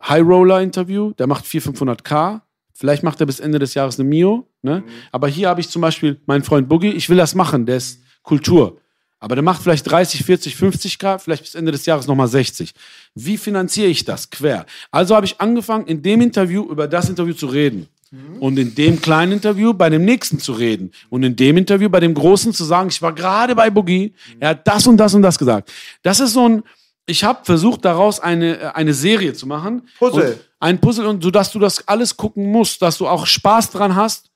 [0.00, 2.40] ein High-Roller-Interview, der macht 400, 500k.
[2.72, 4.46] Vielleicht macht er bis Ende des Jahres eine Mio.
[4.62, 4.82] Ne?
[5.12, 8.00] Aber hier habe ich zum Beispiel meinen Freund Boogie, ich will das machen, der ist
[8.22, 8.78] Kultur.
[9.18, 12.72] Aber der macht vielleicht 30, 40, 50k, vielleicht bis Ende des Jahres nochmal 60.
[13.14, 14.30] Wie finanziere ich das?
[14.30, 14.64] Quer.
[14.90, 17.86] Also habe ich angefangen, in dem Interview über das Interview zu reden.
[18.40, 20.90] Und in dem kleinen Interview bei dem nächsten zu reden.
[21.10, 24.48] Und in dem Interview bei dem großen zu sagen, ich war gerade bei Boogie, er
[24.50, 25.70] hat das und das und das gesagt.
[26.02, 26.62] Das ist so ein,
[27.06, 29.88] ich habe versucht, daraus eine, eine Serie zu machen.
[29.98, 30.38] Puzzle.
[30.60, 33.96] Ein Puzzle, und so dass du das alles gucken musst, dass du auch Spaß dran
[33.96, 34.30] hast.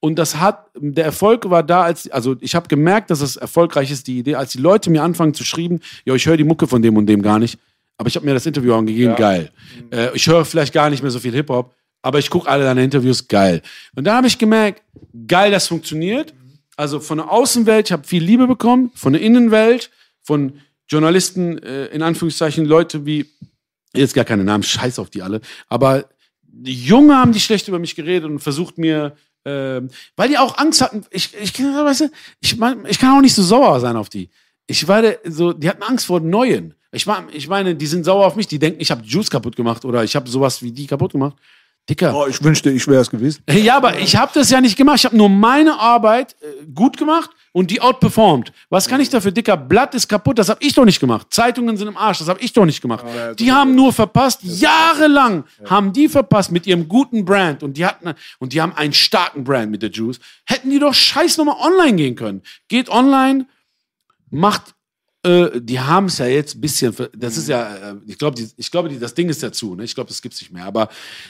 [0.00, 3.90] Und das hat, der Erfolg war da, als, also ich habe gemerkt, dass es erfolgreich
[3.90, 6.66] ist, die Idee, als die Leute mir anfangen zu schreiben, ja, ich höre die Mucke
[6.66, 7.58] von dem und dem gar nicht,
[7.96, 9.50] aber ich habe mir das Interview angegeben, geil.
[9.90, 12.84] Äh, ich höre vielleicht gar nicht mehr so viel Hip-Hop, aber ich gucke alle deine
[12.84, 13.62] Interviews, geil.
[13.94, 14.82] Und da habe ich gemerkt,
[15.26, 16.34] geil, das funktioniert.
[16.76, 19.90] Also von der Außenwelt, ich habe viel Liebe bekommen, von der Innenwelt,
[20.22, 23.26] von Journalisten, äh, in Anführungszeichen, Leute wie,
[23.94, 26.08] jetzt gar keine Namen, scheiß auf die alle, aber
[26.42, 30.58] die Junge haben die schlecht über mich geredet und versucht mir, ähm, weil die auch
[30.58, 31.04] Angst hatten.
[31.10, 32.04] Ich, ich, kann- weißt du,
[32.40, 32.56] ich,
[32.88, 34.30] ich kann auch nicht so sauer sein auf die.
[34.66, 36.74] Ich war der, so, die hatten Angst vor Neuen.
[36.92, 39.54] Ich, mein, ich meine, die sind sauer auf mich, die denken, ich habe Juice kaputt
[39.54, 41.36] gemacht oder ich habe sowas wie die kaputt gemacht.
[41.88, 42.14] Dicker.
[42.14, 43.42] Oh, ich wünschte, ich wäre es gewesen.
[43.48, 44.98] Ja, aber ich habe das ja nicht gemacht.
[44.98, 48.52] Ich habe nur meine Arbeit äh, gut gemacht und die outperformed.
[48.70, 49.56] Was kann ich dafür, Dicker?
[49.56, 51.28] Blatt ist kaputt, das habe ich doch nicht gemacht.
[51.30, 53.04] Zeitungen sind im Arsch, das habe ich doch nicht gemacht.
[53.38, 58.12] Die haben nur verpasst, jahrelang haben die verpasst mit ihrem guten Brand und die hatten
[58.40, 60.18] und die haben einen starken Brand mit der Juice.
[60.44, 62.42] Hätten die doch scheiß nochmal online gehen können.
[62.68, 63.46] Geht online,
[64.30, 64.75] macht
[65.26, 68.70] äh, die haben es ja jetzt ein bisschen, das ist ja, äh, ich glaube, ich
[68.70, 69.84] glaube, das Ding ist dazu, ne?
[69.84, 70.64] Ich glaube, das gibt's nicht mehr.
[70.64, 70.88] Aber,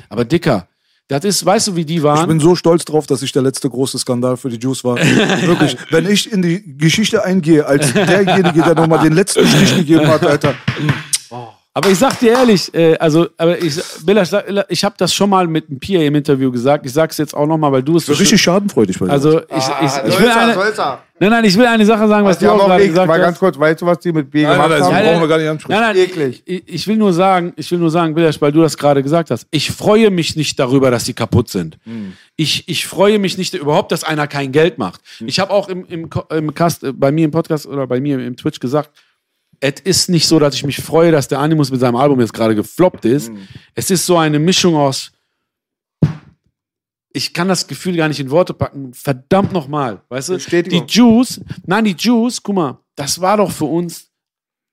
[0.09, 0.68] aber Dicker,
[1.09, 2.27] das ist, weißt du, wie die Ich waren?
[2.28, 4.97] bin so stolz drauf, dass ich der letzte große Skandal für die Juice war.
[4.98, 5.77] Wirklich.
[5.90, 10.24] Wenn ich in die Geschichte eingehe, als derjenige, der nochmal den letzten Stich gegeben hat,
[10.27, 10.55] Alter.
[11.78, 15.12] Aber ich sag dir ehrlich, äh, also, aber ich, Billa, ich, sag- ich habe das
[15.12, 16.86] schon mal mit einem Pia im Interview gesagt.
[16.86, 19.12] Ich sag's jetzt auch nochmal, weil du es So richtig schadenfreudig bei dir.
[19.12, 22.09] Also ich, Ah, ich, ich will soll's er, eine, nein, nein, ich will eine Sache
[22.09, 23.40] sagen, was Die du auch gerade gesagt Mal ganz hast.
[23.40, 24.93] kurz, weißt du, was die mit B Nein, gemacht nein, haben?
[24.94, 25.81] Nein, brauchen wir gar nicht ansprechen.
[25.81, 26.43] Nein, nein, Eklig.
[26.47, 29.31] Ich, ich will nur sagen, ich will nur sagen, Billasch, weil du das gerade gesagt
[29.31, 29.47] hast.
[29.51, 31.77] Ich freue mich nicht darüber, dass sie kaputt sind.
[32.36, 35.03] Ich, ich freue mich nicht überhaupt, dass einer kein Geld macht.
[35.27, 38.19] Ich habe auch im, im, im Cast, äh, bei mir im Podcast oder bei mir
[38.19, 38.89] im Twitch gesagt,
[39.61, 42.35] es ist nicht so, dass ich mich freue, dass der Animus mit seinem Album jetzt
[42.35, 43.33] gerade gefloppt ist.
[43.33, 43.49] Mhm.
[43.74, 45.12] Es ist so eine Mischung aus,
[47.12, 48.93] ich kann das Gefühl gar nicht in Worte packen.
[48.93, 50.37] Verdammt nochmal, weißt du?
[50.70, 54.06] Die Juice, nein, die Juice, guck mal, das war doch für uns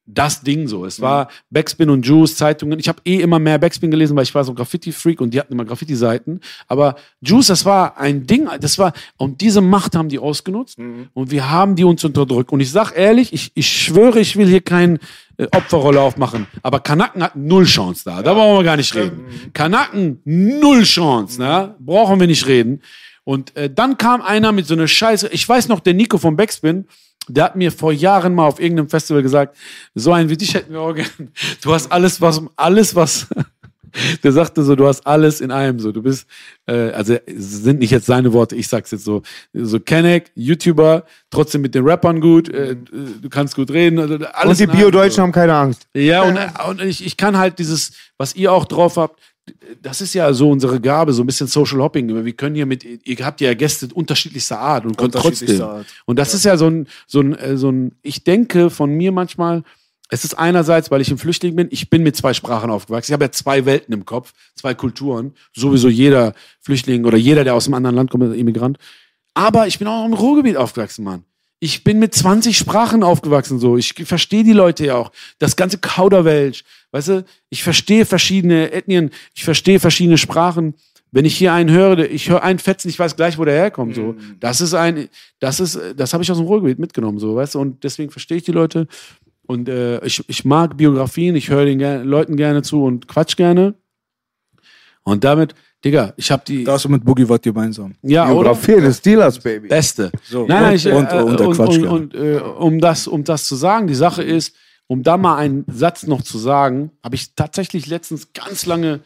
[0.06, 0.86] das Ding so.
[0.86, 2.78] Es war Backspin und Juice, Zeitungen.
[2.80, 5.54] Ich habe eh immer mehr Backspin gelesen, weil ich war so Graffiti-Freak und die hatten
[5.54, 6.42] immer Graffiti-Seiten.
[6.68, 10.78] Aber Juice, das war ein Ding, das war, und diese Macht haben die ausgenutzt
[11.14, 12.52] und wir haben die uns unterdrückt.
[12.52, 15.00] Und ich sag ehrlich, ich, ich schwöre, ich will hier kein
[15.38, 16.48] äh, Opferrolle aufmachen.
[16.62, 18.22] Aber Kanaken hat null Chance da.
[18.22, 19.26] Da brauchen wir gar nicht reden.
[19.54, 21.76] Kanaken, null Chance, ne?
[21.80, 22.82] Brauchen wir nicht reden.
[23.24, 25.30] Und äh, dann kam einer mit so einer Scheiße.
[25.30, 26.86] Ich weiß noch, der Nico vom Backspin,
[27.28, 29.56] der hat mir vor Jahren mal auf irgendeinem Festival gesagt,
[29.96, 31.32] so einen wie dich hätten wir auch gern.
[31.62, 33.28] Du hast alles, was, alles, was,
[34.24, 36.28] der sagte so, du hast alles in einem, so, du bist,
[36.66, 39.22] äh, also es sind nicht jetzt seine Worte, ich sag's jetzt so,
[39.54, 44.60] so Kenneck, YouTuber, trotzdem mit den Rappern gut, äh, du kannst gut reden, also alles
[44.60, 45.22] Und die Bio-Deutschen so.
[45.22, 45.88] haben keine Angst.
[45.94, 46.38] Ja, und,
[46.70, 49.20] und ich, ich kann halt dieses, was ihr auch drauf habt,
[49.82, 52.24] das ist ja so unsere Gabe, so ein bisschen Social Hopping.
[52.24, 55.62] Wir können hier mit, ihr habt ja Gäste unterschiedlichster Art und könnt trotzdem.
[55.62, 55.86] Art.
[56.06, 59.12] Und das ist ja so ein, so ein, äh, so ein, ich denke von mir
[59.12, 59.64] manchmal,
[60.10, 63.12] es ist einerseits, weil ich ein Flüchtling bin, ich bin mit zwei Sprachen aufgewachsen.
[63.12, 65.34] Ich habe ja zwei Welten im Kopf, zwei Kulturen.
[65.54, 68.78] Sowieso jeder Flüchtling oder jeder, der aus einem anderen Land kommt, ist Immigrant.
[69.34, 71.24] Aber ich bin auch im Ruhrgebiet aufgewachsen, Mann.
[71.64, 73.78] Ich bin mit 20 Sprachen aufgewachsen, so.
[73.78, 75.14] Ich verstehe die Leute ja auch.
[75.40, 76.66] Das ganze Kauderwelsch.
[76.92, 80.74] Weißt du, ich verstehe verschiedene Ethnien, ich verstehe verschiedene Sprachen.
[81.12, 83.96] Wenn ich hier einen höre, ich höre einen Fetzen, ich weiß gleich, wo der herkommt,
[83.96, 84.16] so.
[84.42, 85.08] Das ist ein,
[85.40, 88.36] das ist, das habe ich aus dem Ruhrgebiet mitgenommen, so, weißt du, und deswegen verstehe
[88.36, 88.90] ich die Leute.
[89.48, 93.76] Und äh, ich, ich mag Biografien, ich höre den Leuten gerne zu und quatsch gerne.
[95.04, 96.64] Und damit, Digga, ich habe die.
[96.64, 97.94] Da hast du mit Boogie was gemeinsam.
[98.02, 98.54] ja, oder?
[98.54, 99.68] Biografie des Steelers, Baby.
[99.68, 100.12] Beste.
[100.24, 103.08] So, nein, nein, ich, und- äh, und der und, Quatsch und, und äh, um, das,
[103.08, 104.56] um das zu sagen, die Sache ist,
[104.88, 109.02] um da mal einen Satz noch zu sagen, habe ich tatsächlich letztens ganz lange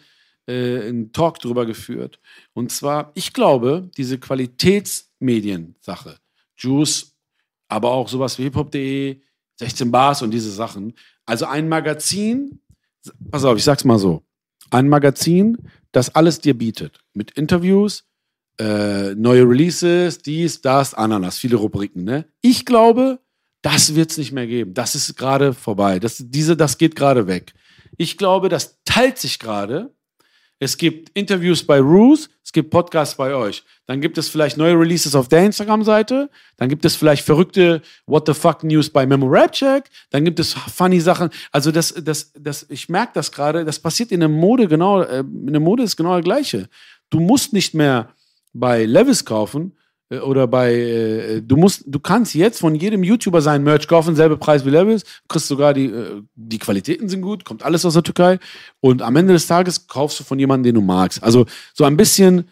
[0.47, 2.19] äh, einen Talk drüber geführt.
[2.53, 6.17] Und zwar, ich glaube, diese Qualitätsmedien-Sache,
[6.57, 7.13] Juice,
[7.67, 9.19] aber auch sowas wie hiphop.de,
[9.59, 10.93] 16 Bars und diese Sachen.
[11.25, 12.59] Also ein Magazin,
[13.31, 14.23] pass auf, ich sag's mal so.
[14.69, 15.57] Ein Magazin,
[15.91, 16.99] das alles dir bietet.
[17.13, 18.05] Mit Interviews,
[18.59, 22.03] äh, neue Releases, dies, das, Ananas, viele Rubriken.
[22.03, 22.25] Ne?
[22.41, 23.19] Ich glaube,
[23.61, 24.73] das wird es nicht mehr geben.
[24.73, 25.99] Das ist gerade vorbei.
[25.99, 27.53] Das, diese, das geht gerade weg.
[27.97, 29.93] Ich glaube, das teilt sich gerade.
[30.59, 33.63] Es gibt Interviews bei Roos, es gibt Podcasts bei euch.
[33.85, 36.29] Dann gibt es vielleicht neue Releases auf der Instagram-Seite.
[36.57, 39.85] Dann gibt es vielleicht verrückte What the fuck News bei Memo Rap Check.
[40.09, 41.29] Dann gibt es funny Sachen.
[41.51, 43.65] Also das, das, das, ich merke das gerade.
[43.65, 45.01] Das passiert in der Mode genau.
[45.01, 46.69] Äh, in der Mode ist genau das Gleiche.
[47.11, 48.15] Du musst nicht mehr
[48.53, 49.76] bei Levis kaufen
[50.09, 54.37] oder bei äh, du musst du kannst jetzt von jedem YouTuber sein Merch kaufen, selbe
[54.37, 58.03] Preis wie Levis, kriegst sogar die äh, die Qualitäten sind gut, kommt alles aus der
[58.03, 58.39] Türkei
[58.79, 61.23] und am Ende des Tages kaufst du von jemandem, den du magst.
[61.23, 62.47] Also so ein bisschen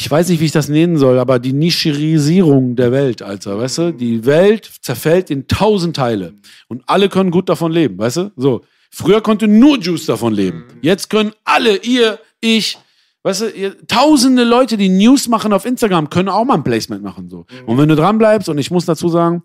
[0.00, 3.78] ich weiß nicht, wie ich das nennen soll, aber die Nischerisierung der Welt, Alter, weißt
[3.78, 3.92] du?
[3.92, 6.34] Die Welt zerfällt in tausend Teile
[6.68, 8.32] und alle können gut davon leben, weißt du?
[8.36, 8.60] So.
[8.90, 10.64] Früher konnte nur Juice davon leben.
[10.82, 12.78] Jetzt können alle, ihr, ich,
[13.22, 17.02] weißt du, ihr, tausende Leute, die News machen auf Instagram, können auch mal ein Placement
[17.02, 17.46] machen, so.
[17.66, 19.42] Und wenn du dran bleibst, und ich muss dazu sagen,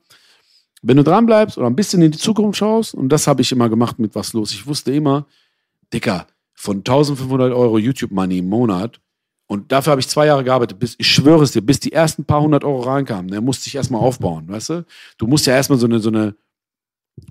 [0.82, 3.52] wenn du dran bleibst oder ein bisschen in die Zukunft schaust, und das habe ich
[3.52, 5.26] immer gemacht mit was los, ich wusste immer,
[5.94, 9.00] Dicker, von 1500 Euro YouTube-Money im Monat,
[9.48, 12.26] und dafür habe ich zwei Jahre gearbeitet, bis, ich schwöre es dir, bis die ersten
[12.26, 14.86] paar hundert Euro reinkamen, der musste ich erstmal aufbauen, weißt du?
[15.18, 16.36] Du musst ja erstmal so eine, so eine,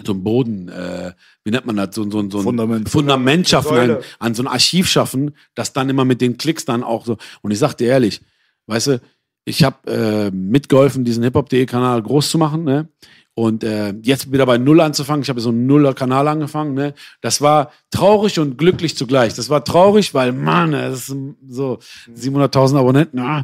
[0.05, 1.13] so einen Boden, äh,
[1.45, 2.89] wie nennt man das, so, so, so ein Fundament.
[2.89, 4.03] Fundament schaffen, ein, Säule.
[4.19, 7.17] an so ein Archiv schaffen, das dann immer mit den Klicks dann auch so.
[7.43, 8.21] Und ich sag dir ehrlich,
[8.67, 9.01] weißt du,
[9.45, 12.89] ich habe äh, mitgeholfen, diesen hiphop.de-Kanal groß zu machen, ne?
[13.35, 15.23] Und äh, jetzt wieder bei Null anzufangen.
[15.23, 16.75] Ich habe so einen Nuller-Kanal angefangen.
[16.75, 16.93] Ne?
[17.23, 19.33] Das war traurig und glücklich zugleich.
[19.33, 21.17] Das war traurig, weil, Mann, das ist
[21.49, 21.79] so
[22.15, 23.21] 700.000 Abonnenten.
[23.21, 23.43] Ah.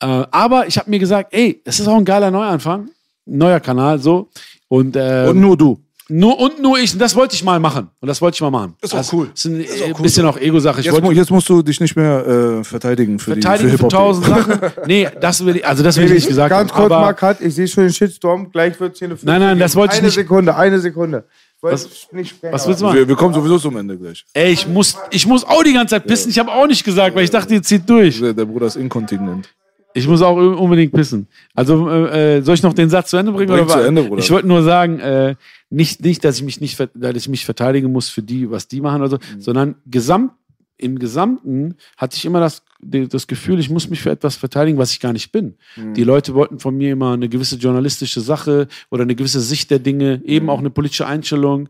[0.00, 2.88] Äh, aber ich habe mir gesagt, ey, das ist auch ein geiler Neuanfang.
[3.26, 4.30] Neuer Kanal, so.
[4.70, 5.80] Und, äh, Und nur du.
[6.08, 6.92] nur, und nur ich.
[6.92, 7.88] Und das wollte ich mal machen.
[8.00, 8.74] Und das wollte ich mal machen.
[8.80, 9.30] Ist auch Also, cool.
[9.34, 10.02] Ist ein Ist auch äh, cool.
[10.02, 10.80] bisschen auch Ego-Sache.
[10.80, 12.24] Jetzt, mu- jetzt musst du dich nicht mehr
[12.60, 14.60] äh, verteidigen für verteidigen die für für tausend Sachen.
[14.86, 16.80] Nee, das will ich, also das will ich nicht gesagt Ganz haben.
[16.82, 19.40] kurz, aber, Mark hat, ich sehe schon den Shitstorm, gleich wird es hier eine Nein,
[19.40, 21.24] nein, das wollte ich eine nicht- Sekunde, eine Sekunde.
[21.56, 22.96] Ich wollte Was- nicht sprechen, was willst du machen?
[22.98, 24.24] Wir, wir kommen sowieso zum Ende gleich.
[24.32, 26.30] Ey, ich muss, ich muss auch die ganze Zeit pissen.
[26.30, 28.18] Ich habe auch nicht gesagt, weil ich dachte, ihr zieht durch.
[28.20, 29.48] Der, der Bruder ist inkontinent.
[29.94, 31.26] Ich muss auch unbedingt pissen.
[31.54, 33.48] Also äh, äh, soll ich noch den Satz zu Ende bringen?
[33.48, 33.86] Bring oder zu was?
[33.86, 34.22] Ende, Bruder.
[34.22, 35.34] Ich wollte nur sagen, äh,
[35.68, 38.80] nicht, nicht, dass ich mich nicht, dass ich mich verteidigen muss für die, was die
[38.80, 39.40] machen oder so, Mhm.
[39.40, 40.32] sondern gesamt
[40.78, 44.92] im Gesamten hatte ich immer das, das Gefühl, ich muss mich für etwas verteidigen, was
[44.92, 45.56] ich gar nicht bin.
[45.76, 45.92] Mhm.
[45.92, 49.78] Die Leute wollten von mir immer eine gewisse journalistische Sache oder eine gewisse Sicht der
[49.80, 50.50] Dinge, eben Mhm.
[50.50, 51.68] auch eine politische Einstellung.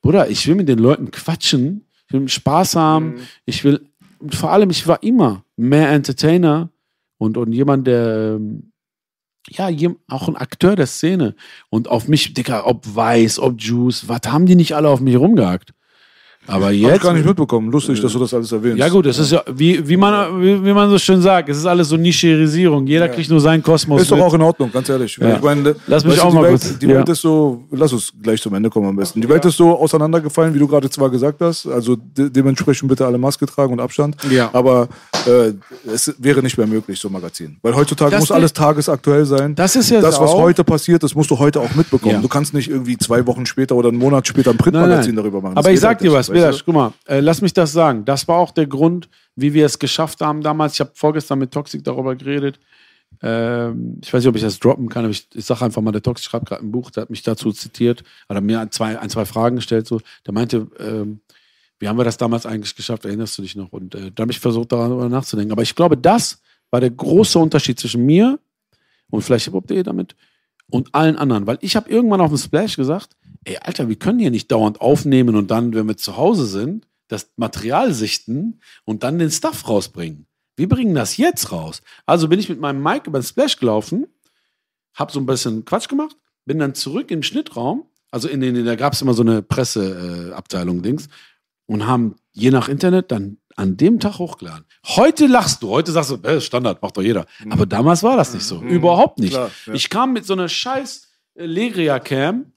[0.00, 3.16] Bruder, ich will mit den Leuten quatschen, ich will Spaß haben, Mhm.
[3.44, 3.80] ich will
[4.20, 6.70] und vor allem, ich war immer mehr Entertainer
[7.18, 8.72] und, und jemand, der, ähm,
[9.48, 9.68] ja,
[10.08, 11.34] auch ein Akteur der Szene.
[11.70, 15.16] Und auf mich, Dicker, ob Weiß, ob Juice, was haben die nicht alle auf mich
[15.16, 15.72] rumgehakt?
[16.48, 17.02] Aber Hab ich jetzt.
[17.02, 17.70] gar nicht mitbekommen.
[17.70, 18.78] Lustig, dass du das alles erwähnst.
[18.78, 21.58] Ja gut, es ist ja, wie, wie, man, wie, wie man so schön sagt, es
[21.58, 22.86] ist alles so Nischerisierung.
[22.86, 24.02] Jeder kriegt nur seinen Kosmos.
[24.02, 24.24] Ist doch mit.
[24.24, 25.16] auch in Ordnung, ganz ehrlich.
[25.20, 25.36] Ja.
[25.36, 26.94] Ich meine, Lass mich auch die mal Welt, kurz- Die ja.
[26.96, 29.20] Welt ist so, lass uns gleich zum Ende kommen am besten.
[29.20, 31.66] Die Welt ist so auseinandergefallen, wie du gerade zwar gesagt hast.
[31.66, 34.16] Also de dementsprechend bitte alle Maske tragen und Abstand.
[34.30, 34.50] Ja.
[34.52, 34.88] Aber
[35.26, 35.52] äh,
[35.92, 37.56] es wäre nicht mehr möglich, so ein Magazin.
[37.62, 39.54] Weil heutzutage Das muss alles tagesaktuell sein.
[39.54, 42.14] Das ist ja das, was auch- heute passiert, das musst du heute auch mitbekommen.
[42.16, 42.20] Ja.
[42.20, 45.54] Du kannst nicht irgendwie zwei Wochen später oder einen Monat später ein Printmagazin darüber machen.
[45.56, 48.04] Das Aber ich sag halt dir was, Belasch, guck mal, äh, lass mich das sagen.
[48.04, 50.74] Das war auch der Grund, wie wir es geschafft haben damals.
[50.74, 52.58] Ich habe vorgestern mit Toxic darüber geredet.
[53.22, 55.92] Ähm, ich weiß nicht, ob ich das droppen kann, aber ich, ich sage einfach mal,
[55.92, 58.98] der Toxic schreibt gerade ein Buch, der hat mich dazu zitiert, hat mir ein, zwei,
[58.98, 59.86] ein, zwei Fragen gestellt.
[59.86, 60.00] So.
[60.26, 61.20] Der meinte, ähm,
[61.78, 63.04] wie haben wir das damals eigentlich geschafft?
[63.04, 63.72] Erinnerst du dich noch?
[63.72, 65.52] Und äh, da habe ich versucht, darüber nachzudenken.
[65.52, 66.40] Aber ich glaube, das
[66.70, 68.38] war der große Unterschied zwischen mir
[69.10, 70.14] und vielleicht hip-hop.de damit
[70.70, 71.46] und allen anderen.
[71.46, 74.80] Weil ich habe irgendwann auf dem Splash gesagt, ey, Alter, wir können hier nicht dauernd
[74.80, 79.68] aufnehmen und dann, wenn wir zu Hause sind, das Material sichten und dann den Stuff
[79.68, 80.26] rausbringen.
[80.56, 81.82] Wir bringen das jetzt raus.
[82.04, 84.06] Also bin ich mit meinem Mic über den Splash gelaufen,
[84.94, 88.74] habe so ein bisschen Quatsch gemacht, bin dann zurück im Schnittраum, also in den, da
[88.74, 91.08] gab es immer so eine Presseabteilung, äh, Dings,
[91.66, 94.64] und haben je nach Internet dann an dem Tag hochgeladen.
[94.86, 97.26] Heute lachst du, heute sagst du, äh, Standard, macht doch jeder.
[97.50, 98.62] Aber damals war das nicht so.
[98.62, 99.32] Überhaupt nicht.
[99.32, 99.72] Klar, ja.
[99.74, 102.52] Ich kam mit so einer scheiß äh, Legria-Cam.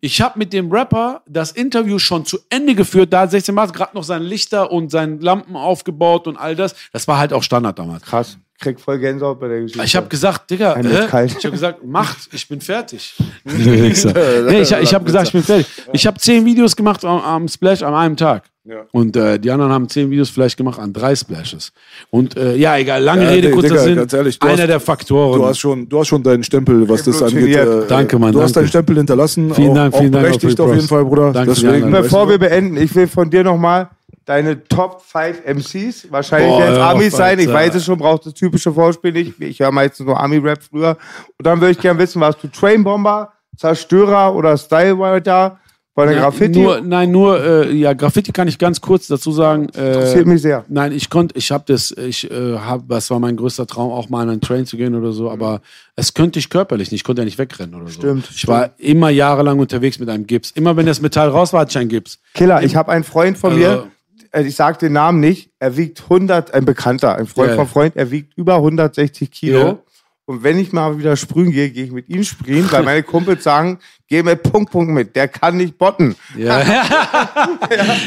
[0.00, 3.12] Ich habe mit dem Rapper das Interview schon zu Ende geführt.
[3.12, 6.74] Da hat 16 Mars gerade noch seine Lichter und seine Lampen aufgebaut und all das.
[6.92, 8.02] Das war halt auch Standard damals.
[8.02, 8.36] Krass.
[8.62, 9.84] Krieg voll Gänsehaut bei der Geschichte.
[9.84, 11.36] Ich habe gesagt, Digga, äh, kalt.
[11.36, 13.14] ich habe gesagt, macht, ich bin fertig.
[13.44, 15.66] nee, ich, ich habe gesagt, ich bin fertig.
[15.92, 18.44] Ich habe zehn Videos gemacht am, am Splash an einem Tag.
[18.64, 18.76] Ja.
[18.92, 21.72] Und äh, die anderen haben zehn Videos vielleicht gemacht an drei Splashes.
[22.10, 23.96] Und äh, ja, egal, lange Ja, Rede, nee, kurzer Digga, Sinn.
[23.96, 25.40] ganz ehrlich, einer hast- der Faktoren.
[25.40, 27.56] Du hast schon, du hast schon deinen Stempel, was das angeht.
[27.56, 28.66] Äh, Danke, Mann, Du hast danke.
[28.66, 29.52] deinen Stempel hinterlassen.
[29.52, 30.86] Vielen auch, Dank, auch vielen Dank berechtigt auch auf jeden.
[30.86, 31.32] Fall, Bruder.
[31.32, 31.90] Danke Deswegen.
[31.90, 33.88] Bevor wir beenden, ich will von dir nochmal
[34.24, 38.26] deine Top 5 MCs, wahrscheinlich Boah, werden es Amis sein, ich weiß es schon, braucht
[38.26, 39.40] das typische Vorspiel nicht.
[39.40, 40.96] Ich höre meistens nur Ami-Rap früher.
[41.38, 45.58] Und dann würde ich gerne wissen, warst du Trainbomber, Zerstörer oder Stylewriter
[45.94, 46.58] bei der Graffiti?
[46.58, 49.68] Nur, nein, nur, äh, ja, Graffiti kann ich ganz kurz dazu sagen.
[49.76, 50.64] Äh, Interessiert mich sehr.
[50.68, 54.08] Nein, ich konnte, ich habe das, ich äh, habe, das war mein größter Traum, auch
[54.08, 55.60] mal an einen Train zu gehen oder so, aber
[55.94, 58.00] es könnte ich körperlich nicht, ich konnte ja nicht wegrennen oder so.
[58.00, 60.50] Stimmt, Ich war immer jahrelang unterwegs mit einem Gips.
[60.52, 62.18] Immer wenn das Metall raus war, hatte ich einen Gips.
[62.32, 63.86] Killer, ich habe einen Freund von Also- mir,
[64.34, 67.56] ich sage den Namen nicht, er wiegt 100, ein Bekannter, ein Freund Ja.
[67.56, 69.58] von Freund, er wiegt über 160 Kilo.
[69.58, 69.78] Ja.
[70.24, 73.42] Und wenn ich mal wieder sprühen gehe, gehe ich mit ihm sprühen, weil meine Kumpels
[73.42, 76.14] sagen, geh mit Punkt, Punkt mit, der kann nicht botten.
[76.36, 76.62] Ja.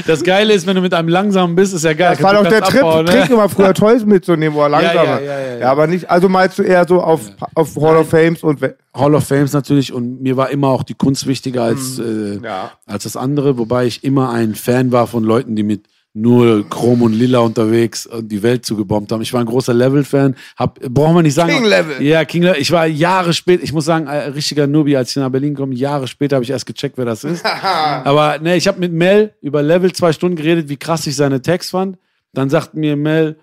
[0.08, 2.16] Das Geile ist, wenn du mit einem langsamen bist, ist ja geil.
[2.16, 3.12] Das war doch der Trip, abbauen, ne?
[3.12, 6.30] Trick immer früher Toys mitzunehmen, wo er langsam ja, ja, ja, ja, aber nicht, also
[6.30, 7.22] meinst du eher so auf,
[7.54, 8.62] auf Hall of Fames und
[8.94, 12.72] Hall of Fames natürlich und mir war immer auch die Kunst wichtiger als, äh, ja.
[12.86, 15.86] als das andere, wobei ich immer ein Fan war von Leuten, die mit
[16.16, 19.22] nur Chrom und Lila unterwegs und die Welt zugebombt haben.
[19.22, 20.36] Ich war ein großer Level-Fan.
[20.90, 21.52] Brauchen wir nicht sagen.
[21.52, 22.02] King Level.
[22.02, 22.62] Ja, King Level.
[22.62, 25.76] Ich war Jahre später, ich muss sagen, ein richtiger Nubi, als ich nach Berlin komme,
[25.76, 27.46] Jahre später habe ich erst gecheckt, wer das ist.
[27.64, 31.42] Aber ne, ich habe mit Mel über Level zwei Stunden geredet, wie krass ich seine
[31.42, 31.98] Tags fand.
[32.34, 33.36] Dann sagt mir Mel,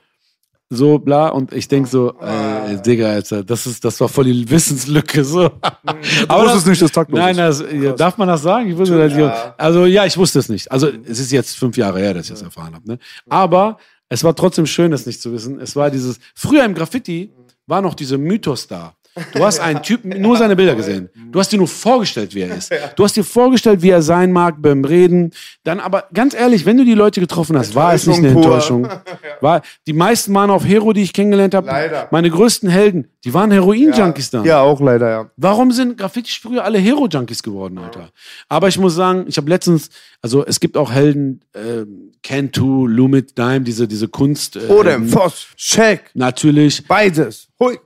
[0.74, 4.48] so bla und ich denk so, äh, Digga, Alter, das ist, das war voll die
[4.48, 5.50] Wissenslücke so.
[6.28, 7.60] Aber wusstest nicht, dass taktlos Nein, ist.
[7.60, 8.70] das, ja, darf man das sagen?
[8.70, 9.54] Ich wusste das nicht.
[9.58, 10.72] Also ja, ich wusste es nicht.
[10.72, 12.88] Also es ist jetzt fünf Jahre her, dass ich das erfahren habe.
[12.88, 12.98] Ne?
[13.28, 13.76] Aber
[14.08, 15.60] es war trotzdem schön, das nicht zu wissen.
[15.60, 17.32] Es war dieses früher im Graffiti
[17.66, 18.94] war noch dieser Mythos da.
[19.34, 21.10] Du hast einen Typen, nur seine Bilder gesehen.
[21.30, 22.72] Du hast dir nur vorgestellt, wie er ist.
[22.96, 25.32] Du hast dir vorgestellt, wie er sein mag beim Reden.
[25.64, 28.88] Dann aber ganz ehrlich, wenn du die Leute getroffen hast, war es nicht eine Enttäuschung.
[29.40, 31.66] War, die meisten waren auf Hero, die ich kennengelernt habe.
[31.66, 32.06] Leider.
[32.12, 34.44] Meine größten Helden, die waren Heroin-Junkies dann.
[34.44, 35.30] Ja, auch leider, ja.
[35.36, 38.10] Warum sind Graffiti früher alle Hero-Junkies geworden, Alter?
[38.48, 39.90] Aber ich muss sagen, ich habe letztens,
[40.20, 44.54] also es gibt auch Helden, ähm, Cantu, Lumit, Dime, diese, diese Kunst.
[44.56, 46.86] Äh, Odem, Voss, Check, Natürlich.
[46.86, 47.48] beides.
[47.58, 47.78] Hui.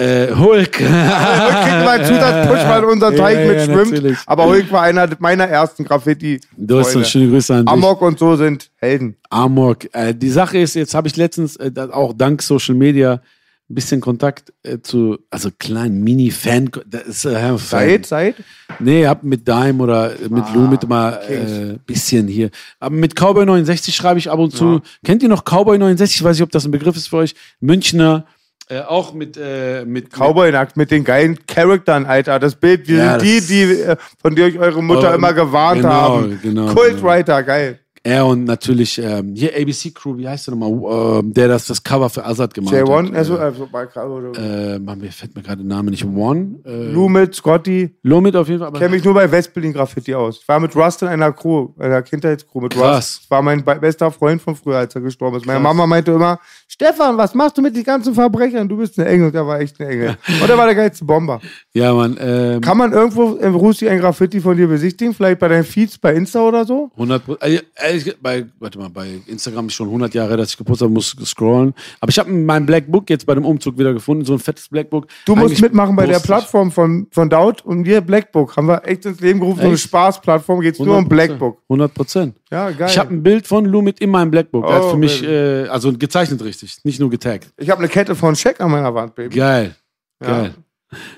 [0.00, 0.78] Äh, Hulk.
[0.78, 3.90] Hulk kriegt mal Zusatzpush, weil unser Teig Ja, ja, mitschwimmt.
[3.92, 4.18] natürlich.
[4.26, 7.72] aber Hulk war einer meiner ersten graffiti Du hast so schöne Grüße an dich.
[7.72, 9.16] Amok und so sind Helden.
[9.28, 9.92] Amok.
[9.94, 13.20] Äh, die Sache ist, jetzt habe ich letztens äh, auch dank Social Media
[13.68, 16.70] ein bisschen Kontakt äh, zu, also kleinen Mini-Fan.
[16.90, 18.34] Äh, Seid, seid?
[18.80, 21.50] Nee, hab mit Dime oder mit Lou mit mal Kings.
[21.52, 22.50] äh, bisschen hier.
[22.80, 24.80] Aber mit Cowboy 69 schreibe ich ab und zu.
[25.04, 26.16] Kennt ihr noch Cowboy 69?
[26.16, 27.34] Ich weiß nicht, ob das ein Begriff ist für euch.
[27.60, 28.24] Münchner,
[28.70, 32.38] äh, auch mit, äh, mit Cowboy nackt mit den geilen Charaktern, Alter.
[32.38, 35.32] Das Bild, wie Ja, die, das- die, äh, von der euch eure Mutter Oh, immer
[35.32, 36.38] gewarnt genau, haben.
[36.42, 37.80] genau, Kultwriter, geil.
[38.02, 41.82] Er und natürlich ähm, hier ABC Crew, wie heißt der nochmal, ähm, der das, das
[41.82, 43.14] Cover für Azad gemacht J1, hat.
[43.14, 44.32] also, also bei Carlo.
[44.32, 46.02] äh, Mann, mir fällt mir gerade der Name nicht.
[46.06, 46.60] One.
[46.64, 47.94] Äh, Lumit, Scotty.
[48.02, 48.68] Lomit auf jeden Fall.
[48.68, 50.38] Aber kenne mich nur bei Westberlin Graffiti aus.
[50.40, 53.18] Ich war mit Rust in einer Crew, einer Kindheitscrew mit Krass.
[53.18, 53.30] Rust.
[53.30, 55.44] War mein be- bester Freund von früher, als er gestorben ist.
[55.44, 56.38] Meine Mama meinte immer,
[56.72, 58.68] Stefan, was machst du mit den ganzen Verbrechern?
[58.68, 59.26] Du bist ein Engel.
[59.26, 60.16] Und er war echt ein Engel.
[60.40, 61.40] Und er war der geilste Bomber.
[61.74, 62.16] ja, Mann.
[62.20, 65.12] Ähm, Kann man irgendwo im Rusi ein Graffiti von dir besichtigen?
[65.12, 66.88] Vielleicht bei deinen Feeds bei Insta oder so?
[66.94, 70.56] 100 Pro- äh, ehrlich, bei, warte mal, bei Instagram ist schon 100 Jahre, dass ich
[70.58, 71.74] gepostet habe, muss scrollen.
[72.00, 74.68] Aber ich habe mein Black Book jetzt bei dem Umzug wieder gefunden, so ein fettes
[74.68, 75.08] Black Book.
[75.26, 78.56] Du musst Eigentlich mitmachen bei der Plattform von, von Daut und wir Blackbook.
[78.56, 79.82] Haben wir echt ins Leben gerufen, so eine Echt?
[79.82, 81.08] Spaßplattform, geht's nur um 100%.
[81.08, 81.58] Blackbook.
[81.68, 82.36] 100 Prozent.
[82.52, 82.88] Ja, geil.
[82.90, 84.64] Ich habe ein Bild von Lumit in meinem Blackbook.
[84.64, 87.48] Er hat Oh, für mich, äh, also gezeichnet richtig, nicht nur getaggt.
[87.56, 89.36] Ich habe eine Kette von Shaq an meiner Wand, Baby.
[89.36, 89.74] Geil.
[90.20, 90.54] Geil.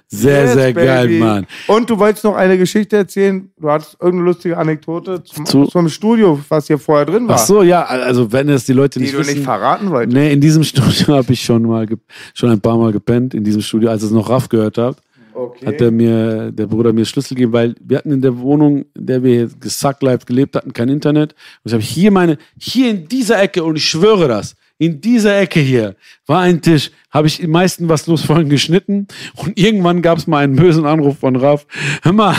[0.06, 1.18] Sehr, Yes, sehr geil, baby.
[1.18, 1.46] Mann.
[1.66, 3.50] Und du wolltest noch eine Geschichte erzählen.
[3.58, 7.36] Du hattest irgendeine lustige Anekdote zum, Zu- zum Studio, was hier vorher drin war.
[7.36, 9.32] Ach so, ja, also wenn es die Leute die nicht du wissen.
[9.36, 10.14] nicht verraten wolltest.
[10.14, 11.86] Nee, in diesem Studio habe ich schon mal,
[12.34, 15.00] schon ein paar Mal gepennt, in diesem Studio, als es noch Raff gehört habt.
[15.34, 15.64] Okay.
[15.64, 19.06] hat er mir, der Bruder mir Schlüssel gegeben, weil wir hatten in der Wohnung, in
[19.06, 21.32] der wir gesuckleibt gelebt hatten, kein Internet.
[21.32, 25.38] Und ich habe hier meine, hier in dieser Ecke, und ich schwöre das, in dieser
[25.38, 25.94] Ecke hier
[26.26, 29.06] war ein Tisch, habe ich die meisten was los vorhin geschnitten
[29.36, 31.68] und irgendwann gab es mal einen bösen Anruf von Raf.
[32.02, 32.34] Hör mal,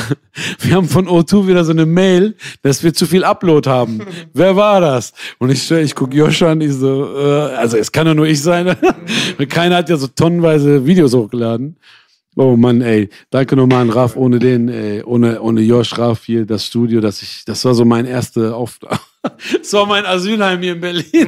[0.59, 4.01] wir haben von O2 wieder so eine Mail, dass wir zu viel Upload haben.
[4.33, 5.13] Wer war das?
[5.39, 8.41] Und ich, ich gucke Josh an, ich so, äh, also es kann ja nur ich
[8.41, 8.75] sein.
[9.49, 11.77] Keiner hat ja so tonnenweise Videos hochgeladen.
[12.35, 14.15] Oh Mann, ey, danke nochmal an Raff.
[14.15, 17.85] Ohne den, ey, ohne, ohne Josh Raff hier, das Studio, das ich, das war so
[17.85, 18.79] mein erster Auf,
[19.57, 21.27] das war mein Asylheim hier in Berlin.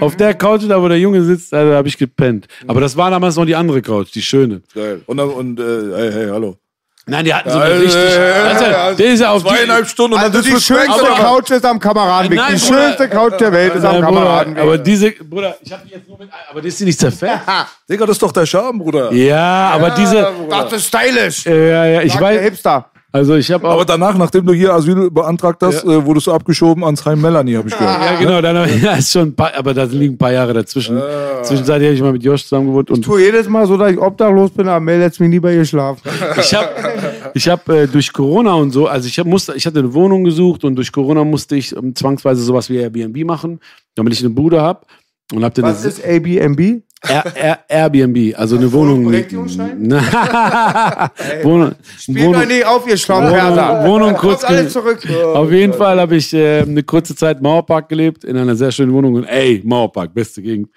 [0.00, 2.46] Auf der Couch, da wo der Junge sitzt, da habe ich gepennt.
[2.66, 4.62] Aber das war damals noch die andere Couch, die schöne.
[4.74, 5.00] Geil.
[5.06, 5.62] Und, und äh,
[5.94, 6.58] hey, hey, hallo.
[7.06, 9.42] Nein, die hatten so Ja, eine äh, richtig, äh, also, äh, der ist ja auf
[9.42, 12.38] die, Zweieinhalb Stunden und Also dann die bist du schönste aber- Couch ist am Kameradenweg.
[12.38, 12.82] Nein, die Bruder.
[12.82, 14.62] schönste Couch der Welt ist am Bruder, Kameradenweg.
[14.62, 17.42] aber diese, Bruder, ich habe die jetzt nur mit, aber die ist die nicht zerfetzt?
[17.90, 19.12] Digga, das ist doch der Charme, Bruder.
[19.12, 21.44] Ja, aber diese, das ist stylisch.
[21.44, 22.86] ja, ja, ich der weiß, Hipster.
[23.14, 26.82] Also ich habe Aber danach, nachdem du hier Asyl beantragt hast, äh, wurdest du abgeschoben
[26.82, 28.00] ans Heim Melanie, habe ich gehört.
[28.02, 31.00] Ja, genau, dann, ja, ist schon ein paar, aber da liegen ein paar Jahre dazwischen.
[31.44, 33.92] Zwischenzeitlich habe ich mal mit Josh zusammen gewohnt und Ich tue jedes Mal so, dass
[33.92, 36.02] ich obdachlos bin, aber Mel lässt mich nie bei ihr schlafen.
[36.40, 36.68] ich habe
[37.34, 40.24] ich hab, äh, durch Corona und so, also ich, hab, musste, ich hatte eine Wohnung
[40.24, 43.60] gesucht und durch Corona musste ich ähm, zwangsweise sowas wie Airbnb machen,
[43.94, 44.80] damit ich eine Bude habe
[45.32, 46.82] und dann Was eine ist ABNB?
[47.08, 49.04] Air, Air, Airbnb, also eine Wohnung.
[49.04, 49.90] Berechtigungsschein?
[51.42, 53.84] Wohnung, Spiel mal Wohnung, nicht auf, ihr Schlammperser.
[53.84, 55.00] Wohnung, kurz alles zurück.
[55.34, 58.72] Auf jeden Fall habe ich äh, eine kurze Zeit im Mauerpark gelebt, in einer sehr
[58.72, 59.14] schönen Wohnung.
[59.14, 60.68] Und ey, Mauerpark, beste Gegend.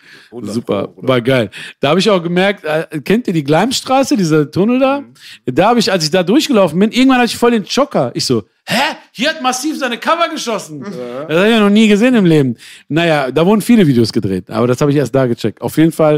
[0.42, 1.50] Super, war geil.
[1.80, 5.04] Da habe ich auch gemerkt, äh, kennt ihr die Gleimstraße, dieser Tunnel da?
[5.46, 8.12] Da habe ich, als ich da durchgelaufen bin, irgendwann hatte ich voll den Schocker.
[8.14, 8.98] Ich so, hä?
[9.12, 10.80] Hier hat massiv seine Cover geschossen.
[10.82, 10.94] Das
[11.38, 12.56] habe ich ja noch nie gesehen im Leben.
[12.88, 15.60] Naja, da wurden viele Videos gedreht, aber das habe ich erst da gecheckt.
[15.60, 16.17] Auf jeden Fall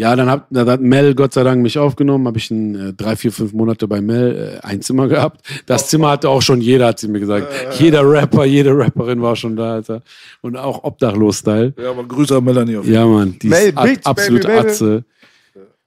[0.00, 2.92] ja, dann hat, dann hat Mel Gott sei Dank mich aufgenommen, habe ich ein, äh,
[2.94, 5.46] drei, vier, fünf Monate bei Mel äh, ein Zimmer gehabt.
[5.66, 7.48] Das Zimmer hatte auch schon jeder, hat sie mir gesagt.
[7.78, 10.00] Jeder Rapper, jede Rapperin war schon da, Alter.
[10.40, 11.74] Und auch Obdachlos-Style.
[11.76, 14.62] Ja, aber Grüße an Melanie auf jeden Ja, Mann, die Mel ist Beats, absolut baby,
[14.62, 15.04] baby.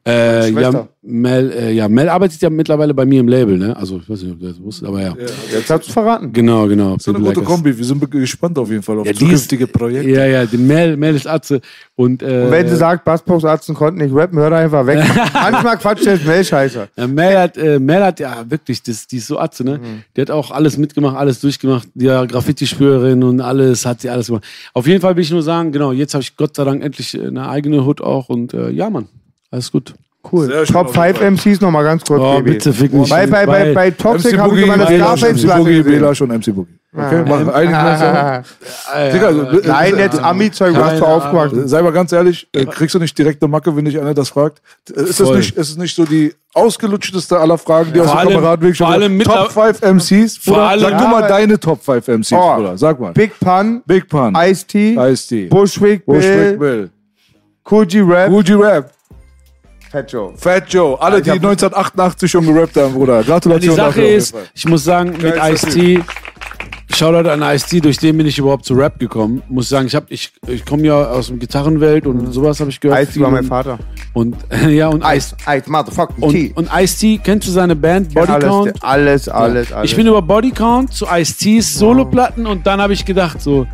[0.06, 0.88] Äh, ja.
[1.02, 3.76] Mel, äh, ja, Mel arbeitet ja mittlerweile bei mir im Label, ne?
[3.76, 5.14] Also, ich weiß nicht, ob du das wusstest, aber ja.
[5.52, 6.34] Jetzt hast du verraten.
[6.34, 6.98] Genau, genau.
[7.00, 7.46] So eine gute like.
[7.48, 7.78] Kombi.
[7.78, 10.10] Wir sind gespannt auf jeden Fall auf Ja, zukünftige ist- Projekte.
[10.10, 11.62] Ja, ja, die Mel, Mel ist Atze.
[11.96, 15.00] Und, äh, Und wenn sie sagt, Bassboxarzten konnten nicht rappen, hör einfach weg.
[15.34, 16.90] Manchmal quatscht der Mel scheiße.
[16.98, 19.80] Ja, Mel hat, äh, Mel hat ja wirklich, das, die ist so Atze, ne?
[20.18, 21.88] Die hat auch alles mitgemacht, alles durchgemacht.
[21.94, 24.44] Die ja, Graffiti-Spürerin und alles, hat sie alles gemacht.
[24.74, 27.18] Auf jeden Fall will ich nur sagen, genau, jetzt habe ich Gott sei Dank endlich
[27.20, 29.08] eine eigene Hood auch und äh, ja, Mann,
[29.54, 29.94] alles gut.
[30.32, 30.46] Cool.
[30.46, 32.52] Sehr Top auf jeden 5 MCs nochmal ganz kurz, Oh, Baby.
[32.52, 33.10] bitte fick mich.
[33.10, 35.78] Bei, bei, bei, bei Toxic MC habe ich Boogie, immer eine Belasch, MC Scarface-Platte Boogie,
[35.84, 35.92] gesehen.
[36.00, 36.74] Belasch und MC Boogie.
[36.96, 39.12] Okay, machen wir einigen uns auf.
[39.14, 43.00] Digga, äh, Nein, jetzt Ami-Zeug, was du aufgewachsen Sei mal ganz ehrlich, äh, kriegst du
[43.00, 44.62] nicht direkt eine Macke, wenn dich einer das fragt?
[44.96, 48.30] Äh, Ist das nicht, ist es nicht so die ausgelutschteste aller Fragen, die aus dem
[48.42, 52.08] vor schon allem Top 5 MCs, Vor allem- Sag du Ja, mal deine Top 5
[52.08, 52.56] MCs, Oh.
[52.56, 52.78] Bruder.
[52.78, 53.12] Sag mal.
[53.12, 56.90] Big Pun, Big Pun, Ice-T, Ice-T, Bushwick Bushwick Bill, Bill,
[57.70, 58.92] Cool G Rap, Cool G Rap,
[59.94, 60.34] Fat Joe.
[60.36, 63.22] Fat Joe, alle, die 1988 schon gerappt haben, Bruder.
[63.22, 66.00] Die Gratulation Sache auf jeden ist, ich muss sagen, mit Ice-T,
[66.96, 69.44] Shoutout an Ice-T, durch den bin ich überhaupt zu Rap gekommen.
[69.50, 72.80] Muss sagen, ich, hab- ich, ich komme ja aus der Gitarrenwelt und sowas habe ich
[72.80, 73.04] gehört.
[73.04, 73.78] Ice-T war mein Vater.
[74.14, 74.36] Und,
[74.68, 75.36] ja, und Ice.
[75.48, 76.54] Ice, motherfucking T.
[76.56, 78.84] Und, und Ice-T, kennst du seine Band Body Count?
[78.84, 79.92] Alles, alles, alles, alles.
[79.92, 83.68] Ich bin über Body Count zu Ice-T's Soloplatten und dann habe ich gedacht so,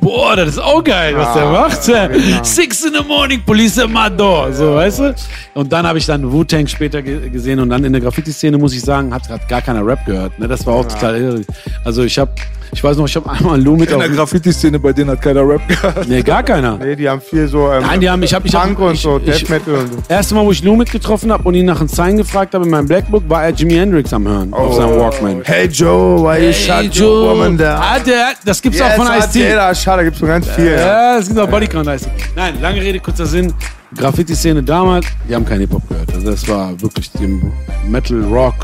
[0.00, 1.82] boah, das ist auch geil, was der macht.
[2.44, 5.14] Six in the morning, police at my door, so, weißt du?
[5.54, 8.74] Und dann habe ich dann Wu-Tang später ge gesehen und dann in der Graffiti-Szene, muss
[8.74, 10.38] ich sagen, hat, hat gar keiner Rap gehört.
[10.38, 10.48] Ne?
[10.48, 11.42] Das war auch total irre.
[11.84, 12.32] Also ich habe
[12.72, 15.46] Ich weiß noch, ich habe einmal Lou mit In der Graffiti-Szene, bei denen hat keiner
[15.48, 16.08] Rap gehabt.
[16.08, 16.76] Nee, gar keiner.
[16.78, 18.94] Nee, die haben viel so ähm, Nein, die haben, ich habe, ich hab, Punk und
[18.94, 19.98] ich, so, Death Metal und so.
[20.08, 22.70] Erste Mal, wo ich Lou mitgetroffen habe und ihn nach einem Sign gefragt habe in
[22.70, 25.42] meinem Blackbook, war er Jimi Hendrix am Hören auf seinem Walkman.
[25.44, 27.80] Hey Joe, why you shut your woman down?
[27.80, 29.38] Ah, der, das gibt's auch Yes, von hat Ice-T.
[29.40, 30.66] der, schade, gibt's so ganz viel.
[30.66, 30.76] ja.
[30.76, 32.08] Ja, das gibt auch Bodycount heißt.
[32.36, 33.52] Nein, lange Rede, kurzer Sinn.
[33.96, 36.12] Graffiti-Szene damals, die haben keinen Hip-Hop gehört.
[36.14, 37.40] Also das war wirklich die
[37.88, 38.54] Metal, Rock,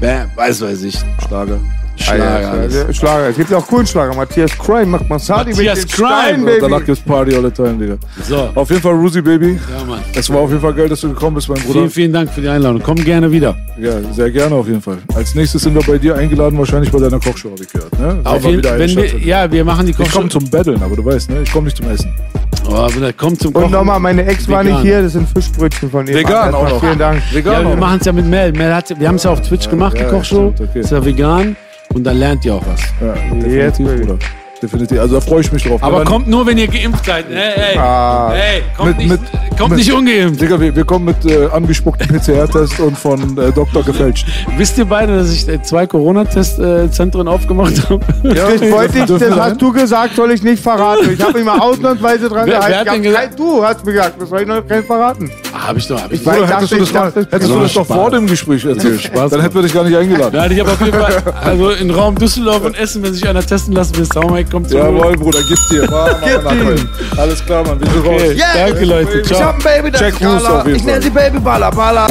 [0.00, 1.58] Bam, weiß weiß ich, Schlager.
[1.96, 3.28] Schlager, Ah, ja, ja, Schlager.
[3.28, 4.14] Es gibt ja auch coolen Schlager.
[4.14, 6.08] Matthias Crime macht Masadi mit Matthias den Crime.
[6.08, 6.60] Stein, Und Baby.
[6.60, 7.96] danach gibt's Party all the time, Digga.
[8.28, 9.52] So, Auf jeden Fall Rusi Baby.
[9.78, 10.00] ja, Mann.
[10.14, 11.72] Es war auf jeden Fall geil, dass du gekommen bist, mein Bruder.
[11.80, 12.82] Vielen, vielen Dank für die Einladung.
[12.84, 13.54] Komm gerne wieder.
[13.80, 14.98] Ja, sehr gerne auf jeden Fall.
[15.14, 17.98] Als nächstes sind wir bei dir eingeladen, wahrscheinlich bei deiner Kochshow, habe ich gehört.
[17.98, 18.20] Ne?
[18.24, 20.18] Auf jeden, wenn wir, ja, wir machen die ich Kochshow.
[20.18, 21.42] komme zum Battlen, aber du weißt, ne?
[21.42, 22.12] Ich komme nicht zum Essen.
[22.68, 23.66] Oh, wenn er kommt zum Kochen.
[23.66, 24.74] Und nochmal, meine Ex war Vegan.
[24.78, 26.14] nicht hier, das sind Fischbrötchen von ihr.
[26.14, 26.80] Vegan auch noch.
[26.80, 27.20] Vielen Dank.
[27.32, 28.52] Vegan Ja, wir machen es ja mit Mel.
[28.52, 30.52] Mel hat, wir haben es ja auf Twitch gemacht, ja, die Kochshow.
[30.54, 30.80] stimmt, okay.
[30.80, 31.56] Ist ja vegan.
[31.94, 32.80] Und dann lernt ihr auch was.
[33.00, 33.14] Ja,
[33.46, 34.06] Jetzt, definitiv.
[34.06, 34.18] Bruder.
[34.62, 34.98] Definitiv.
[35.00, 35.82] Also da freue ich mich drauf.
[35.82, 37.26] Aber Wir kommt nur, wenn ihr geimpft seid.
[37.28, 38.30] Hey, hey, Ah.
[38.32, 40.40] hey kommt, Mit- nicht, mit- kommt mit- nicht ungeimpft.
[40.40, 44.26] Digga, wir, wir kommen mit äh, angespucktem PCR-Test und von äh, Doktor gefälscht.
[44.56, 48.00] Wisst ihr beide, dass ich äh, zwei Corona-Testzentren aufgemacht habe?
[48.22, 51.10] Ja, Ich wollte dich, das hast du gesagt, soll ich nicht verraten.
[51.12, 52.78] Ich habe mich mal ausnahmsweise dran Wer- wer gehalten.
[52.88, 55.30] hat denn gesagt- Du hast mir gesagt, das soll ich noch kein verraten.
[55.52, 56.00] hab ich doch.
[56.02, 57.86] Hab ich Ich weiß- hättest du das, ich mal, dachte, das hättest du das doch
[57.86, 59.00] vor dem Gespräch erzählt.
[59.02, 60.34] Spaß Dann hätten wir dich gar nicht eingeladen.
[60.36, 63.42] Nein, ich habe auf jeden Fall, also in Raum Düsseldorf und Essen, wenn sich einer
[63.44, 65.88] testen lassen will, Saumai kommt zu Jawohl, Bruder, gib dir.
[65.90, 66.88] Mach, Gib ihm.
[67.18, 68.22] Alles klar, Mann, wir sind raus.
[68.22, 69.40] Okay, danke Leute, Ich ciao.
[69.46, 72.06] hab ein Baby, das Jack ist auf jeden Ich nenne sie Baby Balla Balla.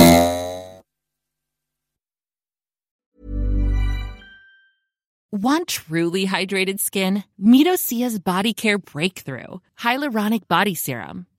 [5.32, 7.24] Want truly hydrated skin?
[7.40, 11.26] Meet Osea's Body Care Breakthrough Hyaluronic Body Serum.